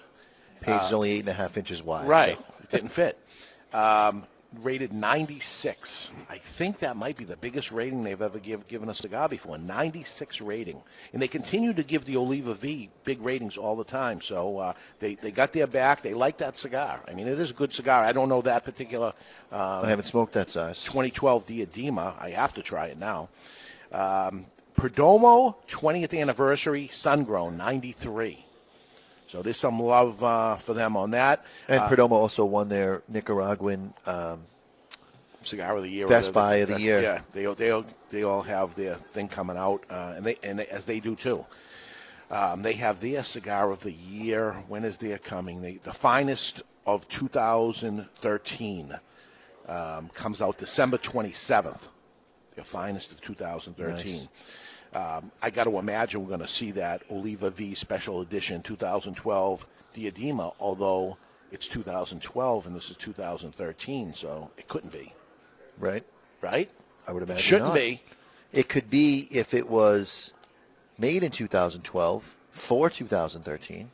Page 0.61 0.69
is 0.87 0.93
Uh, 0.93 0.97
only 0.97 1.11
eight 1.13 1.21
and 1.21 1.29
a 1.29 1.35
half 1.35 1.57
inches 1.57 1.83
wide. 1.83 2.09
Right. 2.09 2.37
so- 2.39 2.45
It 2.65 2.71
didn't 2.71 2.93
fit. 2.93 3.19
Um, 3.73 4.25
rated 4.65 4.93
96. 4.93 6.11
I 6.29 6.41
think 6.59 6.81
that 6.81 6.97
might 6.97 7.17
be 7.17 7.25
the 7.25 7.37
biggest 7.37 7.71
rating 7.71 8.05
they've 8.05 8.21
ever 8.21 8.39
give, 8.39 8.67
given 8.69 8.89
a 8.89 8.95
cigar 8.95 9.29
before. 9.29 9.59
96 9.59 10.41
rating. 10.41 10.81
And 11.13 11.21
they 11.21 11.29
continue 11.29 11.73
to 11.75 11.85
give 11.85 12.05
the 12.05 12.17
Oliva 12.17 12.55
V 12.55 12.91
big 13.05 13.21
ratings 13.21 13.57
all 13.57 13.77
the 13.77 13.85
time. 13.85 14.21
So 14.23 14.59
uh, 14.59 14.75
they, 15.01 15.17
they 15.23 15.31
got 15.31 15.53
their 15.53 15.67
back. 15.67 16.03
They 16.03 16.15
like 16.15 16.39
that 16.39 16.57
cigar. 16.57 17.03
I 17.07 17.15
mean, 17.15 17.27
it 17.27 17.39
is 17.39 17.51
a 17.51 17.55
good 17.55 17.73
cigar. 17.73 18.05
I 18.05 18.13
don't 18.13 18.29
know 18.29 18.43
that 18.43 18.65
particular. 18.65 19.13
Uh, 19.51 19.81
I 19.85 19.91
haven't 19.91 20.07
smoked 20.07 20.35
that 20.35 20.51
size. 20.51 20.83
2012 20.87 21.47
Diadema. 21.47 22.21
I 22.21 22.31
have 22.31 22.55
to 22.55 22.63
try 22.63 22.87
it 22.87 22.99
now. 22.99 23.29
Um, 23.93 24.47
Perdomo 24.79 25.57
20th 25.81 26.19
anniversary 26.19 26.91
Sun 26.93 27.25
Grown 27.25 27.57
93. 27.57 28.46
So 29.29 29.43
there's 29.43 29.59
some 29.61 29.81
love 29.81 30.23
uh, 30.23 30.59
for 30.65 30.75
them 30.75 30.97
on 30.97 31.11
that. 31.13 31.43
And 31.69 31.81
Uh, 31.81 31.89
Perdomo 31.91 32.13
also 32.13 32.45
won 32.45 32.69
their 32.69 33.03
Nicaraguan 33.09 33.93
um, 34.07 34.43
Cigar 35.45 35.77
of 35.77 35.83
the 35.83 35.89
Year. 35.89 36.09
Best. 36.09 36.33
Buy 36.33 36.57
of 36.57 36.69
the 36.69 36.81
Year. 36.81 37.01
Yeah, 37.03 37.21
they 37.35 37.47
all- 37.47 37.55
they 37.55 37.71
all, 37.71 37.85
they 38.11 38.23
all 38.23 38.43
have 38.43 38.75
their 38.77 38.99
thing 39.15 39.29
coming 39.29 39.57
out, 39.57 39.83
uh, 39.91 40.15
and 40.17 40.25
they 40.27 40.37
and 40.43 40.59
they, 40.59 40.67
as 40.67 40.85
they 40.87 41.01
do 41.01 41.17
too. 41.17 41.45
Um, 42.31 42.63
they 42.63 42.73
have 42.75 43.01
their 43.01 43.23
cigar 43.23 43.71
of 43.71 43.81
the 43.81 43.93
year. 43.93 44.55
When 44.69 44.85
is 44.85 44.99
their 44.99 45.19
coming? 45.19 45.63
They, 45.63 45.79
the 45.85 45.95
finest 46.03 46.63
of 46.85 47.03
2013 47.21 48.93
um, 49.69 50.11
comes 50.17 50.41
out 50.41 50.59
December 50.59 50.99
27th. 50.99 51.81
The 52.57 52.65
finest 52.65 53.13
of 53.13 53.21
2013. 53.21 54.29
Um, 54.97 55.31
I 55.43 55.51
got 55.51 55.65
to 55.65 55.77
imagine 55.79 56.23
we're 56.23 56.29
going 56.29 56.41
to 56.41 56.49
see 56.49 56.73
that 56.73 57.03
Oliva 57.11 57.51
V 57.51 57.75
Special 57.75 58.23
Edition 58.23 58.63
2012 58.63 59.61
Diadema, 59.95 60.55
although 60.59 61.19
it's 61.53 61.69
2012 61.69 62.65
and 62.67 62.75
this 62.75 62.89
is 62.89 62.97
2013, 63.05 64.15
so 64.17 64.51
it 64.57 64.67
couldn't 64.69 64.93
be. 64.93 65.13
right? 65.79 66.03
Right? 66.43 66.71
I 67.07 67.13
would 67.13 67.23
imagine 67.23 67.41
It 67.41 67.43
Shouldn't 67.43 67.69
not. 67.69 67.75
be. 67.75 68.01
It 68.53 68.71
could 68.71 68.89
be 68.89 69.29
if 69.31 69.53
it 69.53 69.69
was 69.69 70.31
made 70.97 71.23
in 71.23 71.31
2012 71.31 72.23
for 72.67 72.89
2013, 72.89 73.91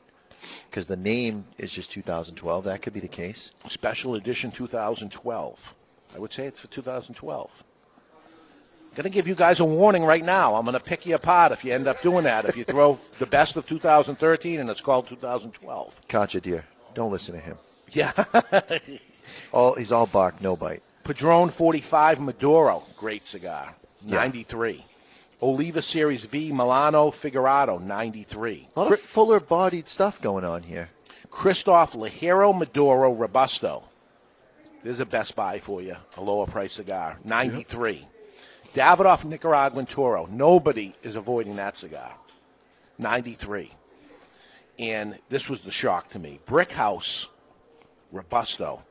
because 0.70 0.86
the 0.86 0.96
name 0.96 1.44
is 1.58 1.72
just 1.72 1.90
2012. 1.92 2.64
That 2.64 2.80
could 2.80 2.92
be 2.94 3.00
the 3.00 3.08
case. 3.08 3.50
Special 3.68 4.14
Edition 4.14 4.52
2012. 4.56 5.58
I 6.14 6.18
would 6.20 6.32
say 6.32 6.46
it's 6.46 6.60
for 6.60 6.68
2012. 6.68 7.50
Going 8.94 9.04
to 9.04 9.10
give 9.10 9.26
you 9.26 9.34
guys 9.34 9.58
a 9.60 9.64
warning 9.64 10.02
right 10.04 10.22
now. 10.24 10.54
I'm 10.54 10.64
going 10.66 10.78
to 10.78 10.84
pick 10.84 11.06
you 11.06 11.14
apart 11.14 11.50
if 11.52 11.64
you 11.64 11.72
end 11.72 11.86
up 11.86 11.96
doing 12.02 12.24
that. 12.24 12.44
If 12.44 12.56
you 12.56 12.64
throw 12.64 12.98
the 13.18 13.26
best 13.26 13.56
of 13.56 13.66
2013 13.66 14.60
and 14.60 14.68
it's 14.68 14.82
called 14.82 15.08
2012. 15.08 15.92
Katja, 16.10 16.40
dear, 16.40 16.64
don't 16.94 17.10
listen 17.10 17.34
to 17.34 17.40
him. 17.40 17.56
Yeah. 17.90 18.12
All 19.52 19.76
he's 19.76 19.92
all 19.92 20.08
bark, 20.12 20.40
no 20.40 20.56
bite. 20.56 20.82
Padron 21.04 21.50
45 21.56 22.18
Maduro, 22.18 22.82
great 22.98 23.24
cigar, 23.24 23.74
Yeah. 24.04 24.16
93. 24.16 24.84
Oliva 25.40 25.82
Series 25.82 26.26
V 26.30 26.52
Melanio 26.52 27.12
Figurado, 27.22 27.78
93. 27.78 28.68
A 28.76 28.80
lot 28.80 28.92
of 28.92 28.98
fuller-bodied 29.14 29.88
stuff 29.88 30.14
going 30.22 30.44
on 30.44 30.62
here. 30.62 30.88
Kristoff 31.32 31.94
Ligero 31.94 32.56
Maduro 32.56 33.12
Robusto. 33.14 33.84
There's 34.84 35.00
a 35.00 35.06
best 35.06 35.34
buy 35.36 35.60
for 35.64 35.80
you, 35.82 35.94
a 36.16 36.20
lower 36.22 36.46
price 36.46 36.74
cigar, 36.74 37.18
93. 37.24 38.06
Davidoff 38.74 39.24
Nicaraguan 39.24 39.86
Toro. 39.86 40.26
Nobody 40.26 40.94
is 41.02 41.14
avoiding 41.14 41.56
that 41.56 41.76
cigar. 41.76 42.14
93. 42.98 43.70
And 44.78 45.18
this 45.30 45.48
was 45.48 45.62
the 45.62 45.70
shock 45.70 46.10
to 46.10 46.18
me. 46.18 46.40
Brick 46.46 46.70
House 46.70 47.28
Robusto, 48.12 48.82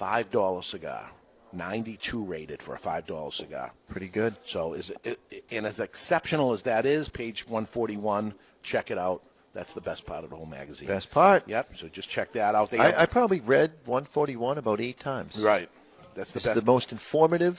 $5 0.00 0.64
cigar. 0.64 1.10
92 1.52 2.24
rated 2.24 2.62
for 2.62 2.74
a 2.74 2.78
$5 2.78 3.32
cigar. 3.32 3.70
Pretty 3.88 4.08
good. 4.08 4.36
So 4.48 4.74
is 4.74 4.90
it, 5.04 5.18
it 5.30 5.44
and 5.50 5.66
as 5.66 5.78
exceptional 5.78 6.52
as 6.52 6.62
that 6.64 6.84
is, 6.84 7.08
page 7.08 7.44
141, 7.46 8.34
check 8.62 8.90
it 8.90 8.98
out. 8.98 9.22
That's 9.54 9.72
the 9.74 9.80
best 9.80 10.04
part 10.04 10.24
of 10.24 10.30
the 10.30 10.36
whole 10.36 10.46
magazine. 10.46 10.88
Best 10.88 11.12
part. 11.12 11.46
Yep. 11.46 11.68
So 11.78 11.88
just 11.88 12.10
check 12.10 12.32
that 12.32 12.56
out. 12.56 12.72
They 12.72 12.78
I, 12.78 13.04
I 13.04 13.06
probably 13.06 13.40
read 13.40 13.70
141 13.84 14.58
about 14.58 14.80
eight 14.80 14.98
times. 14.98 15.40
Right. 15.44 15.68
That's 16.16 16.32
the 16.32 16.40
the 16.40 16.62
most 16.62 16.90
informative 16.90 17.56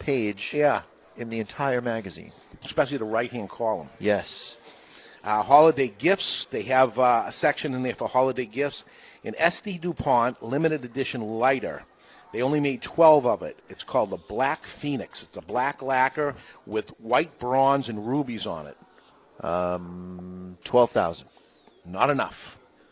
page 0.00 0.50
yeah. 0.52 0.82
in 1.16 1.30
the 1.30 1.38
entire 1.38 1.80
magazine. 1.80 2.32
especially 2.64 2.98
the 2.98 3.04
right 3.04 3.30
hand 3.30 3.48
column. 3.48 3.88
Yes. 3.98 4.56
Uh, 5.22 5.42
holiday 5.42 5.92
gifts. 5.98 6.46
They 6.50 6.62
have 6.64 6.98
uh, 6.98 7.24
a 7.28 7.32
section 7.32 7.74
in 7.74 7.82
there 7.82 7.94
for 7.94 8.08
holiday 8.08 8.46
gifts. 8.46 8.82
An 9.22 9.34
S.T. 9.36 9.78
Dupont 9.78 10.42
limited 10.42 10.84
edition 10.84 11.20
lighter. 11.20 11.82
They 12.32 12.42
only 12.42 12.60
made 12.60 12.82
12 12.82 13.26
of 13.26 13.42
it. 13.42 13.60
It's 13.68 13.84
called 13.84 14.10
the 14.10 14.18
Black 14.28 14.60
Phoenix. 14.80 15.24
It's 15.26 15.36
a 15.36 15.42
black 15.46 15.82
lacquer 15.82 16.36
with 16.66 16.86
white 16.98 17.38
bronze 17.38 17.88
and 17.88 18.06
rubies 18.06 18.46
on 18.46 18.66
it. 18.68 18.76
Um, 19.44 20.56
12,000. 20.64 21.26
Not 21.86 22.10
enough. 22.10 22.34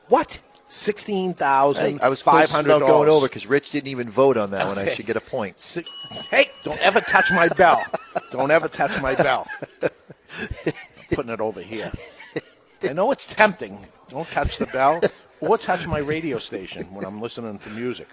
What? 0.09 0.29
Sixteen 0.71 1.35
thousand 1.35 2.01
I 2.03 2.09
was 2.09 2.21
five 2.21 2.51
hundred 2.51 2.81
going 2.81 3.09
over 3.09 3.27
because 3.27 3.47
Rich 3.47 3.71
didn't 3.73 3.89
even 3.89 4.11
vote 4.11 4.37
on 4.37 4.51
that 4.51 4.67
one. 4.67 4.79
I 4.79 4.95
should 4.95 5.07
get 5.07 5.17
a 5.17 5.21
point. 5.21 5.57
Hey, 6.31 6.47
don't 6.65 6.79
ever 6.81 7.01
touch 7.01 7.27
my 7.31 7.49
bell. 7.49 7.83
Don't 8.33 8.51
ever 8.51 8.69
touch 8.69 8.91
my 9.01 9.15
bell. 9.15 9.47
I'm 9.83 9.91
Putting 11.13 11.33
it 11.33 11.41
over 11.41 11.63
here. 11.63 11.91
I 12.83 12.93
know 12.93 13.11
it's 13.13 13.27
tempting. 13.35 13.79
Don't 14.11 14.27
touch 14.27 14.59
the 14.59 14.67
bell 14.67 15.01
or 15.41 15.57
touch 15.59 15.87
my 15.87 16.01
radio 16.01 16.39
station 16.39 16.95
when 16.95 17.05
I'm 17.05 17.21
listening 17.21 17.59
to 17.61 17.71
music. 17.71 18.07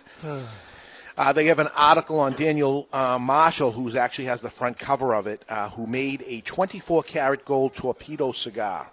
Uh, 1.17 1.31
they 1.33 1.45
have 1.47 1.59
an 1.59 1.67
article 1.75 2.19
on 2.19 2.35
Daniel 2.35 2.87
uh, 2.91 3.17
Marshall, 3.17 3.71
who 3.71 3.97
actually 3.97 4.25
has 4.25 4.41
the 4.41 4.49
front 4.51 4.77
cover 4.77 5.13
of 5.13 5.27
it, 5.27 5.43
uh, 5.47 5.69
who 5.69 5.87
made 5.87 6.23
a 6.27 6.41
24 6.41 7.03
karat 7.03 7.45
gold 7.45 7.73
torpedo 7.79 8.31
cigar. 8.33 8.89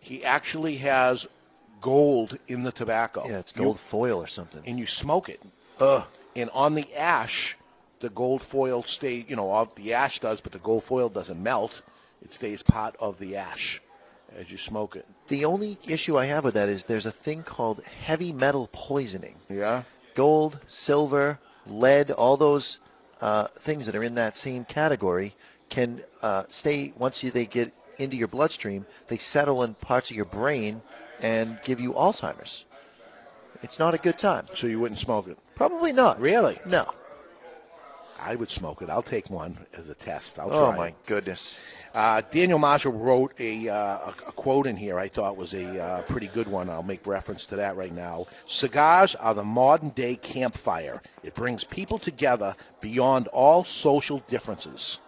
He 0.00 0.24
actually 0.24 0.78
has 0.78 1.26
gold 1.80 2.38
in 2.48 2.62
the 2.62 2.72
tobacco. 2.72 3.26
Yeah, 3.26 3.38
it's 3.38 3.52
gold 3.52 3.78
foil 3.90 4.18
or 4.18 4.28
something. 4.28 4.62
And 4.66 4.78
you 4.78 4.86
smoke 4.86 5.28
it. 5.28 5.40
Ugh. 5.78 6.06
And 6.36 6.50
on 6.50 6.74
the 6.74 6.94
ash, 6.96 7.56
the 8.00 8.10
gold 8.10 8.42
foil 8.50 8.84
stays, 8.86 9.24
you 9.28 9.36
know, 9.36 9.68
the 9.76 9.94
ash 9.94 10.18
does, 10.20 10.40
but 10.40 10.52
the 10.52 10.58
gold 10.58 10.84
foil 10.88 11.08
doesn't 11.08 11.42
melt. 11.42 11.72
It 12.22 12.32
stays 12.32 12.62
part 12.62 12.96
of 13.00 13.18
the 13.18 13.36
ash 13.36 13.80
as 14.36 14.50
you 14.50 14.58
smoke 14.58 14.96
it. 14.96 15.06
The 15.28 15.44
only 15.44 15.78
issue 15.86 16.16
I 16.16 16.26
have 16.26 16.44
with 16.44 16.54
that 16.54 16.68
is 16.68 16.84
there's 16.86 17.06
a 17.06 17.12
thing 17.12 17.42
called 17.42 17.82
heavy 17.84 18.32
metal 18.32 18.68
poisoning. 18.72 19.36
Yeah. 19.48 19.84
Gold, 20.16 20.58
silver, 20.68 21.38
lead, 21.66 22.10
all 22.10 22.36
those 22.36 22.78
uh, 23.20 23.48
things 23.64 23.86
that 23.86 23.94
are 23.94 24.04
in 24.04 24.14
that 24.16 24.36
same 24.36 24.64
category 24.64 25.34
can 25.68 26.02
uh, 26.22 26.44
stay 26.50 26.92
once 26.98 27.20
you, 27.22 27.30
they 27.30 27.46
get 27.46 27.72
into 27.98 28.16
your 28.16 28.28
bloodstream. 28.28 28.86
They 29.08 29.18
settle 29.18 29.62
in 29.62 29.74
parts 29.74 30.10
of 30.10 30.16
your 30.16 30.24
brain 30.26 30.82
and 31.20 31.58
give 31.64 31.80
you 31.80 31.92
Alzheimer's. 31.92 32.64
It's 33.62 33.78
not 33.78 33.94
a 33.94 33.98
good 33.98 34.18
time. 34.18 34.46
So 34.56 34.66
you 34.66 34.80
wouldn't 34.80 35.00
smoke 35.00 35.28
it? 35.28 35.38
Probably 35.54 35.92
not. 35.92 36.18
Really? 36.18 36.58
No. 36.66 36.90
I 38.18 38.34
would 38.34 38.50
smoke 38.50 38.82
it. 38.82 38.90
I'll 38.90 39.02
take 39.02 39.30
one 39.30 39.58
as 39.76 39.88
a 39.88 39.94
test. 39.94 40.38
I'll 40.38 40.52
oh 40.52 40.70
try 40.70 40.76
my 40.76 40.94
goodness. 41.06 41.54
Uh, 41.94 42.20
Daniel 42.32 42.58
Marshall 42.58 42.92
wrote 42.92 43.32
a, 43.38 43.68
uh, 43.68 43.74
a, 43.74 44.14
a 44.28 44.32
quote 44.32 44.66
in 44.66 44.76
here 44.76 44.98
I 44.98 45.08
thought 45.08 45.36
was 45.36 45.54
a 45.54 45.82
uh, 45.82 46.02
pretty 46.06 46.30
good 46.32 46.46
one. 46.46 46.68
I'll 46.68 46.82
make 46.82 47.06
reference 47.06 47.46
to 47.46 47.56
that 47.56 47.76
right 47.76 47.92
now. 47.92 48.26
Cigars 48.46 49.16
are 49.18 49.34
the 49.34 49.42
modern 49.42 49.90
day 49.90 50.16
campfire. 50.16 51.00
It 51.22 51.34
brings 51.34 51.64
people 51.64 51.98
together 51.98 52.54
beyond 52.82 53.28
all 53.28 53.64
social 53.64 54.22
differences. 54.28 54.98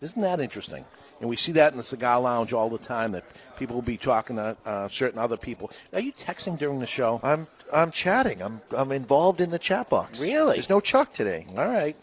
Isn't 0.00 0.22
that 0.22 0.40
interesting? 0.40 0.84
And 1.22 1.30
we 1.30 1.36
see 1.36 1.52
that 1.52 1.70
in 1.70 1.78
the 1.78 1.84
cigar 1.84 2.20
lounge 2.20 2.52
all 2.52 2.68
the 2.68 2.78
time. 2.78 3.12
That 3.12 3.22
people 3.56 3.76
will 3.76 3.82
be 3.82 3.96
talking 3.96 4.36
to 4.36 4.56
uh, 4.64 4.88
certain 4.90 5.20
other 5.20 5.36
people. 5.36 5.70
Are 5.92 6.00
you 6.00 6.12
texting 6.12 6.58
during 6.58 6.80
the 6.80 6.86
show? 6.86 7.20
I'm 7.22 7.46
I'm 7.72 7.92
chatting. 7.92 8.42
I'm 8.42 8.60
I'm 8.72 8.90
involved 8.90 9.40
in 9.40 9.48
the 9.48 9.58
chat 9.58 9.88
box. 9.88 10.20
Really? 10.20 10.56
There's 10.56 10.68
no 10.68 10.80
Chuck 10.80 11.12
today. 11.14 11.46
All 11.50 11.68
right. 11.68 11.96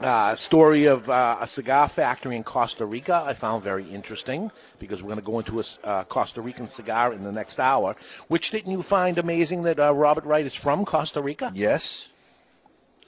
Uh, 0.00 0.34
story 0.34 0.86
of 0.86 1.08
uh, 1.08 1.38
a 1.40 1.46
cigar 1.46 1.88
factory 1.94 2.36
in 2.36 2.42
Costa 2.42 2.84
Rica 2.84 3.14
I 3.14 3.38
found 3.40 3.64
very 3.64 3.88
interesting 3.88 4.50
because 4.78 5.00
we're 5.00 5.14
going 5.14 5.20
to 5.20 5.24
go 5.24 5.38
into 5.38 5.60
a 5.60 5.86
uh, 5.86 6.04
Costa 6.04 6.42
Rican 6.42 6.66
cigar 6.66 7.14
in 7.14 7.22
the 7.22 7.32
next 7.32 7.60
hour. 7.60 7.94
Which 8.26 8.50
didn't 8.50 8.72
you 8.72 8.82
find 8.82 9.18
amazing 9.18 9.62
that 9.62 9.78
uh, 9.78 9.94
Robert 9.94 10.24
Wright 10.24 10.44
is 10.44 10.54
from 10.64 10.84
Costa 10.84 11.22
Rica? 11.22 11.52
Yes. 11.54 12.06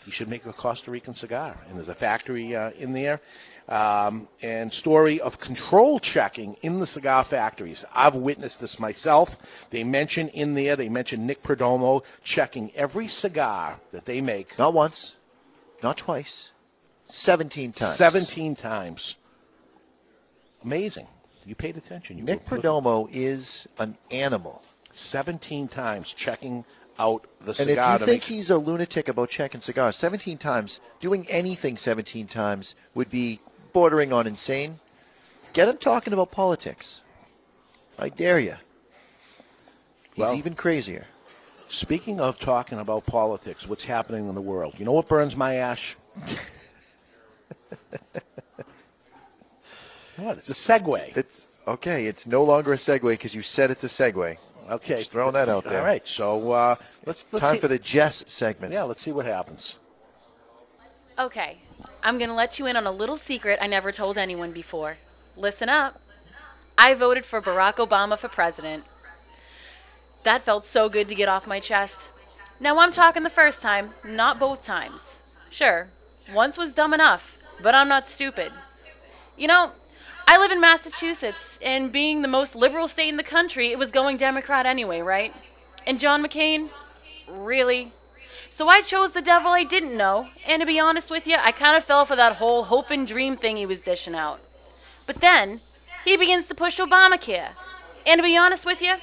He 0.04 0.12
should 0.12 0.28
make 0.28 0.46
a 0.46 0.52
Costa 0.54 0.90
Rican 0.90 1.12
cigar, 1.12 1.60
and 1.68 1.76
there's 1.76 1.88
a 1.88 1.94
factory 1.94 2.56
uh, 2.56 2.70
in 2.78 2.94
there. 2.94 3.20
Um, 3.68 4.28
and 4.40 4.72
story 4.72 5.20
of 5.20 5.38
control 5.38 6.00
checking 6.00 6.54
in 6.62 6.80
the 6.80 6.86
cigar 6.86 7.26
factories. 7.28 7.84
I've 7.92 8.14
witnessed 8.14 8.62
this 8.62 8.78
myself. 8.80 9.28
They 9.70 9.84
mention 9.84 10.28
in 10.28 10.54
there, 10.54 10.74
they 10.74 10.88
mention 10.88 11.26
Nick 11.26 11.42
Perdomo 11.42 12.00
checking 12.24 12.74
every 12.74 13.08
cigar 13.08 13.78
that 13.92 14.06
they 14.06 14.22
make. 14.22 14.46
Not 14.58 14.72
once, 14.72 15.12
not 15.82 15.98
twice, 15.98 16.48
17 17.08 17.72
times. 17.74 17.98
17 17.98 18.56
times. 18.56 19.16
Amazing. 20.64 21.06
You 21.44 21.54
paid 21.54 21.76
attention. 21.76 22.18
You 22.18 22.24
Nick 22.24 22.44
Perdomo 22.44 23.08
is 23.12 23.66
an 23.78 23.96
animal. 24.10 24.62
17 24.94 25.68
times 25.68 26.12
checking 26.16 26.64
out 26.98 27.26
the 27.46 27.54
cigar. 27.54 27.94
And 27.94 28.02
if 28.02 28.08
you 28.08 28.12
think 28.12 28.22
he's 28.24 28.50
a 28.50 28.56
lunatic 28.56 29.08
about 29.08 29.30
checking 29.30 29.60
cigars, 29.60 29.96
17 29.96 30.38
times, 30.38 30.80
doing 31.00 31.26
anything 31.28 31.76
17 31.76 32.28
times 32.28 32.74
would 32.94 33.10
be 33.10 33.40
bordering 33.72 34.12
on 34.12 34.26
insane. 34.26 34.78
Get 35.54 35.68
him 35.68 35.78
talking 35.78 36.12
about 36.12 36.30
politics. 36.30 37.00
I 37.98 38.08
dare 38.10 38.38
you. 38.40 38.54
He's 40.14 40.18
Well- 40.22 40.34
even 40.34 40.54
crazier. 40.54 41.06
Speaking 41.70 42.18
of 42.18 42.38
talking 42.38 42.78
about 42.78 43.04
politics, 43.04 43.66
what's 43.66 43.84
happening 43.84 44.26
in 44.28 44.34
the 44.34 44.40
world? 44.40 44.74
You 44.78 44.86
know 44.86 44.92
what 44.92 45.06
burns 45.06 45.36
my 45.36 45.56
ash? 45.56 45.96
what? 50.16 50.38
It's 50.38 50.48
a 50.48 50.54
segue. 50.54 51.14
It's 51.16 51.46
okay. 51.66 52.06
It's 52.06 52.26
no 52.26 52.42
longer 52.42 52.72
a 52.72 52.78
segue 52.78 53.02
because 53.02 53.34
you 53.34 53.42
said 53.42 53.70
it's 53.70 53.84
a 53.84 53.88
segue. 53.88 54.36
Okay, 54.70 54.98
Just 55.00 55.12
throwing 55.12 55.32
that 55.34 55.48
out 55.48 55.64
there. 55.64 55.78
All 55.80 55.84
right, 55.84 56.02
so 56.04 56.52
uh, 56.52 56.76
let's, 57.06 57.24
let's 57.32 57.42
Time 57.42 57.56
see. 57.56 57.60
for 57.60 57.68
the 57.68 57.78
Jess 57.78 58.22
segment. 58.26 58.72
Yeah, 58.72 58.82
let's 58.82 59.02
see 59.02 59.12
what 59.12 59.24
happens. 59.24 59.78
Okay, 61.18 61.58
I'm 62.02 62.18
going 62.18 62.30
to 62.30 62.34
let 62.34 62.58
you 62.58 62.66
in 62.66 62.76
on 62.76 62.86
a 62.86 62.92
little 62.92 63.16
secret 63.16 63.58
I 63.60 63.66
never 63.66 63.92
told 63.92 64.18
anyone 64.18 64.52
before. 64.52 64.98
Listen 65.36 65.68
up. 65.68 66.00
I 66.76 66.94
voted 66.94 67.24
for 67.24 67.42
Barack 67.42 67.74
Obama 67.76 68.18
for 68.18 68.28
president. 68.28 68.84
That 70.24 70.42
felt 70.42 70.64
so 70.64 70.88
good 70.88 71.08
to 71.08 71.14
get 71.14 71.28
off 71.28 71.46
my 71.46 71.60
chest. 71.60 72.10
Now 72.60 72.78
I'm 72.78 72.92
talking 72.92 73.22
the 73.22 73.30
first 73.30 73.60
time, 73.60 73.94
not 74.04 74.38
both 74.38 74.64
times. 74.64 75.16
Sure, 75.50 75.88
once 76.32 76.58
was 76.58 76.74
dumb 76.74 76.92
enough, 76.92 77.38
but 77.62 77.74
I'm 77.74 77.88
not 77.88 78.06
stupid. 78.06 78.52
You 79.36 79.46
know, 79.46 79.72
I 80.26 80.38
live 80.38 80.50
in 80.50 80.60
Massachusetts, 80.60 81.58
and 81.62 81.90
being 81.90 82.22
the 82.22 82.28
most 82.28 82.54
liberal 82.54 82.88
state 82.88 83.08
in 83.08 83.16
the 83.16 83.22
country, 83.22 83.70
it 83.70 83.78
was 83.78 83.90
going 83.90 84.16
Democrat 84.16 84.66
anyway, 84.66 85.00
right? 85.00 85.32
And 85.86 85.98
John 85.98 86.22
McCain? 86.22 86.68
Really? 87.28 87.92
So 88.50 88.68
I 88.68 88.80
chose 88.80 89.12
the 89.12 89.22
devil 89.22 89.52
I 89.52 89.64
didn't 89.64 89.96
know, 89.96 90.28
and 90.46 90.60
to 90.60 90.66
be 90.66 90.80
honest 90.80 91.10
with 91.10 91.26
you, 91.26 91.36
I 91.38 91.52
kind 91.52 91.76
of 91.76 91.84
fell 91.84 92.04
for 92.04 92.16
that 92.16 92.36
whole 92.36 92.64
hope 92.64 92.90
and 92.90 93.06
dream 93.06 93.36
thing 93.36 93.56
he 93.56 93.66
was 93.66 93.80
dishing 93.80 94.14
out. 94.14 94.40
But 95.06 95.20
then, 95.20 95.60
he 96.04 96.16
begins 96.16 96.46
to 96.48 96.54
push 96.54 96.80
Obamacare. 96.80 97.50
And 98.06 98.18
to 98.18 98.22
be 98.22 98.36
honest 98.36 98.64
with 98.64 98.80
you, 98.80 98.94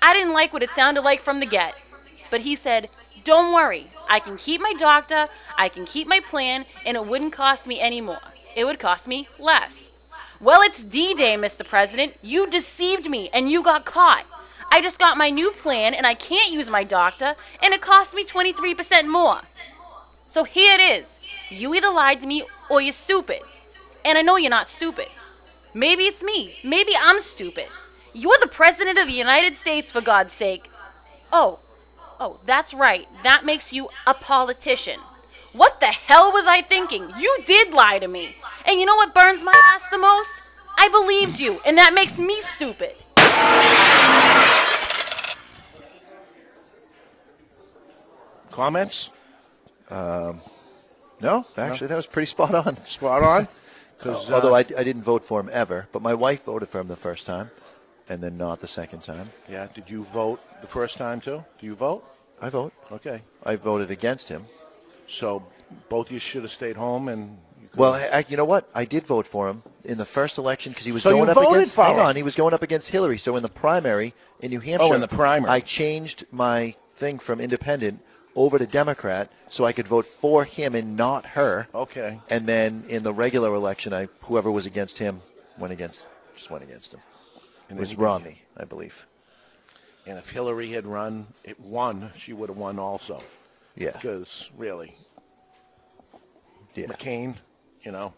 I 0.00 0.14
didn't 0.14 0.32
like 0.32 0.52
what 0.52 0.62
it 0.62 0.70
sounded 0.74 1.02
like 1.02 1.20
from 1.20 1.40
the 1.40 1.46
get. 1.46 1.74
But 2.30 2.40
he 2.40 2.56
said, 2.56 2.88
Don't 3.24 3.54
worry, 3.54 3.90
I 4.08 4.20
can 4.20 4.36
keep 4.36 4.60
my 4.60 4.72
doctor, 4.72 5.28
I 5.56 5.68
can 5.68 5.84
keep 5.84 6.08
my 6.08 6.20
plan, 6.20 6.64
and 6.84 6.96
it 6.96 7.06
wouldn't 7.06 7.32
cost 7.32 7.66
me 7.66 7.80
any 7.80 8.00
more. 8.00 8.20
It 8.56 8.64
would 8.64 8.78
cost 8.78 9.06
me 9.06 9.28
less. 9.38 9.90
Well, 10.40 10.62
it's 10.62 10.82
D 10.82 11.14
Day, 11.14 11.36
Mr. 11.36 11.66
President. 11.66 12.14
You 12.22 12.46
deceived 12.46 13.08
me, 13.08 13.30
and 13.32 13.50
you 13.50 13.62
got 13.62 13.84
caught. 13.84 14.24
I 14.74 14.80
just 14.80 14.98
got 14.98 15.16
my 15.16 15.30
new 15.30 15.52
plan, 15.52 15.94
and 15.94 16.04
I 16.04 16.14
can't 16.14 16.50
use 16.50 16.68
my 16.68 16.82
doctor, 16.82 17.36
and 17.62 17.72
it 17.72 17.80
cost 17.80 18.12
me 18.12 18.24
23% 18.24 19.06
more. 19.08 19.42
So 20.26 20.42
here 20.42 20.74
it 20.74 20.80
is. 20.80 21.20
You 21.48 21.76
either 21.76 21.90
lied 21.90 22.20
to 22.22 22.26
me 22.26 22.42
or 22.68 22.80
you're 22.80 22.92
stupid. 22.92 23.38
And 24.04 24.18
I 24.18 24.22
know 24.22 24.36
you're 24.36 24.50
not 24.50 24.68
stupid. 24.68 25.06
Maybe 25.74 26.06
it's 26.06 26.24
me. 26.24 26.56
Maybe 26.64 26.90
I'm 27.00 27.20
stupid. 27.20 27.68
You're 28.12 28.36
the 28.40 28.48
President 28.48 28.98
of 28.98 29.06
the 29.06 29.12
United 29.12 29.54
States, 29.54 29.92
for 29.92 30.00
God's 30.00 30.32
sake. 30.32 30.68
Oh, 31.32 31.60
oh, 32.18 32.40
that's 32.44 32.74
right. 32.74 33.06
That 33.22 33.44
makes 33.44 33.72
you 33.72 33.90
a 34.08 34.14
politician. 34.14 34.98
What 35.52 35.78
the 35.78 35.86
hell 35.86 36.32
was 36.32 36.48
I 36.48 36.62
thinking? 36.62 37.12
You 37.16 37.38
did 37.46 37.72
lie 37.72 38.00
to 38.00 38.08
me. 38.08 38.34
And 38.66 38.80
you 38.80 38.86
know 38.86 38.96
what 38.96 39.14
burns 39.14 39.44
my 39.44 39.54
ass 39.54 39.84
the 39.92 39.98
most? 39.98 40.32
I 40.76 40.88
believed 40.88 41.38
you, 41.38 41.60
and 41.64 41.78
that 41.78 41.94
makes 41.94 42.18
me 42.18 42.40
stupid. 42.40 42.96
Comments? 48.54 49.10
Um, 49.90 50.40
no, 51.20 51.44
actually, 51.56 51.88
that 51.88 51.96
was 51.96 52.06
pretty 52.06 52.26
spot 52.26 52.54
on. 52.54 52.78
Spot 52.88 53.22
on? 53.22 53.48
'Cause, 54.02 54.28
Uh, 54.28 54.34
although 54.34 54.54
I, 54.54 54.60
I 54.76 54.82
didn't 54.84 55.04
vote 55.04 55.22
for 55.28 55.40
him 55.40 55.48
ever, 55.52 55.86
but 55.92 56.02
my 56.02 56.14
wife 56.14 56.40
voted 56.44 56.68
for 56.68 56.80
him 56.80 56.88
the 56.88 56.96
first 56.96 57.26
time, 57.26 57.48
and 58.08 58.22
then 58.22 58.36
not 58.36 58.60
the 58.60 58.68
second 58.68 59.00
time. 59.02 59.30
Yeah. 59.48 59.68
Did 59.74 59.84
you 59.88 60.04
vote 60.12 60.40
the 60.60 60.66
first 60.68 60.98
time 60.98 61.20
too? 61.20 61.40
Do 61.60 61.66
you 61.66 61.74
vote? 61.76 62.02
I 62.40 62.50
vote. 62.50 62.72
Okay. 62.92 63.22
I 63.44 63.56
voted 63.56 63.90
against 63.90 64.28
him. 64.28 64.44
So 65.08 65.42
both 65.88 66.06
of 66.06 66.12
you 66.12 66.18
should 66.18 66.42
have 66.42 66.50
stayed 66.50 66.76
home 66.76 67.08
and. 67.08 67.38
You 67.62 67.68
Well, 67.78 67.94
I, 67.94 68.24
you 68.28 68.36
know 68.36 68.44
what? 68.44 68.68
I 68.74 68.84
did 68.84 69.06
vote 69.06 69.26
for 69.30 69.48
him 69.48 69.62
in 69.84 69.96
the 69.96 70.06
first 70.06 70.36
election 70.38 70.72
because 70.72 70.84
he 70.84 70.92
was 70.92 71.02
So 71.04 71.10
going 71.10 71.28
up 71.28 71.36
against. 71.36 71.74
hang 71.76 71.94
him? 71.94 72.00
on, 72.00 72.16
he 72.16 72.22
was 72.24 72.34
going 72.34 72.52
up 72.52 72.62
against 72.62 72.88
Hillary. 72.90 73.18
So 73.18 73.36
in 73.36 73.42
the 73.42 73.48
primary 73.48 74.12
in 74.40 74.50
New 74.50 74.60
Hampshire, 74.60 74.88
Oh, 74.90 74.94
in 74.94 75.00
the 75.00 75.08
primary. 75.08 75.50
I 75.50 75.60
changed 75.60 76.26
my 76.32 76.74
thing 77.00 77.18
from 77.20 77.40
independent 77.40 78.00
over 78.36 78.58
to 78.58 78.66
Democrat 78.66 79.30
so 79.50 79.64
I 79.64 79.72
could 79.72 79.88
vote 79.88 80.06
for 80.20 80.44
him 80.44 80.74
and 80.74 80.96
not 80.96 81.24
her. 81.26 81.66
Okay. 81.74 82.20
And 82.28 82.48
then 82.48 82.84
in 82.88 83.02
the 83.02 83.12
regular 83.12 83.54
election, 83.54 83.92
I 83.92 84.08
whoever 84.22 84.50
was 84.50 84.66
against 84.66 84.98
him 84.98 85.20
went 85.58 85.72
against, 85.72 86.06
just 86.36 86.50
went 86.50 86.64
against 86.64 86.92
him. 86.92 87.00
And 87.68 87.78
it 87.78 87.80
was 87.80 87.96
Romney, 87.96 88.38
I 88.56 88.64
believe. 88.64 88.92
And 90.06 90.18
if 90.18 90.24
Hillary 90.26 90.70
had 90.72 90.84
run, 90.84 91.26
it 91.44 91.58
won, 91.58 92.10
she 92.18 92.32
would 92.32 92.48
have 92.50 92.58
won 92.58 92.78
also. 92.78 93.22
Yeah. 93.74 93.92
Because 93.92 94.50
really, 94.56 94.94
Yeah. 96.74 96.86
McCain, 96.88 97.36
you 97.82 97.92
know, 97.92 98.12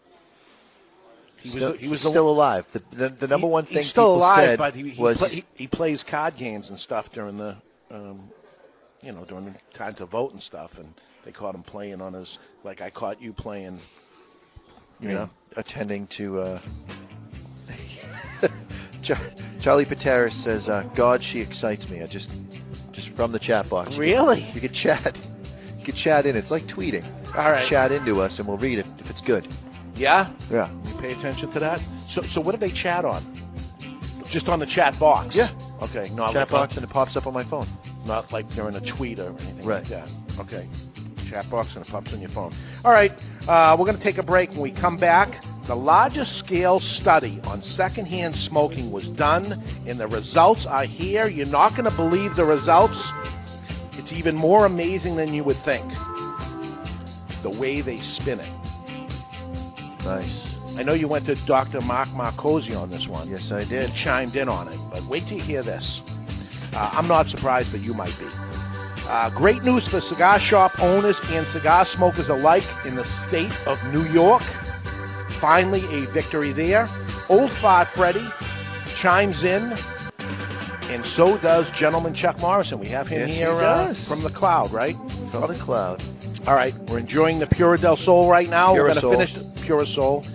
he 1.39 1.49
still, 1.49 1.71
was 1.71 1.79
the, 1.79 1.79
he 1.79 1.87
was 1.87 1.99
he's 1.99 2.03
the 2.05 2.09
still 2.09 2.29
alive. 2.29 2.65
The, 2.73 2.79
the, 2.91 3.09
the 3.21 3.27
number 3.27 3.47
he- 3.47 3.53
one 3.53 3.65
thing 3.65 3.77
he's 3.77 3.89
still 3.89 4.15
alive, 4.15 4.49
said 4.49 4.57
but 4.57 4.73
he, 4.73 4.89
he, 4.89 5.01
was 5.01 5.17
play, 5.17 5.45
he 5.53 5.67
plays 5.67 6.03
card 6.03 6.33
games 6.37 6.69
and 6.69 6.77
stuff 6.77 7.05
during 7.13 7.37
the, 7.37 7.55
um, 7.91 8.29
you 9.01 9.11
know, 9.11 9.25
during 9.25 9.45
the 9.45 9.55
time 9.77 9.95
to 9.95 10.05
vote 10.05 10.33
and 10.33 10.41
stuff, 10.41 10.71
and 10.77 10.87
they 11.25 11.31
caught 11.31 11.55
him 11.55 11.63
playing 11.63 12.01
on 12.01 12.13
his 12.13 12.37
like 12.63 12.81
I 12.81 12.89
caught 12.89 13.21
you 13.21 13.33
playing. 13.33 13.79
you 14.99 15.09
You 15.09 15.15
know, 15.15 15.29
attending 15.55 16.07
to. 16.17 16.39
Uh, 16.39 16.61
Char- 19.03 19.31
Charlie 19.61 19.85
Pateras 19.85 20.43
says, 20.43 20.67
uh, 20.67 20.83
"God, 20.95 21.21
she 21.23 21.39
excites 21.39 21.87
me." 21.89 22.01
I 22.01 22.07
just, 22.07 22.29
just 22.91 23.09
from 23.15 23.31
the 23.31 23.39
chat 23.39 23.69
box. 23.69 23.93
You 23.93 23.99
Really? 24.01 24.41
Can, 24.41 24.55
you 24.55 24.61
can 24.61 24.73
chat. 24.73 25.17
You 25.77 25.85
can 25.85 25.95
chat 25.95 26.25
in. 26.25 26.35
It's 26.35 26.51
like 26.51 26.63
tweeting. 26.63 27.03
All 27.35 27.51
right. 27.51 27.69
Chat 27.69 27.91
into 27.91 28.19
us, 28.21 28.39
and 28.39 28.47
we'll 28.47 28.57
read 28.57 28.79
it 28.79 28.85
if 28.97 29.09
it's 29.09 29.21
good. 29.21 29.47
yeah, 29.95 30.33
Yeah. 30.51 30.71
you 30.85 30.99
pay 30.99 31.13
attention 31.13 31.51
to 31.53 31.59
that. 31.59 31.79
So, 32.09 32.21
so 32.29 32.41
what 32.41 32.53
do 32.53 32.57
they 32.57 32.71
chat 32.73 33.05
on? 33.05 33.23
Just 34.29 34.47
on 34.47 34.59
the 34.59 34.65
chat 34.65 34.99
box. 34.99 35.35
Yeah. 35.35 35.49
Okay. 35.81 36.09
Not 36.13 36.33
chat 36.33 36.35
like 36.35 36.53
on- 36.53 36.67
box, 36.67 36.75
and 36.75 36.83
it 36.83 36.89
pops 36.89 37.15
up 37.15 37.27
on 37.27 37.33
my 37.33 37.47
phone. 37.49 37.67
Not 38.07 38.31
like 38.31 38.49
during 38.51 38.75
a 38.75 38.81
tweet 38.95 39.19
or 39.19 39.29
anything 39.29 39.65
Right. 39.65 39.83
like 39.83 39.89
that. 39.89 40.09
Okay. 40.39 40.67
Chat 41.29 41.49
box 41.49 41.75
and 41.75 41.85
it 41.85 41.91
pops 41.91 42.13
on 42.13 42.21
your 42.21 42.29
phone. 42.29 42.53
All 42.85 42.91
right, 42.91 43.11
uh, 43.47 43.75
we're 43.77 43.85
going 43.85 43.97
to 43.97 44.03
take 44.03 44.17
a 44.17 44.23
break. 44.23 44.49
When 44.51 44.61
we 44.61 44.71
come 44.71 44.97
back, 44.97 45.43
the 45.67 45.75
largest 45.75 46.39
scale 46.39 46.79
study 46.79 47.41
on 47.43 47.61
secondhand 47.61 48.35
smoking 48.37 48.91
was 48.93 49.09
done, 49.09 49.61
and 49.85 49.99
the 49.99 50.07
results 50.07 50.65
are 50.65 50.85
here. 50.85 51.27
You're 51.27 51.45
not 51.45 51.71
going 51.71 51.83
to 51.83 51.95
believe 51.95 52.35
the 52.37 52.45
results. 52.45 53.11
It's 53.93 54.13
even 54.13 54.35
more 54.35 54.65
amazing 54.65 55.17
than 55.17 55.33
you 55.33 55.43
would 55.43 55.57
think. 55.65 55.85
The 57.43 57.49
way 57.59 57.81
they 57.81 57.99
spin 57.99 58.39
it. 58.39 58.53
Nice. 60.05 60.47
I 60.77 60.83
know 60.83 60.93
you 60.93 61.07
went 61.09 61.25
to 61.25 61.35
Dr. 61.45 61.81
Mark 61.81 62.07
Marcosi 62.09 62.77
on 62.77 62.89
this 62.89 63.07
one. 63.09 63.29
Yes, 63.29 63.51
I 63.51 63.65
did. 63.65 63.89
He 63.89 64.03
chimed 64.05 64.35
in 64.37 64.47
on 64.47 64.67
it, 64.69 64.79
but 64.91 65.03
wait 65.09 65.23
till 65.27 65.37
you 65.39 65.43
hear 65.43 65.63
this. 65.63 66.01
Uh, 66.73 66.89
I'm 66.93 67.07
not 67.07 67.27
surprised, 67.27 67.71
but 67.71 67.81
you 67.81 67.93
might 67.93 68.17
be. 68.19 68.25
Uh, 69.07 69.29
great 69.29 69.63
news 69.63 69.87
for 69.87 70.01
cigar 70.01 70.39
shop 70.39 70.77
owners 70.79 71.19
and 71.29 71.47
cigar 71.47 71.85
smokers 71.85 72.27
alike 72.29 72.65
in 72.85 72.95
the 72.95 73.05
state 73.05 73.53
of 73.65 73.81
New 73.93 74.03
York. 74.11 74.43
Finally, 75.39 75.83
a 75.93 76.05
victory 76.11 76.51
there. 76.51 76.89
Old 77.29 77.51
Fart 77.53 77.87
Freddy 77.95 78.27
chimes 78.95 79.43
in, 79.43 79.73
and 80.89 81.05
so 81.05 81.37
does 81.37 81.69
gentleman 81.71 82.13
Chuck 82.13 82.39
Morrison. 82.39 82.79
We 82.79 82.87
have 82.87 83.07
him 83.07 83.19
Yes, 83.21 83.29
he 83.29 83.35
here 83.35 83.51
uh, 83.51 83.93
from 84.07 84.23
the 84.23 84.29
cloud, 84.31 84.71
right? 84.71 84.95
From 85.31 85.47
the 85.47 85.59
cloud. 85.59 86.01
All 86.47 86.55
right, 86.55 86.73
we're 86.89 86.99
enjoying 86.99 87.39
the 87.39 87.47
Pura 87.47 87.77
del 87.77 87.97
Sol 87.97 88.29
right 88.29 88.49
now. 88.49 88.73
we're 88.73 88.93
going 88.93 89.01
to 89.19 89.25
finish 89.27 89.61
Pura 89.65 89.85
Sol. 89.85 90.25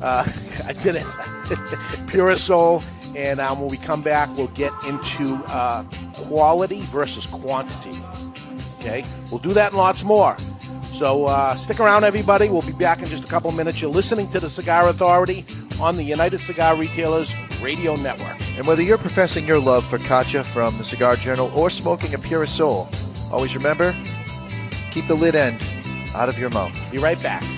Uh, 0.00 0.24
I 0.64 0.72
did 0.72 0.96
it. 0.96 2.06
Pura 2.08 2.36
Sol. 2.36 2.82
And 3.16 3.40
um, 3.40 3.60
when 3.60 3.70
we 3.70 3.78
come 3.78 4.02
back, 4.02 4.28
we'll 4.36 4.54
get 4.54 4.72
into 4.84 5.34
uh, 5.46 5.84
quality 6.28 6.86
versus 6.92 7.26
quantity. 7.26 8.00
Okay? 8.78 9.04
We'll 9.30 9.40
do 9.40 9.52
that 9.54 9.72
and 9.72 9.78
lots 9.78 10.02
more. 10.02 10.36
So 10.98 11.26
uh, 11.26 11.56
stick 11.56 11.80
around, 11.80 12.04
everybody. 12.04 12.48
We'll 12.48 12.62
be 12.62 12.72
back 12.72 13.00
in 13.00 13.08
just 13.08 13.24
a 13.24 13.28
couple 13.28 13.50
minutes. 13.52 13.80
You're 13.80 13.90
listening 13.90 14.30
to 14.32 14.40
the 14.40 14.50
Cigar 14.50 14.88
Authority 14.88 15.46
on 15.80 15.96
the 15.96 16.02
United 16.02 16.40
Cigar 16.40 16.76
Retailers 16.76 17.32
Radio 17.62 17.94
Network. 17.94 18.36
And 18.56 18.66
whether 18.66 18.82
you're 18.82 18.98
professing 18.98 19.46
your 19.46 19.60
love 19.60 19.84
for 19.88 19.98
Katja 19.98 20.44
from 20.52 20.76
the 20.78 20.84
Cigar 20.84 21.16
Journal 21.16 21.52
or 21.54 21.70
smoking 21.70 22.14
a 22.14 22.46
Soul, 22.46 22.88
always 23.30 23.54
remember, 23.54 23.92
keep 24.92 25.06
the 25.06 25.14
lid 25.14 25.34
end 25.34 25.62
out 26.14 26.28
of 26.28 26.38
your 26.38 26.50
mouth. 26.50 26.72
Be 26.90 26.98
right 26.98 27.20
back. 27.22 27.57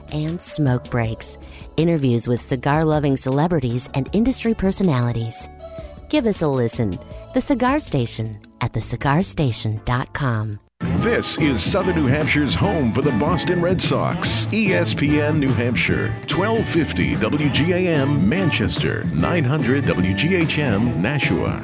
and 0.11 0.41
smoke 0.41 0.89
breaks, 0.89 1.37
interviews 1.77 2.27
with 2.27 2.41
cigar 2.41 2.85
loving 2.85 3.17
celebrities 3.17 3.89
and 3.95 4.09
industry 4.13 4.53
personalities. 4.53 5.47
Give 6.09 6.27
us 6.27 6.41
a 6.41 6.47
listen. 6.47 6.97
The 7.33 7.41
Cigar 7.41 7.79
Station 7.79 8.39
at 8.59 8.73
thecigarstation.com. 8.73 10.59
This 11.01 11.37
is 11.37 11.63
Southern 11.63 11.95
New 11.95 12.07
Hampshire's 12.07 12.55
home 12.55 12.91
for 12.91 13.01
the 13.01 13.11
Boston 13.11 13.61
Red 13.61 13.81
Sox. 13.81 14.45
ESPN 14.47 15.37
New 15.37 15.51
Hampshire, 15.53 16.07
1250 16.27 17.15
WGAM 17.15 18.21
Manchester, 18.23 19.03
900 19.05 19.85
WGHM 19.85 20.97
Nashua. 20.97 21.63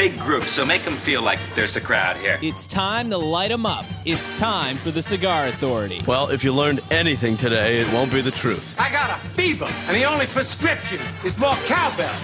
big 0.01 0.17
groups, 0.17 0.53
so 0.53 0.65
make 0.65 0.81
them 0.81 0.95
feel 0.95 1.21
like 1.21 1.37
there's 1.53 1.75
a 1.75 1.81
crowd 1.81 2.17
here. 2.17 2.39
It's 2.41 2.65
time 2.65 3.11
to 3.11 3.19
light 3.19 3.49
them 3.49 3.67
up. 3.67 3.85
It's 4.03 4.35
time 4.39 4.77
for 4.77 4.89
the 4.89 4.99
Cigar 4.99 5.45
Authority. 5.45 6.01
Well, 6.07 6.29
if 6.31 6.43
you 6.43 6.53
learned 6.53 6.79
anything 6.89 7.37
today, 7.37 7.81
it 7.81 7.93
won't 7.93 8.11
be 8.11 8.19
the 8.21 8.31
truth. 8.31 8.75
I 8.79 8.91
got 8.91 9.11
a 9.11 9.21
fever, 9.35 9.65
and 9.65 9.95
the 9.95 10.05
only 10.05 10.25
prescription 10.25 10.99
is 11.23 11.37
more 11.37 11.53
cowbell. 11.67 12.19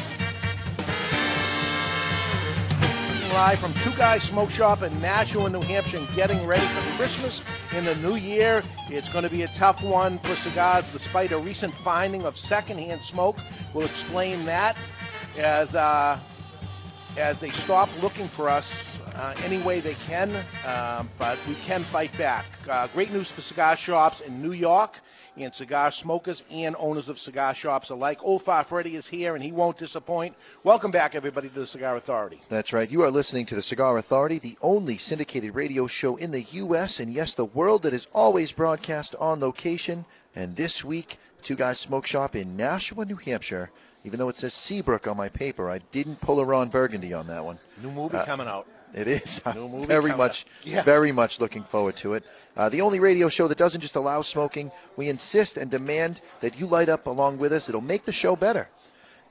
Live 3.31 3.59
from 3.59 3.73
Two 3.83 3.95
Guys 3.95 4.23
Smoke 4.23 4.49
Shop 4.49 4.81
in 4.81 4.99
Nashua, 4.99 5.47
New 5.47 5.61
Hampshire, 5.61 5.99
getting 6.15 6.43
ready 6.47 6.65
for 6.65 6.97
Christmas 6.97 7.43
in 7.75 7.85
the 7.85 7.93
new 7.97 8.15
year. 8.15 8.63
It's 8.89 9.13
going 9.13 9.23
to 9.23 9.29
be 9.29 9.43
a 9.43 9.47
tough 9.49 9.83
one 9.83 10.17
for 10.17 10.35
cigars, 10.37 10.85
despite 10.91 11.31
a 11.31 11.37
recent 11.37 11.71
finding 11.71 12.23
of 12.23 12.39
secondhand 12.39 13.01
smoke. 13.01 13.37
We'll 13.75 13.85
explain 13.85 14.45
that 14.45 14.75
as 15.37 15.75
uh, 15.75 16.19
as 17.17 17.39
they 17.41 17.49
stop 17.51 17.89
looking 18.03 18.29
for 18.35 18.47
us 18.47 18.99
uh, 19.15 19.33
any 19.39 19.63
way 19.65 19.81
they 19.81 19.95
can, 20.05 20.29
um, 20.65 21.09
but 21.17 21.37
we 21.47 21.55
can 21.65 21.83
fight 21.91 22.11
back. 22.13 22.45
Uh, 22.69 22.87
great 22.93 23.09
news 23.09 23.31
for 23.31 23.41
cigar 23.41 23.75
shops 23.75 24.21
in 24.25 24.39
New 24.39 24.51
York 24.51 24.91
and 25.35 25.53
cigar 25.53 25.91
smokers 25.91 26.43
and 26.51 26.75
owners 26.77 27.07
of 27.07 27.17
cigar 27.17 27.55
shops 27.55 27.89
alike. 27.89 28.19
Old 28.21 28.43
Freddy 28.43 28.95
is 28.95 29.07
here, 29.07 29.33
and 29.33 29.43
he 29.43 29.51
won't 29.51 29.77
disappoint. 29.77 30.35
Welcome 30.63 30.91
back, 30.91 31.15
everybody, 31.15 31.49
to 31.49 31.59
the 31.61 31.65
Cigar 31.65 31.95
Authority. 31.97 32.39
That's 32.49 32.71
right. 32.71 32.89
You 32.89 33.01
are 33.01 33.11
listening 33.11 33.47
to 33.47 33.55
the 33.55 33.63
Cigar 33.63 33.97
Authority, 33.97 34.39
the 34.39 34.57
only 34.61 34.99
syndicated 34.99 35.55
radio 35.55 35.87
show 35.87 36.17
in 36.17 36.31
the 36.31 36.43
U.S. 36.51 36.99
and 36.99 37.11
yes, 37.11 37.33
the 37.35 37.45
world 37.45 37.83
that 37.83 37.93
is 37.93 38.07
always 38.13 38.51
broadcast 38.51 39.15
on 39.19 39.39
location. 39.39 40.05
And 40.35 40.55
this 40.55 40.83
week, 40.85 41.17
Two 41.47 41.55
Guys 41.55 41.79
Smoke 41.79 42.05
Shop 42.05 42.35
in 42.35 42.55
Nashua, 42.55 43.05
New 43.05 43.15
Hampshire. 43.15 43.71
Even 44.07 44.19
though 44.19 44.29
it 44.29 44.37
says 44.37 44.53
Seabrook 44.53 45.05
on 45.05 45.17
my 45.17 45.27
paper, 45.27 45.69
I 45.69 45.79
didn't 45.91 46.21
pull 46.21 46.39
a 46.39 46.45
Ron 46.45 46.69
Burgundy 46.69 47.11
on 47.13 47.27
that 47.27 47.43
one. 47.43 47.59
New 47.83 47.91
movie 47.91 48.15
Uh, 48.15 48.25
coming 48.25 48.47
out. 48.47 48.65
It 48.93 49.05
is. 49.05 49.41
New 49.53 49.67
movie 49.73 49.85
very 49.85 50.03
coming 50.11 50.17
much. 50.17 50.45
Yeah. 50.63 50.85
very 50.85 51.11
much 51.11 51.33
looking 51.41 51.65
forward 51.69 51.95
to 52.03 52.13
it. 52.13 52.23
Uh, 52.55 52.69
the 52.69 52.79
only 52.79 53.01
radio 53.01 53.27
show 53.27 53.49
that 53.49 53.57
doesn't 53.57 53.81
just 53.81 53.97
allow 53.97 54.21
smoking. 54.21 54.71
We 54.95 55.09
insist 55.09 55.57
and 55.57 55.69
demand 55.69 56.21
that 56.41 56.55
you 56.57 56.67
light 56.67 56.87
up 56.87 57.05
along 57.07 57.37
with 57.39 57.51
us. 57.51 57.67
It'll 57.67 57.81
make 57.81 58.05
the 58.05 58.13
show 58.13 58.37
better. 58.37 58.69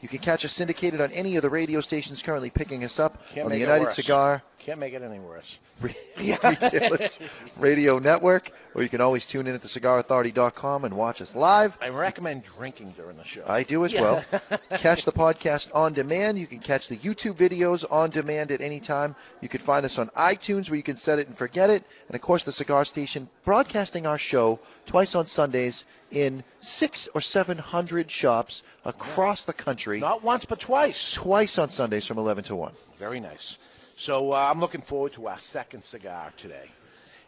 You 0.03 0.11
can 0.11 0.19
catch 0.19 0.45
us 0.45 0.53
syndicated 0.53 1.01
on 1.01 1.11
any 1.11 1.37
of 1.37 1.43
the 1.43 1.49
radio 1.49 1.81
stations 1.81 2.23
currently 2.23 2.51
picking 2.51 2.85
us 2.85 2.99
up 2.99 3.19
Can't 3.33 3.47
on 3.47 3.53
the 3.53 3.59
United. 3.59 3.95
Cigar 3.95 4.43
Can't 4.67 4.81
make 4.81 4.95
it 4.95 5.03
any 5.03 5.21
worse. 5.21 5.45
Retailers 5.81 7.19
Radio 7.59 8.01
Network, 8.01 8.51
or 8.75 8.83
you 8.83 8.89
can 8.89 9.01
always 9.01 9.25
tune 9.25 9.47
in 9.47 9.55
at 9.55 9.63
thecigarauthority.com 9.63 10.85
and 10.85 10.97
watch 10.97 11.21
us 11.21 11.31
live. 11.37 11.71
I 11.81 11.89
recommend 11.91 12.43
drinking 12.59 12.95
during 12.97 13.17
the 13.17 13.25
show. 13.25 13.45
I 13.47 13.63
do 13.63 13.85
as 13.85 13.93
Yeah. 13.93 14.01
well. 14.01 14.25
catch 14.83 15.05
the 15.05 15.13
podcast 15.13 15.69
on 15.73 15.93
demand. 15.93 16.39
You 16.39 16.49
can 16.49 16.59
catch 16.59 16.89
the 16.89 16.99
YouTube 16.99 17.39
videos 17.39 17.85
on 17.91 18.11
demand 18.11 18.51
at 18.51 18.61
any 18.61 18.81
time. 18.81 19.15
You 19.41 19.49
can 19.49 19.61
find 19.61 19.87
us 19.87 19.97
on 19.99 20.09
iTunes 20.19 20.69
where 20.69 20.77
you 20.77 20.83
can 20.83 20.97
set 20.97 21.21
it 21.21 21.29
and 21.29 21.39
forget 21.39 21.71
it. 21.71 21.85
And 22.09 22.17
of 22.17 22.21
course, 22.21 22.43
the 22.43 22.51
Cigar 22.53 22.85
Station 22.85 23.29
broadcasting 23.45 24.05
our 24.05 24.19
show 24.19 24.59
twice 24.91 25.15
on 25.15 25.29
Sundays 25.29 25.85
in 26.11 26.43
six 26.61 27.09
or 27.15 27.21
seven 27.21 27.57
hundred 27.57 28.11
shops 28.11 28.63
across 28.85 29.45
the 29.45 29.53
country. 29.53 30.01
Not 30.01 30.25
once, 30.25 30.45
but 30.45 30.61
twice. 30.61 31.17
Twice 31.23 31.57
on 31.57 31.71
Sundays 31.71 32.07
from 32.07 32.19
11 32.19 32.45
to 32.45 32.57
1. 32.57 32.73
Very 32.99 33.21
nice. 33.21 33.57
So 33.99 34.33
uh, 34.33 34.51
I'm 34.53 34.61
looking 34.61 34.83
forward 34.83 35.15
to 35.15 35.27
our 35.27 35.39
second 35.39 35.83
cigar 35.85 36.31
today. 36.39 36.67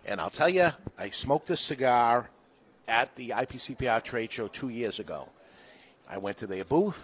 And 0.04 0.20
I'll 0.20 0.28
tell 0.28 0.50
you, 0.50 0.68
I 0.98 1.08
smoked 1.10 1.48
this 1.48 1.66
cigar 1.66 2.28
at 2.86 3.08
the 3.16 3.30
IPCPR 3.30 4.04
trade 4.04 4.30
show 4.30 4.48
two 4.48 4.68
years 4.68 5.00
ago. 5.00 5.30
I 6.06 6.18
went 6.18 6.36
to 6.38 6.46
their 6.46 6.66
booth, 6.66 6.98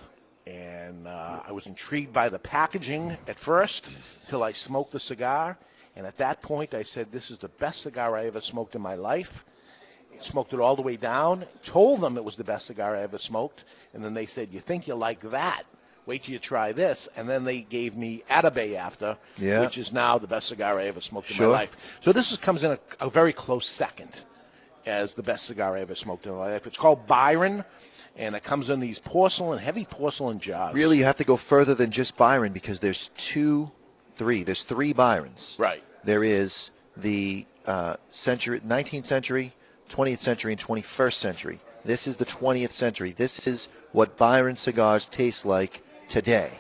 and 0.47 1.09
uh, 1.09 1.41
I 1.47 1.53
was 1.53 1.67
intrigued 1.67 2.13
by 2.13 2.29
the 2.29 2.39
packaging 2.39 3.17
at 3.27 3.39
first 3.39 3.89
till 4.29 4.43
I 4.43 4.53
smoked 4.53 4.93
the 4.93 5.01
cigar. 5.01 5.57
And 5.97 6.07
at 6.07 6.19
that 6.19 6.43
point, 6.43 6.75
I 6.75 6.83
said, 6.83 7.11
This 7.11 7.31
is 7.31 7.39
the 7.39 7.49
best 7.49 7.85
cigar 7.85 8.19
I 8.19 8.27
ever 8.27 8.43
smoked 8.43 8.75
in 8.75 8.83
my 8.83 8.97
life. 8.97 9.33
Smoked 10.21 10.53
it 10.53 10.61
all 10.61 10.77
the 10.77 10.83
way 10.83 10.99
down, 10.99 11.47
told 11.73 12.03
them 12.03 12.19
it 12.19 12.25
was 12.25 12.37
the 12.37 12.45
best 12.45 12.67
cigar 12.67 12.97
I 12.97 13.03
ever 13.03 13.19
smoked, 13.19 13.65
and 13.95 14.05
then 14.05 14.13
they 14.13 14.27
said, 14.27 14.51
You 14.51 14.61
think 14.61 14.87
you 14.87 14.95
like 14.95 15.23
that? 15.31 15.65
Wait 16.07 16.23
till 16.23 16.33
you 16.33 16.39
try 16.39 16.73
this. 16.73 17.09
And 17.17 17.29
then 17.29 17.45
they 17.45 17.63
gave 17.63 17.95
me 17.97 18.23
Atabey 18.31 18.77
after, 18.77 19.17
Yeah. 19.37 19.61
which 19.61 19.79
is 19.79 19.93
now 19.93 20.19
the 20.19 20.27
best 20.27 20.49
cigar 20.49 20.79
I 20.79 20.87
ever 20.87 21.01
smoked 21.01 21.31
in 21.31 21.37
Sure. 21.37 21.47
my 21.49 21.53
life. 21.53 21.71
So 22.03 22.13
this 22.13 22.31
is, 22.31 22.39
comes 22.39 22.63
in 22.63 22.73
a, 22.73 22.79
a 23.01 23.11
very 23.11 23.33
close 23.33 23.67
second 23.69 24.11
as 24.87 25.15
the 25.15 25.23
best 25.23 25.47
cigar 25.47 25.77
I 25.77 25.81
ever 25.81 25.95
smoked 25.95 26.27
in 26.27 26.33
my 26.33 26.53
life. 26.53 26.67
It's 26.67 26.77
called 26.77 27.07
Byron, 27.07 27.65
and 28.17 28.35
it 28.35 28.45
comes 28.45 28.69
in 28.69 28.81
these 28.81 28.99
porcelain, 28.99 29.59
heavy 29.59 29.87
porcelain 29.91 30.41
jars. 30.41 30.75
Really, 30.75 30.99
you 30.99 31.05
have 31.05 31.17
to 31.17 31.25
go 31.25 31.39
further 31.49 31.75
than 31.75 31.91
just 31.91 32.17
Byron 32.17 32.53
because 32.53 32.81
there's 32.81 33.11
two 33.33 33.71
three. 34.19 34.45
There's 34.45 34.65
three 34.69 34.93
Byrons. 34.93 35.57
Right. 35.59 35.83
There 36.05 36.23
is 36.23 36.71
the 36.97 37.47
uh, 37.67 37.97
century, 38.11 38.61
19th 38.61 39.07
century, 39.07 39.53
20th 39.93 40.21
century, 40.21 40.53
and 40.53 40.61
21st 40.63 41.15
century. 41.21 41.61
This 41.85 42.07
is 42.07 42.17
the 42.17 42.25
20th 42.27 42.73
century. 42.73 43.15
This 43.17 43.47
is 43.47 43.69
what 43.93 44.17
Byron 44.17 44.57
cigars 44.57 45.09
taste 45.13 45.45
like 45.45 45.81
today. 46.09 46.53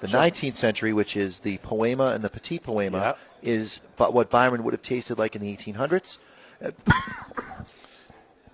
The 0.00 0.08
19th 0.08 0.56
century, 0.56 0.92
which 0.92 1.16
is 1.16 1.40
the 1.42 1.58
Poema 1.58 2.12
and 2.14 2.22
the 2.22 2.28
Petit 2.28 2.58
Poema, 2.58 3.16
is 3.42 3.80
what 3.96 4.30
Byron 4.30 4.62
would 4.64 4.74
have 4.74 4.82
tasted 4.82 5.18
like 5.18 5.34
in 5.36 5.42
the 5.42 5.56
1800s. 5.56 6.18
Uh, 6.62 6.70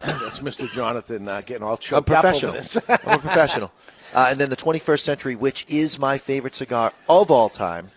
That's 0.00 0.40
Mr. 0.40 0.70
Jonathan 0.72 1.28
uh, 1.28 1.40
getting 1.42 1.62
all 1.62 1.74
I'm 1.74 1.80
choked 1.80 2.10
up 2.10 2.24
over 2.24 2.40
professional. 2.40 2.52
this. 2.52 2.76
I'm 2.88 3.18
a 3.18 3.22
professional. 3.22 3.72
Uh, 4.12 4.28
and 4.30 4.40
then 4.40 4.50
the 4.50 4.56
21st 4.56 5.00
century, 5.00 5.36
which 5.36 5.64
is 5.68 5.98
my 5.98 6.18
favorite 6.18 6.54
cigar 6.54 6.92
of 7.08 7.30
all 7.30 7.48
time. 7.48 7.88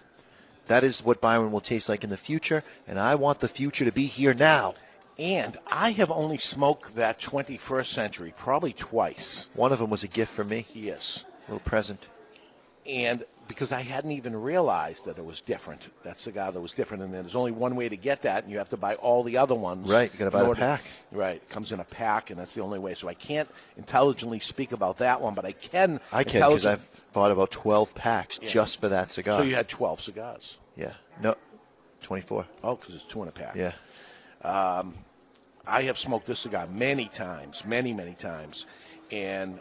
That 0.67 0.83
is 0.83 1.01
what 1.03 1.21
Byron 1.21 1.51
will 1.51 1.61
taste 1.61 1.89
like 1.89 2.03
in 2.03 2.09
the 2.09 2.17
future, 2.17 2.63
and 2.87 2.99
I 2.99 3.15
want 3.15 3.39
the 3.39 3.47
future 3.47 3.85
to 3.85 3.91
be 3.91 4.07
here 4.07 4.33
now. 4.33 4.73
And 5.17 5.57
I 5.67 5.91
have 5.91 6.09
only 6.09 6.39
smoked 6.39 6.95
that 6.95 7.19
21st 7.21 7.93
century 7.93 8.33
probably 8.37 8.73
twice. 8.73 9.45
One 9.53 9.71
of 9.71 9.79
them 9.79 9.89
was 9.89 10.03
a 10.03 10.07
gift 10.07 10.31
for 10.35 10.43
me. 10.43 10.65
Yes. 10.73 11.23
A 11.47 11.51
little 11.51 11.67
present. 11.67 11.99
And 12.85 13.25
because 13.47 13.71
I 13.71 13.81
hadn't 13.81 14.11
even 14.11 14.35
realized 14.35 15.05
that 15.05 15.17
it 15.17 15.25
was 15.25 15.41
different, 15.47 15.81
that 16.03 16.19
cigar 16.19 16.51
that 16.51 16.61
was 16.61 16.71
different, 16.71 17.01
and 17.03 17.13
there's 17.13 17.35
only 17.35 17.51
one 17.51 17.75
way 17.75 17.89
to 17.89 17.97
get 17.97 18.21
that, 18.23 18.43
and 18.43 18.51
you 18.51 18.59
have 18.59 18.69
to 18.69 18.77
buy 18.77 18.95
all 18.95 19.23
the 19.23 19.37
other 19.37 19.55
ones. 19.55 19.89
Right, 19.89 20.11
you 20.11 20.19
gotta 20.19 20.31
buy 20.31 20.43
in 20.43 20.49
the 20.49 20.55
pack. 20.55 20.81
Right, 21.11 21.37
it 21.37 21.49
comes 21.49 21.71
in 21.71 21.79
a 21.79 21.83
pack, 21.83 22.29
and 22.29 22.39
that's 22.39 22.53
the 22.53 22.61
only 22.61 22.77
way. 22.79 22.93
So 22.95 23.07
I 23.07 23.15
can't 23.15 23.49
intelligently 23.77 24.39
speak 24.39 24.71
about 24.71 24.99
that 24.99 25.19
one, 25.19 25.33
but 25.33 25.45
I 25.45 25.53
can. 25.53 25.99
I 26.11 26.23
can 26.23 26.33
because 26.33 26.65
I've 26.65 26.79
bought 27.13 27.31
about 27.31 27.51
12 27.51 27.89
packs 27.95 28.39
Yeah. 28.41 28.49
just 28.53 28.79
for 28.79 28.89
that 28.89 29.11
cigar. 29.11 29.39
So 29.39 29.43
you 29.45 29.55
had 29.55 29.67
12 29.69 30.01
cigars. 30.01 30.57
yeah. 30.75 30.93
No, 31.21 31.35
24. 32.03 32.45
Oh, 32.63 32.75
because 32.75 32.93
it's 32.93 33.05
two 33.11 33.21
in 33.23 33.29
a 33.29 33.31
pack. 33.31 33.55
Yeah. 33.55 33.73
Um, 34.43 34.95
I 35.65 35.83
have 35.83 35.97
smoked 35.97 36.27
this 36.27 36.43
cigar 36.43 36.67
many 36.67 37.09
times, 37.09 37.63
many, 37.65 37.93
many 37.93 38.13
times, 38.15 38.65
and 39.11 39.59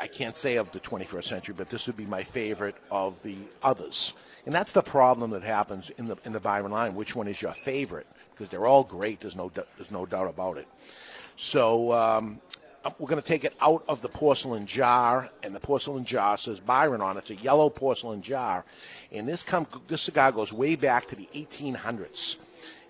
I 0.00 0.08
can't 0.08 0.36
say 0.36 0.56
of 0.56 0.70
the 0.72 0.80
21st 0.80 1.24
century, 1.24 1.54
but 1.56 1.70
this 1.70 1.86
would 1.86 1.96
be 1.96 2.06
my 2.06 2.24
favorite 2.32 2.76
of 2.90 3.14
the 3.24 3.38
others. 3.62 4.12
And 4.46 4.54
that's 4.54 4.72
the 4.72 4.82
problem 4.82 5.30
that 5.32 5.42
happens 5.42 5.90
in 5.98 6.06
the 6.08 6.16
in 6.24 6.32
the 6.32 6.40
Byron 6.40 6.72
line. 6.72 6.94
Which 6.94 7.14
one 7.14 7.28
is 7.28 7.40
your 7.40 7.54
favorite? 7.64 8.06
Because 8.30 8.50
they're 8.50 8.66
all 8.66 8.84
great. 8.84 9.20
There's 9.20 9.36
no 9.36 9.50
there's 9.54 9.90
no 9.90 10.06
doubt 10.06 10.28
about 10.28 10.56
it. 10.56 10.66
So 11.36 11.92
um, 11.92 12.40
uh, 12.84 12.90
we're 12.98 13.08
going 13.08 13.22
to 13.22 13.28
take 13.28 13.44
it 13.44 13.54
out 13.60 13.84
of 13.88 14.00
the 14.02 14.08
porcelain 14.08 14.66
jar, 14.66 15.28
and 15.42 15.54
the 15.54 15.60
porcelain 15.60 16.04
jar 16.04 16.36
says 16.38 16.60
Byron 16.60 17.00
on 17.00 17.16
it. 17.16 17.24
It's 17.28 17.40
a 17.40 17.42
yellow 17.42 17.68
porcelain 17.68 18.22
jar, 18.22 18.64
and 19.12 19.28
this 19.28 19.44
come 19.48 19.66
this 19.88 20.06
cigar 20.06 20.32
goes 20.32 20.52
way 20.52 20.76
back 20.76 21.08
to 21.08 21.16
the 21.16 21.28
1800s. 21.34 22.36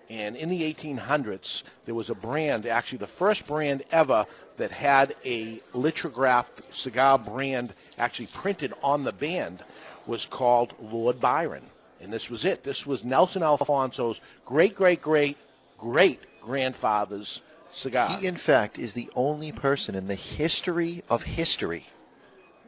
And 0.09 0.35
in 0.35 0.49
the 0.49 0.61
1800s, 0.61 1.61
there 1.85 1.93
was 1.93 2.09
a 2.09 2.15
brand, 2.15 2.65
actually 2.65 2.97
the 2.97 3.09
first 3.19 3.45
brand 3.47 3.83
ever, 3.91 4.25
that 4.59 4.71
had 4.71 5.15
a 5.25 5.59
lithographed 5.73 6.61
cigar 6.73 7.17
brand 7.17 7.73
actually 7.97 8.29
printed 8.41 8.73
on 8.83 9.03
the 9.03 9.11
band, 9.11 9.63
was 10.05 10.27
called 10.31 10.73
Lord 10.79 11.19
Byron. 11.19 11.63
And 12.01 12.13
this 12.13 12.29
was 12.29 12.45
it. 12.45 12.63
This 12.63 12.85
was 12.85 13.03
Nelson 13.03 13.43
Alfonso's 13.43 14.19
great, 14.45 14.75
great, 14.75 15.01
great, 15.01 15.37
great 15.77 16.19
grandfather's 16.41 17.41
cigar. 17.73 18.19
He, 18.19 18.27
in 18.27 18.37
fact, 18.37 18.77
is 18.77 18.93
the 18.93 19.09
only 19.15 19.51
person 19.51 19.95
in 19.95 20.07
the 20.07 20.15
history 20.15 21.03
of 21.09 21.21
history 21.21 21.85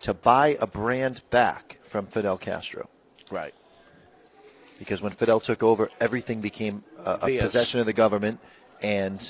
to 0.04 0.14
buy 0.14 0.58
a 0.60 0.68
brand 0.68 1.22
back 1.32 1.78
from 1.92 2.08
Fidel 2.08 2.38
Castro. 2.38 2.90
Right. 3.32 3.54
Because 4.80 5.02
when 5.02 5.14
Fidel 5.14 5.40
took 5.40 5.62
over, 5.62 5.90
everything 6.00 6.42
became 6.42 6.84
a, 6.98 7.20
a 7.22 7.40
possession 7.40 7.80
of 7.80 7.86
the 7.86 7.94
government, 7.94 8.40
and 8.82 9.22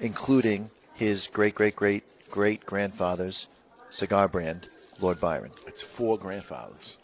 including 0.00 0.70
his 0.98 1.28
great, 1.32 1.54
great, 1.54 1.76
great, 1.76 2.02
great 2.30 2.66
grandfather's 2.66 3.46
cigar 3.90 4.28
brand, 4.28 4.66
Lord 5.00 5.20
Byron. 5.20 5.52
It's 5.66 5.84
four 5.96 6.18
grandfathers. 6.18 6.96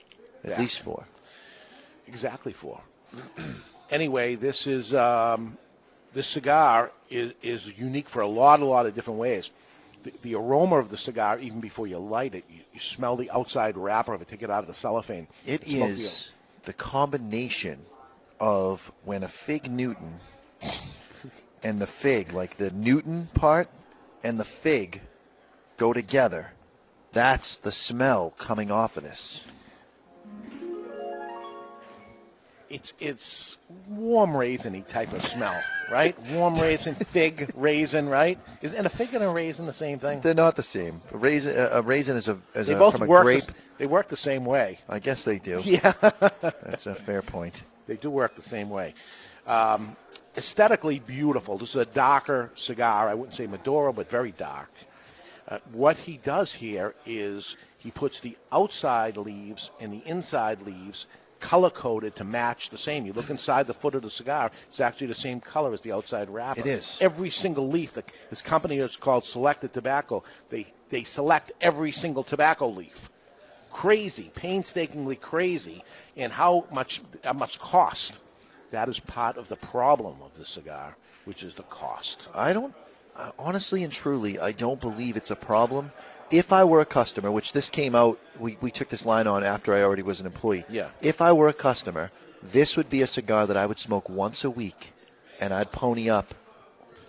At 0.42 0.50
Yeah. 0.50 0.60
least 0.60 0.82
four. 0.84 1.04
Exactly 2.06 2.52
four. 2.52 2.80
anyway, 3.90 4.34
this 4.34 4.66
is 4.66 4.92
um, 4.94 5.56
this 6.12 6.32
cigar 6.34 6.90
is 7.08 7.32
is 7.42 7.66
unique 7.76 8.08
for 8.10 8.20
a 8.20 8.26
lot, 8.26 8.60
a 8.60 8.64
lot 8.64 8.84
of 8.86 8.94
different 8.94 9.18
ways. 9.18 9.48
The, 10.02 10.12
the 10.22 10.34
aroma 10.34 10.76
of 10.76 10.90
the 10.90 10.98
cigar, 10.98 11.38
even 11.38 11.60
before 11.60 11.86
you 11.86 11.98
light 11.98 12.34
it, 12.34 12.44
you, 12.50 12.60
you 12.72 12.80
smell 12.96 13.16
the 13.16 13.30
outside 13.30 13.76
wrapper 13.76 14.12
of 14.12 14.20
it. 14.20 14.28
Take 14.28 14.42
it 14.42 14.50
out 14.50 14.62
of 14.62 14.66
the 14.66 14.74
cellophane. 14.74 15.28
It 15.46 15.62
is 15.66 16.28
the- 16.64 16.66
the 16.66 16.72
combination 16.72 17.78
of 18.40 18.80
when 19.04 19.22
a 19.22 19.28
fig 19.46 19.70
Newton 19.70 20.18
and 21.62 21.80
the 21.80 21.88
fig, 22.02 22.32
like 22.32 22.56
the 22.58 22.70
Newton 22.70 23.28
part 23.34 23.68
and 24.24 24.40
the 24.40 24.46
fig, 24.62 25.00
go 25.78 25.92
together. 25.92 26.48
That's 27.12 27.58
the 27.62 27.70
smell 27.70 28.34
coming 28.44 28.72
off 28.72 28.96
of 28.96 29.04
this. 29.04 29.42
It's 32.70 32.92
it's 32.98 33.56
warm 33.88 34.30
raisiny 34.30 34.90
type 34.90 35.10
of 35.12 35.22
smell, 35.22 35.62
right? 35.92 36.16
Warm 36.32 36.58
raisin, 36.58 36.96
fig, 37.12 37.52
raisin, 37.54 38.08
right? 38.08 38.36
Is 38.62 38.72
and 38.72 38.86
a 38.86 38.90
fig 38.90 39.10
and 39.12 39.22
a 39.22 39.28
raisin 39.28 39.66
the 39.66 39.72
same 39.72 40.00
thing? 40.00 40.20
They're 40.24 40.34
not 40.34 40.56
the 40.56 40.64
same. 40.64 41.00
A 41.12 41.16
raisin, 41.18 41.54
a 41.54 41.78
a 41.78 41.82
raisin 41.82 42.16
is 42.16 42.26
a, 42.26 42.40
is 42.56 42.66
They 42.66 42.72
a 42.72 42.78
both 42.78 42.94
from 42.94 43.02
a 43.02 43.06
work. 43.06 43.24
grape. 43.24 43.44
The, 43.46 43.54
they 43.78 43.86
work 43.86 44.08
the 44.08 44.16
same 44.16 44.44
way. 44.44 44.78
I 44.88 44.98
guess 44.98 45.24
they 45.24 45.38
do. 45.38 45.60
Yeah. 45.62 45.92
That's 46.64 46.86
a 46.86 46.96
fair 47.06 47.22
point. 47.22 47.54
They 47.86 47.96
do 47.96 48.10
work 48.10 48.34
the 48.34 48.42
same 48.42 48.70
way. 48.70 48.94
Um, 49.46 49.96
aesthetically 50.36 51.00
beautiful. 51.00 51.58
This 51.58 51.70
is 51.70 51.76
a 51.76 51.86
darker 51.86 52.50
cigar. 52.56 53.08
I 53.08 53.14
wouldn't 53.14 53.36
say 53.36 53.46
Maduro, 53.46 53.92
but 53.92 54.10
very 54.10 54.32
dark. 54.32 54.70
Uh, 55.46 55.58
what 55.72 55.96
he 55.96 56.18
does 56.24 56.54
here 56.58 56.94
is 57.04 57.56
he 57.78 57.90
puts 57.90 58.20
the 58.20 58.36
outside 58.50 59.16
leaves 59.16 59.70
and 59.80 59.92
the 59.92 60.08
inside 60.08 60.62
leaves 60.62 61.06
color 61.40 61.70
coded 61.70 62.16
to 62.16 62.24
match 62.24 62.70
the 62.70 62.78
same. 62.78 63.04
You 63.04 63.12
look 63.12 63.28
inside 63.28 63.66
the 63.66 63.74
foot 63.74 63.94
of 63.94 64.02
the 64.02 64.10
cigar; 64.10 64.50
it's 64.70 64.80
actually 64.80 65.08
the 65.08 65.14
same 65.14 65.40
color 65.40 65.74
as 65.74 65.82
the 65.82 65.92
outside 65.92 66.30
wrapper. 66.30 66.60
It 66.60 66.66
is. 66.66 66.96
Every 67.00 67.28
single 67.28 67.68
leaf. 67.68 67.90
The, 67.94 68.02
this 68.30 68.40
company 68.40 68.78
is 68.78 68.96
called 68.96 69.24
Selected 69.24 69.74
Tobacco. 69.74 70.24
They 70.50 70.66
they 70.90 71.04
select 71.04 71.52
every 71.60 71.92
single 71.92 72.24
tobacco 72.24 72.68
leaf 72.68 72.94
crazy, 73.74 74.30
painstakingly 74.36 75.16
crazy, 75.16 75.82
and 76.16 76.32
how 76.32 76.64
much 76.72 77.00
how 77.22 77.34
much 77.34 77.58
cost. 77.60 78.18
That 78.74 78.88
is 78.88 79.00
part 79.06 79.36
of 79.36 79.48
the 79.48 79.54
problem 79.56 80.20
of 80.20 80.32
the 80.36 80.44
cigar, 80.44 80.96
which 81.26 81.44
is 81.44 81.54
the 81.54 81.62
cost. 81.62 82.18
I 82.34 82.52
don't, 82.52 82.74
uh, 83.14 83.30
honestly 83.38 83.84
and 83.84 83.92
truly, 83.92 84.36
I 84.40 84.50
don't 84.50 84.80
believe 84.80 85.14
it's 85.16 85.30
a 85.30 85.36
problem. 85.36 85.92
If 86.32 86.50
I 86.50 86.64
were 86.64 86.80
a 86.80 86.86
customer, 86.86 87.30
which 87.30 87.52
this 87.52 87.70
came 87.70 87.94
out, 87.94 88.18
we, 88.40 88.58
we 88.60 88.72
took 88.72 88.88
this 88.90 89.04
line 89.06 89.28
on 89.28 89.44
after 89.44 89.72
I 89.72 89.82
already 89.82 90.02
was 90.02 90.18
an 90.18 90.26
employee. 90.26 90.64
Yeah. 90.68 90.90
If 91.00 91.20
I 91.20 91.32
were 91.32 91.48
a 91.48 91.54
customer, 91.54 92.10
this 92.52 92.74
would 92.76 92.90
be 92.90 93.02
a 93.02 93.06
cigar 93.06 93.46
that 93.46 93.56
I 93.56 93.64
would 93.64 93.78
smoke 93.78 94.08
once 94.08 94.42
a 94.42 94.50
week, 94.50 94.92
and 95.38 95.54
I'd 95.54 95.70
pony 95.70 96.10
up 96.10 96.26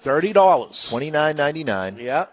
thirty 0.03 0.34
dollars, 0.34 0.88
twenty 0.91 1.09
nine 1.09 1.36
ninety 1.36 1.63
nine. 1.63 1.97
Yeah. 1.99 2.28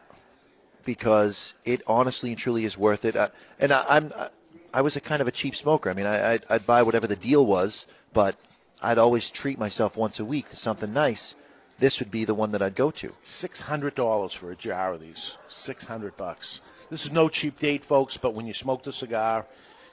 Because 0.85 1.55
it 1.65 1.81
honestly 1.87 2.31
and 2.33 2.39
truly 2.39 2.67
is 2.67 2.77
worth 2.77 3.07
it. 3.07 3.17
I, 3.17 3.31
and 3.59 3.73
I, 3.73 3.83
I'm, 3.89 4.13
I, 4.15 4.29
I 4.75 4.83
was 4.83 4.97
a 4.97 5.01
kind 5.01 5.23
of 5.23 5.27
a 5.27 5.33
cheap 5.33 5.55
smoker. 5.55 5.89
I 5.89 5.95
mean, 5.95 6.07
I, 6.07 6.35
I'd, 6.35 6.45
I'd 6.51 6.67
buy 6.67 6.83
whatever 6.83 7.07
the 7.07 7.17
deal 7.17 7.47
was, 7.47 7.87
but 8.13 8.37
I'd 8.83 8.99
always 8.99 9.31
treat 9.33 9.59
myself 9.59 9.97
once 9.97 10.19
a 10.19 10.25
week 10.25 10.49
to 10.49 10.57
something 10.57 10.93
nice. 10.93 11.35
This 11.81 12.01
would 12.01 12.11
be 12.11 12.25
the 12.25 12.35
one 12.35 12.53
that 12.53 12.63
I'd 12.63 12.77
go 12.77 12.91
to. 12.91 13.13
Six 13.25 13.61
hundred 13.61 13.95
dollars 13.95 14.37
for 14.39 14.51
a 14.51 14.57
jar 14.57 14.93
of 14.93 15.01
these. 15.01 15.37
Six 15.49 15.85
hundred 15.85 16.17
bucks. 16.17 16.61
This 16.91 17.05
is 17.05 17.13
no 17.13 17.29
cheap 17.29 17.59
date, 17.61 17.83
folks. 17.89 18.19
But 18.21 18.35
when 18.35 18.47
you 18.47 18.55
smoke 18.55 18.83
the 18.83 18.93
cigar, 18.93 19.47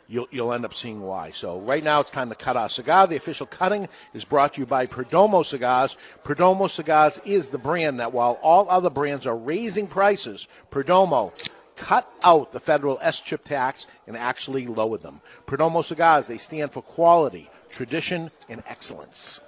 you'll 0.08 0.28
you'll 0.32 0.54
end 0.54 0.66
up 0.66 0.74
seeing 0.74 1.02
why. 1.02 1.32
So 1.36 1.62
right 1.62 1.84
now 1.84 2.02
it's 2.02 2.12
time 2.12 2.30
to 2.30 2.36
cut 2.36 2.58
our 2.58 2.70
cigar. 2.70 3.08
The 3.08 3.16
official 3.18 3.48
cutting 3.48 3.88
is 4.14 4.26
brought 4.26 4.56
to 4.56 4.62
you 4.62 4.66
by 4.66 4.88
Perdomo 4.88 5.46
Cigars. 5.46 5.96
Perdomo 6.26 6.70
Cigars 6.70 7.20
is 7.26 7.48
the 7.50 7.60
brand 7.60 8.00
that, 8.00 8.12
while 8.12 8.40
all 8.42 8.70
other 8.70 8.90
brands 8.90 9.28
are 9.28 9.38
raising 9.38 9.88
prices, 9.88 10.48
Perdomo 10.72 11.32
cut 11.80 12.08
out 12.22 12.52
the 12.52 12.60
federal 12.60 13.00
SCHIP 13.00 13.46
tax 13.46 13.86
and 14.08 14.18
actually 14.18 14.66
lowered 14.68 15.02
them. 15.02 15.22
Perdomo 15.48 15.84
Cigars 15.84 16.26
they 16.28 16.38
stand 16.38 16.72
for 16.72 16.82
quality, 16.82 17.50
tradition, 17.72 18.32
and 18.50 18.64
excellence. 18.68 19.40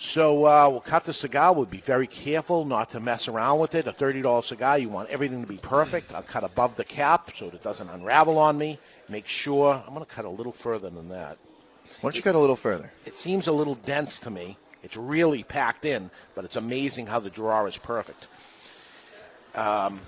So 0.00 0.46
uh, 0.46 0.68
we'll 0.70 0.80
cut 0.80 1.04
the 1.04 1.12
cigar. 1.12 1.54
We'll 1.54 1.66
be 1.66 1.82
very 1.86 2.06
careful 2.06 2.64
not 2.64 2.90
to 2.92 3.00
mess 3.00 3.28
around 3.28 3.60
with 3.60 3.74
it. 3.74 3.86
A 3.86 3.92
$30 3.92 4.44
cigar, 4.44 4.78
you 4.78 4.88
want 4.88 5.10
everything 5.10 5.42
to 5.42 5.46
be 5.46 5.60
perfect. 5.62 6.06
I'll 6.12 6.22
cut 6.22 6.42
above 6.42 6.76
the 6.78 6.84
cap 6.84 7.28
so 7.38 7.46
it 7.46 7.62
doesn't 7.62 7.88
unravel 7.88 8.38
on 8.38 8.56
me. 8.56 8.80
Make 9.10 9.26
sure. 9.26 9.74
I'm 9.74 9.92
going 9.92 10.04
to 10.04 10.10
cut 10.10 10.24
a 10.24 10.30
little 10.30 10.54
further 10.62 10.88
than 10.88 11.10
that. 11.10 11.36
Why 12.00 12.10
don't 12.10 12.14
you 12.14 12.22
cut 12.22 12.34
a 12.34 12.38
little 12.38 12.56
further? 12.56 12.90
It 13.04 13.18
seems 13.18 13.46
a 13.46 13.52
little 13.52 13.74
dense 13.74 14.18
to 14.24 14.30
me. 14.30 14.56
It's 14.82 14.96
really 14.96 15.44
packed 15.44 15.84
in, 15.84 16.10
but 16.34 16.46
it's 16.46 16.56
amazing 16.56 17.06
how 17.06 17.20
the 17.20 17.28
draw 17.28 17.66
is 17.66 17.78
perfect. 17.84 18.26
Um, 19.54 20.00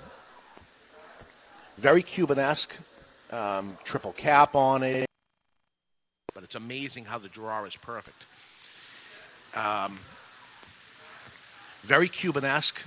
very 1.79 2.01
Cuban-esque. 2.01 2.71
Um, 3.29 3.77
triple 3.85 4.13
cap 4.13 4.55
on 4.55 4.81
it. 4.81 5.07
But 6.43 6.49
it's 6.49 6.55
amazing 6.55 7.05
how 7.05 7.19
the 7.19 7.29
draw 7.29 7.63
is 7.63 7.77
perfect. 7.77 8.25
Um, 9.55 9.97
very 11.83 12.09
Cuban-esque, 12.09 12.83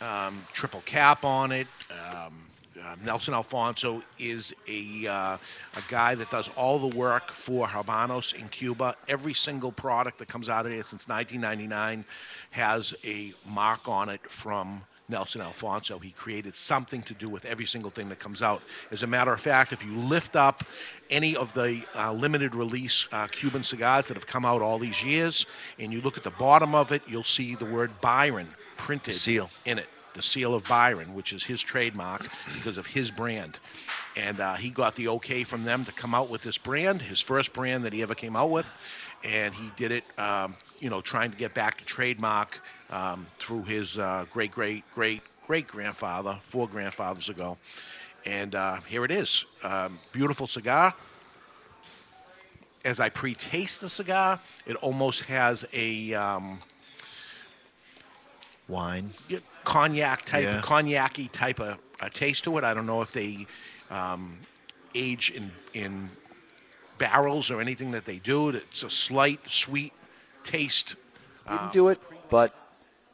um, 0.00 0.44
triple 0.52 0.82
cap 0.86 1.24
on 1.24 1.52
it. 1.52 1.68
Um, 1.88 2.34
uh, 2.82 2.96
Nelson 3.04 3.32
Alfonso 3.32 4.02
is 4.18 4.52
a 4.66 5.06
uh, 5.06 5.36
a 5.36 5.82
guy 5.88 6.16
that 6.16 6.32
does 6.32 6.50
all 6.56 6.80
the 6.80 6.96
work 6.96 7.30
for 7.30 7.68
Habanos 7.68 8.34
in 8.34 8.48
Cuba. 8.48 8.96
Every 9.06 9.34
single 9.34 9.70
product 9.70 10.18
that 10.18 10.26
comes 10.26 10.48
out 10.48 10.66
of 10.66 10.72
there 10.72 10.82
since 10.82 11.06
1999 11.06 12.04
has 12.50 12.92
a 13.04 13.32
mark 13.48 13.86
on 13.88 14.08
it 14.08 14.28
from 14.28 14.82
Nelson 15.08 15.40
Alfonso. 15.40 15.98
He 15.98 16.10
created 16.10 16.56
something 16.56 17.02
to 17.02 17.14
do 17.14 17.28
with 17.28 17.44
every 17.44 17.64
single 17.64 17.90
thing 17.90 18.08
that 18.08 18.18
comes 18.18 18.42
out. 18.42 18.62
As 18.90 19.02
a 19.02 19.06
matter 19.06 19.32
of 19.32 19.40
fact, 19.40 19.72
if 19.72 19.84
you 19.84 19.96
lift 19.96 20.36
up 20.36 20.64
any 21.10 21.36
of 21.36 21.52
the 21.54 21.82
uh, 21.94 22.12
limited 22.12 22.54
release 22.54 23.06
uh, 23.12 23.26
Cuban 23.28 23.62
cigars 23.62 24.08
that 24.08 24.14
have 24.14 24.26
come 24.26 24.44
out 24.44 24.62
all 24.62 24.78
these 24.78 25.04
years, 25.04 25.46
and 25.78 25.92
you 25.92 26.00
look 26.00 26.16
at 26.16 26.24
the 26.24 26.30
bottom 26.32 26.74
of 26.74 26.92
it, 26.92 27.02
you'll 27.06 27.22
see 27.22 27.54
the 27.54 27.64
word 27.64 27.90
Byron 28.00 28.48
printed 28.76 29.14
seal. 29.14 29.50
in 29.64 29.78
it. 29.78 29.86
The 30.14 30.22
seal 30.22 30.54
of 30.54 30.64
Byron, 30.64 31.14
which 31.14 31.34
is 31.34 31.44
his 31.44 31.60
trademark 31.60 32.26
because 32.54 32.78
of 32.78 32.86
his 32.86 33.10
brand. 33.10 33.58
And 34.16 34.40
uh, 34.40 34.54
he 34.54 34.70
got 34.70 34.94
the 34.94 35.08
okay 35.08 35.44
from 35.44 35.62
them 35.62 35.84
to 35.84 35.92
come 35.92 36.14
out 36.14 36.30
with 36.30 36.42
this 36.42 36.56
brand, 36.56 37.02
his 37.02 37.20
first 37.20 37.52
brand 37.52 37.84
that 37.84 37.92
he 37.92 38.02
ever 38.02 38.14
came 38.14 38.34
out 38.34 38.50
with. 38.50 38.72
And 39.24 39.52
he 39.52 39.70
did 39.76 39.92
it, 39.92 40.04
um, 40.18 40.56
you 40.80 40.88
know, 40.88 41.02
trying 41.02 41.32
to 41.32 41.36
get 41.36 41.52
back 41.52 41.76
to 41.78 41.84
trademark 41.84 42.62
um, 42.90 43.26
through 43.38 43.64
his 43.64 43.98
uh, 43.98 44.24
great, 44.32 44.50
great, 44.50 44.84
great, 44.94 45.22
great 45.46 45.66
grandfather, 45.66 46.38
four 46.44 46.68
grandfathers 46.68 47.28
ago. 47.28 47.56
And 48.24 48.54
uh, 48.54 48.80
here 48.88 49.04
it 49.04 49.10
is. 49.10 49.44
Um, 49.62 49.98
beautiful 50.12 50.46
cigar. 50.46 50.94
As 52.84 53.00
I 53.00 53.08
pre 53.08 53.34
taste 53.34 53.80
the 53.80 53.88
cigar, 53.88 54.40
it 54.66 54.76
almost 54.76 55.24
has 55.24 55.64
a. 55.72 56.14
Um, 56.14 56.58
Wine. 58.68 59.10
cognac 59.64 60.24
type, 60.24 60.42
Yeah. 60.42 60.60
cognac-y 60.60 61.28
type 61.32 61.60
of 61.60 61.78
uh, 62.00 62.08
taste 62.08 62.44
to 62.44 62.58
it. 62.58 62.64
I 62.64 62.74
don't 62.74 62.86
know 62.86 63.00
if 63.00 63.12
they 63.12 63.46
um, 63.90 64.38
age 64.94 65.30
in 65.30 65.52
in 65.72 66.10
barrels 66.98 67.50
or 67.50 67.60
anything 67.60 67.92
that 67.92 68.04
they 68.04 68.18
do. 68.18 68.48
It's 68.48 68.82
a 68.82 68.90
slight 68.90 69.40
sweet 69.48 69.92
taste. 70.42 70.96
Didn't 71.48 71.72
do 71.72 71.88
it, 71.88 72.00
but 72.28 72.54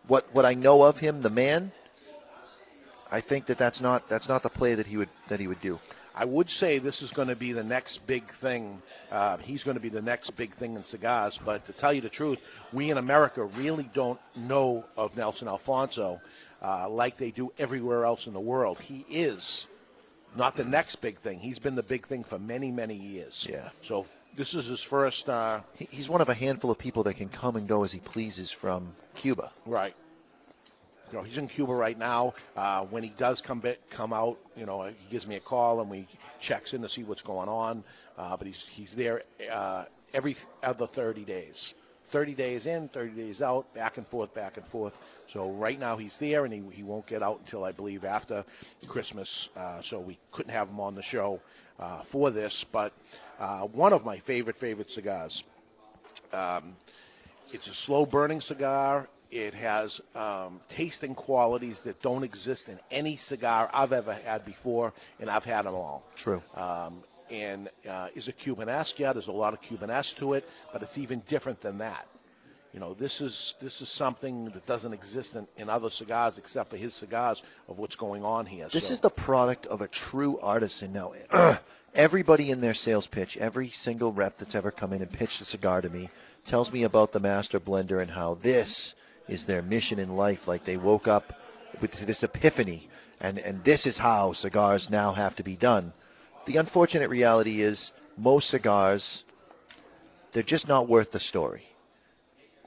what 0.09 0.25
what 0.33 0.45
I 0.45 0.55
know 0.55 0.83
of 0.83 0.97
him, 0.97 1.23
the 1.23 1.31
man, 1.31 1.73
I 3.11 3.21
think 3.21 3.47
that 3.47 3.59
that's 3.59 3.81
not 3.81 4.05
that's 4.09 4.29
not 4.29 4.43
the 4.43 4.51
play 4.51 4.75
that 4.75 4.87
he 4.87 4.97
would 4.97 5.11
that 5.29 5.41
he 5.41 5.49
would 5.49 5.61
do. 5.61 5.79
I 6.15 6.27
would 6.27 6.49
say 6.49 6.79
this 6.79 7.01
is 7.01 7.11
going 7.11 7.29
to 7.29 7.37
be 7.37 7.53
the 7.53 7.65
next 7.65 8.01
big 8.07 8.25
thing. 8.43 8.83
Uh, 9.11 9.39
he's 9.39 9.63
going 9.63 9.77
to 9.77 9.81
be 9.81 9.89
the 9.89 10.03
next 10.03 10.31
big 10.37 10.55
thing 10.57 10.77
in 10.77 10.85
cigars. 10.85 11.39
But 11.45 11.65
to 11.67 11.73
tell 11.73 11.93
you 11.93 12.03
the 12.03 12.11
truth, 12.11 12.39
we 12.73 12.91
in 12.91 12.99
America 12.99 13.45
really 13.45 13.91
don't 13.95 14.21
know 14.37 14.85
of 14.97 15.17
Nelson 15.17 15.49
Alfonso 15.49 16.21
uh, 16.61 16.89
like 16.89 17.17
they 17.19 17.31
do 17.31 17.51
everywhere 17.59 18.05
else 18.05 18.27
in 18.27 18.35
the 18.35 18.41
world. 18.41 18.79
He 18.79 19.07
is 19.09 19.67
not 20.37 20.57
the 20.57 20.65
next 20.65 20.97
big 20.97 21.21
thing. 21.21 21.39
He's 21.39 21.59
been 21.59 21.75
the 21.75 21.83
big 21.83 22.07
thing 22.07 22.25
for 22.25 22.39
many, 22.39 22.71
many 22.71 22.95
years. 22.95 23.47
Yeah. 23.49 23.71
So 23.87 24.07
this 24.37 24.55
is 24.55 24.67
his 24.69 24.83
first. 24.89 25.29
Uh, 25.29 25.61
He- 25.77 25.89
He's 25.91 26.09
one 26.09 26.21
of 26.21 26.29
a 26.29 26.35
handful 26.35 26.71
of 26.71 26.79
people 26.79 27.03
that 27.05 27.15
can 27.15 27.29
come 27.29 27.57
and 27.57 27.69
go 27.69 27.85
as 27.85 27.93
he 27.93 28.01
pleases 28.01 28.51
from 28.61 28.95
Cuba. 29.15 29.51
Right. 29.67 29.95
You 31.11 31.19
know, 31.19 31.25
he's 31.25 31.37
in 31.37 31.49
Cuba 31.49 31.75
right 31.75 31.99
now. 31.99 32.33
Uh, 32.57 32.87
when 32.87 33.03
he 33.03 33.13
does 33.19 33.43
come 33.47 33.61
bit, 33.61 33.81
come 33.95 34.15
out, 34.15 34.39
you 34.57 34.65
know, 34.65 34.85
he 34.85 34.95
gives 35.11 35.27
me 35.27 35.37
a 35.37 35.41
call 35.41 35.81
and 35.83 35.91
we 35.91 36.09
checks 36.41 36.73
in 36.73 36.81
to 36.83 36.89
see 36.89 37.05
what's 37.05 37.21
going 37.23 37.51
on. 37.51 37.85
Uh, 38.17 38.37
but 38.37 38.47
he's 38.47 38.65
he's 38.73 38.95
there 38.97 39.23
uh, 39.51 39.85
every 40.15 40.37
other 40.63 40.87
30 40.87 41.25
days. 41.27 41.75
30 42.13 42.35
days 42.35 42.67
in, 42.67 42.89
30 42.91 43.13
days 43.13 43.41
out, 43.41 43.73
back 43.75 43.97
and 43.97 44.07
forth, 44.09 44.35
back 44.35 44.59
and 44.59 44.67
forth. 44.67 44.93
So 45.33 45.51
right 45.53 45.79
now 45.79 45.97
he's 45.97 46.15
there, 46.21 46.45
and 46.45 46.53
he, 46.53 46.63
he 46.75 46.83
won't 46.83 47.07
get 47.07 47.23
out 47.23 47.41
until 47.43 47.65
I 47.65 47.73
believe 47.73 48.05
after 48.05 48.45
Christmas. 48.87 49.49
Uh, 49.57 49.81
so 49.83 49.99
we 49.99 50.19
couldn't 50.31 50.53
have 50.53 50.69
him 50.69 50.79
on 50.79 50.95
the 50.95 51.03
show 51.03 51.41
uh, 51.83 52.03
for 52.13 52.31
this. 52.31 52.65
But 52.73 52.93
uh, 53.39 53.63
one 53.63 53.93
of 53.93 54.05
my 54.05 54.21
favorite 54.21 54.57
favorite 54.57 54.91
cigars. 54.91 55.43
Um, 56.33 56.77
it's 57.53 57.67
a 57.67 57.75
slow 57.75 58.07
burning 58.07 58.41
cigar. 58.41 59.09
It 59.31 59.55
has 59.55 60.01
um, 60.15 60.61
tasting 60.77 61.15
qualities 61.15 61.81
that 61.85 62.01
don't 62.03 62.23
exist 62.23 62.69
in 62.69 62.79
any 62.91 63.17
cigar 63.17 63.69
I've 63.73 63.93
ever 63.93 64.13
had 64.15 64.45
before, 64.45 64.93
and 65.21 65.31
I've 65.31 65.45
had 65.45 65.63
them 65.63 65.75
all. 65.75 66.05
True. 66.17 66.43
Um, 66.55 67.03
and 67.31 67.71
uh, 67.89 68.09
is 68.15 68.29
it 68.29 68.37
Cuban-esque? 68.43 68.99
Yeah, 68.99 69.15
there's 69.15 69.29
a 69.29 69.33
lot 69.33 69.55
of 69.55 69.63
Cuban-esque 69.63 70.19
to 70.19 70.35
it, 70.35 70.45
but 70.73 70.83
it's 70.83 70.99
even 70.99 71.23
different 71.29 71.63
than 71.63 71.79
that. 71.79 72.05
You 72.73 72.81
know, 72.81 72.95
this 72.95 73.21
is 73.21 73.55
this 73.61 73.83
is 73.83 73.95
something 73.97 74.47
that 74.47 74.67
doesn't 74.67 74.95
exist 74.95 75.35
in, 75.35 75.47
in 75.59 75.69
other 75.69 75.91
cigars 75.91 76.39
except 76.39 76.71
for 76.71 76.79
his 76.79 76.95
cigars 76.95 77.43
of 77.69 77.79
what's 77.79 77.97
going 77.97 78.25
on 78.25 78.47
here. 78.47 78.67
This 78.73 78.89
so. 78.89 78.95
is 78.95 79.01
the 79.01 79.11
product 79.11 79.67
of 79.67 79.83
a 79.83 79.89
true 79.89 80.39
artisan. 80.41 80.95
Now, 80.95 81.13
everybody 81.95 82.51
in 82.51 82.63
their 82.63 82.73
sales 82.73 83.07
pitch, 83.07 83.37
every 83.39 83.71
single 83.71 84.11
rep 84.11 84.39
that's 84.39 84.55
ever 84.55 84.71
come 84.71 84.95
in 84.95 85.03
and 85.03 85.13
pitched 85.13 85.43
a 85.43 85.45
cigar 85.45 85.83
to 85.83 85.91
me, 85.91 86.09
tells 86.47 86.73
me 86.73 86.85
about 86.85 87.13
the 87.13 87.21
master 87.21 87.61
blender 87.61 88.01
and 88.01 88.11
how 88.11 88.39
this 88.43 88.95
is 89.29 89.45
their 89.47 89.61
mission 89.61 89.99
in 89.99 90.17
life. 90.17 90.41
Like 90.47 90.65
they 90.65 90.79
woke 90.79 91.07
up 91.07 91.25
with 91.83 91.93
this 92.07 92.23
epiphany, 92.23 92.89
and 93.21 93.39
and 93.39 93.63
this 93.65 93.85
is 93.85 93.99
how 93.99 94.33
cigars 94.33 94.89
now 94.91 95.13
have 95.13 95.37
to 95.37 95.43
be 95.43 95.57
done. 95.57 95.93
The 96.47 96.57
unfortunate 96.57 97.11
reality 97.11 97.63
is 97.63 97.93
most 98.17 98.49
cigars, 98.49 99.25
they're 100.33 100.43
just 100.43 100.67
not 100.67 100.89
worth 100.89 101.13
the 101.13 101.21
story. 101.21 101.65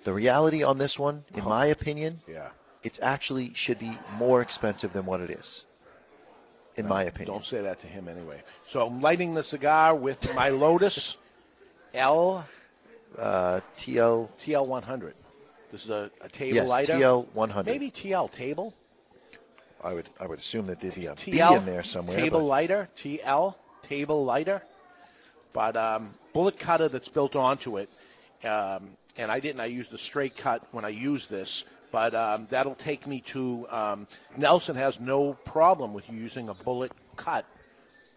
The 0.05 0.13
reality 0.13 0.63
on 0.63 0.77
this 0.77 0.97
one, 0.99 1.25
in 1.33 1.43
my 1.43 1.65
opinion, 1.67 2.21
yeah. 2.27 2.49
it's 2.83 2.99
actually 3.01 3.51
should 3.55 3.79
be 3.79 3.97
more 4.17 4.41
expensive 4.41 4.93
than 4.93 5.05
what 5.05 5.19
it 5.19 5.31
is. 5.31 5.63
In 6.75 6.87
my 6.87 7.05
opinion. 7.05 7.33
Don't 7.33 7.45
say 7.45 7.61
that 7.61 7.79
to 7.81 7.87
him 7.87 8.07
anyway. 8.07 8.43
So 8.69 8.85
I'm 8.85 9.01
lighting 9.01 9.33
the 9.33 9.43
cigar 9.43 9.95
with 9.95 10.17
my 10.35 10.49
Lotus 10.49 11.15
L 11.93 12.47
uh, 13.17 13.61
TL 13.79 14.29
TL 14.45 14.67
100. 14.67 15.15
This 15.71 15.83
is 15.83 15.89
a, 15.89 16.11
a 16.21 16.29
table 16.29 16.55
Yes, 16.55 16.69
lighter. 16.69 16.93
TL 16.93 17.33
100. 17.33 17.71
Maybe 17.71 17.89
TL 17.89 18.31
table. 18.33 18.73
I 19.81 19.93
would 19.93 20.09
I 20.19 20.27
would 20.27 20.39
assume 20.39 20.67
that 20.67 20.81
there'd 20.81 20.95
be 20.95 21.07
a 21.07 21.15
B 21.15 21.39
TL 21.39 21.59
in 21.59 21.65
there 21.65 21.83
somewhere. 21.83 22.17
Table 22.17 22.45
lighter. 22.45 22.89
TL 23.03 23.55
table 23.87 24.23
lighter. 24.23 24.61
But 25.53 25.75
um, 25.77 26.13
bullet 26.33 26.59
cutter 26.59 26.89
that's 26.89 27.07
built 27.09 27.35
onto 27.35 27.77
it. 27.77 27.89
Um, 28.45 28.89
and 29.17 29.31
I 29.31 29.39
didn't. 29.39 29.59
I 29.61 29.65
used 29.67 29.91
a 29.93 29.97
straight 29.97 30.33
cut 30.41 30.61
when 30.71 30.85
I 30.85 30.89
used 30.89 31.29
this. 31.29 31.63
But 31.91 32.13
um, 32.13 32.47
that'll 32.51 32.75
take 32.75 33.07
me 33.07 33.23
to. 33.33 33.67
Um, 33.69 34.07
Nelson 34.37 34.75
has 34.75 34.97
no 34.99 35.37
problem 35.45 35.93
with 35.93 36.03
using 36.09 36.49
a 36.49 36.53
bullet 36.53 36.91
cut 37.15 37.45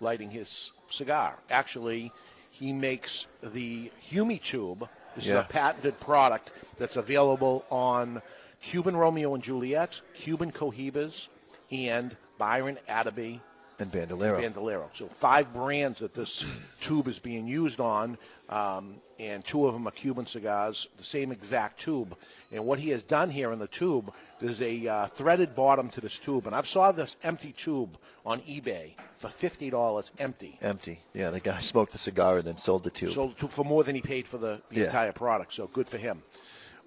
lighting 0.01 0.31
his 0.31 0.71
cigar. 0.91 1.39
Actually, 1.51 2.13
he 2.51 2.73
makes 2.73 3.27
the 3.55 3.91
Humi 4.09 4.41
tube. 4.51 4.81
This 5.15 5.27
Yeah. 5.27 5.41
is 5.41 5.45
a 5.45 5.49
patented 5.53 5.99
product 6.01 6.51
that's 6.79 6.97
available 6.97 7.65
on 7.71 8.23
Cuban 8.71 8.97
Romeo 8.97 9.35
and 9.35 9.43
Juliet, 9.43 9.91
Cuban 10.25 10.51
Cohibas, 10.53 11.29
and 11.71 12.17
Byron 12.39 12.79
Atabey 12.89 13.41
and 13.79 13.93
Bandolero. 13.93 14.41
Bandolero. 14.41 14.91
So 14.97 15.09
five 15.21 15.53
brands 15.53 16.01
that 16.01 16.15
this 16.15 16.45
tube 16.89 17.07
is 17.09 17.19
being 17.19 17.47
used 17.47 17.81
on, 17.81 18.19
um, 18.49 18.97
and 19.19 19.45
two 19.51 19.67
of 19.67 19.73
them 19.75 19.87
are 19.87 19.93
Cuban 19.93 20.27
cigars, 20.27 20.87
the 20.97 21.05
same 21.05 21.31
exact 21.33 21.81
tube. 21.83 22.15
And 22.51 22.65
what 22.65 22.79
he 22.79 22.91
has 22.91 23.03
done 23.05 23.31
here 23.31 23.53
in 23.53 23.59
the 23.59 23.69
tube, 23.69 24.11
there's 24.41 24.61
a 24.61 24.87
uh, 24.87 25.09
threaded 25.17 25.55
bottom 25.55 25.91
to 25.91 26.01
this 26.01 26.19
tube, 26.25 26.47
and 26.47 26.55
I've 26.55 26.67
saw 26.67 26.93
this 26.93 27.15
empty 27.23 27.55
tube 27.65 27.91
on 28.25 28.41
eBay 28.41 28.93
for 29.21 29.31
fifty 29.41 29.71
dollars 29.71 30.11
empty. 30.19 30.59
Empty. 30.61 30.99
Yeah, 31.15 31.31
the 31.31 31.41
guy 31.41 31.61
smoked 31.63 31.93
the 31.93 31.99
cigar 31.99 32.39
and 32.39 32.47
then 32.47 32.57
sold 32.57 32.85
the 32.85 32.91
tube. 32.91 33.13
So 33.15 33.33
to, 33.41 33.49
for 33.55 33.65
more 33.65 33.85
than 33.85 33.95
he 33.95 34.03
paid 34.03 34.27
for 34.27 34.39
the, 34.39 34.61
the 34.71 34.81
Yeah. 34.81 34.87
entire 34.87 35.13
product. 35.13 35.55
So 35.55 35.69
good 35.73 35.89
for 35.89 35.99
him. 35.99 36.23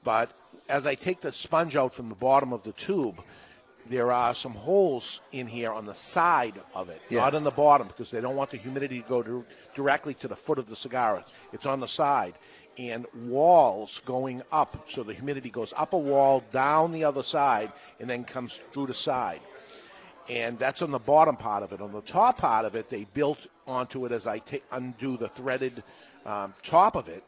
But 0.03 0.31
as 0.67 0.85
I 0.85 0.95
take 0.95 1.21
the 1.21 1.31
sponge 1.31 1.75
out 1.75 1.93
from 1.93 2.09
the 2.09 2.15
bottom 2.15 2.53
of 2.53 2.63
the 2.63 2.73
tube, 2.85 3.15
there 3.89 4.11
are 4.11 4.33
some 4.33 4.53
holes 4.53 5.19
in 5.31 5.47
here 5.47 5.71
on 5.71 5.85
the 5.85 5.95
side 5.95 6.59
of 6.73 6.89
it, 6.89 7.01
Yeah. 7.09 7.21
not 7.21 7.35
on 7.35 7.43
the 7.43 7.51
bottom, 7.51 7.87
because 7.87 8.11
they 8.11 8.21
don't 8.21 8.35
want 8.35 8.51
the 8.51 8.57
humidity 8.57 9.01
to 9.01 9.07
go 9.07 9.23
dir- 9.23 9.45
directly 9.75 10.13
to 10.15 10.27
the 10.27 10.35
foot 10.35 10.59
of 10.59 10.67
the 10.67 10.75
cigar. 10.75 11.23
It's 11.51 11.65
on 11.65 11.79
the 11.79 11.87
side. 11.87 12.35
And 12.77 13.05
walls 13.27 14.01
going 14.05 14.41
up, 14.51 14.75
so 14.89 15.03
the 15.03 15.13
humidity 15.13 15.49
goes 15.49 15.73
up 15.75 15.93
a 15.93 15.97
wall, 15.97 16.43
down 16.53 16.91
the 16.93 17.03
other 17.03 17.23
side, 17.23 17.71
and 17.99 18.09
then 18.09 18.23
comes 18.23 18.57
through 18.73 18.87
the 18.87 18.93
side 18.93 19.41
and 20.29 20.57
that's 20.59 20.81
on 20.81 20.91
the 20.91 20.99
bottom 20.99 21.35
part 21.35 21.63
of 21.63 21.73
it. 21.73 21.81
On 21.81 21.91
the 21.91 22.01
top 22.01 22.37
part 22.37 22.65
of 22.65 22.75
it, 22.75 22.89
they 22.89 23.05
built 23.13 23.39
onto 23.67 24.05
it 24.05 24.11
as 24.11 24.27
I 24.27 24.41
undo 24.71 25.17
the 25.17 25.29
threaded 25.29 25.83
um, 26.25 26.53
top 26.69 26.95
of 26.95 27.07
it, 27.07 27.23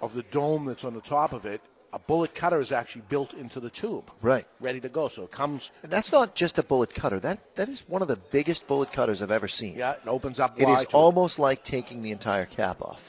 of 0.00 0.14
the 0.14 0.22
dome 0.32 0.66
that's 0.66 0.84
on 0.84 0.94
the 0.94 1.00
top 1.02 1.32
of 1.32 1.44
it. 1.44 1.60
A 1.96 1.98
bullet 1.98 2.34
cutter 2.34 2.60
is 2.60 2.72
actually 2.72 3.04
built 3.08 3.32
into 3.32 3.58
the 3.58 3.70
tube, 3.70 4.04
Right. 4.20 4.46
ready 4.60 4.80
to 4.82 4.88
go. 4.90 5.08
So 5.08 5.22
it 5.22 5.32
comes, 5.32 5.70
And 5.82 5.90
that's 5.90 6.12
not 6.12 6.34
just 6.34 6.58
a 6.58 6.62
bullet 6.62 6.94
cutter. 6.94 7.18
That 7.18 7.38
that 7.54 7.70
is 7.70 7.82
one 7.88 8.02
of 8.02 8.08
the 8.08 8.18
biggest 8.30 8.66
bullet 8.68 8.92
cutters 8.92 9.22
I've 9.22 9.30
ever 9.30 9.48
seen. 9.48 9.76
yeah, 9.78 9.92
it 9.92 10.06
opens 10.06 10.38
up 10.38 10.60
It 10.60 10.68
is 10.68 10.86
almost 10.92 11.38
like 11.38 11.64
taking 11.64 12.02
the 12.02 12.12
entire 12.12 12.44
cap 12.44 12.82
off. 12.82 13.00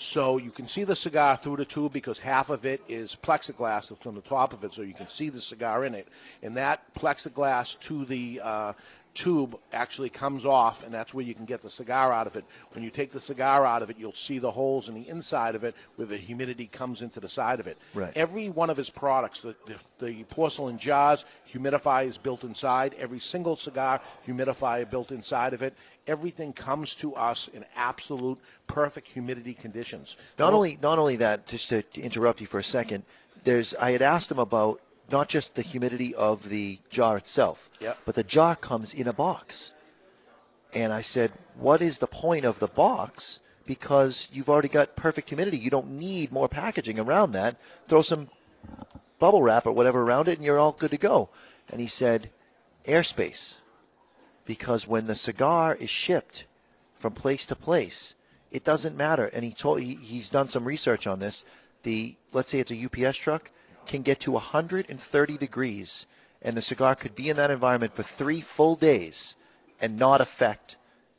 So 0.00 0.38
you 0.38 0.50
can 0.50 0.66
see 0.66 0.82
the 0.82 0.96
cigar 0.96 1.38
through 1.42 1.58
the 1.58 1.64
tube 1.64 1.92
because 1.92 2.18
half 2.18 2.50
of 2.50 2.64
it 2.64 2.80
is 2.88 3.16
plexiglass 3.22 3.88
that's 3.88 4.04
on 4.04 4.16
the 4.16 4.20
top 4.22 4.52
of 4.52 4.64
it, 4.64 4.72
so 4.74 4.82
you 4.82 4.94
can 4.94 5.08
see 5.08 5.30
the 5.30 5.40
cigar 5.40 5.84
in 5.84 5.94
it. 5.94 6.08
And 6.42 6.56
that 6.56 6.80
plexiglass 6.96 7.76
to 7.86 8.04
the 8.04 8.40
uh, 8.42 8.72
tube 9.14 9.56
actually 9.72 10.10
comes 10.10 10.44
off, 10.44 10.76
and 10.84 10.92
that's 10.92 11.12
where 11.12 11.24
you 11.24 11.34
can 11.34 11.44
get 11.44 11.62
the 11.62 11.70
cigar 11.70 12.12
out 12.12 12.26
of 12.26 12.36
it. 12.36 12.44
When 12.72 12.84
you 12.84 12.90
take 12.90 13.12
the 13.12 13.20
cigar 13.20 13.66
out 13.66 13.82
of 13.82 13.90
it, 13.90 13.98
you'll 13.98 14.12
see 14.12 14.38
the 14.38 14.50
holes 14.50 14.88
in 14.88 14.94
the 14.94 15.08
inside 15.08 15.54
of 15.54 15.64
it 15.64 15.74
where 15.96 16.06
the 16.06 16.16
humidity 16.16 16.66
comes 16.66 17.02
into 17.02 17.20
the 17.20 17.28
side 17.28 17.60
of 17.60 17.66
it. 17.66 17.78
Right. 17.94 18.12
Every 18.16 18.48
one 18.48 18.70
of 18.70 18.76
his 18.76 18.90
products, 18.90 19.42
the, 19.42 19.54
the, 19.66 20.06
the 20.06 20.24
porcelain 20.24 20.78
jars, 20.78 21.24
humidifier 21.52 22.08
is 22.08 22.18
built 22.18 22.44
inside. 22.44 22.94
Every 22.98 23.20
single 23.20 23.56
cigar, 23.56 24.00
humidifier 24.26 24.90
built 24.90 25.10
inside 25.10 25.54
of 25.54 25.62
it. 25.62 25.74
Everything 26.06 26.52
comes 26.52 26.96
to 27.02 27.14
us 27.14 27.50
in 27.52 27.64
absolute 27.76 28.38
perfect 28.66 29.08
humidity 29.08 29.54
conditions. 29.54 30.16
Not 30.38 30.54
only 30.54 30.78
not 30.80 30.98
only 30.98 31.16
that, 31.16 31.46
just 31.46 31.68
to, 31.68 31.82
to 31.82 32.00
interrupt 32.00 32.40
you 32.40 32.46
for 32.46 32.60
a 32.60 32.64
second, 32.64 33.04
there's 33.44 33.74
I 33.78 33.90
had 33.90 34.02
asked 34.02 34.30
him 34.30 34.38
about 34.38 34.80
not 35.10 35.28
just 35.28 35.54
the 35.54 35.62
humidity 35.62 36.14
of 36.14 36.40
the 36.48 36.78
jar 36.90 37.16
itself, 37.16 37.58
Yep. 37.80 37.96
but 38.04 38.14
the 38.14 38.24
jar 38.24 38.56
comes 38.56 38.92
in 38.94 39.08
a 39.08 39.12
box. 39.12 39.72
And 40.74 40.92
I 40.92 41.02
said, 41.02 41.32
what 41.58 41.80
is 41.80 41.98
the 41.98 42.06
point 42.06 42.44
of 42.44 42.58
the 42.60 42.68
box? 42.68 43.38
Because 43.66 44.28
you've 44.30 44.48
already 44.48 44.68
got 44.68 44.96
perfect 44.96 45.28
humidity. 45.28 45.56
You 45.56 45.70
don't 45.70 45.98
need 45.98 46.30
more 46.30 46.48
packaging 46.48 46.98
around 46.98 47.32
that. 47.32 47.56
Throw 47.88 48.02
some 48.02 48.28
bubble 49.18 49.42
wrap 49.42 49.66
or 49.66 49.72
whatever 49.72 50.02
around 50.02 50.28
it, 50.28 50.36
and 50.36 50.44
you're 50.44 50.58
all 50.58 50.76
good 50.78 50.90
to 50.90 50.98
go. 50.98 51.30
And 51.70 51.80
he 51.80 51.88
said, 51.88 52.30
airspace. 52.86 53.54
Because 54.46 54.86
when 54.86 55.06
the 55.06 55.16
cigar 55.16 55.74
is 55.74 55.90
shipped 55.90 56.44
from 57.00 57.12
place 57.14 57.44
to 57.46 57.56
place, 57.56 58.14
it 58.50 58.64
doesn't 58.64 58.96
matter. 58.96 59.26
And 59.26 59.44
he 59.44 59.54
told 59.54 59.80
he, 59.80 59.94
he's 59.94 60.30
done 60.30 60.48
some 60.48 60.66
research 60.66 61.06
on 61.06 61.18
this. 61.20 61.42
The 61.82 62.16
let's 62.32 62.50
say 62.50 62.58
it's 62.60 62.70
a 62.72 62.84
UPS 63.06 63.18
truck 63.18 63.50
can 63.88 64.02
get 64.02 64.20
to 64.20 64.32
130 64.32 65.38
degrees, 65.38 66.06
and 66.42 66.56
the 66.56 66.62
cigar 66.62 66.94
could 66.94 67.14
be 67.16 67.30
in 67.30 67.36
that 67.36 67.50
environment 67.50 67.94
for 67.96 68.04
three 68.16 68.44
full 68.56 68.76
days 68.76 69.34
and 69.80 69.98
not 69.98 70.20
affect 70.20 70.76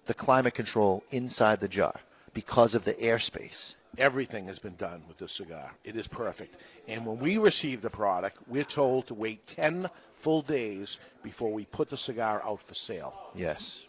the 0.07 0.13
climate 0.13 0.53
control 0.53 1.03
inside 1.11 1.59
the 1.59 1.67
jar 1.67 1.99
because 2.33 2.73
of 2.73 2.85
the 2.85 2.93
airspace. 2.95 3.73
Everything 3.97 4.45
has 4.47 4.59
been 4.59 4.75
done 4.75 5.03
with 5.07 5.17
this 5.17 5.35
cigar. 5.35 5.71
It 5.83 5.95
is 5.95 6.07
perfect. 6.07 6.55
And 6.87 7.05
when 7.05 7.19
we 7.19 7.37
receive 7.37 7.81
the 7.81 7.89
product, 7.89 8.37
we're 8.47 8.63
told 8.63 9.07
to 9.07 9.13
wait 9.13 9.41
10 9.55 9.89
full 10.23 10.41
days 10.43 10.97
before 11.23 11.51
we 11.51 11.65
put 11.65 11.89
the 11.89 11.97
cigar 11.97 12.41
out 12.43 12.59
for 12.67 12.75
sale 12.75 13.13
Yes. 13.33 13.81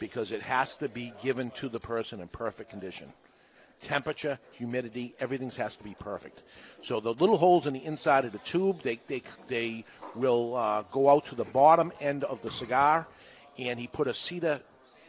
because 0.00 0.32
it 0.32 0.42
has 0.42 0.74
to 0.76 0.88
be 0.88 1.12
given 1.22 1.52
to 1.60 1.68
the 1.68 1.80
person 1.80 2.20
in 2.20 2.28
perfect 2.28 2.70
condition. 2.70 3.12
Temperature, 3.88 4.38
humidity, 4.52 5.14
everything 5.18 5.50
has 5.50 5.76
to 5.76 5.84
be 5.84 5.96
perfect. 5.98 6.42
So 6.84 7.00
the 7.00 7.10
little 7.10 7.36
holes 7.36 7.66
in 7.66 7.72
the 7.72 7.84
inside 7.84 8.24
of 8.24 8.32
the 8.32 8.40
tube, 8.50 8.76
they, 8.84 9.00
they, 9.08 9.22
they 9.48 9.84
will 10.14 10.56
uh, 10.56 10.84
go 10.92 11.08
out 11.08 11.24
to 11.30 11.34
the 11.34 11.44
bottom 11.44 11.92
end 12.00 12.24
of 12.24 12.40
the 12.42 12.50
cigar, 12.52 13.06
and 13.58 13.78
he 13.78 13.88
put 13.88 14.06
a 14.06 14.14
cedar 14.14 14.60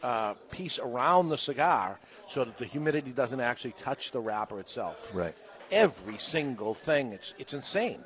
uh, 0.02 0.34
piece 0.50 0.78
around 0.82 1.28
the 1.30 1.38
cigar 1.38 1.98
so 2.32 2.44
that 2.44 2.58
the 2.58 2.66
humidity 2.66 3.12
doesn't 3.12 3.40
actually 3.40 3.74
touch 3.82 4.10
the 4.12 4.20
wrapper 4.20 4.60
itself. 4.60 4.96
Right. 5.14 5.34
Every 5.70 6.18
single 6.18 6.76
thing, 6.84 7.12
it's, 7.12 7.32
it's 7.38 7.54
insane. 7.54 8.04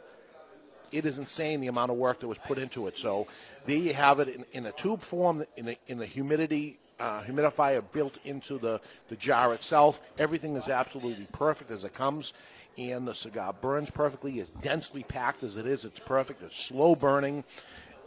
It 0.93 1.05
is 1.05 1.19
insane 1.19 1.61
the 1.61 1.69
amount 1.69 1.91
of 1.91 1.97
work 1.97 2.21
that 2.21 2.29
was 2.29 2.39
put 2.47 2.59
into 2.59 2.87
it. 2.87 2.95
So 2.97 3.27
there 3.67 3.77
you 3.77 3.95
have 3.95 4.21
it 4.21 4.29
in, 4.29 4.45
in 4.53 4.67
a 4.67 4.73
tube 4.73 5.01
form, 5.11 5.45
in 5.57 5.69
a, 5.69 5.79
in 5.87 5.99
the 5.99 6.07
humidity 6.07 6.79
uh, 6.99 7.23
humidifier 7.25 7.83
built 7.93 8.19
into 8.25 8.59
the, 8.59 8.81
the 9.11 9.17
jar 9.17 9.55
itself. 9.55 9.97
Everything 10.19 10.57
is 10.57 10.69
absolutely 10.69 11.29
perfect 11.33 11.71
as 11.71 11.85
it 11.85 11.95
comes, 11.95 12.33
and 12.77 13.07
the 13.07 13.15
cigar 13.15 13.55
burns 13.61 13.91
perfectly. 13.91 14.41
As 14.41 14.49
densely 14.63 15.05
packed 15.05 15.43
as 15.43 15.57
it 15.57 15.67
is, 15.67 15.85
it's 15.85 16.01
perfect. 16.07 16.43
It's 16.43 16.69
slow 16.69 16.95
burning, 16.95 17.45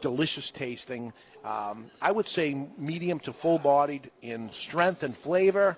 delicious 0.01 0.51
tasting. 0.55 1.13
Um, 1.43 1.89
I 2.01 2.11
would 2.11 2.27
say 2.27 2.67
medium 2.77 3.19
to 3.21 3.33
full 3.41 3.59
bodied 3.59 4.09
in 4.21 4.49
strength 4.53 5.03
and 5.03 5.15
flavor. 5.17 5.77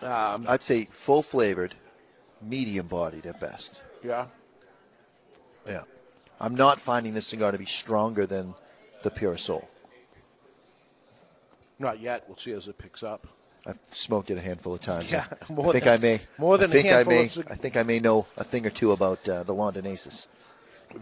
Um, 0.00 0.46
I'd 0.48 0.62
say 0.62 0.88
full 1.04 1.22
flavored, 1.22 1.74
medium 2.40 2.88
bodied 2.88 3.26
at 3.26 3.40
best. 3.40 3.80
yeah. 4.02 4.26
Yeah. 5.66 5.82
I'm 6.42 6.56
not 6.56 6.78
finding 6.84 7.14
this 7.14 7.30
cigar 7.30 7.52
to 7.52 7.58
be 7.58 7.66
stronger 7.66 8.26
than 8.26 8.54
the 9.04 9.10
Pure 9.10 9.38
Soul. 9.38 9.66
Not 11.78 12.00
yet. 12.00 12.24
We'll 12.28 12.36
see 12.36 12.52
as 12.52 12.66
it 12.68 12.76
picks 12.78 13.02
up. 13.02 13.26
I've 13.64 13.78
smoked 13.94 14.28
it 14.30 14.36
a 14.38 14.40
handful 14.40 14.74
of 14.74 14.80
times. 14.82 15.08
Yeah, 15.10 15.26
I 15.48 15.52
more 15.52 15.72
think 15.72 15.84
than- 15.84 15.92
I 15.94 15.96
may. 15.98 16.20
more 16.38 16.58
than 16.58 16.70
I 16.72 16.74
a 16.74 16.76
think 16.82 16.86
I 16.88 16.96
handful 16.96 17.14
may. 17.14 17.26
of 17.26 17.32
cig- 17.32 17.46
I 17.48 17.56
think 17.56 17.76
I 17.76 17.82
may 17.84 18.00
know 18.00 18.26
a 18.36 18.44
thing 18.44 18.66
or 18.66 18.70
two 18.70 18.90
about 18.90 19.26
uh, 19.28 19.44
the 19.44 19.52
Londoneses. 19.54 20.26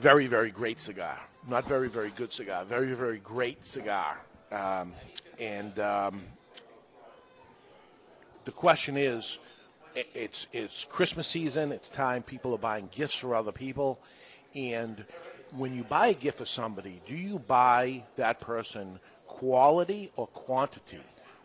very, 0.02 0.26
very 0.26 0.50
great 0.50 0.78
cigar. 0.78 1.18
Not 1.48 1.66
very, 1.66 1.88
very 1.88 2.12
good 2.16 2.32
cigar. 2.32 2.66
Very, 2.66 2.92
very 2.94 3.18
great 3.18 3.64
cigar. 3.64 4.18
Um, 4.52 4.92
and 5.38 5.78
um, 5.78 6.22
the 8.44 8.52
question 8.52 8.96
is, 8.98 9.38
it's 9.94 10.46
it's 10.52 10.86
Christmas 10.90 11.32
season. 11.32 11.72
It's 11.72 11.88
time 11.90 12.22
people 12.22 12.54
are 12.54 12.58
buying 12.58 12.90
gifts 12.94 13.16
for 13.20 13.34
other 13.34 13.52
people, 13.52 13.98
and 14.54 15.04
when 15.56 15.74
you 15.74 15.84
buy 15.84 16.08
a 16.08 16.14
gift 16.14 16.38
for 16.38 16.44
somebody, 16.44 17.00
do 17.08 17.14
you 17.14 17.38
buy 17.38 18.04
that 18.16 18.40
person 18.40 18.98
quality 19.26 20.12
or 20.16 20.26
quantity? 20.28 21.00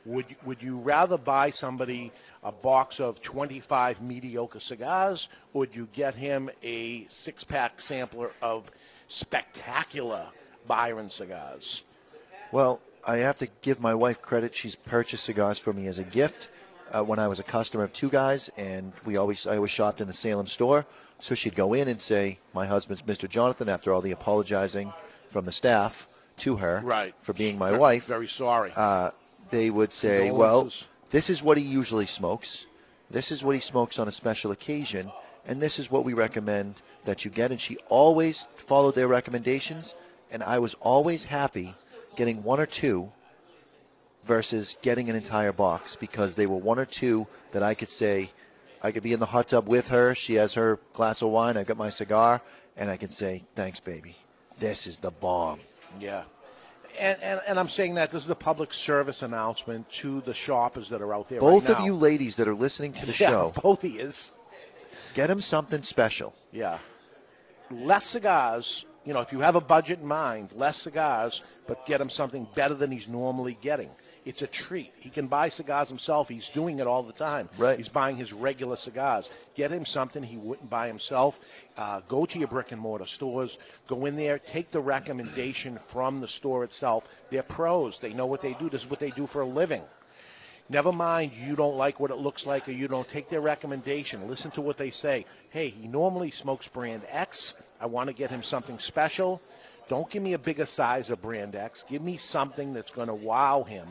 Would 0.05 0.29
you, 0.29 0.35
would 0.45 0.61
you 0.61 0.79
rather 0.79 1.17
buy 1.17 1.49
somebody 1.51 2.11
a 2.43 2.51
box 2.51 2.99
of 2.99 3.21
25 3.23 4.01
mediocre 4.01 4.59
cigars, 4.59 5.27
or 5.53 5.61
would 5.61 5.75
you 5.75 5.87
get 5.93 6.13
him 6.13 6.49
a 6.63 7.07
six-pack 7.09 7.81
sampler 7.81 8.31
of 8.41 8.65
spectacular 9.07 10.27
Byron 10.67 11.09
cigars? 11.09 11.83
Well, 12.51 12.81
I 13.05 13.17
have 13.17 13.39
to 13.39 13.47
give 13.63 13.79
my 13.79 13.95
wife 13.95 14.21
credit. 14.21 14.51
She's 14.53 14.75
purchased 14.87 15.25
cigars 15.25 15.59
for 15.59 15.73
me 15.73 15.87
as 15.87 15.97
a 15.97 16.03
gift 16.03 16.47
uh, 16.91 17.03
when 17.03 17.19
I 17.19 17.27
was 17.27 17.39
a 17.39 17.43
customer 17.43 17.83
of 17.83 17.93
Two 17.93 18.09
Guys, 18.09 18.49
and 18.57 18.93
we 19.05 19.17
always 19.17 19.45
I 19.49 19.55
always 19.55 19.71
shopped 19.71 20.01
in 20.01 20.07
the 20.07 20.13
Salem 20.13 20.47
store. 20.47 20.85
So 21.19 21.33
she'd 21.35 21.55
go 21.55 21.73
in 21.73 21.87
and 21.87 21.99
say, 22.01 22.39
"My 22.53 22.65
husband's 22.67 23.01
Mr. 23.03 23.29
Jonathan." 23.29 23.69
After 23.69 23.93
all 23.93 24.01
the 24.01 24.11
apologizing 24.11 24.91
from 25.31 25.45
the 25.45 25.51
staff 25.51 25.93
to 26.43 26.57
her 26.57 26.81
Right. 26.83 27.13
for 27.25 27.33
being 27.33 27.57
my 27.57 27.71
Ve- 27.71 27.77
wife, 27.77 28.03
Very 28.07 28.27
sorry. 28.27 28.71
uh, 28.75 29.11
they 29.51 29.69
would 29.69 29.91
say, 29.93 30.31
"Well, 30.31 30.69
this 31.11 31.29
is 31.29 31.41
what 31.41 31.57
he 31.57 31.63
usually 31.63 32.05
smokes. 32.07 32.65
This 33.09 33.31
is 33.31 33.43
what 33.43 33.55
he 33.55 33.61
smokes 33.61 33.97
on 33.99 34.07
a 34.07 34.11
special 34.11 34.51
occasion, 34.51 35.11
and 35.47 35.61
this 35.61 35.79
is 35.79 35.89
what 35.89 36.03
we 36.03 36.13
recommend 36.13 36.81
that 37.05 37.23
you 37.23 37.31
get." 37.31 37.51
And 37.51 37.61
she 37.61 37.77
always 37.87 38.45
followed 38.67 38.95
their 38.95 39.07
recommendations, 39.07 39.93
and 40.31 40.43
I 40.43 40.59
was 40.59 40.75
always 40.81 41.23
happy 41.23 41.75
getting 42.17 42.43
one 42.43 42.59
or 42.59 42.65
two 42.65 43.09
versus 44.27 44.75
getting 44.81 45.09
an 45.09 45.15
entire 45.15 45.53
box 45.53 45.97
because 45.99 46.35
they 46.35 46.45
were 46.45 46.57
one 46.57 46.79
or 46.79 46.87
two 46.87 47.27
that 47.53 47.63
I 47.63 47.75
could 47.75 47.89
say 47.89 48.31
I 48.81 48.91
could 48.91 49.03
be 49.03 49.13
in 49.13 49.19
the 49.19 49.25
hot 49.25 49.49
tub 49.49 49.67
with 49.67 49.85
her. 49.85 50.15
She 50.15 50.35
has 50.35 50.53
her 50.53 50.79
glass 50.93 51.21
of 51.21 51.31
wine. 51.31 51.57
I've 51.57 51.67
got 51.67 51.77
my 51.77 51.89
cigar, 51.89 52.41
and 52.77 52.89
I 52.89 52.97
can 52.97 53.11
say, 53.11 53.43
"Thanks, 53.55 53.79
baby. 53.79 54.15
This 54.59 54.85
is 54.85 54.99
the 54.99 55.11
bomb." 55.11 55.59
Yeah. 55.99 56.25
And, 56.99 57.21
and, 57.21 57.41
and 57.47 57.59
I'm 57.59 57.67
saying 57.67 57.95
that 57.95 58.11
this 58.11 58.23
is 58.23 58.29
a 58.29 58.35
public 58.35 58.71
service 58.71 59.21
announcement 59.21 59.85
to 60.01 60.21
the 60.21 60.33
shoppers 60.33 60.87
that 60.89 61.01
are 61.01 61.13
out 61.13 61.29
there 61.29 61.39
Both 61.41 61.65
right 61.65 61.77
of 61.77 61.85
you 61.85 61.93
ladies 61.93 62.37
that 62.37 62.47
are 62.47 62.55
listening 62.55 62.93
to 62.93 63.05
the 63.05 63.13
yeah, 63.19 63.29
show, 63.29 63.53
both 63.61 63.81
he 63.81 63.97
is. 63.97 64.31
get 65.13 65.29
him 65.29 65.41
something 65.41 65.81
special. 65.81 66.33
Yeah. 66.51 66.79
Less 67.69 68.05
cigars. 68.05 68.85
You 69.03 69.13
know, 69.13 69.19
if 69.19 69.31
you 69.31 69.39
have 69.39 69.55
a 69.55 69.61
budget 69.61 69.99
in 69.99 70.05
mind, 70.05 70.51
less 70.53 70.77
cigars, 70.83 71.41
but 71.67 71.85
get 71.85 71.99
him 71.99 72.09
something 72.09 72.47
better 72.55 72.75
than 72.75 72.91
he's 72.91 73.07
normally 73.07 73.57
getting. 73.61 73.89
It's 74.25 74.41
a 74.41 74.47
treat. 74.47 74.91
He 74.99 75.11
can 75.11 75.27
buy 75.27 75.49
cigars 75.49 75.87
himself. 75.87 76.27
He's 76.27 76.49
doing 76.55 76.79
it 76.79 76.87
all 76.87 77.03
the 77.03 77.13
time. 77.13 77.47
Right. 77.59 77.77
He's 77.77 77.87
buying 77.87 78.17
his 78.17 78.33
regular 78.33 78.75
cigars. 78.75 79.29
Get 79.55 79.71
him 79.71 79.85
something 79.85 80.23
he 80.23 80.35
wouldn't 80.35 80.67
buy 80.67 80.87
himself. 80.87 81.35
Uh, 81.77 82.01
go 82.09 82.25
to 82.25 82.39
your 82.39 82.47
brick 82.47 82.71
and 82.71 82.81
mortar 82.81 83.05
stores. 83.05 83.55
Go 83.87 84.07
in 84.07 84.15
there. 84.15 84.39
Take 84.51 84.71
the 84.71 84.81
recommendation 84.81 85.79
from 85.93 86.21
the 86.21 86.27
store 86.27 86.63
itself. 86.63 87.03
They're 87.29 87.43
pros. 87.43 87.99
They 88.01 88.13
know 88.13 88.25
what 88.25 88.41
they 88.41 88.55
do. 88.55 88.67
This 88.67 88.83
is 88.83 88.89
what 88.89 88.99
they 88.99 89.11
do 89.11 89.27
for 89.27 89.41
a 89.41 89.47
living. 89.47 89.83
Never 90.69 90.91
mind 90.91 91.33
you 91.33 91.55
don't 91.55 91.77
like 91.77 91.99
what 91.99 92.09
it 92.09 92.17
looks 92.17 92.47
like 92.47 92.67
or 92.67 92.71
you 92.71 92.87
don't 92.87 93.07
take 93.07 93.29
their 93.29 93.41
recommendation. 93.41 94.27
Listen 94.27 94.49
to 94.51 94.61
what 94.61 94.79
they 94.79 94.89
say. 94.89 95.27
Hey, 95.51 95.69
he 95.69 95.87
normally 95.87 96.31
smokes 96.31 96.67
brand 96.73 97.03
X. 97.07 97.53
I 97.79 97.85
want 97.85 98.07
to 98.07 98.15
get 98.15 98.31
him 98.31 98.41
something 98.41 98.79
special. 98.79 99.39
Don't 99.87 100.09
give 100.09 100.23
me 100.23 100.33
a 100.33 100.39
bigger 100.39 100.65
size 100.65 101.11
of 101.11 101.21
brand 101.21 101.53
X. 101.53 101.83
Give 101.87 102.01
me 102.01 102.17
something 102.17 102.73
that's 102.73 102.89
going 102.89 103.09
to 103.09 103.13
wow 103.13 103.61
him 103.61 103.89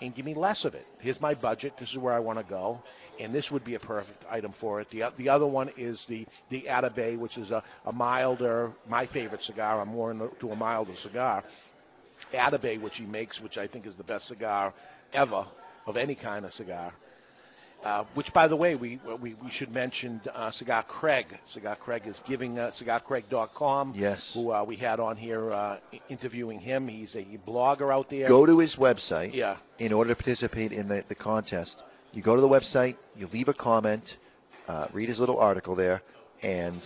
and 0.00 0.14
give 0.14 0.24
me 0.24 0.34
less 0.34 0.64
of 0.64 0.74
it. 0.74 0.86
Here's 1.00 1.20
my 1.20 1.34
budget. 1.34 1.74
This 1.78 1.90
is 1.90 1.98
where 1.98 2.14
I 2.14 2.20
want 2.20 2.38
to 2.38 2.44
go. 2.44 2.80
And 3.18 3.34
this 3.34 3.50
would 3.50 3.64
be 3.64 3.74
a 3.74 3.80
perfect 3.80 4.24
item 4.30 4.54
for 4.60 4.80
it. 4.80 4.88
The, 4.90 5.04
the 5.18 5.28
other 5.28 5.46
one 5.46 5.70
is 5.76 6.02
the, 6.08 6.26
the 6.50 6.62
Atabey, 6.62 7.18
which 7.18 7.36
is 7.36 7.50
a, 7.50 7.62
a 7.84 7.92
milder, 7.92 8.72
my 8.88 9.06
favorite 9.06 9.42
cigar. 9.42 9.80
I'm 9.80 9.88
more 9.88 10.10
into 10.10 10.48
a 10.50 10.56
milder 10.56 10.94
cigar. 11.02 11.44
Atabey, 12.32 12.80
which 12.80 12.96
he 12.96 13.04
makes, 13.04 13.40
which 13.40 13.58
I 13.58 13.66
think 13.66 13.86
is 13.86 13.96
the 13.96 14.04
best 14.04 14.28
cigar 14.28 14.72
ever 15.12 15.46
of 15.86 15.96
any 15.96 16.14
kind 16.14 16.44
of 16.44 16.52
cigar. 16.52 16.92
Uh, 17.82 18.04
which, 18.14 18.30
by 18.34 18.46
the 18.46 18.56
way, 18.56 18.74
we 18.74 19.00
we, 19.22 19.34
we 19.42 19.50
should 19.50 19.72
mention 19.72 20.20
uh, 20.34 20.50
Cigar 20.50 20.82
Craig. 20.84 21.26
Cigar 21.48 21.76
Craig 21.76 22.02
is 22.06 22.20
giving 22.28 22.58
uh, 22.58 22.72
cigarcraig.com. 22.78 23.94
Yes. 23.96 24.32
Who 24.34 24.50
uh, 24.52 24.64
we 24.64 24.76
had 24.76 25.00
on 25.00 25.16
here 25.16 25.50
uh, 25.50 25.78
interviewing 26.10 26.60
him. 26.60 26.88
He's 26.88 27.16
a 27.16 27.24
blogger 27.48 27.92
out 27.92 28.10
there. 28.10 28.28
Go 28.28 28.44
to 28.44 28.58
his 28.58 28.76
website. 28.76 29.34
Yeah. 29.34 29.56
In 29.78 29.94
order 29.94 30.10
to 30.10 30.16
participate 30.16 30.72
in 30.72 30.88
the, 30.88 31.04
the 31.08 31.14
contest, 31.14 31.82
you 32.12 32.22
go 32.22 32.34
to 32.34 32.42
the 32.42 32.48
website, 32.48 32.96
you 33.16 33.26
leave 33.28 33.48
a 33.48 33.54
comment, 33.54 34.16
uh, 34.68 34.88
read 34.92 35.08
his 35.08 35.18
little 35.18 35.38
article 35.38 35.74
there, 35.74 36.02
and 36.42 36.82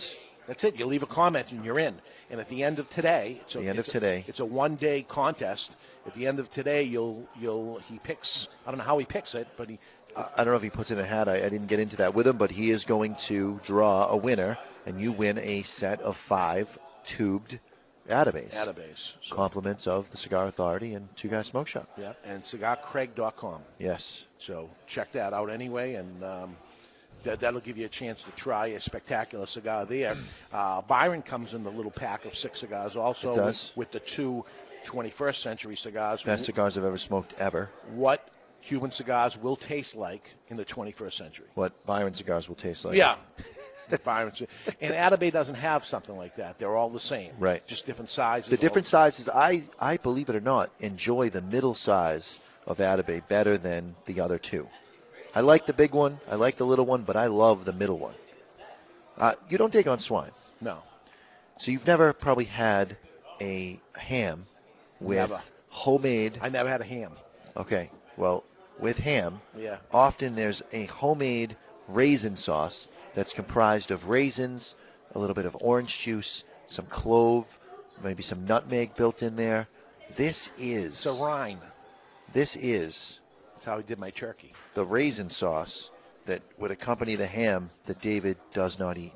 That's 0.47 0.63
it. 0.63 0.75
You 0.75 0.85
leave 0.85 1.03
a 1.03 1.07
comment 1.07 1.47
and 1.51 1.65
you're 1.65 1.79
in. 1.79 1.99
And 2.29 2.39
at 2.39 2.49
the 2.49 2.63
end 2.63 2.79
of 2.79 2.89
today, 2.89 3.39
it's 3.45 3.55
a, 3.55 3.59
The 3.59 3.69
end 3.69 3.79
it's 3.79 3.89
of 3.89 3.95
a- 3.95 3.99
today. 3.99 4.25
it's 4.27 4.39
a 4.39 4.45
one-day 4.45 5.05
contest. 5.09 5.69
At 6.07 6.13
the 6.15 6.25
end 6.27 6.39
of 6.39 6.49
today, 6.51 6.83
you'll 6.83 7.27
you'll 7.39 7.79
he 7.79 7.99
picks. 7.99 8.47
I 8.65 8.71
don't 8.71 8.77
know 8.79 8.83
how 8.83 8.97
he 8.97 9.05
picks 9.05 9.33
it, 9.35 9.47
but 9.57 9.69
he 9.69 9.79
I 10.15 10.29
I 10.37 10.43
don't 10.43 10.53
know 10.53 10.57
if 10.57 10.63
he 10.63 10.69
puts 10.69 10.91
in 10.91 10.99
a 10.99 11.05
hat. 11.05 11.27
I, 11.27 11.37
I 11.45 11.49
didn't 11.49 11.67
get 11.67 11.79
into 11.79 11.97
that 11.97 12.13
with 12.15 12.25
him, 12.27 12.37
but 12.37 12.49
he 12.51 12.71
is 12.71 12.83
going 12.85 13.15
to 13.27 13.59
draw 13.63 14.07
a 14.07 14.17
winner, 14.17 14.57
and 14.85 14.99
you 14.99 15.11
win 15.11 15.37
a 15.37 15.63
set 15.63 16.01
of 16.01 16.15
five 16.27 16.67
tubed 17.17 17.59
Atabeys. 18.09 18.53
Atabeys. 18.53 19.13
So- 19.23 19.35
Compliments 19.35 19.87
of 19.87 20.05
the 20.11 20.17
Cigar 20.17 20.47
Authority 20.47 20.93
and 20.95 21.07
Two 21.19 21.29
Guys 21.29 21.47
Smoke 21.47 21.67
Shop. 21.67 21.85
Yeah, 21.97 22.13
and 22.23 22.43
cigarcraig.com. 22.43 23.61
Yes. 23.79 24.23
So 24.39 24.69
check 24.87 25.07
that 25.13 25.33
out 25.33 25.49
anyway, 25.49 25.95
and 25.95 26.23
um, 26.23 26.57
that, 27.25 27.41
that'll 27.41 27.61
give 27.61 27.77
you 27.77 27.85
a 27.85 27.89
chance 27.89 28.23
to 28.23 28.31
try 28.41 28.67
a 28.67 28.81
spectacular 28.81 29.45
cigar 29.45 29.85
there. 29.85 30.13
Uh, 30.51 30.81
Byron 30.81 31.21
comes 31.21 31.53
in 31.53 31.63
the 31.63 31.69
little 31.69 31.91
pack 31.91 32.23
of 32.23 32.33
six 32.33 32.61
cigars 32.61 32.95
also 32.95 33.33
It 33.33 33.35
does. 33.35 33.71
With, 33.75 33.89
with 33.93 34.01
the 34.01 34.07
two 34.15 34.43
21st 34.89 35.41
century 35.41 35.75
cigars. 35.75 36.21
Best 36.23 36.45
cigars 36.45 36.77
I've 36.77 36.85
ever 36.85 36.97
smoked 36.97 37.33
ever. 37.37 37.69
What 37.93 38.21
Cuban 38.67 38.91
cigars 38.91 39.37
will 39.41 39.57
taste 39.57 39.95
like 39.95 40.21
in 40.49 40.57
the 40.57 40.65
21st 40.65 41.13
century. 41.13 41.47
What 41.55 41.73
Byron 41.85 42.13
cigars 42.13 42.47
will 42.47 42.55
taste 42.55 42.85
like. 42.85 42.95
Yeah. 42.95 43.17
Byron, 44.05 44.31
and 44.81 44.93
Atabey 44.93 45.31
doesn't 45.31 45.55
have 45.55 45.83
something 45.83 46.15
like 46.15 46.35
that. 46.37 46.57
They're 46.57 46.75
all 46.75 46.89
the 46.89 46.99
same. 46.99 47.33
Right. 47.39 47.61
Just 47.67 47.85
different 47.85 48.09
sizes. 48.09 48.49
The 48.49 48.57
different 48.57 48.87
sizes, 48.87 49.29
I, 49.29 49.67
I 49.79 49.97
believe 49.97 50.29
it 50.29 50.35
or 50.35 50.41
not, 50.41 50.71
enjoy 50.79 51.29
the 51.29 51.41
middle 51.41 51.75
size 51.75 52.39
of 52.65 52.77
Atabey 52.77 53.27
better 53.27 53.57
than 53.59 53.95
the 54.07 54.21
other 54.21 54.39
two. 54.39 54.67
I 55.35 55.41
like 55.41 55.65
the 55.65 55.73
big 55.73 55.93
one, 55.93 56.19
I 56.29 56.35
like 56.35 56.57
the 56.57 56.63
little 56.65 56.85
one, 56.85 57.03
but 57.03 57.15
I 57.17 57.27
love 57.27 57.65
the 57.65 57.73
middle 57.73 57.99
one. 57.99 58.15
Uh, 59.17 59.33
you 59.49 59.57
don't 59.57 59.71
dig 59.71 59.87
on 59.87 59.99
swine. 59.99 60.31
No. 60.61 60.79
So 61.59 61.71
you've 61.71 61.85
never 61.85 62.13
probably 62.13 62.45
had 62.45 62.97
a 63.41 63.79
ham 63.93 64.45
with 65.01 65.17
Never. 65.17 65.41
homemade. 65.69 66.37
I 66.41 66.49
never 66.49 66.69
had 66.69 66.81
a 66.81 66.85
ham. 66.85 67.11
Okay, 67.57 67.89
well, 68.17 68.43
with 68.81 68.97
ham, 68.97 69.41
Yeah. 69.55 69.77
often 69.91 70.35
there's 70.35 70.61
a 70.71 70.85
homemade 70.85 71.55
raisin 71.87 72.35
sauce 72.35 72.87
that's 73.13 73.33
comprised 73.33 73.91
of 73.91 74.05
raisins, 74.05 74.75
a 75.13 75.19
little 75.19 75.35
bit 75.35 75.45
of 75.45 75.55
orange 75.61 75.97
juice, 76.03 76.43
some 76.67 76.85
clove, 76.87 77.45
maybe 78.03 78.23
some 78.23 78.45
nutmeg 78.45 78.95
built 78.97 79.21
in 79.21 79.35
there. 79.35 79.67
This 80.17 80.49
is 80.57 80.95
It's 80.95 81.05
a 81.05 81.23
rind. 81.23 81.59
this 82.33 82.55
is 82.57 83.19
That's 83.65 83.73
how 83.73 83.79
I 83.79 83.81
did 83.81 83.97
my 83.97 84.11
turkey. 84.11 84.53
the 84.75 84.85
raisin 84.85 85.27
sauce 85.31 85.89
that 86.27 86.43
would 86.59 86.69
accompany 86.69 87.15
the 87.15 87.25
ham 87.25 87.71
that 87.87 87.99
David 87.99 88.37
does 88.53 88.77
not 88.77 88.95
eat. 88.95 89.11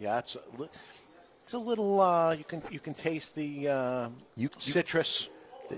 Yeah, 0.00 0.18
it's 0.18 0.34
a, 0.34 0.60
li- 0.60 0.68
it's 1.44 1.52
a 1.52 1.58
little. 1.58 2.00
Uh, 2.00 2.34
you 2.34 2.42
can 2.42 2.64
you 2.68 2.80
can 2.80 2.94
taste 2.94 3.32
the 3.36 3.68
uh, 3.68 4.08
You, 4.34 4.48
citrus. 4.58 5.28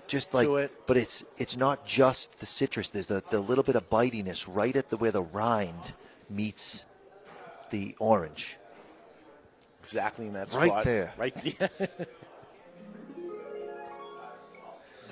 just 0.09 0.33
like 0.33 0.47
to 0.47 0.57
it. 0.57 0.71
but 0.87 0.97
it's 0.97 1.23
it's 1.37 1.55
not 1.59 1.85
just 1.87 2.29
the 2.41 2.47
citrus 2.47 2.89
there's 2.95 3.09
the, 3.09 3.23
the 3.31 3.41
little 3.41 3.65
bit 3.65 3.77
of 3.77 3.83
bitiness 3.91 4.43
right 4.49 4.75
at 4.75 4.89
the 4.89 4.97
where 4.97 5.13
the 5.13 5.23
rind 5.23 5.93
meets 6.31 6.83
the 7.71 7.95
orange 8.01 8.57
Exactly 9.83 10.29
in 10.29 10.33
that 10.33 10.49
Right 10.55 10.69
spot. 10.71 10.85
there. 10.87 11.13
Right 11.19 11.35
there. 11.59 11.89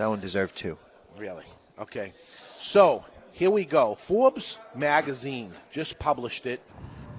That 0.01 0.09
one 0.09 0.21
deserved 0.21 0.53
two 0.61 0.77
really. 1.19 1.45
Okay. 1.79 2.13
So 2.63 3.05
here 3.33 3.51
we 3.51 3.67
go. 3.67 3.97
Forbes 4.09 4.57
magazine 4.75 5.53
just 5.73 5.99
published 5.99 6.47
it. 6.47 6.61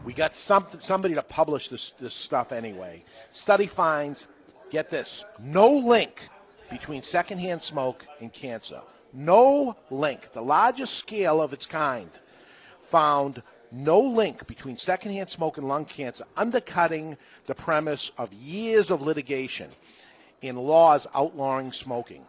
We 0.06 0.14
got 0.14 0.34
something, 0.34 0.80
somebody 0.80 1.14
to 1.14 1.22
publish 1.22 1.70
this, 1.70 1.92
this 2.02 2.26
stuff 2.26 2.52
anyway. 2.52 3.04
Study 3.34 3.70
finds, 3.76 4.26
get 4.72 4.90
this, 4.90 5.24
no 5.40 5.70
link 5.70 6.14
between 6.72 7.04
secondhand 7.04 7.62
smoke 7.62 8.04
and 8.20 8.34
cancer. 8.34 8.82
No 9.14 9.76
link. 9.92 10.22
The 10.34 10.42
largest 10.42 10.98
scale 10.98 11.42
of 11.42 11.54
its 11.54 11.68
kind 11.68 12.10
found 12.90 13.44
no 13.72 14.00
link 14.00 14.48
between 14.48 14.78
secondhand 14.78 15.30
smoke 15.30 15.58
and 15.58 15.68
lung 15.68 15.86
cancer, 15.86 16.24
undercutting 16.36 17.16
the 17.48 17.56
premise 17.56 18.12
of 18.18 18.34
years 18.34 18.90
of 18.90 19.02
litigation 19.02 19.70
in 20.42 20.56
laws 20.56 21.06
outlawing 21.14 21.72
smoking. 21.72 22.26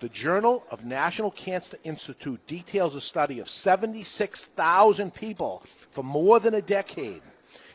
The 0.00 0.08
Journal 0.10 0.62
of 0.70 0.84
National 0.84 1.30
Cancer 1.30 1.78
Institute 1.82 2.40
details 2.46 2.94
a 2.94 3.00
study 3.00 3.40
of 3.40 3.48
76,000 3.48 5.14
people 5.14 5.62
for 5.94 6.04
more 6.04 6.38
than 6.38 6.54
a 6.54 6.60
decade 6.60 7.22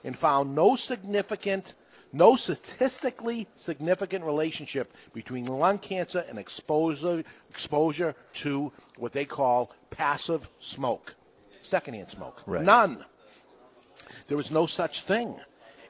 and 0.03 0.15
found 0.17 0.53
no 0.53 0.75
significant, 0.75 1.73
no 2.13 2.35
statistically 2.35 3.47
significant 3.55 4.23
relationship 4.23 4.91
between 5.15 5.45
lung 5.45 5.79
cancer 5.79 6.23
and 6.29 6.37
exposure, 6.37 7.23
exposure 7.49 8.13
to 8.43 8.71
what 8.97 9.13
they 9.13 9.25
call 9.25 9.71
passive 9.89 10.41
smoke, 10.59 11.15
secondhand 11.63 12.11
smoke. 12.11 12.39
Right. 12.45 12.63
None. 12.63 13.03
was 14.37 14.51
no 14.51 14.67
such 14.67 15.03
thing 15.07 15.39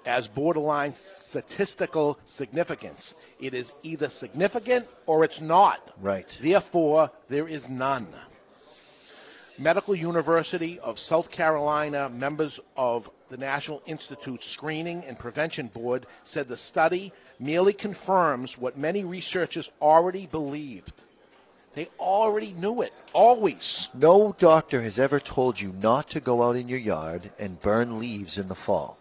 as 0.06 0.28
borderline 0.28 0.94
statistical 1.30 2.18
significance. 2.26 3.14
It 3.40 3.54
is 3.54 3.72
either 3.84 4.10
significant 4.10 4.88
or 5.06 5.24
it's 5.24 5.42
not. 5.42 5.80
right 6.02 6.26
Therefore, 6.42 7.12
there 7.30 7.48
is 7.48 7.66
none. 7.70 8.08
Medical 9.60 9.96
University 9.96 10.80
of 10.80 10.98
South 10.98 11.30
Carolina, 11.30 12.10
members 12.10 12.60
of 12.76 13.08
the 13.30 13.38
National 13.38 13.82
Institute 13.86 14.42
Screening 14.42 15.04
and 15.04 15.20
Prevention 15.20 15.68
Board, 15.68 16.08
said 16.26 16.48
the 16.48 16.58
study 16.58 17.14
merely 17.40 17.74
confirms 17.74 18.56
what 18.58 18.78
many 18.78 19.04
researchers 19.04 19.70
already 19.82 20.26
believed. 20.26 20.94
They 21.76 21.90
already 22.00 22.54
knew 22.54 22.82
it, 22.82 22.92
always. 23.14 23.88
no 23.94 24.36
doctor 24.40 24.82
has 24.82 25.00
ever 25.00 25.20
told 25.20 25.60
you 25.60 25.72
not 25.72 26.10
to 26.10 26.20
go 26.20 26.44
out 26.44 26.56
in 26.56 26.68
your 26.68 26.80
yard 26.80 27.32
and 27.40 27.62
burn 27.62 28.00
leaves 28.00 28.38
in 28.38 28.50
the 28.50 28.58
fall 28.66 28.98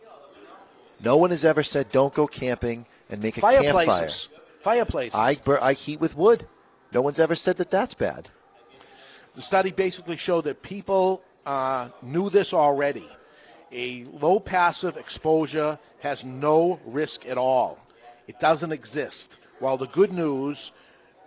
no 1.03 1.17
one 1.17 1.31
has 1.31 1.45
ever 1.45 1.63
said 1.63 1.89
don't 1.93 2.15
go 2.15 2.27
camping 2.27 2.87
and 3.09 3.23
make 3.23 3.37
a 3.37 3.41
campfire 3.41 3.73
Fireplaces. 3.73 4.29
Fireplaces. 4.63 5.15
I, 5.15 5.37
bur- 5.45 5.61
I 5.61 5.73
heat 5.73 6.01
with 6.01 6.15
wood 6.15 6.47
no 6.93 7.03
one's 7.03 7.21
ever 7.21 7.35
said 7.35 7.57
that 7.59 7.71
that's 7.71 7.95
bad 7.95 8.29
The 9.37 9.43
study 9.43 9.73
basically 9.73 10.17
showed 10.17 10.45
that 10.45 10.63
people 10.63 11.23
uh, 11.47 11.91
knew 12.03 12.31
this 12.31 12.53
already. 12.53 13.09
A 13.73 14.05
low 14.13 14.41
passive 14.41 14.97
exposure 14.97 15.79
has 16.01 16.23
no 16.25 16.81
risk 16.87 17.25
at 17.27 17.39
all. 17.39 17.79
It 18.27 18.37
doesn't 18.41 18.73
exist. 18.73 19.29
While 19.61 19.79
the 19.79 19.87
good 19.89 20.11
news, 20.13 20.73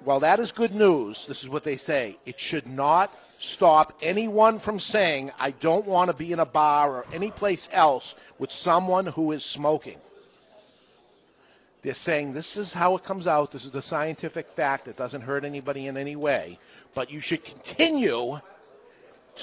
while 0.04 0.20
that 0.22 0.40
is 0.40 0.52
good 0.52 0.72
news, 0.72 1.24
this 1.28 1.44
is 1.44 1.50
what 1.50 1.64
they 1.64 1.78
say. 1.78 2.18
It 2.26 2.36
should 2.38 2.68
not 2.68 3.12
stop 3.40 3.94
anyone 4.02 4.60
from 4.60 4.80
saying, 4.80 5.32
I 5.38 5.52
don't 5.52 5.88
want 5.88 6.12
to 6.12 6.18
be 6.18 6.32
in 6.32 6.40
a 6.40 6.46
bar 6.46 6.96
or 6.96 7.06
any 7.14 7.32
place 7.32 7.68
else 7.72 8.14
with 8.40 8.52
someone 8.52 9.06
who 9.06 9.32
is 9.32 9.44
smoking. 9.54 9.98
They're 11.84 11.94
saying 11.94 12.34
this 12.34 12.56
is 12.56 12.72
how 12.72 12.96
it 12.96 13.04
comes 13.04 13.28
out. 13.28 13.52
This 13.52 13.66
is 13.66 13.72
the 13.72 13.82
scientific 13.82 14.48
fact. 14.56 14.88
It 14.88 14.96
doesn't 14.96 15.22
hurt 15.22 15.44
anybody 15.44 15.88
in 15.88 15.98
any 15.98 16.16
way. 16.16 16.58
But 16.96 17.12
you 17.12 17.20
should 17.20 17.42
continue 17.44 18.38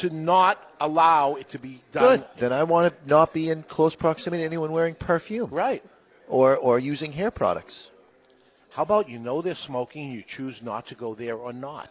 to 0.01 0.11
not 0.11 0.59
allow 0.79 1.35
it 1.35 1.51
to 1.51 1.59
be 1.59 1.83
done. 1.93 2.21
Good. 2.21 2.41
Then 2.41 2.53
I 2.53 2.65
want 2.65 2.95
to 2.95 3.09
not 3.09 3.35
be 3.35 3.51
in 3.51 3.63
close 3.65 3.95
proximity 3.95 4.43
to 4.43 4.47
anyone 4.47 4.73
wearing 4.73 4.95
perfume. 4.95 5.51
Right. 5.51 5.83
Or 6.29 6.57
or 6.57 6.79
using 6.79 7.13
hair 7.13 7.31
products. 7.31 7.89
How 8.73 8.83
about 8.83 9.09
you 9.09 9.19
know 9.19 9.43
they're 9.43 9.55
smoking 9.55 10.07
and 10.07 10.15
you 10.15 10.25
choose 10.27 10.61
not 10.63 10.87
to 10.89 10.95
go 10.95 11.15
there 11.15 11.37
or 11.37 11.53
not? 11.53 11.89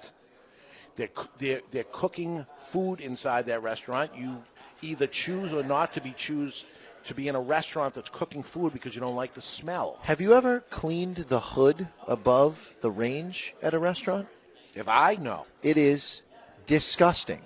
They're, 0.98 1.10
they're, 1.40 1.62
they're 1.72 1.86
cooking 1.94 2.46
food 2.74 3.00
inside 3.00 3.46
that 3.48 3.64
restaurant. 3.64 4.16
You 4.16 4.38
either 4.82 5.08
choose 5.08 5.54
or 5.54 5.64
not 5.64 5.94
to 5.94 6.02
be 6.02 6.16
choose 6.18 6.66
to 7.08 7.16
be 7.16 7.28
in 7.28 7.36
a 7.36 7.42
restaurant 7.42 7.96
that's 7.96 8.10
cooking 8.14 8.44
food 8.54 8.74
because 8.74 8.94
you 8.94 9.02
don't 9.02 9.16
like 9.16 9.34
the 9.34 9.42
smell. 9.42 9.98
Have 10.04 10.20
you 10.20 10.34
ever 10.34 10.64
cleaned 10.70 11.26
the 11.30 11.40
hood 11.40 11.88
above 12.08 12.56
the 12.82 12.92
range 12.92 13.54
at 13.62 13.74
a 13.74 13.80
restaurant? 13.80 14.28
If 14.76 14.88
I 14.88 15.16
know, 15.16 15.46
It 15.62 15.78
is 15.78 16.22
disgusting. 16.68 17.42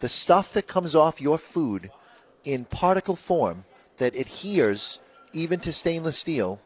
The 0.00 0.08
stuff 0.08 0.46
that 0.54 0.68
comes 0.68 0.94
off 0.94 1.20
your 1.20 1.38
food 1.54 1.90
in 2.44 2.64
particle 2.64 3.18
form 3.28 3.64
that 3.98 4.14
adheres 4.14 4.98
even 5.32 5.60
to 5.60 5.72
stainless 5.72 6.20
steel 6.20 6.60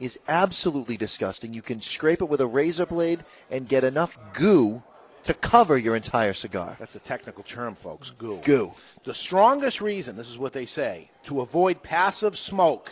is 0.00 0.18
absolutely 0.28 0.96
disgusting. 0.96 1.52
You 1.52 1.62
can 1.62 1.80
scrape 1.80 2.20
it 2.20 2.28
with 2.28 2.40
a 2.40 2.46
razor 2.46 2.86
blade 2.86 3.24
and 3.50 3.68
get 3.68 3.84
enough 3.84 4.10
goo 4.38 4.82
to 5.24 5.34
cover 5.34 5.76
your 5.76 5.96
entire 5.96 6.32
cigar. 6.32 6.76
That's 6.78 6.94
a 6.94 7.00
technical 7.00 7.44
term, 7.44 7.76
folks. 7.82 8.10
Goo. 8.18 8.40
Goo. 8.46 8.70
The 9.04 9.14
strongest 9.14 9.80
reason, 9.80 10.16
this 10.16 10.28
is 10.28 10.38
what 10.38 10.52
they 10.52 10.66
say, 10.66 11.10
to 11.28 11.40
avoid 11.40 11.82
passive 11.82 12.36
smoke 12.36 12.88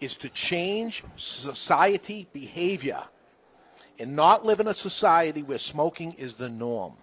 is 0.00 0.16
to 0.20 0.30
change 0.30 1.04
society 1.16 2.28
behavior 2.32 3.02
and 3.98 4.16
not 4.16 4.44
live 4.44 4.58
in 4.58 4.66
a 4.66 4.74
society 4.74 5.42
where 5.42 5.58
smoking 5.58 6.12
is 6.14 6.34
the 6.38 6.48
norm. 6.48 6.94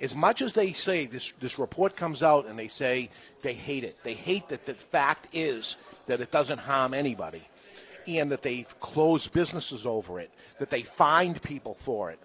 As 0.00 0.14
much 0.14 0.40
as 0.40 0.52
they 0.52 0.72
say 0.72 1.06
this, 1.06 1.32
this 1.42 1.58
report 1.58 1.96
comes 1.96 2.22
out 2.22 2.46
and 2.46 2.56
they 2.56 2.68
say 2.68 3.10
they 3.42 3.54
hate 3.54 3.82
it, 3.82 3.96
they 4.04 4.14
hate 4.14 4.48
that 4.48 4.64
the 4.64 4.76
fact 4.92 5.26
is 5.34 5.76
that 6.06 6.20
it 6.20 6.30
doesn't 6.30 6.58
harm 6.58 6.94
anybody 6.94 7.42
and 8.16 8.30
that 8.30 8.42
they 8.42 8.66
close 8.80 9.28
businesses 9.34 9.84
over 9.84 10.18
it, 10.18 10.30
that 10.58 10.70
they 10.70 10.84
find 10.96 11.40
people 11.42 11.76
for 11.84 12.10
it. 12.10 12.18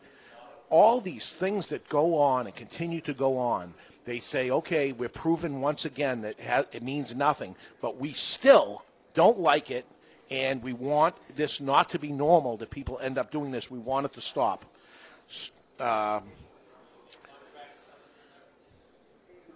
All 0.69 1.01
these 1.01 1.31
things 1.39 1.69
that 1.69 1.87
go 1.89 2.15
on 2.15 2.47
and 2.47 2.55
continue 2.55 3.01
to 3.01 3.13
go 3.13 3.37
on, 3.37 3.73
they 4.05 4.21
say, 4.21 4.49
okay, 4.49 4.93
we're 4.93 5.09
proven 5.09 5.61
once 5.61 5.85
again 5.85 6.21
that 6.21 6.35
it, 6.71 6.81
means 6.81 7.13
nothing, 7.15 7.55
but 7.81 7.99
we 7.99 8.13
still 8.13 8.83
don't 9.13 9.39
like 9.39 9.69
it, 9.69 9.85
and 10.31 10.63
we 10.63 10.73
want 10.73 11.15
this 11.37 11.59
not 11.61 11.89
to 11.91 11.99
be 11.99 12.11
normal 12.11 12.57
that 12.57 12.71
people 12.71 12.97
end 12.99 13.17
up 13.17 13.31
doing 13.31 13.51
this. 13.51 13.67
We 13.69 13.79
want 13.79 14.05
it 14.05 14.13
to 14.13 14.21
stop. 14.21 14.65
S- 15.29 15.51
uh, 15.79 16.21
Um, 16.21 16.23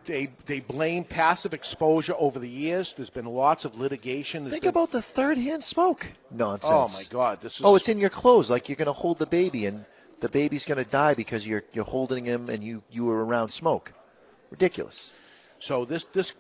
they 0.08 0.30
they 0.48 0.62
blame 0.62 1.04
passive 1.04 1.54
exposure 1.54 2.14
over 2.18 2.40
the 2.40 2.48
years. 2.48 2.94
There's 2.98 3.10
been 3.10 3.26
lots 3.26 3.66
of 3.66 3.76
litigation. 3.76 4.44
There's 4.44 4.54
Think 4.54 4.64
been- 4.64 4.70
about 4.70 4.92
the 4.92 5.04
third-hand 5.16 5.64
smoke 5.64 6.06
nonsense. 6.32 6.72
Oh 6.74 6.88
my 6.88 7.04
God! 7.12 7.40
This 7.42 7.54
is 7.54 7.62
Oh, 7.64 7.76
it's 7.76 7.90
in 7.90 8.00
your 8.00 8.10
clothes. 8.10 8.50
Like 8.50 8.70
you're 8.70 8.78
going 8.78 8.88
to 8.88 8.94
hold 8.94 9.20
the 9.20 9.28
baby, 9.28 9.66
and 9.66 9.86
the 10.22 10.30
baby's 10.30 10.66
going 10.66 10.84
to 10.84 10.90
die 10.90 11.14
because 11.14 11.46
you're 11.46 11.64
you're 11.74 11.86
holding 11.86 12.26
him, 12.26 12.50
and 12.50 12.64
you 12.64 12.82
you 12.90 13.06
were 13.06 13.24
around 13.24 13.52
smoke. 13.52 13.92
Ridiculous. 14.50 15.12
So 15.60 15.86
this 15.86 16.06
this, 16.14 16.32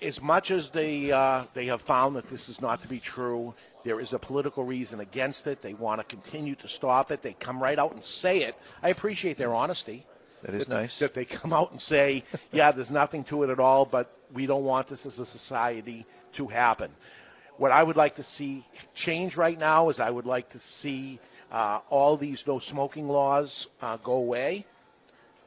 as 0.00 0.20
much 0.22 0.50
as 0.50 0.70
they 0.72 1.10
uh, 1.10 1.46
they 1.54 1.66
have 1.66 1.82
found 1.82 2.16
that 2.16 2.28
this 2.30 2.48
is 2.48 2.60
not 2.60 2.80
to 2.82 2.88
be 2.88 3.00
true, 3.00 3.54
there 3.84 4.00
is 4.00 4.12
a 4.12 4.18
political 4.18 4.64
reason 4.64 5.00
against 5.00 5.46
it. 5.46 5.60
They 5.62 5.74
want 5.74 6.00
to 6.00 6.06
continue 6.06 6.54
to 6.56 6.68
stop 6.68 7.10
it. 7.10 7.22
They 7.22 7.34
come 7.34 7.62
right 7.62 7.78
out 7.78 7.92
and 7.92 8.04
say 8.04 8.38
it. 8.38 8.54
I 8.82 8.90
appreciate 8.90 9.36
their 9.36 9.54
honesty. 9.54 10.06
That 10.44 10.54
is 10.54 10.66
that, 10.66 10.74
nice. 10.74 10.98
That 11.00 11.14
they 11.14 11.24
come 11.24 11.52
out 11.52 11.72
and 11.72 11.80
say, 11.80 12.24
yeah, 12.52 12.72
there's 12.72 12.90
nothing 12.90 13.24
to 13.24 13.42
it 13.44 13.50
at 13.50 13.58
all, 13.58 13.86
but 13.86 14.10
we 14.34 14.46
don't 14.46 14.64
want 14.64 14.88
this 14.88 15.04
as 15.06 15.18
a 15.18 15.26
society 15.26 16.06
to 16.36 16.46
happen. 16.46 16.90
What 17.56 17.70
I 17.70 17.82
would 17.82 17.96
like 17.96 18.16
to 18.16 18.24
see 18.24 18.66
change 18.94 19.36
right 19.36 19.58
now 19.58 19.88
is 19.88 20.00
I 20.00 20.10
would 20.10 20.26
like 20.26 20.50
to 20.50 20.60
see 20.80 21.20
uh, 21.50 21.80
all 21.88 22.16
these 22.16 22.42
no 22.46 22.58
smoking 22.58 23.06
laws 23.08 23.68
uh, 23.80 23.96
go 23.98 24.14
away 24.14 24.66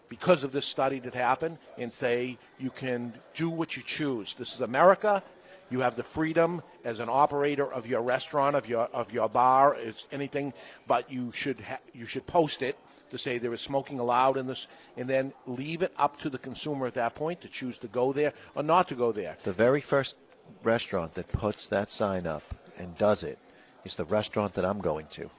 because 0.09 0.43
of 0.43 0.53
this 0.53 0.69
study 0.71 1.01
that 1.01 1.13
happened 1.13 1.57
and 1.77 1.91
say 1.91 2.39
you 2.57 2.71
can 2.71 3.13
do 3.37 3.49
what 3.49 3.75
you 3.75 3.83
choose. 3.85 4.33
This 4.39 4.53
is 4.53 4.61
America. 4.61 5.21
You 5.69 5.81
have 5.81 5.97
the 5.97 6.05
freedom 6.15 6.63
as 6.85 6.99
an 6.99 7.09
operator 7.09 7.69
of 7.69 7.85
your 7.85 8.01
restaurant, 8.01 8.55
of 8.55 8.65
your 8.67 8.83
of 8.83 9.11
your 9.11 9.27
bar, 9.27 9.75
it's 9.75 10.05
anything, 10.13 10.53
but 10.87 11.11
you 11.11 11.33
should 11.35 11.59
ha- 11.59 11.81
you 11.91 12.07
should 12.07 12.25
post 12.25 12.61
it 12.61 12.77
to 13.11 13.17
say 13.17 13.37
there 13.37 13.53
is 13.53 13.61
smoking 13.61 13.99
allowed 13.99 14.37
in 14.37 14.47
this, 14.47 14.67
and 14.95 15.09
then 15.09 15.33
leave 15.45 15.81
it 15.81 15.91
up 15.97 16.17
to 16.19 16.29
the 16.29 16.37
consumer 16.37 16.87
at 16.87 16.95
that 16.95 17.15
point 17.15 17.41
to 17.41 17.49
choose 17.49 17.77
to 17.79 17.87
go 17.87 18.13
there 18.13 18.33
or 18.55 18.63
not 18.63 18.87
to 18.89 18.95
go 18.95 19.11
there. 19.11 19.37
The 19.45 19.53
very 19.53 19.81
first 19.81 20.15
restaurant 20.63 21.15
that 21.15 21.27
puts 21.29 21.67
that 21.69 21.89
sign 21.89 22.25
up 22.27 22.43
and 22.77 22.97
does 22.97 23.23
it 23.23 23.37
is 23.85 23.95
the 23.95 24.05
restaurant 24.05 24.55
that 24.55 24.65
I'm 24.65 24.81
going 24.81 25.07
to. 25.15 25.29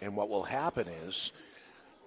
And 0.00 0.16
what 0.16 0.28
will 0.28 0.42
happen 0.42 0.88
is, 0.88 1.32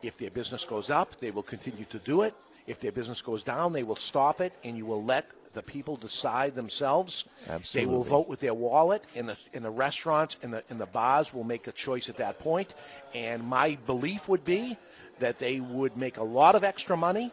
if 0.01 0.17
their 0.17 0.31
business 0.31 0.65
goes 0.69 0.89
up, 0.89 1.09
they 1.19 1.31
will 1.31 1.43
continue 1.43 1.85
to 1.91 1.99
do 1.99 2.21
it. 2.21 2.33
If 2.67 2.79
their 2.79 2.91
business 2.91 3.21
goes 3.21 3.43
down, 3.43 3.73
they 3.73 3.83
will 3.83 3.95
stop 3.95 4.41
it, 4.41 4.53
and 4.63 4.77
you 4.77 4.85
will 4.85 5.03
let 5.03 5.25
the 5.55 5.63
people 5.63 5.97
decide 5.97 6.53
themselves. 6.53 7.25
Absolutely. 7.47 7.81
They 7.81 7.85
will 7.91 8.03
vote 8.03 8.29
with 8.29 8.39
their 8.39 8.53
wallet, 8.53 9.01
and 9.15 9.29
the, 9.29 9.37
and 9.53 9.65
the 9.65 9.71
restaurants 9.71 10.35
and 10.43 10.53
the, 10.53 10.63
and 10.69 10.79
the 10.79 10.85
bars 10.85 11.29
will 11.33 11.43
make 11.43 11.65
a 11.67 11.71
choice 11.71 12.07
at 12.09 12.17
that 12.17 12.39
point. 12.39 12.71
And 13.15 13.43
my 13.43 13.77
belief 13.87 14.21
would 14.27 14.45
be 14.45 14.77
that 15.19 15.39
they 15.39 15.59
would 15.59 15.95
make 15.97 16.17
a 16.17 16.23
lot 16.23 16.55
of 16.55 16.63
extra 16.63 16.95
money. 16.97 17.31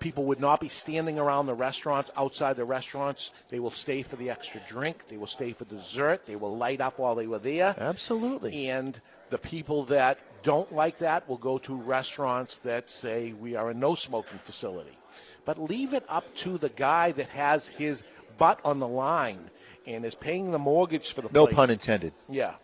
People 0.00 0.24
would 0.26 0.40
not 0.40 0.60
be 0.60 0.68
standing 0.68 1.18
around 1.18 1.46
the 1.46 1.54
restaurants, 1.54 2.10
outside 2.16 2.56
the 2.56 2.64
restaurants. 2.64 3.30
They 3.50 3.60
will 3.60 3.70
stay 3.70 4.02
for 4.02 4.16
the 4.16 4.30
extra 4.30 4.60
drink. 4.68 4.96
They 5.08 5.16
will 5.16 5.28
stay 5.28 5.52
for 5.52 5.64
dessert. 5.64 6.22
They 6.26 6.34
will 6.34 6.56
light 6.56 6.80
up 6.80 6.98
while 6.98 7.14
they 7.14 7.28
were 7.28 7.38
there. 7.38 7.74
Absolutely. 7.78 8.68
And 8.68 9.00
the 9.30 9.38
people 9.38 9.86
that 9.86 10.18
don't 10.42 10.72
like 10.72 10.98
that 10.98 11.28
will 11.28 11.38
go 11.38 11.58
to 11.58 11.74
restaurants 11.80 12.58
that 12.64 12.90
say 12.90 13.32
we 13.32 13.54
are 13.54 13.70
a 13.70 13.74
no 13.74 13.94
smoking 13.94 14.40
facility. 14.44 14.98
But 15.46 15.58
leave 15.60 15.92
it 15.92 16.04
up 16.08 16.24
to 16.42 16.58
the 16.58 16.68
guy 16.70 17.12
that 17.12 17.28
has 17.28 17.68
his 17.76 18.02
butt 18.38 18.58
on 18.64 18.80
the 18.80 18.88
line 18.88 19.50
and 19.86 20.04
is 20.04 20.16
paying 20.16 20.50
the 20.50 20.58
mortgage 20.58 21.12
for 21.14 21.22
the 21.22 21.28
No 21.32 21.44
place. 21.46 21.54
pun 21.54 21.70
intended. 21.70 22.12
Yeah. 22.28 22.54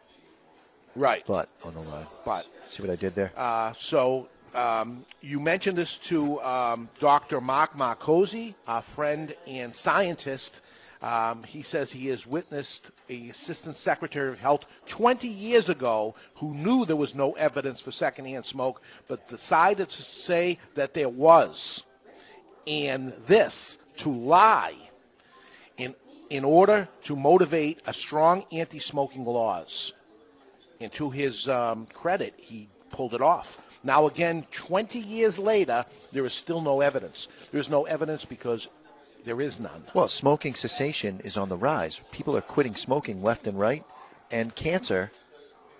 Right. 0.97 1.22
But 1.28 1.48
on 1.62 1.74
the 1.74 1.80
line. 1.80 2.06
But 2.24 2.47
See 2.70 2.82
what 2.82 2.90
I 2.90 2.97
did 2.97 3.14
there? 3.14 3.30
uh, 3.36 3.74
so 3.78 4.26
um, 4.55 5.05
you 5.20 5.41
mentioned 5.41 5.79
this 5.79 5.99
to 6.09 6.41
um, 6.41 6.89
Dr. 7.01 7.41
Mark 7.41 7.73
Marcosi, 7.73 8.55
our 8.66 8.85
friend 8.95 9.35
and 9.47 9.75
scientist. 9.75 10.61
Um, 11.01 11.45
he 11.45 11.62
says 11.62 11.91
he 11.91 12.09
has 12.09 12.27
witnessed 12.27 12.91
a 13.09 13.29
assistant 13.29 13.77
secretary 13.77 14.33
of 14.33 14.39
health 14.39 14.62
20 14.97 15.29
years 15.29 15.69
ago 15.69 16.15
who 16.41 16.55
knew 16.55 16.85
there 16.85 16.97
was 16.97 17.15
no 17.15 17.33
evidence 17.33 17.81
for 17.81 17.93
secondhand 17.93 18.47
smoke, 18.47 18.81
but 19.09 19.29
decided 19.29 19.89
to 19.89 20.03
say 20.27 20.59
that 20.75 20.95
there 20.95 21.09
was, 21.09 21.83
and 22.66 23.15
this 23.29 23.77
to 23.99 24.11
lie 24.11 24.75
in 25.77 25.95
in 26.31 26.45
order 26.45 26.89
to 27.07 27.16
motivate 27.16 27.81
a 27.87 27.93
strong 27.93 28.45
anti-smoking 28.53 29.25
laws. 29.25 29.93
And 30.81 30.93
to 30.99 31.11
his 31.11 31.49
um, 31.49 31.87
credit, 31.87 32.35
he 32.37 32.69
pulled 32.91 33.15
it 33.15 33.23
off. 33.23 33.47
Now, 33.89 34.06
again, 34.06 34.47
20 34.69 34.98
years 34.98 35.39
later, 35.39 35.86
there 36.12 36.27
is 36.27 36.36
still 36.36 36.60
no 36.60 36.82
evidence. 36.82 37.27
There 37.52 37.60
is 37.60 37.70
no 37.70 37.85
evidence 37.86 38.23
because 38.23 38.69
there 39.24 39.40
is 39.40 39.59
none. 39.59 39.82
Well, 39.94 40.09
smoking 40.09 40.55
cessation 40.55 41.23
is 41.24 41.39
on 41.39 41.48
the 41.48 41.56
rise. 41.56 41.98
People 42.12 42.36
are 42.36 42.43
quitting 42.43 42.74
smoking 42.74 43.23
left 43.23 43.47
and 43.47 43.59
right, 43.59 43.82
and 44.31 44.55
cancer 44.55 45.10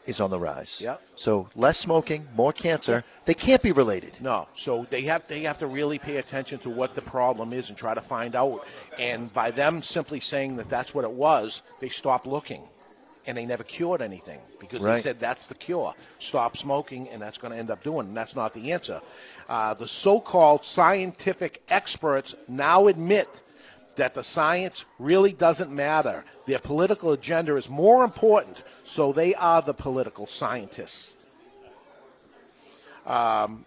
is 0.06 0.22
on 0.22 0.30
the 0.30 0.39
rise. 0.39 0.78
Yep. 0.80 1.01
So 1.16 1.51
less 1.55 1.80
smoking, 1.80 2.26
more 2.35 2.55
cancer. 2.55 3.05
They 3.26 3.35
can't 3.35 3.62
be 3.62 3.72
related. 3.72 4.14
No, 4.22 4.48
so 4.56 4.86
they 4.90 5.02
have 5.02 5.24
they 5.28 5.43
have 5.43 5.59
to 5.59 5.66
really 5.66 5.98
pay 5.98 6.16
attention 6.16 6.60
to 6.60 6.70
what 6.70 6.94
the 6.94 7.02
problem 7.02 7.52
is 7.52 7.68
and 7.68 7.76
try 7.76 7.93
to 7.93 8.01
find 8.01 8.35
out. 8.35 8.60
And 8.98 9.30
by 9.35 9.51
them 9.51 9.82
simply 9.82 10.20
saying 10.20 10.56
that 10.56 10.70
that's 10.70 10.94
what 10.94 11.05
it 11.05 11.12
was, 11.12 11.60
they 11.82 11.90
stop 11.90 12.24
looking, 12.24 12.62
and 13.28 13.36
they 13.36 13.44
never 13.44 13.62
cured 13.62 14.00
anything 14.00 14.40
because 14.59 14.80
Right. 14.80 14.96
they 14.96 15.02
said 15.02 15.20
that's 15.20 15.46
the 15.48 15.55
cure: 15.55 15.94
stop 16.18 16.56
smoking, 16.56 17.09
and 17.10 17.20
that's 17.20 17.36
going 17.36 17.52
to 17.52 17.59
end 17.59 17.70
up 17.70 17.82
doing. 17.84 18.09
And 18.09 18.16
that's 18.16 18.34
not 18.34 18.55
the 18.55 18.72
answer. 18.72 19.00
Uh, 19.48 19.74
the 19.74 19.86
so-called 19.86 20.64
scientific 20.64 21.60
experts 21.68 22.34
now 22.48 22.86
admit 22.86 23.28
that 23.98 24.14
the 24.14 24.24
science 24.24 24.82
really 24.98 25.32
doesn't 25.34 25.70
matter. 25.70 26.24
Their 26.46 26.59
political 26.60 27.12
agenda 27.12 27.56
is 27.56 27.68
more 27.68 28.02
important, 28.02 28.56
so 28.84 29.12
they 29.12 29.34
are 29.34 29.60
the 29.60 29.74
political 29.74 30.26
scientists. 30.26 31.14
Um, 33.05 33.66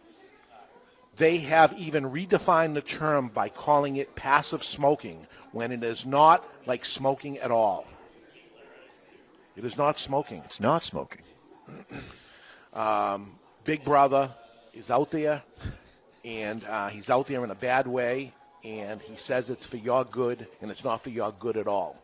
they 1.19 1.39
have 1.39 1.73
even 1.73 2.05
redefined 2.05 2.73
the 2.73 2.81
term 2.81 3.29
by 3.29 3.49
calling 3.49 3.97
it 3.97 4.15
passive 4.15 4.63
smoking 4.63 5.27
when 5.51 5.71
it 5.71 5.83
is 5.83 6.03
not 6.05 6.43
like 6.65 6.83
smoking 6.83 7.37
at 7.37 7.51
all. 7.51 7.85
It 9.61 9.65
is 9.67 9.77
not 9.77 9.99
smoking. 9.99 10.41
It's 10.45 10.59
not 10.59 10.83
smoking. 10.83 11.21
Um, 12.73 13.33
Big 13.65 13.83
Brother 13.83 14.33
is 14.73 14.89
out 14.89 15.11
there, 15.11 15.43
and 16.23 16.63
uh, 16.63 16.87
he's 16.87 17.09
out 17.09 17.27
there 17.27 17.43
in 17.43 17.51
a 17.51 17.55
bad 17.55 17.85
way, 17.85 18.33
and 18.63 19.01
he 19.01 19.17
says 19.17 19.49
it's 19.49 19.67
for 19.67 19.75
your 19.75 20.05
good, 20.05 20.47
and 20.61 20.71
it's 20.71 20.81
not 20.81 21.03
for 21.03 21.09
your 21.09 21.33
good 21.37 21.57
at 21.57 21.67
all. 21.67 21.97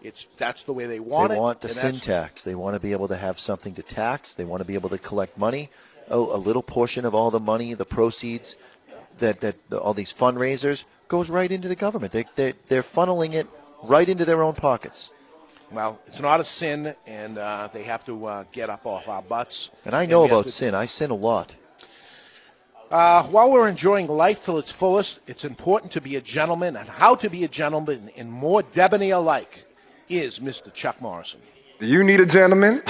It's 0.00 0.24
that's 0.38 0.64
the 0.64 0.72
way 0.72 0.86
they 0.86 0.98
want 0.98 1.28
they 1.28 1.34
it. 1.34 1.36
They 1.36 1.40
want 1.42 1.60
the 1.60 1.68
and 1.68 1.76
sin 1.76 1.92
that's- 1.96 2.06
tax. 2.06 2.42
They 2.42 2.54
want 2.54 2.74
to 2.74 2.80
be 2.80 2.92
able 2.92 3.08
to 3.08 3.18
have 3.18 3.36
something 3.36 3.74
to 3.74 3.82
tax. 3.82 4.34
They 4.34 4.46
want 4.46 4.62
to 4.62 4.66
be 4.66 4.72
able 4.76 4.88
to 4.88 4.98
collect 4.98 5.36
money, 5.36 5.68
a, 6.08 6.16
a 6.16 6.38
little 6.38 6.62
portion 6.62 7.04
of 7.04 7.14
all 7.14 7.30
the 7.30 7.38
money, 7.38 7.74
the 7.74 7.84
proceeds 7.84 8.56
that 9.20 9.42
that 9.42 9.56
the, 9.68 9.78
all 9.78 9.92
these 9.92 10.14
fundraisers 10.18 10.84
goes 11.08 11.28
right 11.28 11.50
into 11.50 11.68
the 11.68 11.76
government. 11.76 12.14
They 12.14 12.24
they 12.34 12.54
they're 12.70 12.86
funneling 12.96 13.34
it 13.34 13.46
right 13.86 14.08
into 14.08 14.24
their 14.24 14.42
own 14.42 14.54
pockets. 14.54 15.10
Well, 15.74 15.98
it's 16.06 16.20
not 16.20 16.38
a 16.40 16.44
sin, 16.44 16.94
and 17.04 17.36
uh, 17.36 17.68
they 17.72 17.82
have 17.82 18.04
to 18.06 18.26
uh, 18.26 18.44
get 18.52 18.70
up 18.70 18.86
off 18.86 19.08
our 19.08 19.22
butts. 19.22 19.70
And 19.84 19.94
I 19.94 20.06
know 20.06 20.22
we 20.22 20.28
have 20.28 20.36
about 20.38 20.44
to- 20.46 20.50
sin. 20.52 20.74
I 20.74 20.86
sin 20.86 21.10
a 21.10 21.14
lot. 21.16 21.52
Uh, 22.90 23.28
while 23.30 23.50
we're 23.50 23.68
enjoying 23.68 24.06
life 24.06 24.36
till 24.44 24.58
its 24.58 24.72
fullest, 24.78 25.18
it's 25.26 25.42
important 25.42 25.92
to 25.94 26.00
be 26.00 26.14
a 26.14 26.20
gentleman, 26.20 26.76
and 26.76 26.88
how 26.88 27.16
to 27.16 27.28
be 27.28 27.42
a 27.44 27.48
gentleman 27.48 28.08
in 28.14 28.30
more 28.30 28.62
debonair 28.74 29.18
like 29.18 29.48
is 30.08 30.38
Mr. 30.38 30.72
Chuck 30.72 31.00
Morrison. 31.00 31.40
Do 31.80 31.86
you 31.86 32.04
need 32.04 32.20
a 32.20 32.26
gentleman? 32.26 32.82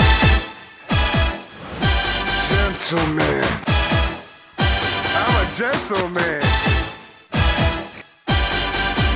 Gentleman. 2.50 3.44
I'm 4.58 5.34
a 5.40 5.54
Gentleman. 5.56 6.42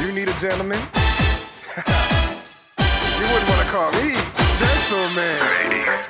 You 0.00 0.12
need 0.14 0.28
a 0.28 0.40
gentleman? 0.40 0.97
Call 3.68 3.92
me 3.92 4.14
gentleman. 4.56 5.38
Ladies, 5.40 6.06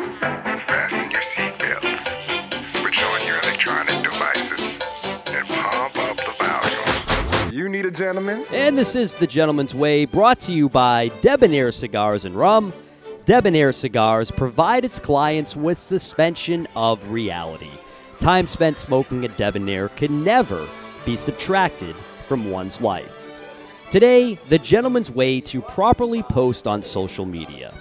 fasten 0.62 1.10
your 1.10 1.22
seatbelts, 1.22 2.64
switch 2.64 3.02
on 3.02 3.26
your 3.26 3.38
electronic 3.40 4.00
devices, 4.04 4.78
and 5.26 5.48
pump 5.48 5.98
up 5.98 6.16
the 6.18 6.34
volume. 6.38 7.52
You 7.52 7.68
need 7.68 7.84
a 7.84 7.90
gentleman? 7.90 8.46
And 8.52 8.78
this 8.78 8.94
is 8.94 9.12
The 9.14 9.26
Gentleman's 9.26 9.74
Way, 9.74 10.04
brought 10.04 10.38
to 10.40 10.52
you 10.52 10.68
by 10.68 11.08
Debonair 11.20 11.72
Cigars 11.72 12.24
and 12.24 12.36
Rum. 12.36 12.72
Debonair 13.26 13.72
Cigars 13.72 14.30
provide 14.30 14.84
its 14.84 15.00
clients 15.00 15.56
with 15.56 15.78
suspension 15.78 16.68
of 16.76 17.10
reality. 17.10 17.72
Time 18.20 18.46
spent 18.46 18.78
smoking 18.78 19.24
a 19.24 19.28
Debonair 19.28 19.88
can 19.88 20.22
never 20.22 20.68
be 21.04 21.16
subtracted 21.16 21.96
from 22.28 22.52
one's 22.52 22.80
life. 22.80 23.17
Today, 23.90 24.34
the 24.50 24.58
gentleman's 24.58 25.10
way 25.10 25.40
to 25.40 25.62
properly 25.62 26.22
post 26.22 26.66
on 26.66 26.82
social 26.82 27.24
media. 27.24 27.72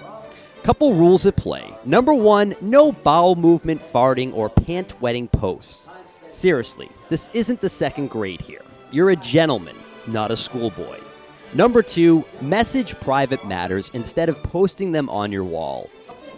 Couple 0.62 0.94
rules 0.94 1.26
at 1.26 1.36
play. 1.36 1.70
Number 1.84 2.14
one, 2.14 2.56
no 2.62 2.92
bowel 2.92 3.36
movement, 3.36 3.82
farting, 3.82 4.32
or 4.32 4.48
pant 4.48 4.98
wetting 5.02 5.28
posts. 5.28 5.86
Seriously, 6.30 6.88
this 7.10 7.28
isn't 7.34 7.60
the 7.60 7.68
second 7.68 8.08
grade 8.08 8.40
here. 8.40 8.62
You're 8.90 9.10
a 9.10 9.16
gentleman, 9.16 9.76
not 10.06 10.30
a 10.30 10.36
schoolboy. 10.36 10.98
Number 11.52 11.82
two, 11.82 12.24
message 12.40 12.98
private 13.00 13.46
matters 13.46 13.90
instead 13.92 14.30
of 14.30 14.42
posting 14.42 14.92
them 14.92 15.10
on 15.10 15.30
your 15.30 15.44
wall. 15.44 15.90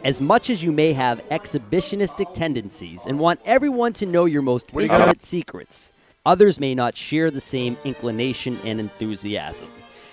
As 0.02 0.20
much 0.20 0.50
as 0.50 0.64
you 0.64 0.72
may 0.72 0.92
have 0.94 1.22
exhibitionistic 1.28 2.34
tendencies 2.34 3.06
and 3.06 3.20
want 3.20 3.38
everyone 3.44 3.92
to 3.92 4.06
know 4.06 4.24
your 4.24 4.42
most 4.42 4.74
intimate 4.74 5.24
secrets, 5.24 5.92
others 6.26 6.60
may 6.60 6.74
not 6.74 6.96
share 6.96 7.30
the 7.30 7.40
same 7.40 7.76
inclination 7.84 8.58
and 8.64 8.80
enthusiasm. 8.80 9.68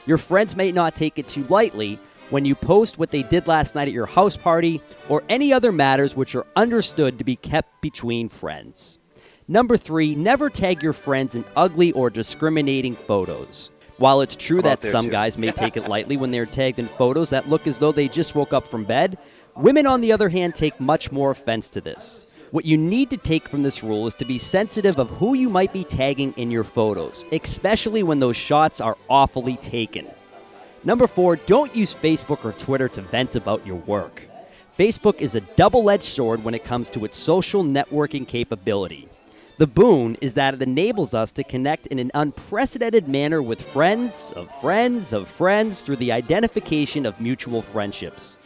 Your 0.05 0.17
friends 0.17 0.55
may 0.55 0.71
not 0.71 0.95
take 0.95 1.19
it 1.19 1.27
too 1.27 1.43
lightly 1.45 1.99
when 2.29 2.45
you 2.45 2.55
post 2.55 2.97
what 2.97 3.11
they 3.11 3.23
did 3.23 3.47
last 3.47 3.75
night 3.75 3.87
at 3.87 3.93
your 3.93 4.05
house 4.05 4.37
party 4.37 4.81
or 5.09 5.23
any 5.29 5.53
other 5.53 5.71
matters 5.71 6.15
which 6.15 6.35
are 6.35 6.45
understood 6.55 7.17
to 7.17 7.23
be 7.23 7.35
kept 7.35 7.81
between 7.81 8.29
friends. 8.29 8.99
Number 9.47 9.77
three, 9.77 10.13
never 10.13 10.49
tag 10.49 10.83
your 10.83 10.93
friends 10.93 11.35
in 11.35 11.45
ugly 11.55 11.93
or 11.93 12.09
discriminating 12.09 12.95
photos. 12.95 13.71
While 13.97 14.21
it's 14.21 14.35
true 14.35 14.61
that 14.61 14.81
some 14.81 15.05
too. 15.05 15.11
guys 15.11 15.37
may 15.37 15.51
take 15.51 15.77
it 15.77 15.87
lightly 15.89 16.17
when 16.17 16.31
they're 16.31 16.45
tagged 16.45 16.79
in 16.79 16.87
photos 16.87 17.29
that 17.31 17.49
look 17.49 17.65
as 17.65 17.79
though 17.79 17.91
they 17.91 18.07
just 18.07 18.35
woke 18.35 18.53
up 18.53 18.67
from 18.67 18.83
bed, 18.83 19.17
women, 19.55 19.87
on 19.87 20.01
the 20.01 20.11
other 20.11 20.29
hand, 20.29 20.53
take 20.53 20.79
much 20.79 21.11
more 21.11 21.31
offense 21.31 21.69
to 21.69 21.81
this. 21.81 22.26
What 22.51 22.63
you 22.63 22.77
need 22.77 23.09
to 23.09 23.17
take 23.17 23.49
from 23.49 23.61
this 23.61 23.83
rule 23.83 24.07
is 24.07 24.13
to 24.15 24.25
be 24.25 24.37
sensitive 24.37 24.99
of 24.99 25.09
who 25.09 25.33
you 25.33 25.49
might 25.49 25.73
be 25.73 25.83
tagging 25.83 26.33
in 26.37 26.49
your 26.49 26.63
photos, 26.63 27.25
especially 27.33 28.03
when 28.03 28.19
those 28.19 28.37
shots 28.37 28.79
are 28.79 28.97
awfully 29.09 29.57
taken. 29.57 30.07
Number 30.85 31.07
four, 31.07 31.35
don't 31.35 31.75
use 31.75 31.93
Facebook 31.93 32.45
or 32.45 32.53
Twitter 32.53 32.87
to 32.87 33.01
vent 33.01 33.35
about 33.35 33.67
your 33.67 33.75
work. 33.75 34.21
Facebook 34.79 35.19
is 35.19 35.35
a 35.35 35.41
double 35.41 35.89
edged 35.89 36.05
sword 36.05 36.45
when 36.45 36.53
it 36.53 36.63
comes 36.63 36.89
to 36.91 37.03
its 37.03 37.17
social 37.17 37.65
networking 37.65 38.25
capability. 38.25 39.09
The 39.57 39.67
boon 39.67 40.17
is 40.21 40.35
that 40.35 40.53
it 40.53 40.61
enables 40.61 41.13
us 41.13 41.33
to 41.33 41.43
connect 41.43 41.87
in 41.87 41.99
an 41.99 42.11
unprecedented 42.13 43.09
manner 43.09 43.41
with 43.41 43.59
friends 43.59 44.31
of 44.37 44.49
friends 44.61 45.11
of 45.11 45.27
friends 45.27 45.81
through 45.81 45.97
the 45.97 46.13
identification 46.13 47.05
of 47.05 47.19
mutual 47.19 47.61
friendships. 47.61 48.37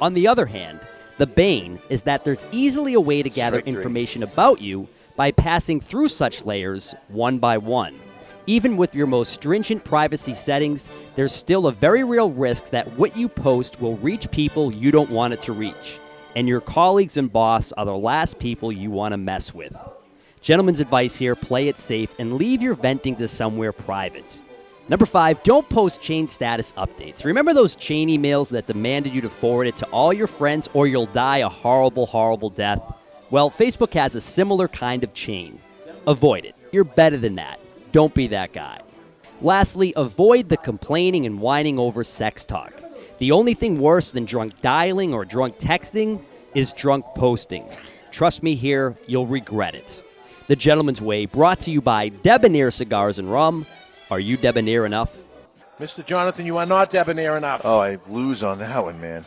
On 0.00 0.14
the 0.14 0.28
other 0.28 0.46
hand, 0.46 0.78
the 1.18 1.26
bane 1.26 1.80
is 1.88 2.02
that 2.04 2.24
there's 2.24 2.46
easily 2.52 2.94
a 2.94 3.00
way 3.00 3.22
to 3.22 3.28
gather 3.28 3.58
information 3.60 4.22
about 4.22 4.60
you 4.60 4.88
by 5.16 5.32
passing 5.32 5.80
through 5.80 6.08
such 6.08 6.44
layers 6.44 6.94
one 7.08 7.38
by 7.38 7.58
one. 7.58 8.00
Even 8.46 8.76
with 8.76 8.94
your 8.94 9.06
most 9.06 9.32
stringent 9.32 9.84
privacy 9.84 10.32
settings, 10.32 10.88
there's 11.16 11.34
still 11.34 11.66
a 11.66 11.72
very 11.72 12.04
real 12.04 12.30
risk 12.30 12.70
that 12.70 12.90
what 12.96 13.16
you 13.16 13.28
post 13.28 13.80
will 13.80 13.96
reach 13.98 14.30
people 14.30 14.72
you 14.72 14.90
don't 14.90 15.10
want 15.10 15.34
it 15.34 15.40
to 15.42 15.52
reach, 15.52 15.98
and 16.36 16.48
your 16.48 16.60
colleagues 16.60 17.16
and 17.16 17.32
boss 17.32 17.72
are 17.72 17.84
the 17.84 17.94
last 17.94 18.38
people 18.38 18.72
you 18.72 18.90
want 18.90 19.12
to 19.12 19.18
mess 19.18 19.52
with. 19.52 19.76
Gentlemen's 20.40 20.80
advice 20.80 21.16
here 21.16 21.34
play 21.34 21.68
it 21.68 21.80
safe 21.80 22.10
and 22.20 22.34
leave 22.34 22.62
your 22.62 22.74
venting 22.74 23.16
to 23.16 23.26
somewhere 23.26 23.72
private. 23.72 24.38
Number 24.88 25.04
five, 25.04 25.42
don't 25.42 25.68
post 25.68 26.00
chain 26.00 26.28
status 26.28 26.72
updates. 26.72 27.24
Remember 27.24 27.52
those 27.52 27.76
chain 27.76 28.08
emails 28.08 28.48
that 28.50 28.66
demanded 28.66 29.14
you 29.14 29.20
to 29.20 29.28
forward 29.28 29.66
it 29.66 29.76
to 29.78 29.86
all 29.86 30.14
your 30.14 30.26
friends 30.26 30.68
or 30.72 30.86
you'll 30.86 31.06
die 31.06 31.38
a 31.38 31.48
horrible, 31.48 32.06
horrible 32.06 32.48
death? 32.48 32.80
Well, 33.30 33.50
Facebook 33.50 33.92
has 33.92 34.14
a 34.14 34.20
similar 34.20 34.66
kind 34.66 35.04
of 35.04 35.12
chain. 35.12 35.60
Avoid 36.06 36.46
it. 36.46 36.54
You're 36.72 36.84
better 36.84 37.18
than 37.18 37.34
that. 37.34 37.60
Don't 37.92 38.14
be 38.14 38.28
that 38.28 38.54
guy. 38.54 38.80
Lastly, 39.42 39.92
avoid 39.94 40.48
the 40.48 40.56
complaining 40.56 41.26
and 41.26 41.38
whining 41.38 41.78
over 41.78 42.02
sex 42.02 42.46
talk. 42.46 42.72
The 43.18 43.32
only 43.32 43.52
thing 43.52 43.78
worse 43.78 44.10
than 44.10 44.24
drunk 44.24 44.60
dialing 44.62 45.12
or 45.12 45.26
drunk 45.26 45.58
texting 45.58 46.22
is 46.54 46.72
drunk 46.72 47.04
posting. 47.14 47.68
Trust 48.10 48.42
me 48.42 48.54
here, 48.54 48.96
you'll 49.06 49.26
regret 49.26 49.74
it. 49.74 50.02
The 50.46 50.56
Gentleman's 50.56 51.02
Way, 51.02 51.26
brought 51.26 51.60
to 51.60 51.70
you 51.70 51.82
by 51.82 52.08
Debonair 52.08 52.70
Cigars 52.70 53.18
and 53.18 53.30
Rum. 53.30 53.66
Are 54.10 54.20
you 54.20 54.38
debonair 54.38 54.86
enough? 54.86 55.10
Mr. 55.78 56.04
Jonathan, 56.04 56.46
you 56.46 56.56
are 56.56 56.64
not 56.64 56.90
debonair 56.90 57.36
enough. 57.36 57.60
Oh, 57.62 57.78
I 57.78 57.98
lose 58.08 58.42
on 58.42 58.58
that 58.60 58.82
one, 58.82 58.98
man. 58.98 59.24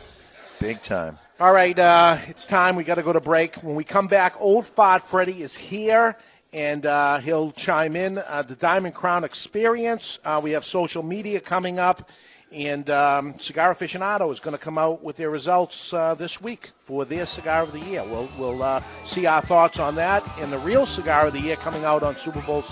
Big 0.60 0.78
time. 0.86 1.18
All 1.38 1.52
right, 1.52 1.78
uh, 1.78 2.18
it's 2.26 2.46
time. 2.46 2.74
We 2.74 2.84
got 2.84 2.96
to 2.96 3.02
go 3.02 3.12
to 3.12 3.20
break. 3.20 3.54
When 3.62 3.76
we 3.76 3.84
come 3.84 4.08
back, 4.08 4.34
Old 4.38 4.66
Fart 4.74 5.02
Freddy 5.08 5.42
is 5.42 5.56
here, 5.56 6.16
and 6.52 6.84
uh, 6.84 7.20
he'll 7.20 7.52
chime 7.52 7.94
in. 7.94 8.18
Uh, 8.18 8.42
the 8.48 8.56
Diamond 8.56 8.94
Crown 8.94 9.22
Experience. 9.22 10.18
Uh, 10.24 10.40
we 10.42 10.50
have 10.50 10.64
social 10.64 11.02
media 11.04 11.40
coming 11.40 11.78
up, 11.78 12.08
and 12.50 12.90
um, 12.90 13.34
Cigar 13.40 13.74
Aficionado 13.74 14.32
is 14.32 14.40
going 14.40 14.56
to 14.56 14.62
come 14.62 14.78
out 14.78 15.02
with 15.02 15.16
their 15.16 15.30
results 15.30 15.90
uh, 15.92 16.16
this 16.16 16.38
week 16.42 16.68
for 16.88 17.04
their 17.04 17.26
Cigar 17.26 17.62
of 17.62 17.72
the 17.72 17.80
Year. 17.80 18.02
We'll 18.04 18.28
we'll 18.36 18.62
uh, 18.62 18.82
see 19.06 19.26
our 19.26 19.42
thoughts 19.46 19.78
on 19.78 19.94
that, 19.94 20.22
and 20.38 20.52
the 20.52 20.58
real 20.58 20.86
Cigar 20.86 21.28
of 21.28 21.32
the 21.34 21.40
Year 21.40 21.56
coming 21.56 21.84
out 21.84 22.02
on 22.02 22.16
Super 22.16 22.42
Bowl 22.42 22.62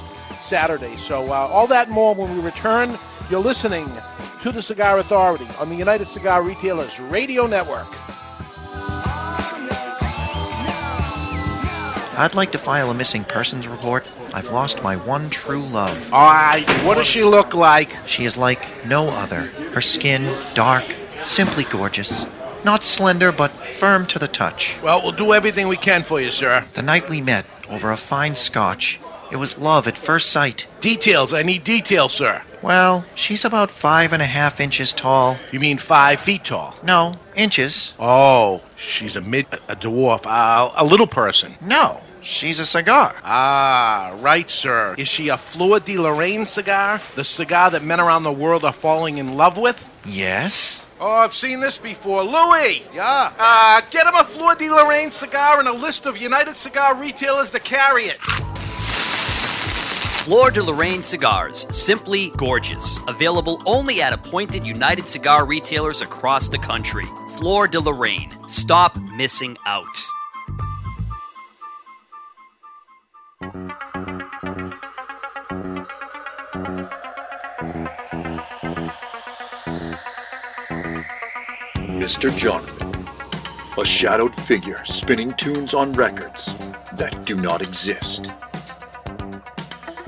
Saturday. 0.42 0.96
So 0.96 1.26
uh, 1.32 1.48
all 1.50 1.66
that 1.68 1.90
more 1.90 2.14
when 2.14 2.34
we 2.36 2.42
return. 2.42 2.96
You're 3.30 3.40
listening 3.40 3.88
to 4.42 4.50
the 4.52 4.62
Cigar 4.62 4.98
Authority 4.98 5.46
on 5.58 5.68
the 5.68 5.76
United 5.76 6.08
Cigar 6.08 6.42
Retailers 6.42 6.98
Radio 6.98 7.46
Network. 7.46 7.86
I'd 12.20 12.34
like 12.34 12.52
to 12.52 12.58
file 12.58 12.90
a 12.90 12.94
missing 12.94 13.24
persons 13.24 13.66
report. 13.66 14.12
I've 14.34 14.50
lost 14.50 14.82
my 14.82 14.96
one 14.96 15.30
true 15.30 15.62
love. 15.62 16.12
All 16.12 16.30
right, 16.30 16.68
what 16.84 16.96
does 16.98 17.06
she 17.06 17.24
look 17.24 17.54
like? 17.54 17.96
She 18.06 18.24
is 18.24 18.36
like 18.36 18.60
no 18.86 19.08
other. 19.08 19.42
Her 19.72 19.80
skin, 19.80 20.36
dark, 20.52 20.84
simply 21.24 21.64
gorgeous. 21.64 22.26
Not 22.62 22.84
slender, 22.84 23.32
but 23.32 23.50
firm 23.50 24.04
to 24.08 24.18
the 24.18 24.28
touch. 24.28 24.76
Well, 24.82 25.00
we'll 25.02 25.12
do 25.12 25.32
everything 25.32 25.66
we 25.68 25.78
can 25.78 26.02
for 26.02 26.20
you, 26.20 26.30
sir. 26.30 26.66
The 26.74 26.82
night 26.82 27.08
we 27.08 27.22
met, 27.22 27.46
over 27.70 27.90
a 27.90 27.96
fine 27.96 28.36
scotch, 28.36 29.00
it 29.30 29.36
was 29.36 29.58
love 29.58 29.86
at 29.86 29.96
first 29.96 30.30
sight. 30.30 30.66
Details. 30.80 31.32
I 31.32 31.42
need 31.42 31.64
details, 31.64 32.12
sir. 32.12 32.42
Well, 32.62 33.04
she's 33.14 33.44
about 33.44 33.70
five 33.70 34.12
and 34.12 34.20
a 34.20 34.26
half 34.26 34.60
inches 34.60 34.92
tall. 34.92 35.38
You 35.50 35.60
mean 35.60 35.78
five 35.78 36.20
feet 36.20 36.44
tall? 36.44 36.74
No, 36.84 37.16
inches. 37.34 37.94
Oh, 37.98 38.62
she's 38.76 39.16
a 39.16 39.20
mid, 39.22 39.46
a 39.68 39.76
dwarf, 39.76 40.26
uh, 40.26 40.70
a 40.76 40.84
little 40.84 41.06
person. 41.06 41.54
No, 41.62 42.02
she's 42.20 42.58
a 42.58 42.66
cigar. 42.66 43.16
Ah, 43.24 44.14
right, 44.20 44.50
sir. 44.50 44.94
Is 44.98 45.08
she 45.08 45.28
a 45.28 45.38
Fleur 45.38 45.80
de 45.80 45.96
Lorraine 45.96 46.44
cigar? 46.44 47.00
The 47.14 47.24
cigar 47.24 47.70
that 47.70 47.82
men 47.82 47.98
around 48.00 48.24
the 48.24 48.32
world 48.32 48.64
are 48.64 48.72
falling 48.74 49.16
in 49.16 49.36
love 49.38 49.56
with? 49.56 49.88
Yes? 50.06 50.84
Oh, 51.00 51.10
I've 51.10 51.32
seen 51.32 51.60
this 51.60 51.78
before. 51.78 52.22
Louis! 52.22 52.82
Yeah? 52.94 53.32
Uh, 53.38 53.80
get 53.90 54.06
him 54.06 54.14
a 54.16 54.24
Fleur 54.24 54.54
de 54.54 54.68
Lorraine 54.68 55.10
cigar 55.10 55.58
and 55.60 55.68
a 55.68 55.72
list 55.72 56.04
of 56.04 56.18
United 56.18 56.56
Cigar 56.56 56.94
retailers 56.94 57.48
to 57.52 57.58
carry 57.58 58.04
it. 58.04 58.20
Fleur 60.30 60.52
de 60.52 60.62
Lorraine 60.62 61.02
cigars, 61.02 61.66
simply 61.76 62.30
gorgeous. 62.36 63.00
Available 63.08 63.60
only 63.66 64.00
at 64.00 64.12
appointed 64.12 64.62
United 64.64 65.04
Cigar 65.04 65.44
retailers 65.44 66.02
across 66.02 66.48
the 66.48 66.56
country. 66.56 67.04
Fleur 67.30 67.66
de 67.66 67.80
Lorraine. 67.80 68.30
Stop 68.48 68.96
missing 68.96 69.56
out. 69.66 69.88
Mr. 81.98 82.30
Jonathan, 82.36 83.04
a 83.76 83.84
shadowed 83.84 84.36
figure 84.36 84.80
spinning 84.84 85.32
tunes 85.32 85.74
on 85.74 85.92
records 85.92 86.54
that 86.92 87.24
do 87.24 87.34
not 87.34 87.62
exist. 87.62 88.28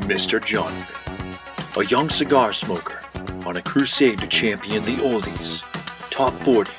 Mr. 0.03 0.45
Jonathan, 0.45 1.39
a 1.81 1.85
young 1.87 2.11
cigar 2.11 2.53
smoker 2.53 3.01
on 3.47 3.57
a 3.57 3.63
crusade 3.63 4.19
to 4.19 4.27
champion 4.27 4.83
the 4.85 4.97
oldies, 4.97 5.63
top 6.11 6.35
40, 6.43 6.71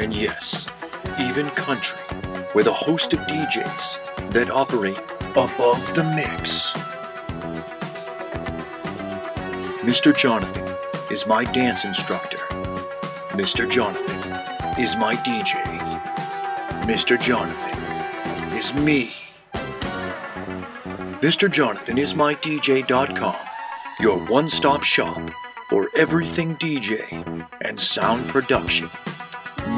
and 0.00 0.14
yes, 0.14 0.66
even 1.20 1.48
country, 1.50 2.00
with 2.54 2.66
a 2.66 2.72
host 2.72 3.12
of 3.12 3.20
DJs 3.20 4.32
that 4.32 4.50
operate 4.50 4.98
above 5.32 5.94
the 5.94 6.04
mix. 6.16 6.72
Mr. 9.82 10.16
Jonathan 10.16 10.66
is 11.10 11.26
my 11.26 11.44
dance 11.44 11.84
instructor. 11.84 12.38
Mr. 13.32 13.70
Jonathan 13.70 14.80
is 14.82 14.96
my 14.96 15.14
DJ. 15.16 15.62
Mr. 16.84 17.20
Jonathan 17.20 17.78
is 18.56 18.72
me. 18.74 19.21
Mr. 21.22 21.48
Jonathan 21.48 21.98
is 21.98 22.16
my 22.16 22.34
your 24.00 24.18
one 24.24 24.48
stop 24.48 24.82
shop 24.82 25.30
for 25.68 25.88
everything 25.94 26.56
DJ 26.56 27.46
and 27.60 27.80
sound 27.80 28.28
production. 28.28 28.88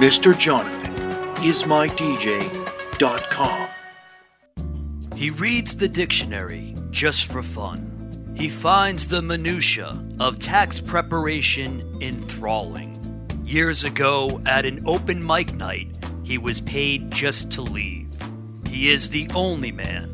Mr. 0.01 0.37
Jonathan 0.39 0.95
is 1.45 1.67
my 1.67 1.87
He 5.15 5.29
reads 5.29 5.77
the 5.77 5.87
dictionary 5.87 6.75
just 6.91 7.31
for 7.31 7.43
fun. 7.43 8.33
He 8.35 8.49
finds 8.49 9.07
the 9.09 9.21
minutiae 9.21 10.03
of 10.19 10.39
tax 10.39 10.81
preparation 10.81 11.85
enthralling. 12.01 12.99
Years 13.45 13.85
ago, 13.85 14.41
at 14.47 14.65
an 14.65 14.83
open 14.87 15.23
mic 15.23 15.53
night, 15.53 15.95
he 16.23 16.39
was 16.39 16.63
paid 16.63 17.11
just 17.11 17.53
to 17.53 17.61
leave. 17.61 18.09
He 18.67 18.91
is 18.91 19.11
the 19.11 19.29
only 19.35 19.73
man 19.73 20.14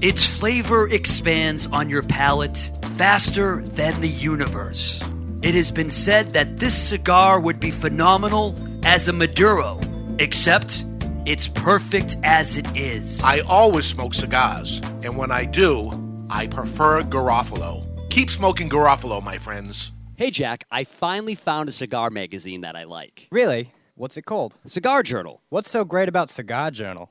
Its 0.00 0.26
flavor 0.26 0.88
expands 0.88 1.66
on 1.68 1.88
your 1.88 2.02
palate 2.02 2.70
faster 2.96 3.62
than 3.62 4.00
the 4.00 4.08
universe. 4.08 5.00
It 5.42 5.54
has 5.54 5.70
been 5.70 5.90
said 5.90 6.28
that 6.28 6.58
this 6.58 6.76
cigar 6.76 7.40
would 7.40 7.60
be 7.60 7.70
phenomenal 7.70 8.54
as 8.84 9.08
a 9.08 9.12
Maduro, 9.12 9.80
except 10.18 10.84
it's 11.26 11.48
perfect 11.48 12.16
as 12.22 12.56
it 12.56 12.66
is. 12.76 13.22
I 13.22 13.40
always 13.40 13.86
smoke 13.86 14.14
cigars, 14.14 14.80
and 15.04 15.16
when 15.16 15.30
I 15.30 15.44
do, 15.44 15.90
I 16.28 16.48
prefer 16.48 17.02
Garofalo. 17.02 17.86
Keep 18.10 18.30
smoking 18.30 18.68
Garofalo, 18.68 19.22
my 19.22 19.38
friends. 19.38 19.92
Hey, 20.16 20.30
Jack, 20.30 20.64
I 20.70 20.84
finally 20.84 21.34
found 21.34 21.68
a 21.68 21.72
cigar 21.72 22.10
magazine 22.10 22.60
that 22.60 22.76
I 22.76 22.84
like. 22.84 23.28
Really? 23.30 23.72
What's 23.94 24.16
it 24.16 24.26
called? 24.26 24.56
Cigar 24.66 25.02
Journal. 25.02 25.42
What's 25.48 25.70
so 25.70 25.84
great 25.84 26.08
about 26.08 26.30
Cigar 26.30 26.70
Journal? 26.70 27.10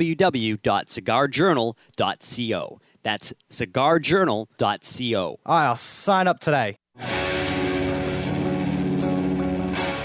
www.cigarjournal.co. 0.01 2.79
That's 3.03 3.33
cigarjournal.co. 3.49 5.39
I'll 5.45 5.75
sign 5.75 6.27
up 6.27 6.39
today. 6.39 6.77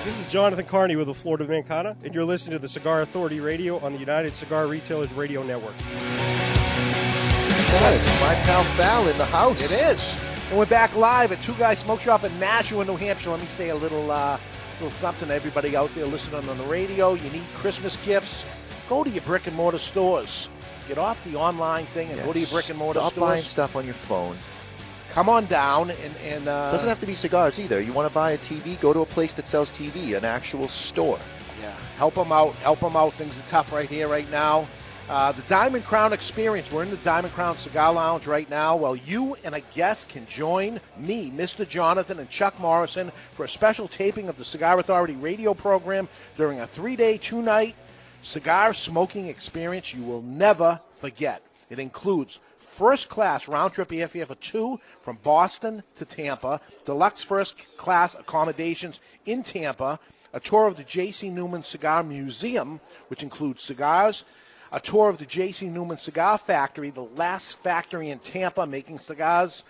This 0.05 0.21
is 0.21 0.27
Jonathan 0.27 0.65
Carney 0.67 0.97
with 0.97 1.07
the 1.09 1.15
Florida 1.15 1.47
Mancana, 1.47 1.97
and 2.05 2.15
you're 2.15 2.25
listening 2.25 2.53
to 2.53 2.59
the 2.59 2.69
Cigar 2.69 3.03
Authority 3.03 3.41
Radio 3.41 3.79
on 3.81 3.93
the 3.93 3.99
United 3.99 4.35
Cigar 4.35 4.67
Retailers 4.67 5.13
Radio 5.13 5.43
Network. 5.43 5.75
it's 5.79 5.87
my 8.21 8.35
pal 8.45 8.65
Val 8.77 9.09
in 9.09 9.19
the 9.19 9.27
house. 9.27 9.61
It 9.63 9.73
is. 9.73 10.15
And 10.49 10.57
we're 10.59 10.65
back 10.67 10.95
live 10.95 11.33
at 11.33 11.43
Two 11.43 11.55
Guys 11.55 11.81
Smoke 11.81 12.01
Shop 12.01 12.23
in 12.25 12.39
Nashua, 12.39 12.85
New 12.85 12.95
Hampshire. 12.97 13.31
Let 13.31 13.41
me 13.41 13.47
say 13.47 13.71
a 13.71 13.75
little, 13.75 14.11
uh, 14.13 14.39
little 14.75 14.91
something 14.93 15.27
to 15.29 15.35
everybody 15.35 15.77
out 15.77 15.93
there 15.95 16.07
listening 16.07 16.49
on 16.49 16.57
the 16.57 16.65
radio. 16.65 17.15
You 17.15 17.29
need 17.31 17.47
Christmas 17.55 17.97
gifts. 18.05 18.45
Go 18.89 19.03
to 19.03 19.11
your 19.11 19.25
brick 19.25 19.47
and 19.47 19.57
mortar 19.57 19.79
stores. 19.79 20.49
Get 20.87 20.99
off 20.99 21.19
the 21.25 21.35
online 21.35 21.87
thing 21.87 22.11
and 22.11 22.23
go 22.25 22.33
to 22.33 22.39
your 22.39 22.51
brick 22.51 22.69
and 22.69 22.79
mortar 22.79 23.01
Stop 23.01 23.13
stores. 23.13 23.29
buying 23.29 23.45
stuff 23.45 23.75
on 23.75 23.85
your 23.85 23.97
phone. 24.07 24.39
Come 25.13 25.29
on 25.29 25.47
down 25.47 25.91
and 25.91 26.17
and 26.19 26.47
uh, 26.47 26.71
Doesn't 26.71 26.89
have 26.89 27.01
to 27.01 27.07
be 27.07 27.15
cigars 27.15 27.59
either. 27.59 27.81
You 27.81 27.93
want 27.93 28.09
to 28.09 28.15
buy 28.15 28.33
a 28.33 28.39
TV? 28.39 28.81
Go 28.81 28.93
to 28.93 29.01
a 29.01 29.07
place 29.07 29.33
that 29.35 29.47
sells 29.47 29.71
TV, 29.73 30.17
an 30.17 30.25
actual 30.25 30.69
store. 30.69 31.19
Yeah, 31.61 31.77
help 31.97 32.15
them 32.15 32.31
out. 32.31 32.55
Help 32.57 32.81
them 32.81 32.97
out. 32.97 33.15
Things 33.15 33.37
are 33.37 33.45
tough 33.51 33.73
right 33.73 33.89
here, 33.89 34.09
right 34.09 34.31
now. 34.31 34.69
Uh, 35.09 35.31
the 35.33 35.43
Diamond 35.49 35.85
Crown 35.85 36.13
Experience. 36.13 36.71
We're 36.71 36.83
in 36.83 36.91
the 36.91 36.97
Diamond 36.99 37.33
Crown 37.33 37.57
Cigar 37.59 37.93
Lounge 37.93 38.27
right 38.27 38.51
now. 38.51 38.77
Well, 38.77 38.97
you 38.97 39.37
and 39.45 39.55
a 39.55 39.63
guest 39.75 40.09
can 40.09 40.27
join 40.27 40.81
me, 40.99 41.31
Mr. 41.31 41.67
Jonathan, 41.67 42.19
and 42.19 42.29
Chuck 42.29 42.59
Morrison 42.59 43.13
for 43.37 43.45
a 43.45 43.49
special 43.49 43.87
taping 43.87 44.29
of 44.29 44.37
the 44.37 44.45
Cigar 44.45 44.79
Authority 44.81 45.15
radio 45.15 45.55
program 45.55 46.09
during 46.37 46.59
a 46.59 46.67
three-day, 46.67 47.19
two-night 47.19 47.77
cigar 48.27 48.75
smoking 48.75 49.29
experience 49.29 49.93
you 49.95 50.05
will 50.05 50.23
never 50.23 50.81
forget. 51.01 51.43
It 51.71 51.79
includes 51.79 52.39
first 52.79 53.09
class 53.09 53.49
round 53.49 53.73
trip 53.73 53.89
airfare 53.91 54.27
for 54.27 54.37
two 54.51 54.79
from 55.05 55.19
Boston 55.23 55.83
to 55.99 56.05
Tampa, 56.05 56.61
deluxe 56.85 57.25
first 57.25 57.55
class 57.79 58.15
accommodations 58.19 59.01
in 59.25 59.43
Tampa, 59.43 59.99
a 60.33 60.41
tour 60.41 60.67
of 60.67 60.77
the 60.77 60.85
J.C. 60.85 61.29
Newman 61.31 61.63
Cigar 61.63 62.03
Museum, 62.03 62.81
which 63.09 63.23
includes 63.23 63.63
cigars, 63.63 64.23
a 64.73 64.81
tour 64.81 65.09
of 65.09 65.19
the 65.19 65.27
J.C. 65.27 65.67
Newman 65.67 65.99
Cigar 65.99 66.41
Factory, 66.47 66.91
the 66.91 67.01
last 67.01 67.57
factory 67.63 68.11
in 68.11 68.19
Tampa 68.19 68.67
making 68.67 68.99
cigars 68.99 69.63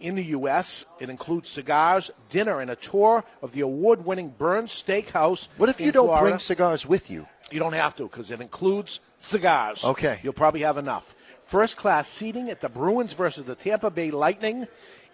in 0.00 0.14
the 0.14 0.22
U.S. 0.24 0.84
It 1.00 1.10
includes 1.10 1.48
cigars, 1.48 2.10
dinner, 2.30 2.60
and 2.60 2.70
a 2.70 2.76
tour 2.76 3.24
of 3.42 3.52
the 3.52 3.62
award-winning 3.62 4.34
Bern's 4.38 4.84
Steakhouse. 4.86 5.48
What 5.56 5.68
if 5.68 5.80
you 5.80 5.90
don't 5.90 6.06
Florida. 6.06 6.30
bring 6.30 6.38
cigars 6.38 6.86
with 6.88 7.10
you? 7.10 7.26
You 7.50 7.58
don't 7.58 7.72
have 7.72 7.96
to 7.96 8.04
because 8.04 8.30
it 8.30 8.40
includes 8.40 9.00
cigars. 9.20 9.80
Okay. 9.82 10.18
You'll 10.22 10.32
probably 10.32 10.62
have 10.62 10.76
enough. 10.76 11.04
First 11.50 11.76
class 11.76 12.08
seating 12.18 12.50
at 12.50 12.60
the 12.60 12.68
Bruins 12.68 13.14
versus 13.14 13.46
the 13.46 13.54
Tampa 13.54 13.90
Bay 13.90 14.10
Lightning 14.10 14.66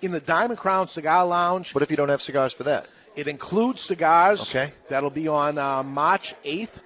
in 0.02 0.10
the 0.10 0.20
Diamond 0.20 0.58
Crown 0.58 0.88
Cigar 0.88 1.24
Lounge. 1.26 1.70
What 1.72 1.82
if 1.82 1.90
you 1.90 1.96
don't 1.96 2.08
have 2.08 2.20
cigars 2.20 2.52
for 2.52 2.64
that? 2.64 2.86
It 3.16 3.28
includes 3.28 3.82
cigars. 3.82 4.44
Okay. 4.50 4.72
That'll 4.90 5.10
be 5.10 5.28
on 5.28 5.58
uh, 5.58 5.82
March 5.84 6.34
8th. 6.44 6.80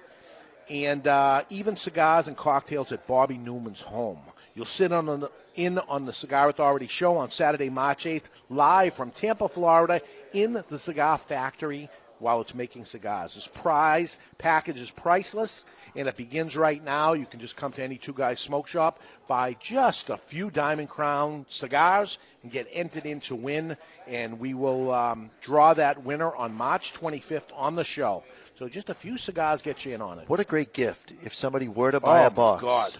And 0.69 1.07
uh, 1.07 1.45
even 1.49 1.75
cigars 1.75 2.27
and 2.27 2.37
cocktails 2.37 2.91
at 2.91 3.07
Bobby 3.07 3.37
Newman's 3.37 3.81
home. 3.81 4.19
You'll 4.53 4.65
sit 4.65 4.91
on 4.91 5.05
the, 5.05 5.31
in 5.55 5.79
on 5.79 6.05
the 6.05 6.13
Cigar 6.13 6.49
Authority 6.49 6.87
show 6.89 7.17
on 7.17 7.31
Saturday, 7.31 7.69
March 7.69 8.03
8th, 8.05 8.23
live 8.49 8.93
from 8.93 9.11
Tampa, 9.11 9.49
Florida, 9.49 9.99
in 10.33 10.53
the 10.53 10.79
Cigar 10.79 11.19
Factory 11.27 11.89
while 12.19 12.41
it's 12.41 12.53
making 12.53 12.85
cigars. 12.85 13.33
This 13.35 13.47
prize 13.61 14.15
package 14.37 14.77
is 14.77 14.91
priceless, 14.91 15.63
and 15.95 16.07
it 16.07 16.17
begins 16.17 16.55
right 16.55 16.83
now. 16.83 17.13
You 17.13 17.25
can 17.25 17.39
just 17.39 17.55
come 17.57 17.71
to 17.73 17.83
any 17.83 17.97
Two 17.97 18.13
Guys 18.13 18.39
Smoke 18.39 18.67
Shop, 18.67 18.99
buy 19.27 19.55
just 19.61 20.09
a 20.09 20.19
few 20.29 20.51
Diamond 20.51 20.89
Crown 20.89 21.45
cigars, 21.49 22.17
and 22.43 22.51
get 22.51 22.67
entered 22.71 23.05
in 23.05 23.21
to 23.21 23.35
win. 23.35 23.75
And 24.07 24.39
we 24.39 24.53
will 24.53 24.91
um, 24.93 25.29
draw 25.41 25.73
that 25.73 26.03
winner 26.03 26.35
on 26.35 26.53
March 26.53 26.91
25th 27.01 27.43
on 27.55 27.75
the 27.75 27.83
show. 27.85 28.23
So 28.57 28.67
just 28.67 28.89
a 28.89 28.95
few 28.95 29.17
cigars 29.17 29.61
get 29.61 29.85
you 29.85 29.93
in 29.95 30.01
on 30.01 30.19
it. 30.19 30.27
What 30.29 30.41
a 30.41 30.43
great 30.45 30.73
gift 30.73 31.13
if 31.21 31.33
somebody 31.33 31.69
were 31.69 31.91
to 31.91 31.99
buy 32.01 32.23
Oh, 32.23 32.27
a 32.27 32.31
box. 32.31 32.61
God. 32.61 32.91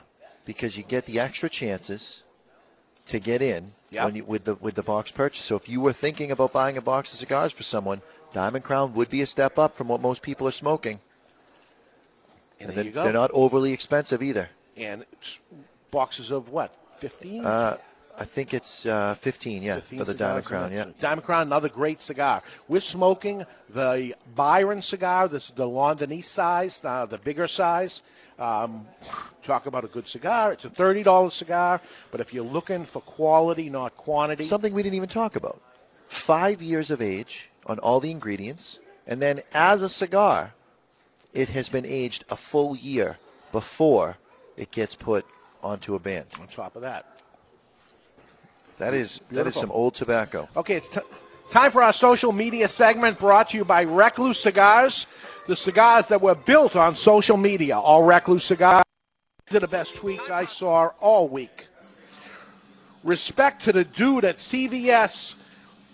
Because 0.45 0.77
you 0.77 0.83
get 0.83 1.05
the 1.05 1.19
extra 1.19 1.49
chances 1.49 2.21
to 3.09 3.19
get 3.19 3.41
in 3.41 3.71
Yep. 3.91 4.05
when 4.05 4.15
you, 4.15 4.25
with 4.25 4.45
the 4.45 4.55
with 4.61 4.75
the 4.75 4.83
box 4.83 5.11
purchase. 5.11 5.43
So 5.49 5.55
if 5.55 5.67
you 5.67 5.81
were 5.81 5.93
thinking 5.93 6.31
about 6.31 6.53
buying 6.53 6.77
a 6.77 6.81
box 6.81 7.11
of 7.11 7.17
cigars 7.19 7.51
for 7.51 7.63
someone, 7.63 8.01
Diamond 8.33 8.63
Crown 8.63 8.93
would 8.95 9.09
be 9.09 9.21
a 9.21 9.27
step 9.27 9.57
up 9.57 9.75
from 9.75 9.87
what 9.87 10.01
most 10.01 10.21
people 10.21 10.47
are 10.47 10.53
smoking. 10.53 10.99
And 12.59 12.69
And 12.69 12.77
they're, 12.77 13.03
they're 13.03 13.13
not 13.13 13.31
overly 13.33 13.73
expensive 13.73 14.21
either. 14.21 14.49
And 14.75 15.05
boxes 15.91 16.31
of 16.31 16.49
what? 16.49 16.71
15? 17.01 17.45
Uh, 17.45 17.77
I 18.17 18.25
think 18.25 18.53
it's 18.53 18.85
uh, 18.85 19.15
15, 19.23 19.63
yeah, 19.63 19.79
15 19.79 19.99
for 19.99 20.05
the 20.05 20.13
Diamond 20.13 20.45
Crown, 20.45 20.73
yeah. 20.73 20.85
Diamond 20.99 21.25
Crown, 21.25 21.43
another 21.47 21.69
great 21.69 22.01
cigar. 22.01 22.43
We're 22.67 22.81
smoking 22.81 23.45
the 23.73 24.13
Byron 24.35 24.81
cigar. 24.81 25.29
This 25.29 25.43
is 25.43 25.51
the 25.55 25.63
Londonese 25.63 26.25
size, 26.25 26.81
uh, 26.83 27.05
the 27.05 27.17
bigger 27.17 27.47
size. 27.47 28.01
Um, 28.37 28.87
talk 29.45 29.67
about 29.67 29.85
a 29.85 29.87
good 29.87 30.07
cigar. 30.07 30.51
It's 30.51 30.65
a 30.65 30.69
$30 30.69 31.31
cigar, 31.31 31.81
but 32.11 32.19
if 32.19 32.33
you're 32.33 32.43
looking 32.43 32.85
for 32.91 33.01
quality, 33.01 33.69
not 33.69 33.95
quantity. 33.95 34.47
Something 34.49 34.73
we 34.73 34.83
didn't 34.83 34.95
even 34.95 35.09
talk 35.09 35.37
about. 35.37 35.61
Five 36.27 36.61
years 36.61 36.89
of 36.91 37.01
age 37.01 37.48
on 37.65 37.79
all 37.79 37.99
the 37.99 38.11
ingredients, 38.11 38.79
and 39.07 39.21
then 39.21 39.41
as 39.53 39.81
a 39.81 39.89
cigar, 39.89 40.53
it 41.33 41.49
has 41.49 41.69
been 41.69 41.85
aged 41.85 42.25
a 42.29 42.37
full 42.51 42.75
year 42.75 43.17
before 43.51 44.15
it 44.57 44.71
gets 44.71 44.95
put 44.95 45.25
onto 45.61 45.95
a 45.95 45.99
band. 45.99 46.27
On 46.39 46.47
top 46.47 46.75
of 46.75 46.81
that. 46.81 47.05
That 48.79 48.93
is 48.93 49.19
that 49.31 49.45
is 49.45 49.55
some 49.55 49.71
old 49.71 49.95
tobacco. 49.95 50.47
Okay, 50.55 50.75
it's 50.77 50.89
t- 50.89 51.01
time 51.51 51.71
for 51.71 51.83
our 51.83 51.91
social 51.91 52.31
media 52.31 52.69
segment 52.69 53.19
brought 53.19 53.49
to 53.49 53.57
you 53.57 53.65
by 53.65 53.81
Recluse 53.81 54.41
Cigars. 54.41 55.05
The 55.47 55.55
cigars 55.55 56.05
that 56.09 56.21
were 56.21 56.35
built 56.35 56.75
on 56.75 56.95
social 56.95 57.35
media. 57.35 57.77
All 57.77 58.03
Recluse 58.03 58.47
cigars. 58.47 58.83
These 59.47 59.57
are 59.57 59.59
the 59.61 59.67
best 59.67 59.95
tweets 59.95 60.29
I 60.29 60.45
saw 60.45 60.91
all 60.99 61.27
week. 61.27 61.65
Respect 63.03 63.63
to 63.63 63.71
the 63.71 63.83
dude 63.83 64.23
at 64.23 64.37
CVS 64.37 65.33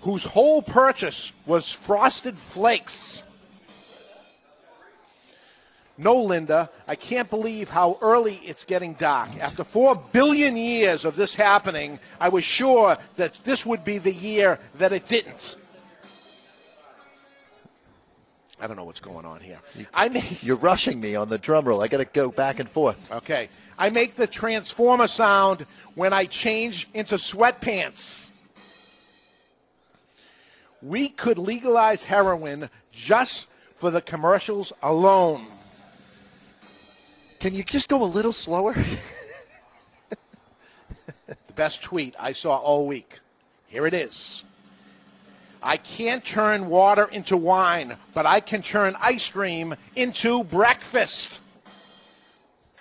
whose 0.06 0.24
whole 0.24 0.62
purchase 0.62 1.32
was 1.48 1.76
frosted 1.88 2.36
flakes. 2.54 3.24
No, 5.98 6.18
Linda, 6.18 6.70
I 6.86 6.96
can't 6.96 7.28
believe 7.28 7.70
how 7.70 7.98
early 8.02 8.36
it's 8.44 8.64
getting 8.66 8.94
dark. 9.00 9.30
After 9.40 9.64
four 9.64 9.96
billion 10.14 10.56
years 10.56 11.06
of 11.06 11.16
this 11.16 11.34
happening, 11.34 11.98
I 12.20 12.30
was 12.30 12.44
sure 12.44 12.98
that 13.18 13.32
this 13.46 13.66
would 13.66 13.84
be 13.84 13.98
the 13.98 14.12
year 14.12 14.60
that 14.78 14.92
it 14.94 15.04
didn't. 15.10 15.42
I 18.60 18.68
don't 18.68 18.78
know 18.78 18.86
what's 18.86 19.02
going 19.02 19.26
on 19.26 19.42
here. 19.42 19.60
I 19.92 20.10
make, 20.10 20.24
You're 20.44 20.60
rushing 20.60 21.02
me 21.02 21.16
on 21.16 21.30
the 21.30 21.40
drum 21.40 21.68
roll. 21.68 21.82
I 21.82 21.88
got 21.88 21.98
to 21.98 22.06
go 22.06 22.30
back 22.30 22.60
and 22.60 22.70
forth. 22.70 22.98
okay, 23.12 23.50
I 23.76 23.90
make 23.90 24.16
the 24.18 24.28
transformer 24.28 25.08
sound 25.08 25.66
when 25.96 26.14
I 26.14 26.28
change 26.28 26.88
into 26.94 27.16
sweatpants. 27.16 28.30
We 30.82 31.10
could 31.10 31.38
legalize 31.38 32.04
heroin 32.04 32.70
just 32.92 33.46
for 33.80 33.92
the 33.92 34.02
commercials 34.02 34.74
alone. 34.82 35.48
Can 37.42 37.54
you 37.54 37.64
just 37.64 37.90
go 37.90 38.02
a 38.02 38.06
little 38.06 38.34
slower? 38.34 38.74
the 41.28 41.54
best 41.56 41.84
tweet 41.84 42.16
I 42.20 42.34
saw 42.34 42.58
all 42.58 42.88
week. 42.88 43.08
Here 43.68 43.88
it 43.88 43.94
is. 43.94 44.44
I 45.62 45.78
can't 45.78 46.24
turn 46.24 46.70
water 46.70 47.06
into 47.06 47.38
wine, 47.38 47.98
but 48.14 48.26
I 48.26 48.40
can 48.40 48.62
turn 48.62 48.96
ice 49.00 49.30
cream 49.34 49.74
into 49.96 50.44
breakfast. 50.44 51.40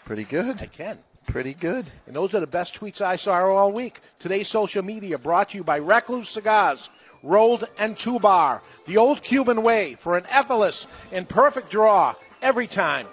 Pretty 0.04 0.24
good. 0.24 0.58
I 0.58 0.66
can. 0.66 0.98
Pretty 1.28 1.54
good. 1.54 1.90
And 2.06 2.14
those 2.14 2.34
are 2.34 2.40
the 2.40 2.46
best 2.46 2.76
tweets 2.78 3.00
I 3.00 3.16
saw 3.16 3.32
all 3.32 3.72
week. 3.72 3.94
Today's 4.20 4.50
social 4.50 4.82
media 4.82 5.18
brought 5.18 5.50
to 5.50 5.56
you 5.56 5.64
by 5.64 5.78
Recluse 5.78 6.34
Cigars, 6.34 6.86
Rolled 7.24 7.66
entubado, 7.80 8.60
the 8.86 8.98
old 8.98 9.22
Cuban 9.22 9.62
way 9.62 9.96
for 10.04 10.18
an 10.18 10.26
effortless 10.26 10.86
and 11.10 11.26
perfect 11.26 11.70
draw 11.70 12.14
every 12.42 12.68
time. 12.68 13.06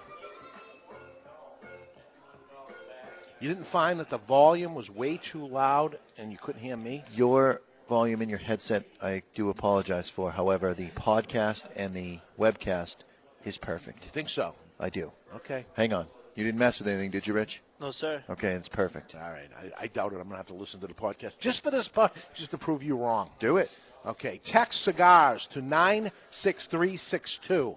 You 3.40 3.50
didn't 3.50 3.72
find 3.72 4.00
that 4.00 4.10
the 4.10 4.20
volume 4.20 4.76
was 4.76 4.90
way 4.90 5.20
too 5.32 5.48
loud 5.48 5.98
and 6.18 6.32
you 6.32 6.38
couldn't 6.38 6.62
hear 6.62 6.78
me? 6.78 7.04
Your 7.14 7.62
volume 7.88 8.22
in 8.22 8.30
your 8.30 8.38
headset, 8.38 8.84
I 9.02 9.24
do 9.34 9.50
apologize 9.50 10.12
for. 10.16 10.30
However, 10.30 10.74
the 10.74 10.90
podcast 10.92 11.64
and 11.76 11.96
the 11.96 12.20
webcast 12.38 12.98
is 13.46 13.58
perfect. 13.58 14.06
Think 14.14 14.30
so? 14.30 14.54
I 14.80 14.90
do. 14.90 15.12
Okay. 15.38 15.66
Hang 15.76 15.94
on. 15.94 16.08
You 16.36 16.44
didn't 16.44 16.60
mess 16.60 16.80
with 16.80 16.88
anything, 16.88 17.12
did 17.12 17.26
you, 17.26 17.34
Rich? 17.34 17.62
No, 17.80 17.92
sir. 17.92 18.24
Okay, 18.30 18.52
it's 18.52 18.70
perfect. 18.70 19.16
All 19.16 19.22
right. 19.32 19.50
I, 19.58 19.84
I 19.84 19.88
doubt 19.88 20.14
it. 20.14 20.18
I'm 20.18 20.24
going 20.24 20.32
to 20.32 20.38
have 20.38 20.48
to 20.48 20.54
listen 20.54 20.80
to 20.82 20.88
the 20.88 20.94
podcast 20.94 21.34
just 21.40 21.64
for 21.64 21.72
this 21.72 21.88
part, 21.88 22.12
just 22.38 22.52
to 22.52 22.58
prove 22.58 22.84
you 22.84 22.96
wrong. 22.98 23.30
Do 23.40 23.58
it. 23.58 23.70
Okay. 24.06 24.42
Text 24.44 24.84
cigars 24.84 25.48
to 25.54 25.62
96362. 25.62 27.76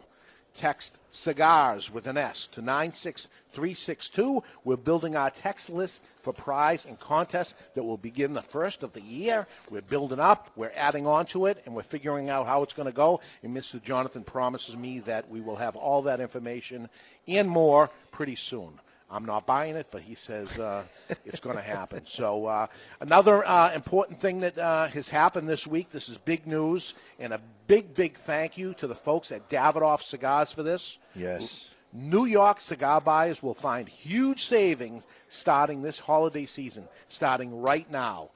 Text 0.61 0.93
cigars 1.11 1.91
with 1.93 2.07
an 2.07 2.17
S 2.17 2.49
to 2.53 2.63
96362. 2.63 4.41
We're 4.65 4.77
building 4.77 5.17
our 5.17 5.33
text 5.43 5.69
list 5.69 5.99
for 6.23 6.33
prize 6.33 6.87
and 6.89 6.99
contest 7.01 7.55
that 7.75 7.83
will 7.83 7.97
begin 7.97 8.35
the 8.35 8.45
first 8.53 8.85
of 8.85 8.93
the 8.93 9.01
year. 9.01 9.49
We're 9.69 9.83
building 9.83 10.21
up, 10.21 10.51
we're 10.55 10.71
adding 10.77 11.09
on 11.09 11.27
to 11.33 11.47
it, 11.47 11.59
and 11.67 11.75
we're 11.75 11.83
figuring 11.83 12.31
out 12.31 12.47
how 12.47 12.63
it's 12.63 12.73
going 12.73 12.87
to 12.87 12.95
go. 12.95 13.21
And 13.43 13.55
Mr. 13.55 13.83
Jonathan 13.83 14.23
promises 14.23 14.77
me 14.77 15.01
that 15.07 15.29
we 15.29 15.41
will 15.41 15.57
have 15.57 15.75
all 15.75 16.05
that 16.05 16.21
information 16.21 16.89
and 17.27 17.49
more 17.49 17.91
pretty 18.13 18.37
soon. 18.37 18.79
I'm 19.15 19.25
not 19.25 19.47
buying 19.47 19.77
it, 19.77 19.87
but 19.93 20.03
he 20.03 20.17
says 20.17 20.49
uh, 20.59 20.85
it's 21.25 21.39
going 21.39 21.57
to 21.57 21.63
happen. 21.63 22.03
So 22.15 22.47
uh, 22.47 22.67
another 23.01 23.47
uh, 23.47 23.75
important 23.75 24.21
thing 24.21 24.41
that 24.41 24.57
uh, 24.57 24.89
has 24.89 25.09
happened 25.09 25.49
this 25.49 25.67
week. 25.67 25.89
This 25.93 26.09
is 26.09 26.17
big 26.25 26.47
news, 26.47 26.95
and 27.19 27.33
a 27.33 27.41
big, 27.67 27.95
big 27.95 28.17
thank 28.27 28.57
you 28.57 28.75
to 28.75 28.87
the 28.87 28.95
folks 28.95 29.33
at 29.33 29.49
Davidoff 29.51 30.01
Cigars 30.03 30.53
for 30.53 30.63
this. 30.63 30.97
Yes. 31.15 31.67
New 31.93 32.25
York 32.25 32.61
cigar 32.61 33.01
buyers 33.01 33.43
will 33.43 33.55
find 33.55 33.89
huge 33.89 34.41
savings 34.41 35.03
starting 35.31 35.83
this 35.83 35.99
holiday 35.99 36.47
season, 36.47 36.89
starting 37.09 37.61
right 37.61 37.89
now. 37.91 38.31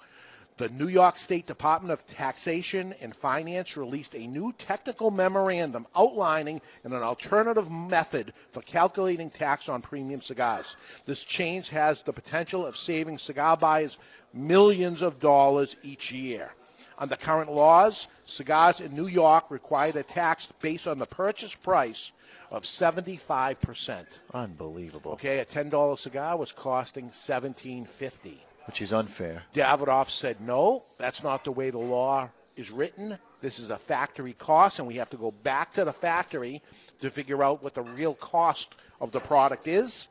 The 0.58 0.68
New 0.70 0.88
York 0.88 1.16
State 1.18 1.46
Department 1.46 1.92
of 1.92 2.04
Taxation 2.16 2.92
and 3.00 3.14
Finance 3.14 3.76
released 3.76 4.16
a 4.16 4.26
new 4.26 4.52
technical 4.58 5.12
memorandum 5.12 5.86
outlining 5.94 6.60
an 6.82 6.92
alternative 6.92 7.70
method 7.70 8.32
for 8.52 8.62
calculating 8.62 9.30
tax 9.30 9.68
on 9.68 9.82
premium 9.82 10.20
cigars. 10.20 10.66
This 11.06 11.22
change 11.22 11.68
has 11.68 12.02
the 12.04 12.12
potential 12.12 12.66
of 12.66 12.74
saving 12.74 13.18
cigar 13.18 13.56
buyers 13.56 13.96
millions 14.32 15.00
of 15.00 15.20
dollars 15.20 15.76
each 15.84 16.10
year. 16.10 16.50
Under 16.98 17.14
current 17.14 17.52
laws, 17.52 18.08
cigars 18.26 18.80
in 18.80 18.96
New 18.96 19.06
York 19.06 19.52
require 19.52 19.96
a 19.96 20.02
tax 20.02 20.48
based 20.60 20.88
on 20.88 20.98
the 20.98 21.06
purchase 21.06 21.54
price 21.62 22.10
of 22.50 22.64
75%. 22.64 24.06
Unbelievable. 24.34 25.12
Okay, 25.12 25.38
a 25.38 25.46
$10 25.46 25.98
cigar 26.00 26.36
was 26.36 26.52
costing 26.56 27.12
17.50. 27.28 28.38
Which 28.68 28.82
is 28.82 28.92
unfair. 28.92 29.42
Davidoff 29.56 30.10
said, 30.10 30.42
no, 30.42 30.82
that's 30.98 31.22
not 31.22 31.42
the 31.42 31.50
way 31.50 31.70
the 31.70 31.78
law 31.78 32.28
is 32.54 32.70
written. 32.70 33.18
This 33.40 33.58
is 33.58 33.70
a 33.70 33.80
factory 33.88 34.34
cost, 34.34 34.78
and 34.78 34.86
we 34.86 34.96
have 34.96 35.08
to 35.08 35.16
go 35.16 35.30
back 35.30 35.72
to 35.74 35.86
the 35.86 35.94
factory 35.94 36.62
to 37.00 37.10
figure 37.10 37.42
out 37.42 37.62
what 37.62 37.74
the 37.74 37.80
real 37.80 38.14
cost 38.14 38.66
of 39.00 39.10
the 39.10 39.20
product 39.20 39.66
is. 39.66 40.08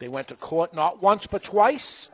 They 0.00 0.08
went 0.08 0.28
to 0.28 0.36
court 0.36 0.72
not 0.72 1.02
once 1.02 1.28
but 1.30 1.44
twice, 1.44 2.08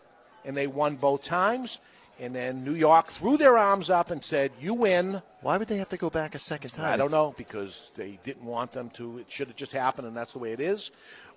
and 0.45 0.57
they 0.57 0.67
won 0.67 0.97
both 0.97 1.23
times. 1.25 1.79
And 2.21 2.35
then 2.35 2.65
New 2.65 2.75
York 2.75 3.07
threw 3.21 3.37
their 3.37 3.57
arms 3.57 3.89
up 3.89 4.11
and 4.11 4.25
said, 4.25 4.51
You 4.59 4.75
win. 4.75 5.23
Why 5.43 5.57
would 5.57 5.69
they 5.69 5.79
have 5.79 5.91
to 5.91 5.97
go 5.97 6.11
back 6.11 6.35
a 6.35 6.41
second 6.41 6.71
time? 6.71 6.93
I 6.93 6.97
don't 6.97 7.13
know 7.13 7.33
because 7.39 7.79
they 7.97 8.19
didn't 8.25 8.45
want 8.45 8.73
them 8.73 8.91
to. 8.97 9.19
It 9.19 9.27
should 9.31 9.47
have 9.47 9.57
just 9.57 9.71
happened, 9.71 10.09
and 10.09 10.17
that's 10.17 10.33
the 10.33 10.41
way 10.41 10.51
it 10.53 10.59
is. 10.59 10.91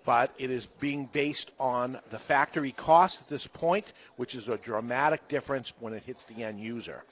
But 0.05 0.31
it 0.39 0.49
is 0.49 0.67
being 0.79 1.09
based 1.13 1.51
on 1.59 1.99
the 2.11 2.19
factory 2.27 2.71
cost 2.71 3.19
at 3.21 3.29
this 3.29 3.47
point, 3.53 3.85
which 4.17 4.35
is 4.35 4.47
a 4.47 4.57
dramatic 4.57 5.27
difference 5.29 5.71
when 5.79 5.93
it 5.93 6.03
hits 6.03 6.25
the 6.25 6.43
end 6.43 6.59
user. 6.59 7.03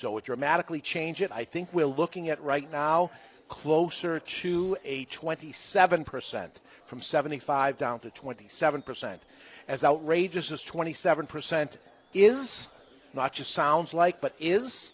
So 0.00 0.16
it 0.16 0.24
dramatically 0.24 0.80
changed 0.80 1.20
it. 1.20 1.30
I 1.32 1.44
think 1.44 1.68
we're 1.72 1.86
looking 1.86 2.30
at 2.30 2.42
right 2.42 2.70
now 2.70 3.10
closer 3.48 4.20
to 4.42 4.76
a 4.84 5.06
27% 5.06 6.50
from 6.88 7.00
75 7.00 7.78
down 7.78 8.00
to 8.00 8.10
27%. 8.10 9.18
As 9.66 9.84
outrageous 9.84 10.50
as 10.52 10.62
27% 10.72 11.76
is, 12.14 12.68
not 13.12 13.32
just 13.34 13.52
sounds 13.52 13.92
like, 13.92 14.20
but 14.20 14.32
is, 14.38 14.90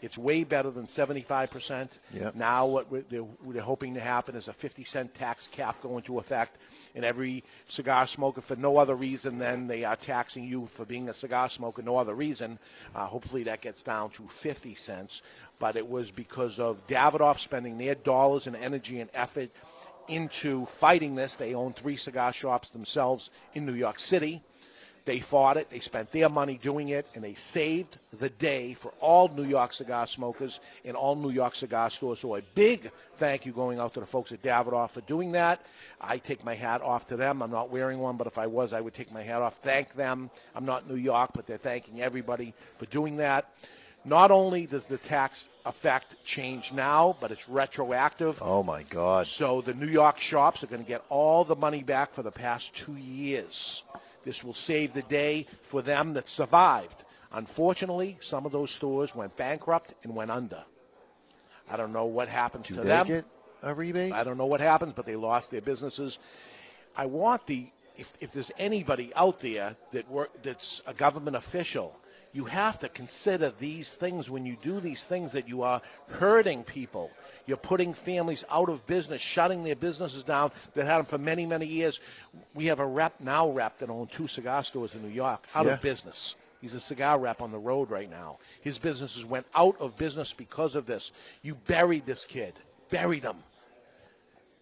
it's 0.00 0.16
way 0.16 0.44
better 0.44 0.70
than 0.70 0.86
75%. 0.86 1.88
Yep. 2.12 2.34
Now, 2.34 2.66
what 2.66 2.90
we're, 2.90 3.04
they're, 3.10 3.26
they're 3.52 3.62
hoping 3.62 3.94
to 3.94 4.00
happen 4.00 4.36
is 4.36 4.48
a 4.48 4.54
50 4.54 4.84
cent 4.84 5.14
tax 5.14 5.48
cap 5.54 5.76
go 5.82 5.98
into 5.98 6.18
effect, 6.18 6.56
and 6.98 7.06
every 7.06 7.44
cigar 7.68 8.06
smoker, 8.08 8.42
for 8.42 8.56
no 8.56 8.76
other 8.76 8.96
reason 8.96 9.38
than 9.38 9.68
they 9.68 9.84
are 9.84 9.96
taxing 9.96 10.44
you 10.44 10.68
for 10.76 10.84
being 10.84 11.08
a 11.08 11.14
cigar 11.14 11.48
smoker, 11.48 11.80
no 11.80 11.96
other 11.96 12.14
reason. 12.14 12.58
Uh, 12.94 13.06
hopefully, 13.06 13.44
that 13.44 13.62
gets 13.62 13.82
down 13.84 14.10
to 14.10 14.28
50 14.42 14.74
cents. 14.74 15.22
But 15.60 15.76
it 15.76 15.88
was 15.88 16.10
because 16.10 16.58
of 16.58 16.76
Davidoff 16.88 17.38
spending 17.38 17.78
their 17.78 17.94
dollars 17.94 18.48
and 18.48 18.56
energy 18.56 19.00
and 19.00 19.08
effort 19.14 19.50
into 20.08 20.66
fighting 20.80 21.14
this. 21.14 21.36
They 21.38 21.54
own 21.54 21.72
three 21.72 21.96
cigar 21.96 22.32
shops 22.32 22.70
themselves 22.70 23.30
in 23.54 23.64
New 23.64 23.74
York 23.74 23.98
City 23.98 24.42
They 25.08 25.22
fought 25.22 25.56
it. 25.56 25.68
They 25.70 25.80
spent 25.80 26.12
their 26.12 26.28
money 26.28 26.60
doing 26.62 26.90
it, 26.90 27.06
and 27.14 27.24
they 27.24 27.34
saved 27.54 27.96
the 28.20 28.28
day 28.28 28.76
for 28.82 28.92
all 29.00 29.28
New 29.28 29.46
York 29.46 29.72
cigar 29.72 30.06
smokers 30.06 30.60
and 30.84 30.94
all 30.94 31.16
New 31.16 31.30
York 31.30 31.54
cigar 31.54 31.88
stores. 31.88 32.18
So 32.20 32.36
a 32.36 32.42
big 32.54 32.90
thank 33.18 33.46
you 33.46 33.54
going 33.54 33.78
out 33.78 33.94
to 33.94 34.00
the 34.00 34.06
folks 34.06 34.32
at 34.32 34.42
Davidoff 34.42 34.90
for 34.90 35.00
doing 35.00 35.32
that. 35.32 35.60
I 35.98 36.18
take 36.18 36.44
my 36.44 36.54
hat 36.54 36.82
off 36.82 37.06
to 37.06 37.16
them. 37.16 37.40
I'm 37.40 37.50
not 37.50 37.70
wearing 37.70 38.00
one, 38.00 38.18
but 38.18 38.26
if 38.26 38.36
I 38.36 38.46
was, 38.48 38.74
I 38.74 38.82
would 38.82 38.92
take 38.92 39.10
my 39.10 39.22
hat 39.22 39.40
off. 39.40 39.54
Thank 39.64 39.94
them. 39.94 40.30
I'm 40.54 40.66
not 40.66 40.86
New 40.86 40.96
York, 40.96 41.30
but 41.34 41.46
they're 41.46 41.56
thanking 41.56 42.02
everybody 42.02 42.52
for 42.78 42.84
doing 42.84 43.16
that. 43.16 43.46
Not 44.04 44.30
only 44.30 44.66
does 44.66 44.84
the 44.88 44.98
tax 44.98 45.42
effect 45.64 46.16
change 46.26 46.70
now, 46.74 47.16
but 47.18 47.30
it's 47.32 47.48
retroactive. 47.48 48.34
Oh 48.42 48.62
my 48.62 48.82
God! 48.82 49.26
So 49.26 49.62
the 49.62 49.72
New 49.72 49.88
York 49.88 50.18
shops 50.18 50.62
are 50.62 50.66
going 50.66 50.82
to 50.82 50.88
get 50.88 51.00
all 51.08 51.46
the 51.46 51.56
money 51.56 51.82
back 51.82 52.14
for 52.14 52.22
the 52.22 52.30
past 52.30 52.70
two 52.84 52.96
years. 52.96 53.82
This 54.24 54.42
will 54.42 54.54
save 54.54 54.94
the 54.94 55.02
day 55.02 55.46
for 55.70 55.82
them 55.82 56.14
that 56.14 56.28
survived. 56.28 57.04
Unfortunately, 57.32 58.18
some 58.22 58.46
of 58.46 58.52
those 58.52 58.74
stores 58.74 59.12
went 59.14 59.36
bankrupt 59.36 59.94
and 60.02 60.14
went 60.14 60.30
under. 60.30 60.64
I 61.70 61.76
don't 61.76 61.92
know 61.92 62.06
what 62.06 62.28
happened 62.28 62.64
to 62.66 62.74
they 62.74 62.82
them. 62.82 63.06
get 63.06 63.24
a 63.62 63.74
rebate? 63.74 64.12
I 64.12 64.24
don't 64.24 64.38
know 64.38 64.46
what 64.46 64.60
happened, 64.60 64.94
but 64.96 65.06
they 65.06 65.16
lost 65.16 65.50
their 65.50 65.60
businesses. 65.60 66.18
I 66.96 67.06
want 67.06 67.46
the 67.46 67.68
if, 67.96 68.06
if 68.20 68.32
there's 68.32 68.50
anybody 68.58 69.12
out 69.14 69.40
there 69.42 69.76
that 69.92 70.08
work 70.10 70.30
that's 70.44 70.80
a 70.86 70.94
government 70.94 71.36
official, 71.36 71.94
you 72.32 72.44
have 72.44 72.78
to 72.80 72.88
consider 72.88 73.52
these 73.60 73.94
things 74.00 74.28
when 74.28 74.44
you 74.44 74.56
do 74.62 74.80
these 74.80 75.04
things 75.08 75.32
that 75.32 75.48
you 75.48 75.62
are 75.62 75.80
hurting 76.08 76.64
people. 76.64 77.10
You're 77.46 77.56
putting 77.56 77.94
families 78.04 78.44
out 78.50 78.68
of 78.68 78.86
business, 78.86 79.20
shutting 79.20 79.64
their 79.64 79.76
businesses 79.76 80.24
down 80.24 80.52
that 80.76 80.86
had 80.86 80.98
them 80.98 81.06
for 81.06 81.18
many, 81.18 81.46
many 81.46 81.66
years. 81.66 81.98
We 82.54 82.66
have 82.66 82.80
a 82.80 82.86
rep 82.86 83.14
now 83.20 83.50
rep 83.50 83.78
that 83.80 83.88
owned 83.88 84.10
two 84.16 84.28
cigar 84.28 84.64
stores 84.64 84.92
in 84.94 85.02
New 85.02 85.08
York 85.08 85.40
out 85.54 85.66
Yeah. 85.66 85.74
of 85.74 85.82
business. 85.82 86.34
He's 86.60 86.74
a 86.74 86.80
cigar 86.80 87.18
rep 87.18 87.40
on 87.40 87.52
the 87.52 87.58
road 87.58 87.90
right 87.90 88.10
now. 88.10 88.38
His 88.62 88.78
businesses 88.78 89.24
went 89.24 89.46
out 89.54 89.76
of 89.80 89.96
business 89.96 90.34
because 90.36 90.74
of 90.74 90.86
this. 90.86 91.10
You 91.42 91.54
buried 91.66 92.04
this 92.04 92.24
kid, 92.28 92.54
buried 92.90 93.22
him 93.22 93.36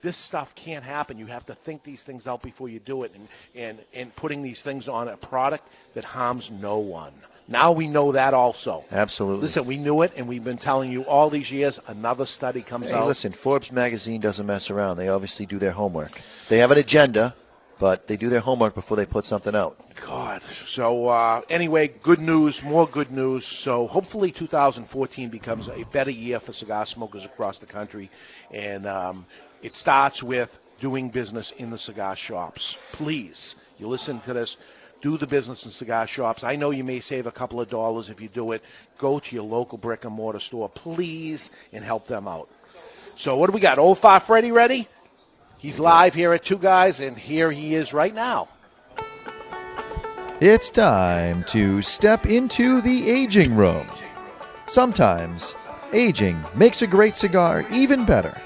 this 0.02 0.26
stuff 0.28 0.48
can't 0.54 0.84
happen. 0.84 1.18
You 1.18 1.26
have 1.26 1.46
to 1.46 1.56
think 1.64 1.82
these 1.82 2.02
things 2.04 2.26
out 2.28 2.40
before 2.42 2.68
you 2.68 2.78
do 2.78 3.02
it, 3.02 3.12
and, 3.14 3.28
and, 3.56 3.84
and 3.92 4.14
putting 4.14 4.40
these 4.42 4.62
things 4.62 4.88
on 4.88 5.08
a 5.08 5.16
product 5.16 5.64
that 5.94 6.04
harms 6.04 6.48
no 6.52 6.78
one. 6.78 7.14
Now 7.48 7.72
we 7.72 7.86
know 7.86 8.12
that 8.12 8.34
also. 8.34 8.84
Absolutely. 8.90 9.46
Listen, 9.46 9.66
we 9.66 9.78
knew 9.78 10.02
it, 10.02 10.12
and 10.16 10.26
we've 10.26 10.42
been 10.42 10.58
telling 10.58 10.90
you 10.90 11.02
all 11.04 11.30
these 11.30 11.50
years. 11.50 11.78
Another 11.86 12.26
study 12.26 12.62
comes 12.62 12.86
Hey, 12.86 12.92
out. 12.92 13.06
listen, 13.06 13.34
Forbes 13.42 13.70
magazine 13.70 14.20
doesn't 14.20 14.46
mess 14.46 14.70
around. 14.70 14.96
They 14.96 15.08
obviously 15.08 15.46
do 15.46 15.58
their 15.58 15.70
homework. 15.72 16.10
They 16.50 16.58
have 16.58 16.72
an 16.72 16.78
agenda, 16.78 17.34
but 17.78 18.08
they 18.08 18.16
do 18.16 18.28
their 18.28 18.40
homework 18.40 18.74
before 18.74 18.96
they 18.96 19.06
put 19.06 19.24
something 19.26 19.54
out. 19.54 19.76
God. 20.04 20.42
So 20.70 21.06
uh, 21.06 21.42
anyway, 21.48 21.94
good 22.02 22.18
news, 22.18 22.60
more 22.64 22.88
good 22.92 23.10
news. 23.10 23.46
So 23.64 23.86
hopefully 23.86 24.32
2014 24.36 25.30
becomes 25.30 25.68
a 25.68 25.84
better 25.92 26.10
year 26.10 26.40
for 26.40 26.52
cigar 26.52 26.84
smokers 26.86 27.24
across 27.24 27.58
the 27.58 27.66
country, 27.66 28.10
and 28.52 28.86
um, 28.86 29.26
it 29.62 29.74
starts 29.76 30.22
with 30.22 30.48
doing 30.80 31.10
business 31.10 31.52
in 31.58 31.70
the 31.70 31.78
cigar 31.78 32.16
shops. 32.16 32.76
Please, 32.92 33.54
you 33.78 33.88
listen 33.88 34.20
to 34.26 34.34
this. 34.34 34.56
Do 35.02 35.18
the 35.18 35.26
business 35.26 35.64
in 35.64 35.70
cigar 35.70 36.06
shops. 36.08 36.42
I 36.42 36.56
know 36.56 36.70
you 36.70 36.82
may 36.82 37.00
save 37.00 37.26
a 37.26 37.32
couple 37.32 37.60
of 37.60 37.68
dollars 37.68 38.08
if 38.08 38.20
you 38.20 38.28
do 38.28 38.52
it. 38.52 38.62
Go 38.98 39.20
to 39.20 39.34
your 39.34 39.44
local 39.44 39.78
brick 39.78 40.04
and 40.04 40.14
mortar 40.14 40.40
store, 40.40 40.68
please, 40.68 41.50
and 41.72 41.84
help 41.84 42.06
them 42.06 42.26
out. 42.26 42.48
So 43.18 43.36
what 43.36 43.48
do 43.48 43.52
we 43.52 43.60
got? 43.60 43.78
Old 43.78 43.98
Fart 43.98 44.24
Freddy 44.26 44.52
ready? 44.52 44.88
He's 45.58 45.78
live 45.78 46.12
here 46.12 46.32
at 46.32 46.44
Two 46.44 46.58
Guys, 46.58 47.00
and 47.00 47.16
here 47.16 47.50
he 47.50 47.74
is 47.74 47.92
right 47.92 48.14
now. 48.14 48.48
It's 50.40 50.68
time 50.68 51.44
to 51.44 51.80
step 51.80 52.26
into 52.26 52.82
the 52.82 53.10
aging 53.10 53.56
room. 53.56 53.88
Sometimes, 54.66 55.54
aging 55.94 56.44
makes 56.54 56.82
a 56.82 56.86
great 56.86 57.16
cigar 57.16 57.64
even 57.70 58.04
better, 58.04 58.36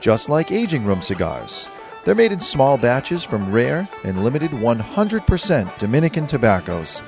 just 0.00 0.28
like 0.28 0.52
aging 0.52 0.84
room 0.84 1.02
cigars. 1.02 1.68
They're 2.04 2.14
made 2.14 2.32
in 2.32 2.40
small 2.40 2.78
batches 2.78 3.22
from 3.22 3.52
rare 3.52 3.86
and 4.04 4.24
limited 4.24 4.52
100% 4.52 5.78
Dominican 5.78 6.26
tobaccos. 6.26 7.02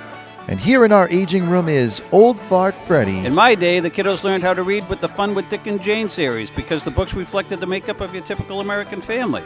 And 0.48 0.60
here 0.60 0.85
in 0.85 0.93
our 0.93 1.09
aging 1.09 1.48
room 1.48 1.69
is 1.69 2.02
Old 2.10 2.39
Fart 2.39 2.78
Freddy. 2.78 3.19
In 3.19 3.35
my 3.35 3.55
day, 3.55 3.81
the 3.81 3.90
kiddos 3.90 4.23
learned 4.23 4.43
how 4.43 4.52
to 4.52 4.62
read 4.62 4.86
with 4.89 5.01
the 5.01 5.09
Fun 5.09 5.35
with 5.35 5.48
Dick 5.48 5.66
and 5.66 5.81
Jane 5.81 6.10
series 6.10 6.51
because 6.51 6.85
the 6.85 6.90
books 6.90 7.14
reflected 7.14 7.60
the 7.60 7.66
makeup 7.66 8.01
of 8.01 8.12
your 8.12 8.23
typical 8.23 8.60
American 8.60 9.01
family. 9.01 9.44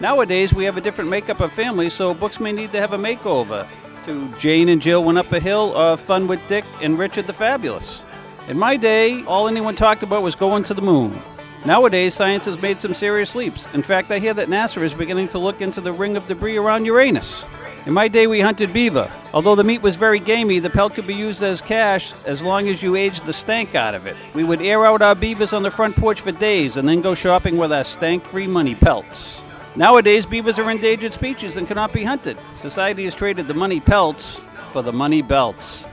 Nowadays, 0.00 0.52
we 0.52 0.64
have 0.64 0.76
a 0.76 0.80
different 0.80 1.10
makeup 1.10 1.40
of 1.40 1.52
families, 1.52 1.92
so 1.92 2.14
books 2.14 2.40
may 2.40 2.52
need 2.52 2.72
to 2.72 2.80
have 2.80 2.92
a 2.92 2.98
makeover 2.98 3.68
to 4.04 4.28
Jane 4.38 4.70
and 4.70 4.82
Jill 4.82 5.04
Went 5.04 5.18
Up 5.18 5.30
a 5.30 5.38
Hill 5.38 5.72
or 5.76 5.96
Fun 5.98 6.26
with 6.26 6.40
Dick 6.48 6.64
and 6.80 6.98
Richard 6.98 7.26
the 7.26 7.34
Fabulous. 7.34 8.02
In 8.48 8.58
my 8.58 8.76
day, 8.76 9.22
all 9.26 9.46
anyone 9.46 9.76
talked 9.76 10.02
about 10.02 10.22
was 10.22 10.34
going 10.34 10.64
to 10.64 10.74
the 10.74 10.82
moon. 10.82 11.20
Nowadays, 11.64 12.14
science 12.14 12.46
has 12.46 12.60
made 12.60 12.80
some 12.80 12.94
serious 12.94 13.34
leaps. 13.34 13.68
In 13.74 13.82
fact, 13.82 14.10
I 14.10 14.18
hear 14.18 14.32
that 14.32 14.48
NASA 14.48 14.80
is 14.80 14.94
beginning 14.94 15.28
to 15.28 15.38
look 15.38 15.60
into 15.60 15.82
the 15.82 15.92
ring 15.92 16.16
of 16.16 16.24
debris 16.24 16.56
around 16.56 16.86
Uranus. 16.86 17.44
In 17.84 17.92
my 17.92 18.08
day, 18.08 18.26
we 18.26 18.40
hunted 18.40 18.72
beaver. 18.72 19.12
Although 19.34 19.54
the 19.54 19.64
meat 19.64 19.82
was 19.82 19.96
very 19.96 20.20
gamey, 20.20 20.58
the 20.58 20.70
pelt 20.70 20.94
could 20.94 21.06
be 21.06 21.14
used 21.14 21.42
as 21.42 21.60
cash 21.60 22.14
as 22.24 22.42
long 22.42 22.68
as 22.68 22.82
you 22.82 22.96
aged 22.96 23.26
the 23.26 23.34
stank 23.34 23.74
out 23.74 23.94
of 23.94 24.06
it. 24.06 24.16
We 24.32 24.42
would 24.42 24.62
air 24.62 24.86
out 24.86 25.02
our 25.02 25.14
beavers 25.14 25.52
on 25.52 25.62
the 25.62 25.70
front 25.70 25.96
porch 25.96 26.22
for 26.22 26.32
days 26.32 26.78
and 26.78 26.88
then 26.88 27.02
go 27.02 27.14
shopping 27.14 27.58
with 27.58 27.72
our 27.72 27.84
stank 27.84 28.24
free 28.24 28.46
money 28.46 28.74
pelts. 28.74 29.42
Nowadays, 29.76 30.24
beavers 30.24 30.58
are 30.58 30.70
endangered 30.70 31.12
species 31.12 31.58
and 31.58 31.68
cannot 31.68 31.92
be 31.92 32.04
hunted. 32.04 32.38
Society 32.56 33.04
has 33.04 33.14
traded 33.14 33.48
the 33.48 33.54
money 33.54 33.80
pelts 33.80 34.40
for 34.72 34.80
the 34.80 34.92
money 34.92 35.20
belts. 35.20 35.84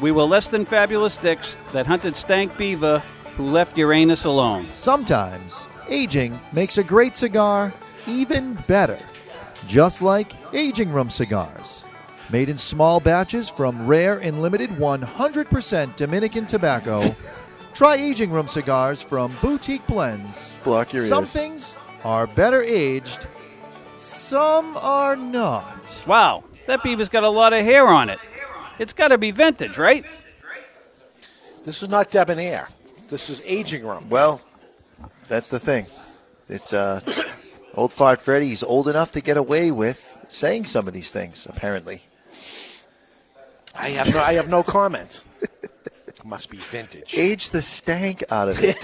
We 0.00 0.12
were 0.12 0.24
less 0.24 0.48
than 0.48 0.64
fabulous 0.64 1.18
dicks 1.18 1.58
that 1.72 1.86
hunted 1.86 2.16
stank 2.16 2.56
beaver 2.56 3.02
who 3.36 3.46
left 3.50 3.78
Uranus 3.78 4.24
alone. 4.24 4.68
Sometimes, 4.72 5.66
aging 5.88 6.38
makes 6.52 6.78
a 6.78 6.84
great 6.84 7.16
cigar 7.16 7.72
even 8.06 8.54
better, 8.66 8.98
just 9.66 10.02
like 10.02 10.32
aging 10.54 10.92
room 10.92 11.10
cigars. 11.10 11.84
Made 12.30 12.48
in 12.48 12.56
small 12.56 13.00
batches 13.00 13.48
from 13.48 13.86
rare 13.86 14.18
and 14.18 14.40
limited 14.40 14.70
100% 14.70 15.96
Dominican 15.96 16.46
tobacco, 16.46 17.14
try 17.74 17.96
aging 17.96 18.30
room 18.30 18.46
cigars 18.48 19.02
from 19.02 19.36
Boutique 19.42 19.86
Blends. 19.86 20.58
Block 20.62 20.92
your 20.92 21.04
Some 21.04 21.24
ears. 21.24 21.32
things 21.32 21.76
are 22.04 22.26
better 22.28 22.62
aged, 22.62 23.26
some 23.96 24.76
are 24.78 25.16
not. 25.16 26.02
Wow, 26.06 26.44
that 26.66 26.82
beaver's 26.82 27.08
got 27.08 27.24
a 27.24 27.28
lot 27.28 27.52
of 27.52 27.64
hair 27.64 27.86
on 27.88 28.08
it. 28.08 28.18
It's 28.78 28.92
got 28.94 29.08
to 29.08 29.18
be 29.18 29.30
vintage, 29.30 29.76
right? 29.76 30.04
This 31.64 31.82
is 31.82 31.88
not 31.90 32.10
debonair. 32.10 32.68
This 33.10 33.28
is 33.28 33.40
aging 33.44 33.84
room. 33.84 34.08
Well, 34.08 34.40
that's 35.28 35.50
the 35.50 35.58
thing. 35.58 35.86
It's 36.48 36.72
uh, 36.72 37.00
old 37.74 37.92
fart 37.92 38.20
Freddy. 38.24 38.50
He's 38.50 38.62
old 38.62 38.88
enough 38.88 39.12
to 39.12 39.20
get 39.20 39.36
away 39.36 39.72
with 39.72 39.96
saying 40.28 40.64
some 40.64 40.86
of 40.86 40.94
these 40.94 41.12
things, 41.12 41.46
apparently. 41.50 42.02
I 43.74 43.90
have 43.90 44.06
no, 44.08 44.18
I 44.20 44.34
have 44.34 44.46
no 44.46 44.62
comment. 44.62 45.10
Must 46.24 46.50
be 46.50 46.60
vintage. 46.70 47.12
Age 47.14 47.48
the 47.52 47.62
stank 47.62 48.22
out 48.30 48.48
of 48.48 48.56
it. 48.58 48.76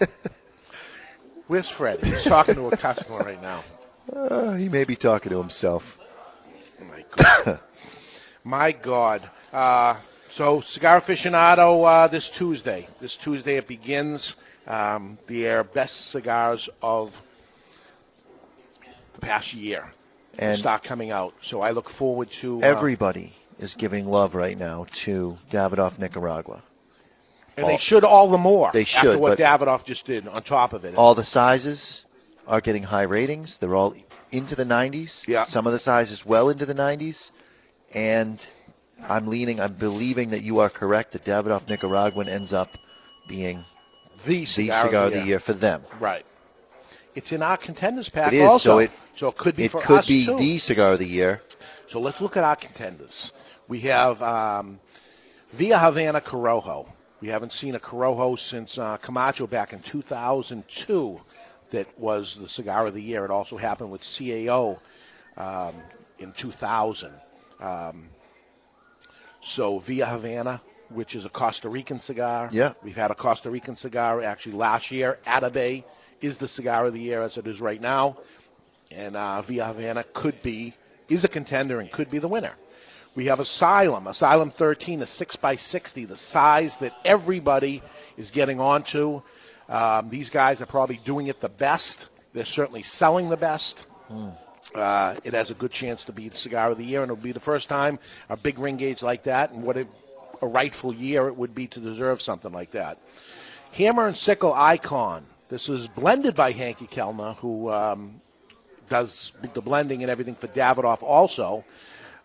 Where's 1.46 1.70
Fred? 1.78 2.00
He's 2.02 2.24
talking 2.24 2.56
to 2.56 2.66
a 2.66 2.76
customer 2.76 3.18
right 3.20 3.40
now. 3.40 3.64
Uh, 4.12 4.54
he 4.56 4.68
may 4.68 4.84
be 4.84 4.96
talking 4.96 5.30
to 5.30 5.38
himself. 5.38 5.82
My 6.80 7.04
God. 7.16 7.60
My 8.44 8.72
God. 8.72 9.30
Uh, 9.52 10.00
so, 10.32 10.62
Cigar 10.66 11.00
Aficionado 11.00 11.84
uh, 11.84 12.08
this 12.08 12.30
Tuesday. 12.38 12.88
This 13.00 13.16
Tuesday 13.22 13.56
it 13.56 13.68
begins. 13.68 14.34
Um, 14.66 15.18
their 15.26 15.64
best 15.64 16.10
cigars 16.10 16.68
of 16.82 17.10
the 19.14 19.20
past 19.20 19.54
year 19.54 19.90
And 20.38 20.58
start 20.58 20.82
coming 20.84 21.10
out. 21.10 21.32
So 21.42 21.62
I 21.62 21.70
look 21.70 21.88
forward 21.88 22.28
to 22.42 22.58
uh, 22.62 22.76
Everybody 22.76 23.32
is 23.58 23.74
giving 23.78 24.06
love 24.06 24.34
right 24.34 24.58
now 24.58 24.86
to 25.04 25.36
Davidoff 25.50 25.98
Nicaragua. 25.98 26.62
and 27.56 27.66
they 27.66 27.78
should 27.78 28.04
all 28.04 28.30
the 28.30 28.38
more. 28.38 28.70
They 28.72 28.84
should. 28.84 29.08
after 29.08 29.18
what 29.18 29.38
Davidoff 29.38 29.84
just 29.84 30.04
did 30.04 30.28
on 30.28 30.42
top 30.42 30.74
of 30.74 30.84
it. 30.84 30.94
All 30.96 31.14
the 31.14 31.24
sizes 31.24 32.04
are 32.46 32.60
getting 32.60 32.82
high 32.82 33.02
ratings. 33.02 33.56
They're 33.60 33.74
all 33.74 33.94
into 34.30 34.54
the 34.54 34.64
90s. 34.64 35.22
Yeah. 35.26 35.44
Some 35.46 35.66
of 35.66 35.72
the 35.72 35.80
sizes 35.80 36.22
well 36.26 36.50
into 36.50 36.66
the 36.66 36.74
90s. 36.74 37.30
And 37.94 38.38
I'm 39.06 39.26
leaning, 39.28 39.60
I'm 39.60 39.76
believing 39.78 40.30
that 40.30 40.42
you 40.42 40.58
are 40.60 40.70
correct 40.70 41.12
that 41.12 41.24
Davidoff 41.24 41.68
Nicaraguan 41.68 42.28
ends 42.28 42.52
up 42.52 42.68
being 43.28 43.64
the 44.26 44.44
cigar, 44.46 44.86
cigar 44.86 45.06
of 45.06 45.12
the 45.12 45.20
year. 45.24 45.40
for 45.40 45.54
them. 45.54 45.82
Right. 46.00 46.24
It's 47.14 47.32
in 47.32 47.42
our 47.42 47.56
contenders 47.56 48.08
pack 48.08 48.32
It 48.32 48.38
is, 48.38 48.48
also. 48.48 48.68
so 48.70 48.78
it- 48.78 48.90
so 49.16 49.28
it 49.28 49.36
could 49.36 49.56
be 49.56 49.64
it 49.64 49.72
for 49.72 49.82
could 49.84 50.04
be 50.06 50.26
too. 50.26 50.36
the 50.36 50.58
cigar 50.60 50.92
of 50.92 51.00
the 51.00 51.04
year. 51.06 51.40
So 51.90 51.98
let's 51.98 52.20
look 52.20 52.36
at 52.36 52.44
our 52.44 52.54
contenders. 52.54 53.32
We 53.66 53.80
have 53.80 54.22
um, 54.22 54.78
Via 55.58 55.76
Havana 55.78 56.20
Corojo. 56.20 56.86
We 57.20 57.26
haven't 57.26 57.50
seen 57.52 57.74
a 57.74 57.80
Corojo 57.80 58.38
since 58.38 58.78
uh, 58.78 58.96
Camacho 58.98 59.48
back 59.48 59.72
in 59.72 59.82
2002 59.90 61.18
that 61.72 61.86
was 61.98 62.36
the 62.40 62.48
cigar 62.48 62.86
of 62.86 62.94
the 62.94 63.02
year. 63.02 63.24
It 63.24 63.32
also 63.32 63.56
happened 63.56 63.90
with 63.90 64.02
CAO 64.02 64.78
um, 65.36 65.74
in 66.20 66.32
2000. 66.40 67.10
Um, 67.60 68.08
so 69.42 69.80
Via 69.86 70.06
Havana, 70.06 70.62
which 70.90 71.14
is 71.14 71.24
a 71.24 71.28
Costa 71.28 71.68
Rican 71.68 71.98
cigar. 71.98 72.48
Yeah. 72.52 72.74
We've 72.82 72.94
had 72.94 73.10
a 73.10 73.14
Costa 73.14 73.50
Rican 73.50 73.76
cigar 73.76 74.22
actually 74.22 74.54
last 74.54 74.90
year. 74.90 75.18
Atabey 75.26 75.84
is 76.20 76.38
the 76.38 76.48
cigar 76.48 76.86
of 76.86 76.94
the 76.94 77.00
year 77.00 77.22
as 77.22 77.36
it 77.36 77.46
is 77.46 77.60
right 77.60 77.80
now. 77.80 78.18
And 78.90 79.16
uh, 79.16 79.42
Via 79.42 79.66
Havana 79.66 80.04
could 80.14 80.42
be, 80.42 80.74
is 81.08 81.24
a 81.24 81.28
contender 81.28 81.80
and 81.80 81.90
could 81.90 82.10
be 82.10 82.18
the 82.18 82.28
winner. 82.28 82.54
We 83.14 83.26
have 83.26 83.40
Asylum, 83.40 84.06
Asylum 84.06 84.52
13, 84.56 85.02
a 85.02 85.04
6x60, 85.04 86.08
the 86.08 86.16
size 86.16 86.76
that 86.80 86.92
everybody 87.04 87.82
is 88.16 88.30
getting 88.30 88.60
onto. 88.60 89.22
Um, 89.68 90.08
these 90.10 90.30
guys 90.30 90.60
are 90.60 90.66
probably 90.66 91.00
doing 91.04 91.26
it 91.26 91.40
the 91.40 91.48
best. 91.48 92.06
They're 92.32 92.44
certainly 92.44 92.82
selling 92.82 93.28
the 93.28 93.36
best. 93.36 93.76
Uh, 94.74 95.18
it 95.24 95.32
has 95.32 95.50
a 95.50 95.54
good 95.54 95.72
chance 95.72 96.04
to 96.04 96.12
be 96.12 96.28
the 96.28 96.36
cigar 96.36 96.70
of 96.70 96.78
the 96.78 96.84
year, 96.84 97.02
and 97.02 97.10
it'll 97.10 97.22
be 97.22 97.32
the 97.32 97.40
first 97.40 97.68
time 97.68 97.98
a 98.28 98.36
big 98.36 98.58
ring 98.58 98.76
gauge 98.76 99.02
like 99.02 99.24
that, 99.24 99.50
and 99.50 99.62
what 99.62 99.76
a, 99.76 99.86
a 100.42 100.46
rightful 100.46 100.94
year 100.94 101.28
it 101.28 101.36
would 101.36 101.54
be 101.54 101.66
to 101.66 101.80
deserve 101.80 102.20
something 102.20 102.52
like 102.52 102.72
that. 102.72 102.98
Hammer 103.72 104.08
and 104.08 104.16
Sickle 104.16 104.52
Icon. 104.52 105.24
This 105.50 105.68
is 105.68 105.88
blended 105.96 106.36
by 106.36 106.52
Henke 106.52 106.90
Kelner, 106.90 107.36
who 107.36 107.70
um, 107.70 108.20
does 108.90 109.32
the 109.54 109.62
blending 109.62 110.02
and 110.02 110.10
everything 110.10 110.36
for 110.38 110.48
Davidoff 110.48 111.02
also. 111.02 111.64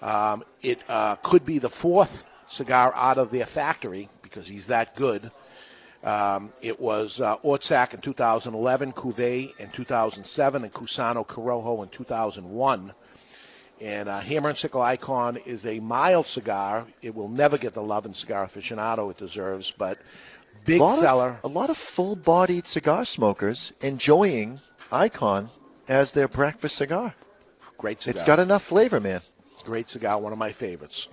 Um, 0.01 0.43
it 0.61 0.79
uh, 0.89 1.15
could 1.23 1.45
be 1.45 1.59
the 1.59 1.71
fourth 1.81 2.09
cigar 2.49 2.93
out 2.93 3.17
of 3.17 3.31
their 3.31 3.45
factory 3.45 4.09
because 4.21 4.47
he's 4.47 4.67
that 4.67 4.95
good. 4.97 5.31
Um, 6.03 6.51
it 6.61 6.79
was 6.79 7.19
uh, 7.21 7.37
Ortsac 7.45 7.93
in 7.93 8.01
2011, 8.01 8.91
Cuvée 8.91 9.57
in 9.57 9.71
2007, 9.73 10.63
and 10.63 10.73
Cusano 10.73 11.25
Corojo 11.25 11.81
in 11.83 11.89
2001. 11.89 12.93
And 13.81 14.09
uh, 14.09 14.19
Hammer 14.19 14.49
and 14.49 14.57
Sickle 14.57 14.81
Icon 14.81 15.37
is 15.45 15.65
a 15.65 15.79
mild 15.79 16.27
cigar. 16.27 16.85
It 17.01 17.15
will 17.15 17.29
never 17.29 17.57
get 17.57 17.73
the 17.73 17.81
love 17.81 18.05
in 18.05 18.13
cigar 18.13 18.47
aficionado 18.47 19.11
it 19.11 19.17
deserves, 19.17 19.71
but 19.77 19.97
big 20.65 20.81
a 20.81 20.97
seller. 20.97 21.39
Of, 21.41 21.51
a 21.51 21.53
lot 21.53 21.69
of 21.69 21.77
full-bodied 21.95 22.65
cigar 22.65 23.05
smokers 23.05 23.71
enjoying 23.81 24.59
Icon 24.91 25.49
as 25.87 26.11
their 26.11 26.27
breakfast 26.27 26.75
cigar. 26.75 27.15
Great 27.77 28.01
cigar. 28.01 28.19
It's 28.19 28.27
got 28.27 28.39
enough 28.39 28.63
flavor, 28.63 28.99
man. 28.99 29.21
Great 29.65 29.87
cigar, 29.87 30.19
one 30.19 30.33
of 30.33 30.37
my 30.37 30.51
favorites. 30.51 31.07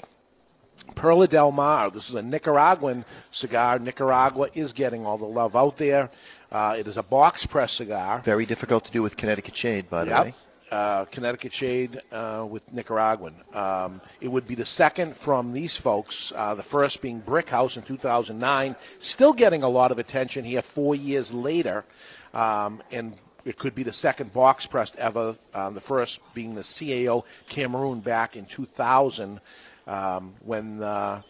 Perla 0.97 1.27
del 1.27 1.53
Mar. 1.53 1.91
This 1.91 2.09
is 2.09 2.15
a 2.15 2.23
Nicaraguan 2.23 3.05
cigar. 3.33 3.79
Nicaragua 3.79 4.49
is 4.55 4.73
getting 4.73 5.05
all 5.07 5.19
the 5.19 5.25
love 5.27 5.57
out 5.57 5.77
there. 5.79 6.11
Uh, 6.51 6.77
it 6.79 6.87
is 6.87 6.97
a 6.97 7.03
box 7.03 7.47
press 7.47 7.73
cigar. 7.77 8.23
Very 8.25 8.47
difficult 8.47 8.85
to 8.85 8.93
do 8.93 9.03
with 9.03 9.17
Connecticut 9.17 9.57
Shade, 9.57 9.89
by 9.89 10.05
the 10.05 10.11
Yep. 10.11 10.25
way. 10.25 10.35
Uh, 10.71 11.05
Connecticut 11.07 11.53
Shade 11.53 12.01
uh, 12.13 12.47
with 12.49 12.63
Nicaraguan. 12.73 13.35
Um, 13.53 14.01
it 14.21 14.29
would 14.29 14.47
be 14.47 14.55
the 14.55 14.65
second 14.67 15.17
from 15.25 15.53
these 15.53 15.77
folks, 15.83 16.33
uh, 16.37 16.55
the 16.55 16.63
first 16.63 17.03
being 17.03 17.19
Brick 17.21 17.49
House 17.49 17.77
in 17.77 17.83
2009. 17.83 18.77
Still 19.01 19.33
getting 19.33 19.65
a 19.65 19.69
lot 19.69 19.91
of 19.91 19.99
attention 19.99 20.45
here 20.45 20.63
four 20.75 20.95
years 20.95 21.33
later. 21.33 21.85
Um, 22.33 22.83
and 22.93 23.17
it 23.45 23.59
could 23.59 23.75
be 23.75 23.83
the 23.83 23.93
second 23.93 24.33
box 24.33 24.67
pressed 24.67 24.95
ever, 24.97 25.35
um, 25.55 25.75
the 25.75 25.81
first 25.81 26.21
being 26.35 26.55
the 26.55 26.63
CAO 26.63 27.25
Cameroon 27.53 28.01
back 28.01 28.37
in 28.37 28.47
2000 28.55 29.41
um, 29.87 30.35
when 30.45 30.83
uh, 30.83 31.23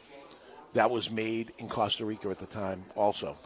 that 0.75 0.91
was 0.91 1.11
made 1.11 1.53
in 1.59 1.69
Costa 1.69 2.05
Rica 2.05 2.31
at 2.31 2.39
the 2.39 2.47
time 2.47 2.85
also. 2.95 3.37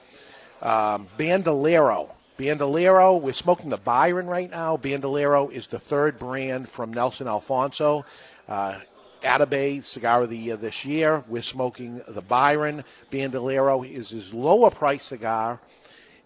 Um, 0.60 1.08
Bandolero. 1.18 2.10
Bandolero, 2.36 3.16
we're 3.16 3.32
smoking 3.32 3.70
the 3.70 3.76
Byron 3.76 4.26
right 4.26 4.50
now. 4.50 4.76
Bandolero 4.76 5.50
is 5.50 5.68
the 5.70 5.78
third 5.78 6.18
brand 6.18 6.68
from 6.74 6.92
Nelson 6.92 7.28
Alfonso. 7.28 8.04
Uh, 8.48 8.80
Atabey 9.24 9.84
Cigar 9.84 10.22
of 10.22 10.30
the 10.30 10.36
Year 10.36 10.56
this 10.56 10.84
year. 10.84 11.24
We're 11.28 11.42
smoking 11.42 12.02
the 12.08 12.20
Byron. 12.20 12.84
Bandolero 13.10 13.82
is 13.84 14.10
his 14.10 14.32
lower 14.32 14.70
price 14.70 15.04
cigar 15.04 15.60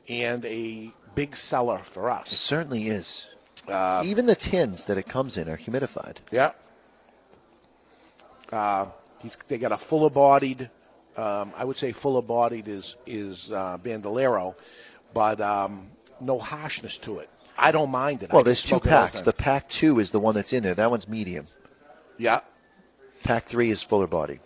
and 0.09 0.45
a 0.45 0.93
big 1.15 1.35
seller 1.37 1.83
for 1.95 2.11
us. 2.11 2.27
It 2.33 2.37
certainly 2.37 2.89
is. 2.89 3.27
Uh, 3.67 4.03
Even 4.05 4.27
the 4.27 4.37
tins 4.37 4.85
that 4.89 4.97
it 4.97 5.07
comes 5.07 5.37
in 5.37 5.49
are 5.49 5.59
humidified. 5.59 6.17
Yeah. 6.33 6.53
Uh, 8.51 8.87
he's 9.19 9.37
they 9.49 9.59
got 9.59 9.73
a 9.73 9.79
fuller 9.89 10.11
bodied. 10.11 10.71
Um, 11.17 11.53
I 11.57 11.65
would 11.65 11.77
say 11.77 11.93
fuller 11.93 12.23
bodied 12.23 12.69
is 12.69 12.95
is 13.07 13.51
uh, 13.53 13.79
Bandolero, 13.83 14.55
but 15.13 15.41
um, 15.41 15.89
no 16.21 16.39
harshness 16.39 16.99
to 17.05 17.19
it. 17.19 17.29
I 17.57 17.73
don't 17.73 17.91
mind 17.91 18.23
it. 18.23 18.31
Well, 18.33 18.43
can 18.43 18.51
there's 18.51 18.63
two 18.63 18.69
smoke 18.69 18.87
it 18.87 18.93
all 18.93 19.09
packs. 19.09 19.23
The 19.23 19.33
pack 19.33 19.67
two 19.81 19.99
is 19.99 20.13
the 20.13 20.21
one 20.21 20.35
that's 20.37 20.53
in 20.53 20.63
there. 20.63 20.75
That 20.77 20.91
one's 20.91 21.09
medium. 21.09 21.47
yeah. 22.19 22.41
Pack 23.25 23.49
three 23.51 23.73
is 23.73 23.85
fuller 23.89 24.07
body. 24.07 24.39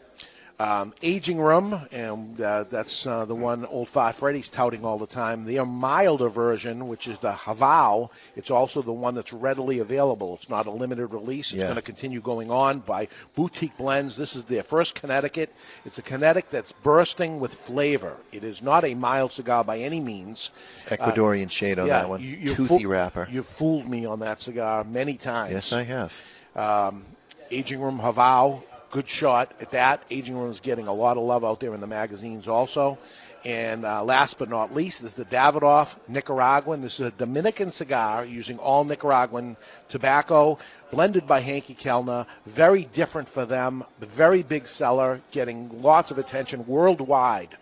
Um, 0.63 0.93
Aging 1.03 1.39
Room, 1.39 1.73
and 1.91 2.41
uh, 2.41 2.65
that's 2.71 3.05
uh, 3.05 3.25
the 3.25 3.35
one 3.35 3.67
Old 3.67 3.89
Five 3.89 4.15
Freddy's 4.17 4.49
touting 4.55 4.85
all 4.85 4.97
the 4.99 5.09
time. 5.09 5.45
Their 5.45 5.65
milder 5.65 6.29
version, 6.29 6.87
which 6.87 7.09
is 7.09 7.19
the 7.21 7.33
Havao, 7.33 8.11
it's 8.37 8.51
also 8.51 8.81
the 8.81 8.93
one 8.93 9.17
that's 9.17 9.33
readily 9.33 9.81
available. 9.81 10.37
It's 10.41 10.49
not 10.49 10.67
a 10.67 10.71
limited 10.71 11.09
release. 11.09 11.47
It's 11.51 11.59
Yeah. 11.59 11.65
going 11.65 11.77
to 11.77 11.83
continue 11.83 12.21
going 12.21 12.51
on 12.51 12.79
by 12.81 13.09
Boutique 13.35 13.77
Blends. 13.77 14.17
This 14.17 14.37
is 14.37 14.45
their 14.45 14.63
first 14.63 14.95
Connecticut. 14.95 15.51
It's 15.85 15.99
a 15.99 16.03
Connecticut 16.03 16.51
that's 16.53 16.73
bursting 16.85 17.41
with 17.41 17.51
flavor. 17.67 18.17
It 18.31 18.45
is 18.45 18.63
not 18.63 18.85
a 18.85 18.95
mild 18.95 19.33
cigar 19.33 19.65
by 19.65 19.81
any 19.81 19.99
means. 20.01 20.51
Uh, 20.89 20.97
Ecuadorian 20.97 21.51
shade 21.51 21.81
on 21.81 21.89
yeah, 21.89 22.03
that 22.03 22.09
one. 22.09 22.21
you- 22.21 22.37
you 22.37 22.55
Toothy 22.55 22.69
fool- 22.85 22.87
wrapper. 22.91 23.27
You 23.31 23.43
fooled 23.59 23.89
me 23.89 24.05
on 24.07 24.21
that 24.21 24.39
cigar 24.41 24.85
many 24.85 25.17
times. 25.17 25.55
Yes, 25.55 25.73
I 25.73 25.83
have. 25.83 26.13
Um, 26.55 27.05
Aging 27.51 27.81
Room 27.81 27.99
Havao, 27.99 28.63
good 28.93 29.09
shot 29.09 29.53
at 29.61 29.73
that. 29.73 30.03
Aging 30.11 30.37
Room 30.37 30.53
is 30.53 30.61
getting 30.61 30.87
a 30.87 30.93
lot 30.93 31.17
of 31.17 31.25
love 31.25 31.43
out 31.43 31.61
there 31.61 31.75
in 31.75 31.81
the 31.81 31.87
magazines 31.87 32.47
also. 32.47 32.99
And 33.45 33.85
uh, 33.85 34.05
last 34.05 34.37
but 34.39 34.49
not 34.49 34.73
least 34.73 35.03
is 35.03 35.15
the 35.15 35.25
Davidoff 35.25 35.89
Nicaraguan. 36.09 36.81
This 36.81 36.95
is 36.95 37.01
a 37.01 37.11
Dominican 37.11 37.73
cigar 37.73 38.25
using 38.25 38.59
all 38.59 38.85
Nicaraguan 38.85 39.57
tobacco, 39.89 40.59
blended 40.93 41.27
by 41.27 41.41
Henke 41.41 41.77
Kelner. 41.83 42.25
Very 42.55 42.89
different 42.95 43.29
for 43.31 43.45
them. 43.45 43.83
Very 44.17 44.45
big 44.45 44.69
seller, 44.69 45.21
getting 45.33 45.83
lots 45.83 46.13
of 46.13 46.19
attention 46.19 46.65
worldwide. 46.69 47.57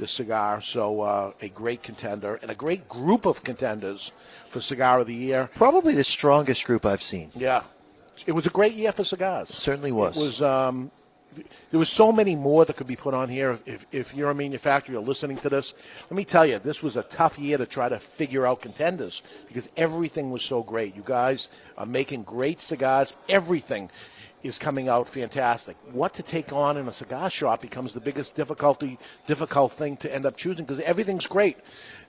This 0.00 0.16
cigar, 0.16 0.60
so 0.62 1.00
uh, 1.00 1.32
a 1.42 1.48
great 1.48 1.82
contender 1.82 2.36
and 2.36 2.52
a 2.52 2.54
great 2.54 2.88
group 2.88 3.26
of 3.26 3.34
contenders 3.44 4.12
for 4.52 4.60
Cigar 4.60 5.00
of 5.00 5.08
the 5.08 5.12
Year. 5.14 5.50
Probably 5.56 5.92
the 5.92 6.04
strongest 6.04 6.64
group 6.66 6.84
I've 6.84 7.00
seen. 7.00 7.32
Yeah, 7.34 7.64
it 8.26 8.32
was 8.32 8.46
a 8.46 8.50
great 8.50 8.74
year 8.74 8.92
for 8.92 9.04
cigars. 9.04 9.48
certainly 9.48 9.92
was. 9.92 10.16
It 10.16 10.20
was. 10.20 10.42
Um, 10.42 10.90
there 11.70 11.78
was 11.78 11.94
so 11.94 12.10
many 12.10 12.34
more 12.34 12.64
that 12.64 12.76
could 12.76 12.86
be 12.86 12.96
put 12.96 13.14
on 13.14 13.28
here. 13.28 13.58
If, 13.66 13.82
if 13.92 14.14
you're 14.14 14.30
a 14.30 14.34
manufacturer, 14.34 14.94
you're 14.94 15.02
listening 15.02 15.38
to 15.42 15.48
this. 15.48 15.72
Let 16.10 16.16
me 16.16 16.24
tell 16.24 16.46
you, 16.46 16.58
this 16.58 16.82
was 16.82 16.96
a 16.96 17.02
tough 17.02 17.38
year 17.38 17.58
to 17.58 17.66
try 17.66 17.88
to 17.88 18.00
figure 18.16 18.46
out 18.46 18.62
contenders 18.62 19.22
because 19.46 19.68
everything 19.76 20.30
was 20.30 20.42
so 20.48 20.62
great. 20.62 20.96
You 20.96 21.02
guys 21.04 21.48
are 21.76 21.86
making 21.86 22.24
great 22.24 22.60
cigars. 22.60 23.12
Everything 23.28 23.90
is 24.42 24.58
coming 24.58 24.88
out 24.88 25.08
fantastic. 25.12 25.76
What 25.92 26.14
to 26.14 26.22
take 26.22 26.52
on 26.52 26.76
in 26.76 26.88
a 26.88 26.92
cigar 26.92 27.30
shop 27.30 27.60
becomes 27.60 27.92
the 27.92 28.00
biggest 28.00 28.34
difficulty, 28.34 28.98
difficult 29.26 29.72
thing 29.76 29.96
to 29.98 30.12
end 30.12 30.26
up 30.26 30.36
choosing 30.36 30.64
because 30.64 30.80
everything's 30.84 31.26
great. 31.26 31.56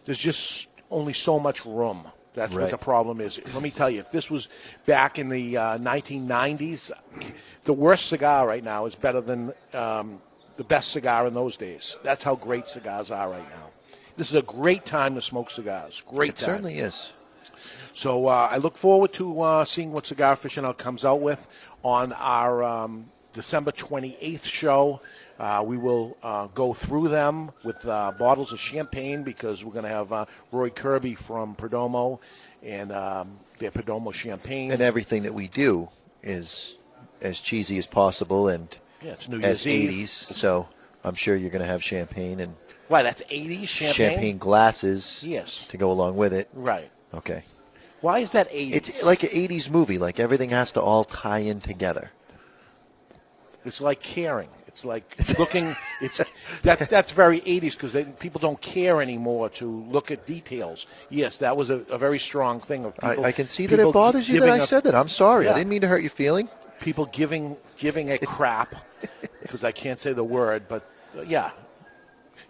There's 0.05 0.19
just 0.19 0.67
only 0.89 1.13
so 1.13 1.39
much 1.39 1.61
room. 1.65 2.07
That's 2.35 2.53
what 2.53 2.71
the 2.71 2.77
problem 2.77 3.21
is. 3.21 3.39
Let 3.53 3.63
me 3.63 3.73
tell 3.75 3.89
you, 3.89 4.01
if 4.01 4.11
this 4.11 4.29
was 4.29 4.47
back 4.85 5.17
in 5.17 5.29
the 5.29 5.57
uh, 5.57 5.77
1990s, 5.79 6.91
the 7.65 7.73
worst 7.73 8.07
cigar 8.07 8.47
right 8.47 8.63
now 8.63 8.85
is 8.85 8.95
better 8.95 9.19
than 9.21 9.53
um, 9.73 10.21
the 10.57 10.63
best 10.63 10.91
cigar 10.91 11.25
in 11.27 11.33
those 11.33 11.57
days. 11.57 11.95
That's 12.03 12.23
how 12.23 12.35
great 12.35 12.67
cigars 12.67 13.11
are 13.11 13.29
right 13.29 13.49
now. 13.49 13.69
This 14.17 14.29
is 14.29 14.35
a 14.35 14.41
great 14.43 14.85
time 14.85 15.15
to 15.15 15.21
smoke 15.21 15.49
cigars. 15.49 16.01
Great 16.07 16.31
It 16.31 16.35
time. 16.35 16.45
certainly 16.45 16.79
is. 16.79 17.11
So 17.95 18.27
uh, 18.27 18.49
I 18.51 18.57
look 18.57 18.77
forward 18.77 19.11
to 19.17 19.41
uh, 19.41 19.65
seeing 19.65 19.91
what 19.91 20.05
Cigar 20.05 20.35
Aficionado 20.37 20.77
comes 20.77 21.03
out 21.03 21.21
with 21.21 21.39
on 21.83 22.13
our 22.13 22.63
um, 22.63 23.11
December 23.33 23.71
28th 23.71 24.43
show. 24.43 25.01
Uh, 25.39 25.63
we 25.65 25.77
will 25.77 26.17
uh, 26.21 26.47
go 26.47 26.75
through 26.85 27.07
them 27.07 27.49
with 27.63 27.77
uh, 27.85 28.11
bottles 28.19 28.51
of 28.51 28.59
champagne 28.59 29.23
because 29.23 29.63
we're 29.63 29.71
going 29.71 29.85
to 29.85 29.89
have 29.89 30.11
uh, 30.11 30.25
Roy 30.51 30.69
Kirby 30.69 31.15
from 31.27 31.55
Perdomo 31.55 32.19
and 32.61 32.91
um, 32.91 33.39
their 33.57 33.71
Perdomo 33.71 34.13
champagne. 34.13 34.71
And 34.71 34.81
everything 34.81 35.23
that 35.23 35.33
we 35.33 35.47
do 35.47 35.87
is 36.21 36.75
as 37.21 37.39
cheesy 37.39 37.77
as 37.77 37.87
possible 37.87 38.49
and 38.49 38.67
Yeah, 39.01 39.13
it's 39.13 39.29
New 39.29 39.41
as 39.41 39.65
Eve. 39.65 39.91
80s. 39.91 40.33
So 40.33 40.67
I'm 41.05 41.15
sure 41.15 41.37
you're 41.37 41.51
going 41.51 41.61
to 41.61 41.67
have 41.67 41.81
champagne 41.81 42.41
and 42.41 42.53
Why, 42.89 43.01
that's 43.03 43.21
80s 43.31 43.67
champagne? 43.67 44.37
glasses 44.37 45.21
Yes. 45.23 45.67
to 45.71 45.77
go 45.77 45.89
along 45.89 46.17
with 46.17 46.33
it. 46.33 46.49
Right. 46.53 46.91
Okay. 47.13 47.45
Why 48.01 48.19
is 48.19 48.31
that 48.33 48.49
80s? 48.49 48.73
It's 48.73 49.03
like 49.05 49.23
an 49.23 49.29
80s 49.29 49.69
movie. 49.69 49.97
Like 49.97 50.19
everything 50.19 50.49
has 50.49 50.73
to 50.73 50.81
all 50.81 51.05
tie 51.05 51.39
in 51.39 51.61
together. 51.61 52.11
It's 53.63 53.79
like 53.79 53.99
caring. 54.01 54.49
It's 54.79 54.85
like 54.85 55.03
looking. 55.37 55.75
It's 56.01 56.21
that's 56.63 56.83
that's 56.89 57.11
very 57.13 57.41
80s 57.41 57.73
because 57.73 57.95
people 58.19 58.39
don't 58.39 58.61
care 58.61 59.01
anymore 59.01 59.49
to 59.59 59.65
look 59.65 60.11
at 60.11 60.25
details. 60.25 60.85
Yes, 61.09 61.37
that 61.39 61.55
was 61.55 61.69
a, 61.69 61.79
a 61.89 61.97
very 61.97 62.19
strong 62.19 62.61
thing 62.61 62.85
of 62.85 62.93
people. 62.93 63.25
I, 63.25 63.29
I 63.29 63.31
can 63.31 63.47
see 63.47 63.67
that 63.67 63.79
it 63.79 63.93
bothers 63.93 64.27
you 64.29 64.39
that 64.39 64.49
I 64.49 64.65
said 64.65 64.83
that. 64.83 64.95
I'm 64.95 65.07
sorry. 65.07 65.45
Yeah. 65.45 65.51
I 65.51 65.57
didn't 65.57 65.69
mean 65.69 65.81
to 65.81 65.87
hurt 65.87 66.01
your 66.01 66.11
feeling. 66.15 66.47
people 66.81 67.09
giving 67.13 67.57
giving 67.79 68.11
a 68.11 68.19
crap 68.19 68.73
because 69.41 69.63
I 69.63 69.71
can't 69.71 69.99
say 69.99 70.13
the 70.13 70.23
word, 70.23 70.65
but 70.69 70.83
uh, 71.17 71.21
yeah, 71.23 71.51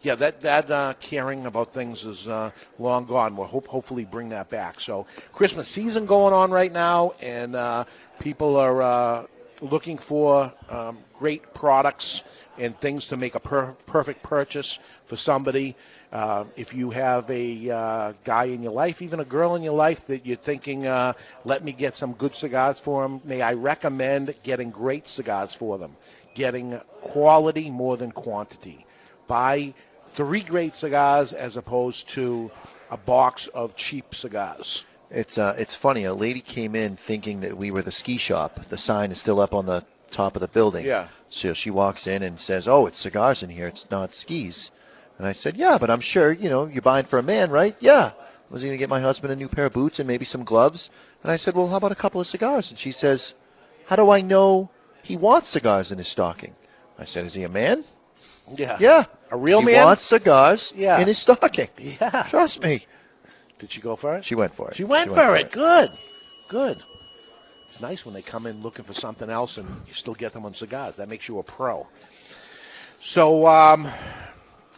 yeah, 0.01 0.15
that 0.15 0.41
that 0.41 0.71
uh, 0.71 0.93
caring 1.09 1.45
about 1.45 1.73
things 1.73 2.03
is 2.03 2.25
uh, 2.27 2.51
long 2.77 3.05
gone. 3.07 3.35
We'll 3.35 3.47
hope 3.47 3.67
hopefully 3.67 4.05
bring 4.05 4.29
that 4.29 4.49
back. 4.49 4.79
So 4.79 5.05
Christmas 5.33 5.73
season 5.73 6.05
going 6.05 6.33
on 6.33 6.51
right 6.51 6.71
now, 6.71 7.11
and 7.21 7.55
uh, 7.55 7.85
people 8.19 8.55
are 8.55 8.81
uh, 8.81 9.27
looking 9.61 9.97
for 10.07 10.53
um, 10.69 10.99
great 11.17 11.53
products 11.53 12.21
and 12.57 12.77
things 12.79 13.07
to 13.07 13.17
make 13.17 13.35
a 13.35 13.39
per- 13.39 13.75
perfect 13.87 14.21
purchase 14.23 14.79
for 15.07 15.15
somebody. 15.15 15.75
Uh, 16.11 16.45
if 16.55 16.73
you 16.73 16.89
have 16.89 17.29
a 17.29 17.69
uh, 17.69 18.13
guy 18.25 18.45
in 18.45 18.61
your 18.61 18.71
life, 18.71 19.01
even 19.01 19.19
a 19.19 19.25
girl 19.25 19.55
in 19.55 19.63
your 19.63 19.73
life 19.73 19.99
that 20.07 20.25
you're 20.25 20.37
thinking, 20.37 20.85
uh, 20.85 21.13
let 21.45 21.63
me 21.63 21.73
get 21.73 21.95
some 21.95 22.13
good 22.13 22.35
cigars 22.35 22.81
for 22.83 23.03
them, 23.03 23.21
may 23.23 23.41
I 23.41 23.53
recommend 23.53 24.35
getting 24.43 24.71
great 24.71 25.07
cigars 25.07 25.55
for 25.57 25.77
them. 25.77 25.95
Getting 26.35 26.79
quality 27.01 27.69
more 27.69 27.97
than 27.97 28.11
quantity. 28.11 28.85
Buy 29.27 29.73
three 30.15 30.43
great 30.45 30.75
cigars 30.75 31.33
as 31.33 31.55
opposed 31.55 32.05
to 32.15 32.51
a 32.89 32.97
box 32.97 33.47
of 33.53 33.75
cheap 33.75 34.05
cigars. 34.13 34.83
It's 35.11 35.37
uh, 35.37 35.55
it's 35.57 35.75
funny. 35.75 36.05
A 36.05 36.13
lady 36.13 36.41
came 36.41 36.75
in 36.75 36.97
thinking 37.07 37.41
that 37.41 37.57
we 37.57 37.71
were 37.71 37.81
the 37.81 37.91
ski 37.91 38.17
shop. 38.17 38.59
The 38.69 38.77
sign 38.77 39.11
is 39.11 39.19
still 39.19 39.39
up 39.39 39.53
on 39.53 39.65
the 39.65 39.83
top 40.15 40.35
of 40.35 40.41
the 40.41 40.47
building. 40.47 40.85
Yeah. 40.85 41.07
So 41.29 41.53
she 41.53 41.71
walks 41.71 42.05
in 42.07 42.23
and 42.23 42.39
says, 42.39 42.67
"Oh, 42.67 42.85
it's 42.85 43.01
cigars 43.01 43.41
in 43.43 43.49
here. 43.49 43.67
It's 43.67 43.85
not 43.89 44.13
skis." 44.13 44.71
And 45.17 45.27
I 45.27 45.33
said, 45.33 45.57
"Yeah, 45.57 45.77
but 45.79 45.89
I'm 45.89 46.01
sure 46.01 46.31
you 46.31 46.49
know 46.49 46.67
you're 46.67 46.81
buying 46.81 47.05
for 47.05 47.19
a 47.19 47.23
man, 47.23 47.49
right? 47.49 47.75
Yeah. 47.79 48.11
Was 48.51 48.61
he 48.61 48.67
going 48.67 48.77
to 48.77 48.81
get 48.81 48.89
my 48.89 49.01
husband 49.01 49.31
a 49.31 49.35
new 49.35 49.47
pair 49.47 49.65
of 49.65 49.73
boots 49.73 49.99
and 49.99 50.07
maybe 50.07 50.25
some 50.25 50.43
gloves?" 50.43 50.89
And 51.23 51.31
I 51.31 51.37
said, 51.37 51.55
"Well, 51.55 51.67
how 51.67 51.77
about 51.77 51.91
a 51.91 51.95
couple 51.95 52.21
of 52.21 52.27
cigars?" 52.27 52.69
And 52.69 52.77
she 52.79 52.91
says, 52.91 53.33
"How 53.87 53.95
do 53.95 54.09
I 54.11 54.21
know 54.21 54.69
he 55.03 55.17
wants 55.17 55.49
cigars 55.51 55.91
in 55.91 55.97
his 55.97 56.11
stocking?" 56.11 56.53
I 56.99 57.05
said, 57.05 57.25
"Is 57.25 57.33
he 57.33 57.43
a 57.43 57.49
man?" 57.49 57.83
Yeah. 58.55 58.77
Yeah. 58.79 59.05
A 59.31 59.37
real 59.37 59.59
he 59.59 59.67
man? 59.67 59.85
wants 59.85 60.07
cigars 60.07 60.71
Yeah. 60.75 60.99
in 61.01 61.07
his 61.07 61.21
stocking. 61.21 61.69
Yeah. 61.77 62.27
Trust 62.29 62.61
me. 62.61 62.85
Did 63.59 63.71
she 63.71 63.81
go 63.81 63.95
for 63.95 64.15
it? 64.15 64.25
She 64.25 64.35
went 64.35 64.55
for 64.55 64.71
it. 64.71 64.77
She 64.77 64.83
went 64.83 65.09
for 65.09 65.35
it. 65.35 65.51
Good. 65.51 65.89
Good. 66.49 66.77
It's 67.67 67.79
nice 67.79 68.03
when 68.03 68.15
they 68.15 68.23
come 68.23 68.47
in 68.47 68.63
looking 68.63 68.85
for 68.85 68.93
something 68.93 69.29
else 69.29 69.57
and 69.57 69.67
you 69.85 69.93
still 69.93 70.15
get 70.15 70.33
them 70.33 70.45
on 70.45 70.53
cigars. 70.53 70.97
That 70.97 71.07
makes 71.07 71.29
you 71.29 71.37
a 71.37 71.43
pro. 71.43 71.85
So, 73.03 73.45
um, 73.45 73.93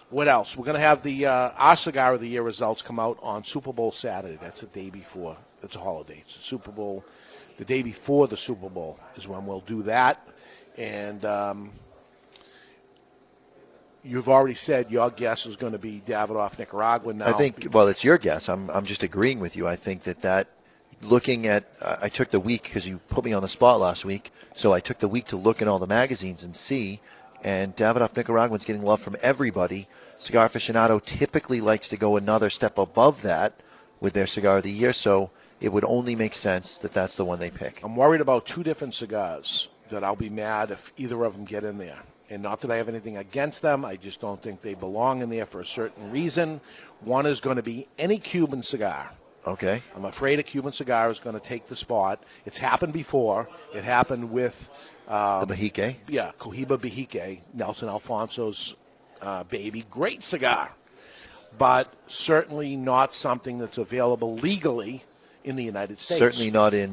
what 0.10 0.28
else? 0.28 0.56
We're 0.58 0.66
going 0.66 0.76
to 0.76 0.82
have 0.82 1.02
the 1.02 1.26
uh, 1.26 1.52
our 1.56 1.78
cigar 1.78 2.14
of 2.14 2.20
the 2.22 2.28
year 2.28 2.44
results 2.44 2.84
come 2.86 3.00
out 3.00 3.18
on 3.22 3.44
Super 3.46 3.72
Bowl 3.72 3.94
Saturday. 3.94 4.38
That's 4.42 4.60
the 4.60 4.68
day 4.68 4.90
before. 4.90 5.38
It's 5.64 5.76
a 5.76 5.80
holiday. 5.80 6.24
It's 6.26 6.38
Super 6.50 6.72
Bowl. 6.72 7.06
The 7.58 7.66
day 7.66 7.82
before 7.82 8.28
the 8.28 8.38
Super 8.38 8.70
Bowl 8.70 9.00
is 9.16 9.26
when 9.26 9.46
we'll 9.46 9.62
do 9.62 9.84
that. 9.84 10.18
And 10.78 11.24
um, 11.24 11.72
you've 14.04 14.28
already 14.28 14.56
said 14.56 14.90
your 14.90 15.12
guess 15.12 15.46
is 15.46 15.56
going 15.56 15.74
to 15.74 15.80
be 15.80 16.02
Davidoff 16.08 16.58
Nicaragua. 16.58 17.14
Now, 17.14 17.36
I 17.36 17.38
think, 17.38 17.74
well, 17.74 17.88
it's 17.88 18.04
your 18.04 18.18
guess. 18.18 18.50
I'm, 18.50 18.70
I'm 18.70 18.86
just 18.86 19.04
agreeing 19.04 19.40
with 19.40 19.56
you. 19.56 19.68
I 19.68 19.78
think 19.78 20.04
that 20.04 20.22
that, 20.22 20.48
looking 21.02 21.48
at, 21.48 21.66
uh, 21.80 21.98
I 22.02 22.10
took 22.10 22.32
the 22.32 22.40
week 22.40 22.64
because 22.64 22.86
you 22.86 23.00
put 23.10 23.26
me 23.26 23.34
on 23.34 23.42
the 23.42 23.50
spot 23.50 23.80
last 23.80 24.06
week, 24.06 24.32
so 24.56 24.74
I 24.74 24.80
took 24.80 25.00
the 25.00 25.08
week 25.08 25.26
to 25.28 25.38
look 25.38 25.62
at 25.62 25.68
all 25.68 25.80
the 25.80 25.88
magazines 25.88 26.44
and 26.44 26.56
see, 26.56 27.02
and 27.44 27.76
Davidoff 27.76 28.16
Nicaraguan's 28.16 28.66
getting 28.66 28.84
love 28.84 29.02
from 29.02 29.16
everybody. 29.22 29.88
Cigar 30.20 30.50
aficionado 30.50 31.02
typically 31.20 31.62
likes 31.62 31.90
to 31.90 31.98
go 31.98 32.18
another 32.18 32.50
step 32.50 32.78
above 32.78 33.16
that 33.24 33.54
with 34.00 34.14
their 34.14 34.28
cigar 34.28 34.58
of 34.58 34.64
the 34.64 34.72
year, 34.72 34.94
so 34.94 35.32
it 35.60 35.70
would 35.70 35.86
only 35.86 36.16
make 36.16 36.34
sense 36.34 36.80
that 36.82 36.94
that's 36.94 37.16
the 37.18 37.26
one 37.26 37.40
they 37.40 37.52
pick. 37.52 37.80
I'm 37.84 37.96
worried 37.96 38.22
about 38.22 38.48
two 38.54 38.64
different 38.64 38.94
cigars 38.94 39.70
that 39.92 40.04
I'll 40.04 40.16
be 40.16 40.30
mad 40.30 40.72
if 40.72 40.80
either 40.98 41.24
of 41.24 41.34
them 41.34 41.46
get 41.46 41.64
in 41.64 41.78
there. 41.78 42.00
And 42.32 42.42
not 42.42 42.62
that 42.62 42.72
I 42.72 42.78
have 42.78 42.88
anything 42.88 43.18
against 43.18 43.62
them, 43.62 43.84
I 43.84 43.98
just 43.98 44.22
don't 44.22 44.42
think 44.42 44.62
they 44.62 44.74
belong 44.74 45.22
in 45.22 45.30
there 45.30 45.46
for 45.46 45.60
a 45.60 45.66
certain 45.66 46.12
reason. 46.12 46.62
One 47.04 47.26
is 47.26 47.42
going 47.42 47.58
to 47.58 47.62
be 47.64 47.90
any 47.98 48.20
Cuban 48.22 48.64
cigar. 48.64 49.12
Okay. 49.46 49.82
I'm 49.94 50.06
afraid 50.06 50.40
a 50.40 50.44
Cuban 50.44 50.72
cigar 50.72 51.12
is 51.12 51.20
going 51.20 51.38
to 51.38 51.46
take 51.46 51.68
the 51.68 51.76
spot. 51.76 52.24
It's 52.46 52.58
happened 52.58 52.94
before. 52.94 53.50
It 53.76 53.84
happened 53.84 54.32
with 54.32 54.54
um, 55.10 55.46
the 55.46 55.56
Behike. 55.56 55.98
Yeah, 56.08 56.32
Cohiba 56.40 56.78
Behike, 56.82 57.42
Nelson 57.54 57.90
Alfonso's 57.90 58.76
uh, 59.20 59.44
baby. 59.44 59.86
Great 59.92 60.24
cigar, 60.24 60.72
but 61.60 61.92
certainly 62.08 62.78
not 62.78 63.14
something 63.14 63.58
that's 63.60 63.78
available 63.78 64.36
legally 64.38 65.04
in 65.44 65.58
the 65.58 65.64
United 65.64 65.98
States. 66.00 66.20
Certainly 66.20 66.52
not 66.52 66.74
in 66.74 66.92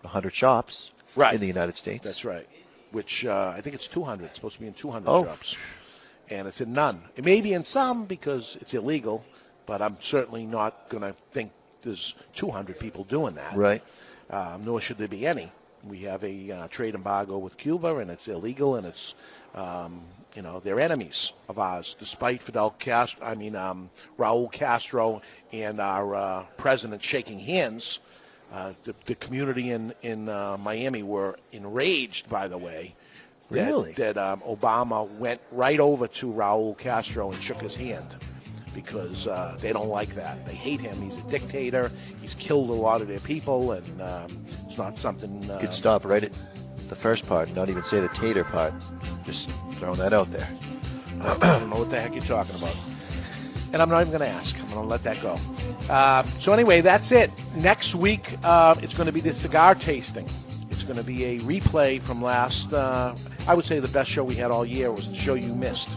100 0.00 0.34
shops 0.34 0.90
Right. 1.16 1.34
in 1.34 1.40
the 1.40 1.46
United 1.46 1.76
States. 1.76 2.02
That's 2.02 2.24
right. 2.24 2.46
Which 2.92 3.24
uh, 3.26 3.54
I 3.56 3.60
think 3.62 3.74
it's 3.76 3.88
200. 3.94 4.24
It's 4.26 4.34
supposed 4.36 4.54
to 4.56 4.60
be 4.60 4.66
in 4.66 4.74
200 4.74 5.08
Oh. 5.08 5.24
shops, 5.24 5.54
and 6.28 6.48
it's 6.48 6.60
in 6.60 6.72
none. 6.72 7.02
It 7.16 7.24
may 7.24 7.40
be 7.40 7.54
in 7.54 7.64
some 7.64 8.06
because 8.06 8.56
it's 8.60 8.74
illegal, 8.74 9.22
but 9.66 9.80
I'm 9.80 9.96
certainly 10.02 10.44
not 10.44 10.74
going 10.90 11.02
to 11.02 11.14
think 11.32 11.52
there's 11.84 12.14
200 12.38 12.78
people 12.78 13.04
doing 13.04 13.36
that. 13.36 13.56
Right. 13.56 13.82
Um, 14.28 14.64
nor 14.64 14.80
should 14.80 14.98
there 14.98 15.08
be 15.08 15.26
any. 15.26 15.52
We 15.88 16.02
have 16.02 16.22
a 16.24 16.50
uh, 16.52 16.68
trade 16.68 16.94
embargo 16.94 17.38
with 17.38 17.56
Cuba, 17.56 17.96
and 17.96 18.10
it's 18.10 18.28
illegal, 18.28 18.76
and 18.76 18.86
it's 18.86 19.14
um, 19.54 20.02
you 20.34 20.42
know 20.42 20.60
they're 20.62 20.78
enemies 20.80 21.32
of 21.48 21.58
ours. 21.58 21.96
Despite 21.98 22.42
Fidel 22.42 22.72
Castro, 22.78 23.24
I 23.24 23.34
mean 23.34 23.56
um, 23.56 23.88
Raúl 24.18 24.52
Castro 24.52 25.22
and 25.52 25.80
our 25.80 26.14
uh, 26.14 26.46
president 26.58 27.02
shaking 27.02 27.38
hands, 27.40 27.98
uh, 28.52 28.72
the, 28.84 28.94
the 29.06 29.14
community 29.14 29.70
in 29.70 29.94
in 30.02 30.28
uh, 30.28 30.56
Miami 30.58 31.02
were 31.02 31.36
enraged. 31.52 32.28
By 32.28 32.48
the 32.48 32.58
way, 32.58 32.94
that, 33.50 33.66
Really? 33.66 33.94
that 33.96 34.16
um, 34.16 34.42
Obama 34.42 35.08
went 35.18 35.40
right 35.52 35.80
over 35.80 36.08
to 36.20 36.26
Raúl 36.26 36.78
Castro 36.78 37.32
and 37.32 37.42
shook 37.42 37.58
his 37.58 37.76
hand 37.76 38.16
because 38.74 39.26
uh, 39.26 39.58
they 39.60 39.72
don't 39.72 39.88
like 39.88 40.14
that. 40.14 40.44
They 40.46 40.54
hate 40.54 40.80
him. 40.80 41.02
He's 41.02 41.16
a 41.16 41.30
dictator. 41.30 41.90
He's 42.20 42.34
killed 42.34 42.70
a 42.70 42.74
lot 42.74 43.02
of 43.02 43.08
their 43.08 43.20
people, 43.20 43.72
and 43.72 44.00
um, 44.00 44.46
it's 44.68 44.78
not 44.78 44.96
something. 44.96 45.50
Uh, 45.50 45.60
Good 45.60 45.72
stop 45.72 46.04
right 46.04 46.24
at 46.24 46.32
the 46.88 46.96
first 47.02 47.24
part, 47.26 47.48
not 47.50 47.68
even 47.68 47.82
say 47.84 48.00
the 48.00 48.10
tater 48.20 48.44
part. 48.44 48.72
Just 49.24 49.48
throwing 49.78 49.98
that 49.98 50.12
out 50.12 50.30
there. 50.30 50.48
I 51.20 51.58
don't 51.58 51.70
know 51.70 51.80
what 51.80 51.90
the 51.90 52.00
heck 52.00 52.14
you're 52.14 52.24
talking 52.24 52.56
about. 52.56 52.89
And 53.72 53.80
I'm 53.80 53.88
not 53.88 54.00
even 54.00 54.10
going 54.10 54.28
to 54.28 54.28
ask. 54.28 54.54
I'm 54.56 54.70
going 54.70 54.82
to 54.82 54.88
let 54.88 55.04
that 55.04 55.22
go. 55.22 55.34
Uh, 55.92 56.28
so 56.40 56.52
anyway, 56.52 56.80
that's 56.80 57.12
it. 57.12 57.30
Next 57.54 57.94
week, 57.94 58.22
uh, 58.42 58.74
it's 58.82 58.94
going 58.94 59.06
to 59.06 59.12
be 59.12 59.20
the 59.20 59.32
cigar 59.32 59.74
tasting. 59.74 60.28
It's 60.80 60.86
going 60.86 60.96
to 60.96 61.04
be 61.04 61.24
a 61.26 61.40
replay 61.40 62.02
from 62.06 62.22
last. 62.22 62.72
Uh, 62.72 63.14
I 63.46 63.54
would 63.54 63.66
say 63.66 63.80
the 63.80 63.88
best 63.88 64.08
show 64.08 64.24
we 64.24 64.34
had 64.34 64.50
all 64.50 64.64
year 64.64 64.90
was 64.90 65.06
the 65.08 65.14
show 65.14 65.34
you 65.34 65.54
missed. 65.54 65.90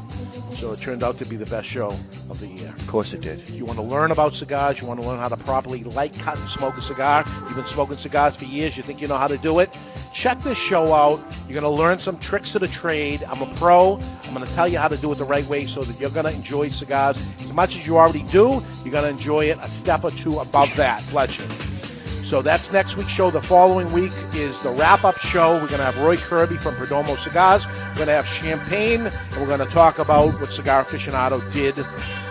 So 0.59 0.73
it 0.73 0.81
turned 0.81 1.05
out 1.05 1.17
to 1.19 1.25
be 1.25 1.37
the 1.37 1.45
best 1.45 1.69
show 1.69 1.97
of 2.29 2.41
the 2.41 2.47
year. 2.47 2.75
Of 2.77 2.87
course 2.89 3.13
it 3.13 3.21
did. 3.21 3.39
If 3.39 3.51
you 3.51 3.63
want 3.63 3.79
to 3.79 3.83
learn 3.83 4.11
about 4.11 4.33
cigars, 4.33 4.81
you 4.81 4.87
want 4.87 4.99
to 4.99 5.07
learn 5.07 5.19
how 5.19 5.29
to 5.29 5.37
properly 5.37 5.85
light, 5.85 6.13
cut, 6.21 6.37
and 6.37 6.49
smoke 6.49 6.75
a 6.75 6.81
cigar. 6.81 7.23
You've 7.47 7.55
been 7.55 7.65
smoking 7.67 7.95
cigars 7.95 8.35
for 8.35 8.43
years. 8.43 8.75
You 8.75 8.83
think 8.83 8.99
you 8.99 9.07
know 9.07 9.17
how 9.17 9.29
to 9.29 9.37
do 9.37 9.59
it. 9.59 9.69
Check 10.13 10.43
this 10.43 10.57
show 10.57 10.91
out. 10.91 11.19
You're 11.47 11.61
going 11.61 11.63
to 11.63 11.81
learn 11.81 11.97
some 11.99 12.19
tricks 12.19 12.53
of 12.53 12.59
the 12.59 12.67
trade. 12.67 13.23
I'm 13.23 13.41
a 13.41 13.55
pro. 13.57 13.99
I'm 14.23 14.33
going 14.33 14.45
to 14.45 14.53
tell 14.53 14.67
you 14.67 14.79
how 14.79 14.89
to 14.89 14.99
do 14.99 15.13
it 15.13 15.15
the 15.15 15.23
right 15.23 15.47
way 15.47 15.65
so 15.65 15.85
that 15.85 15.97
you're 15.97 16.11
going 16.11 16.25
to 16.25 16.33
enjoy 16.33 16.71
cigars 16.71 17.17
as 17.39 17.53
much 17.53 17.69
as 17.77 17.87
you 17.87 17.97
already 17.97 18.23
do. 18.33 18.61
You're 18.83 18.91
going 18.91 19.05
to 19.05 19.09
enjoy 19.09 19.45
it 19.45 19.59
a 19.61 19.69
step 19.69 20.03
or 20.03 20.11
two 20.11 20.39
above 20.39 20.75
that. 20.75 21.09
Bless 21.09 21.39
you. 21.39 21.82
So 22.25 22.41
that's 22.41 22.71
next 22.71 22.95
week's 22.95 23.11
show. 23.11 23.31
The 23.31 23.41
following 23.41 23.91
week 23.91 24.13
is 24.33 24.57
the 24.63 24.71
wrap 24.71 25.03
up 25.03 25.17
show. 25.17 25.53
We're 25.55 25.67
going 25.67 25.79
to 25.79 25.91
have 25.91 25.97
Roy 25.97 26.15
Kirby 26.15 26.57
from 26.57 26.75
Perdomo 26.75 27.21
Cigars. 27.21 27.65
We're 27.65 27.95
going 27.95 28.07
to 28.07 28.13
have 28.13 28.25
champagne, 28.25 29.07
and 29.07 29.35
we're 29.41 29.45
going 29.45 29.59
to 29.59 29.73
talk 29.73 29.99
about 29.99 30.39
what 30.39 30.51
Cigar 30.51 30.85
Aficionado 30.85 31.41
did 31.51 31.77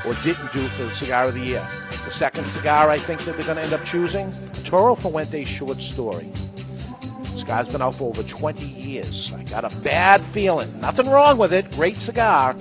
or 0.06 0.14
didn't 0.24 0.50
do 0.52 0.66
for 0.68 0.84
the 0.84 0.94
Cigar 0.94 1.26
of 1.26 1.34
the 1.34 1.40
Year. 1.40 1.68
The 2.06 2.10
second 2.10 2.46
cigar 2.48 2.88
I 2.88 2.98
think 2.98 3.24
that 3.26 3.36
they're 3.36 3.44
going 3.44 3.58
to 3.58 3.62
end 3.62 3.74
up 3.74 3.84
choosing 3.84 4.32
Arturo 4.56 4.94
Fuente 4.96 5.44
Short 5.44 5.78
Story. 5.80 6.32
This 7.34 7.44
guy's 7.44 7.68
been 7.68 7.82
out 7.82 7.96
for 7.96 8.08
over 8.08 8.22
20 8.22 8.64
years. 8.64 9.30
I 9.34 9.44
got 9.44 9.70
a 9.70 9.76
bad 9.80 10.22
feeling. 10.32 10.80
Nothing 10.80 11.08
wrong 11.08 11.38
with 11.38 11.52
it. 11.52 11.70
Great 11.72 11.96
cigar. 11.96 12.56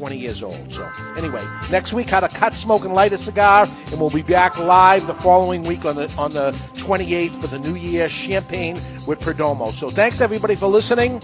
It's 0.00 0.08
20 0.08 0.16
years 0.16 0.42
old. 0.42 0.72
So 0.72 0.90
anyway, 1.16 1.46
next 1.70 1.92
week 1.92 2.08
how 2.08 2.20
to 2.20 2.28
cut, 2.28 2.54
smoke, 2.54 2.84
and 2.84 2.94
light 2.94 3.12
a 3.12 3.18
cigar, 3.18 3.66
and 3.86 4.00
we'll 4.00 4.10
be 4.10 4.22
back 4.22 4.56
live 4.56 5.06
the 5.06 5.14
following 5.14 5.62
week 5.62 5.84
on 5.84 5.96
the 5.96 6.10
on 6.16 6.32
the 6.32 6.52
28th 6.76 7.40
for 7.40 7.46
the 7.48 7.58
New 7.58 7.74
Year 7.74 8.08
champagne 8.08 8.80
with 9.06 9.20
Perdomo. 9.20 9.74
So 9.74 9.90
thanks 9.90 10.20
everybody 10.20 10.54
for 10.54 10.68
listening, 10.68 11.20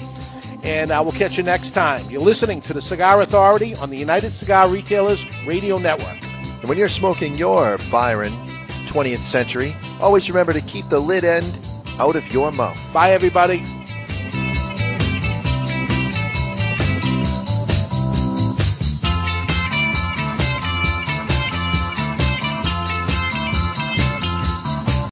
and 0.63 0.91
uh, 0.91 1.01
we'll 1.03 1.19
catch 1.19 1.39
you 1.39 1.43
next 1.43 1.71
time. 1.71 2.11
You're 2.11 2.21
listening 2.21 2.61
to 2.63 2.75
the 2.75 2.83
Cigar 2.83 3.23
Authority 3.23 3.75
on 3.75 3.89
the 3.89 3.97
United 3.97 4.33
Cigar 4.33 4.69
Retailers 4.69 5.25
Radio 5.47 5.79
Network. 5.79 6.23
And 6.23 6.69
when 6.69 6.77
you're 6.77 6.89
smoking 6.89 7.35
your 7.37 7.79
Byron 7.91 8.33
20th 8.89 9.25
century, 9.25 9.75
always 10.01 10.29
remember 10.29 10.53
to 10.53 10.61
keep 10.61 10.89
the 10.91 11.01
lid 11.01 11.25
end 11.25 11.59
out 11.99 12.17
of 12.17 12.25
your 12.27 12.53
mouth. 12.53 12.77
Bye 12.93 13.13
everybody. 13.13 13.65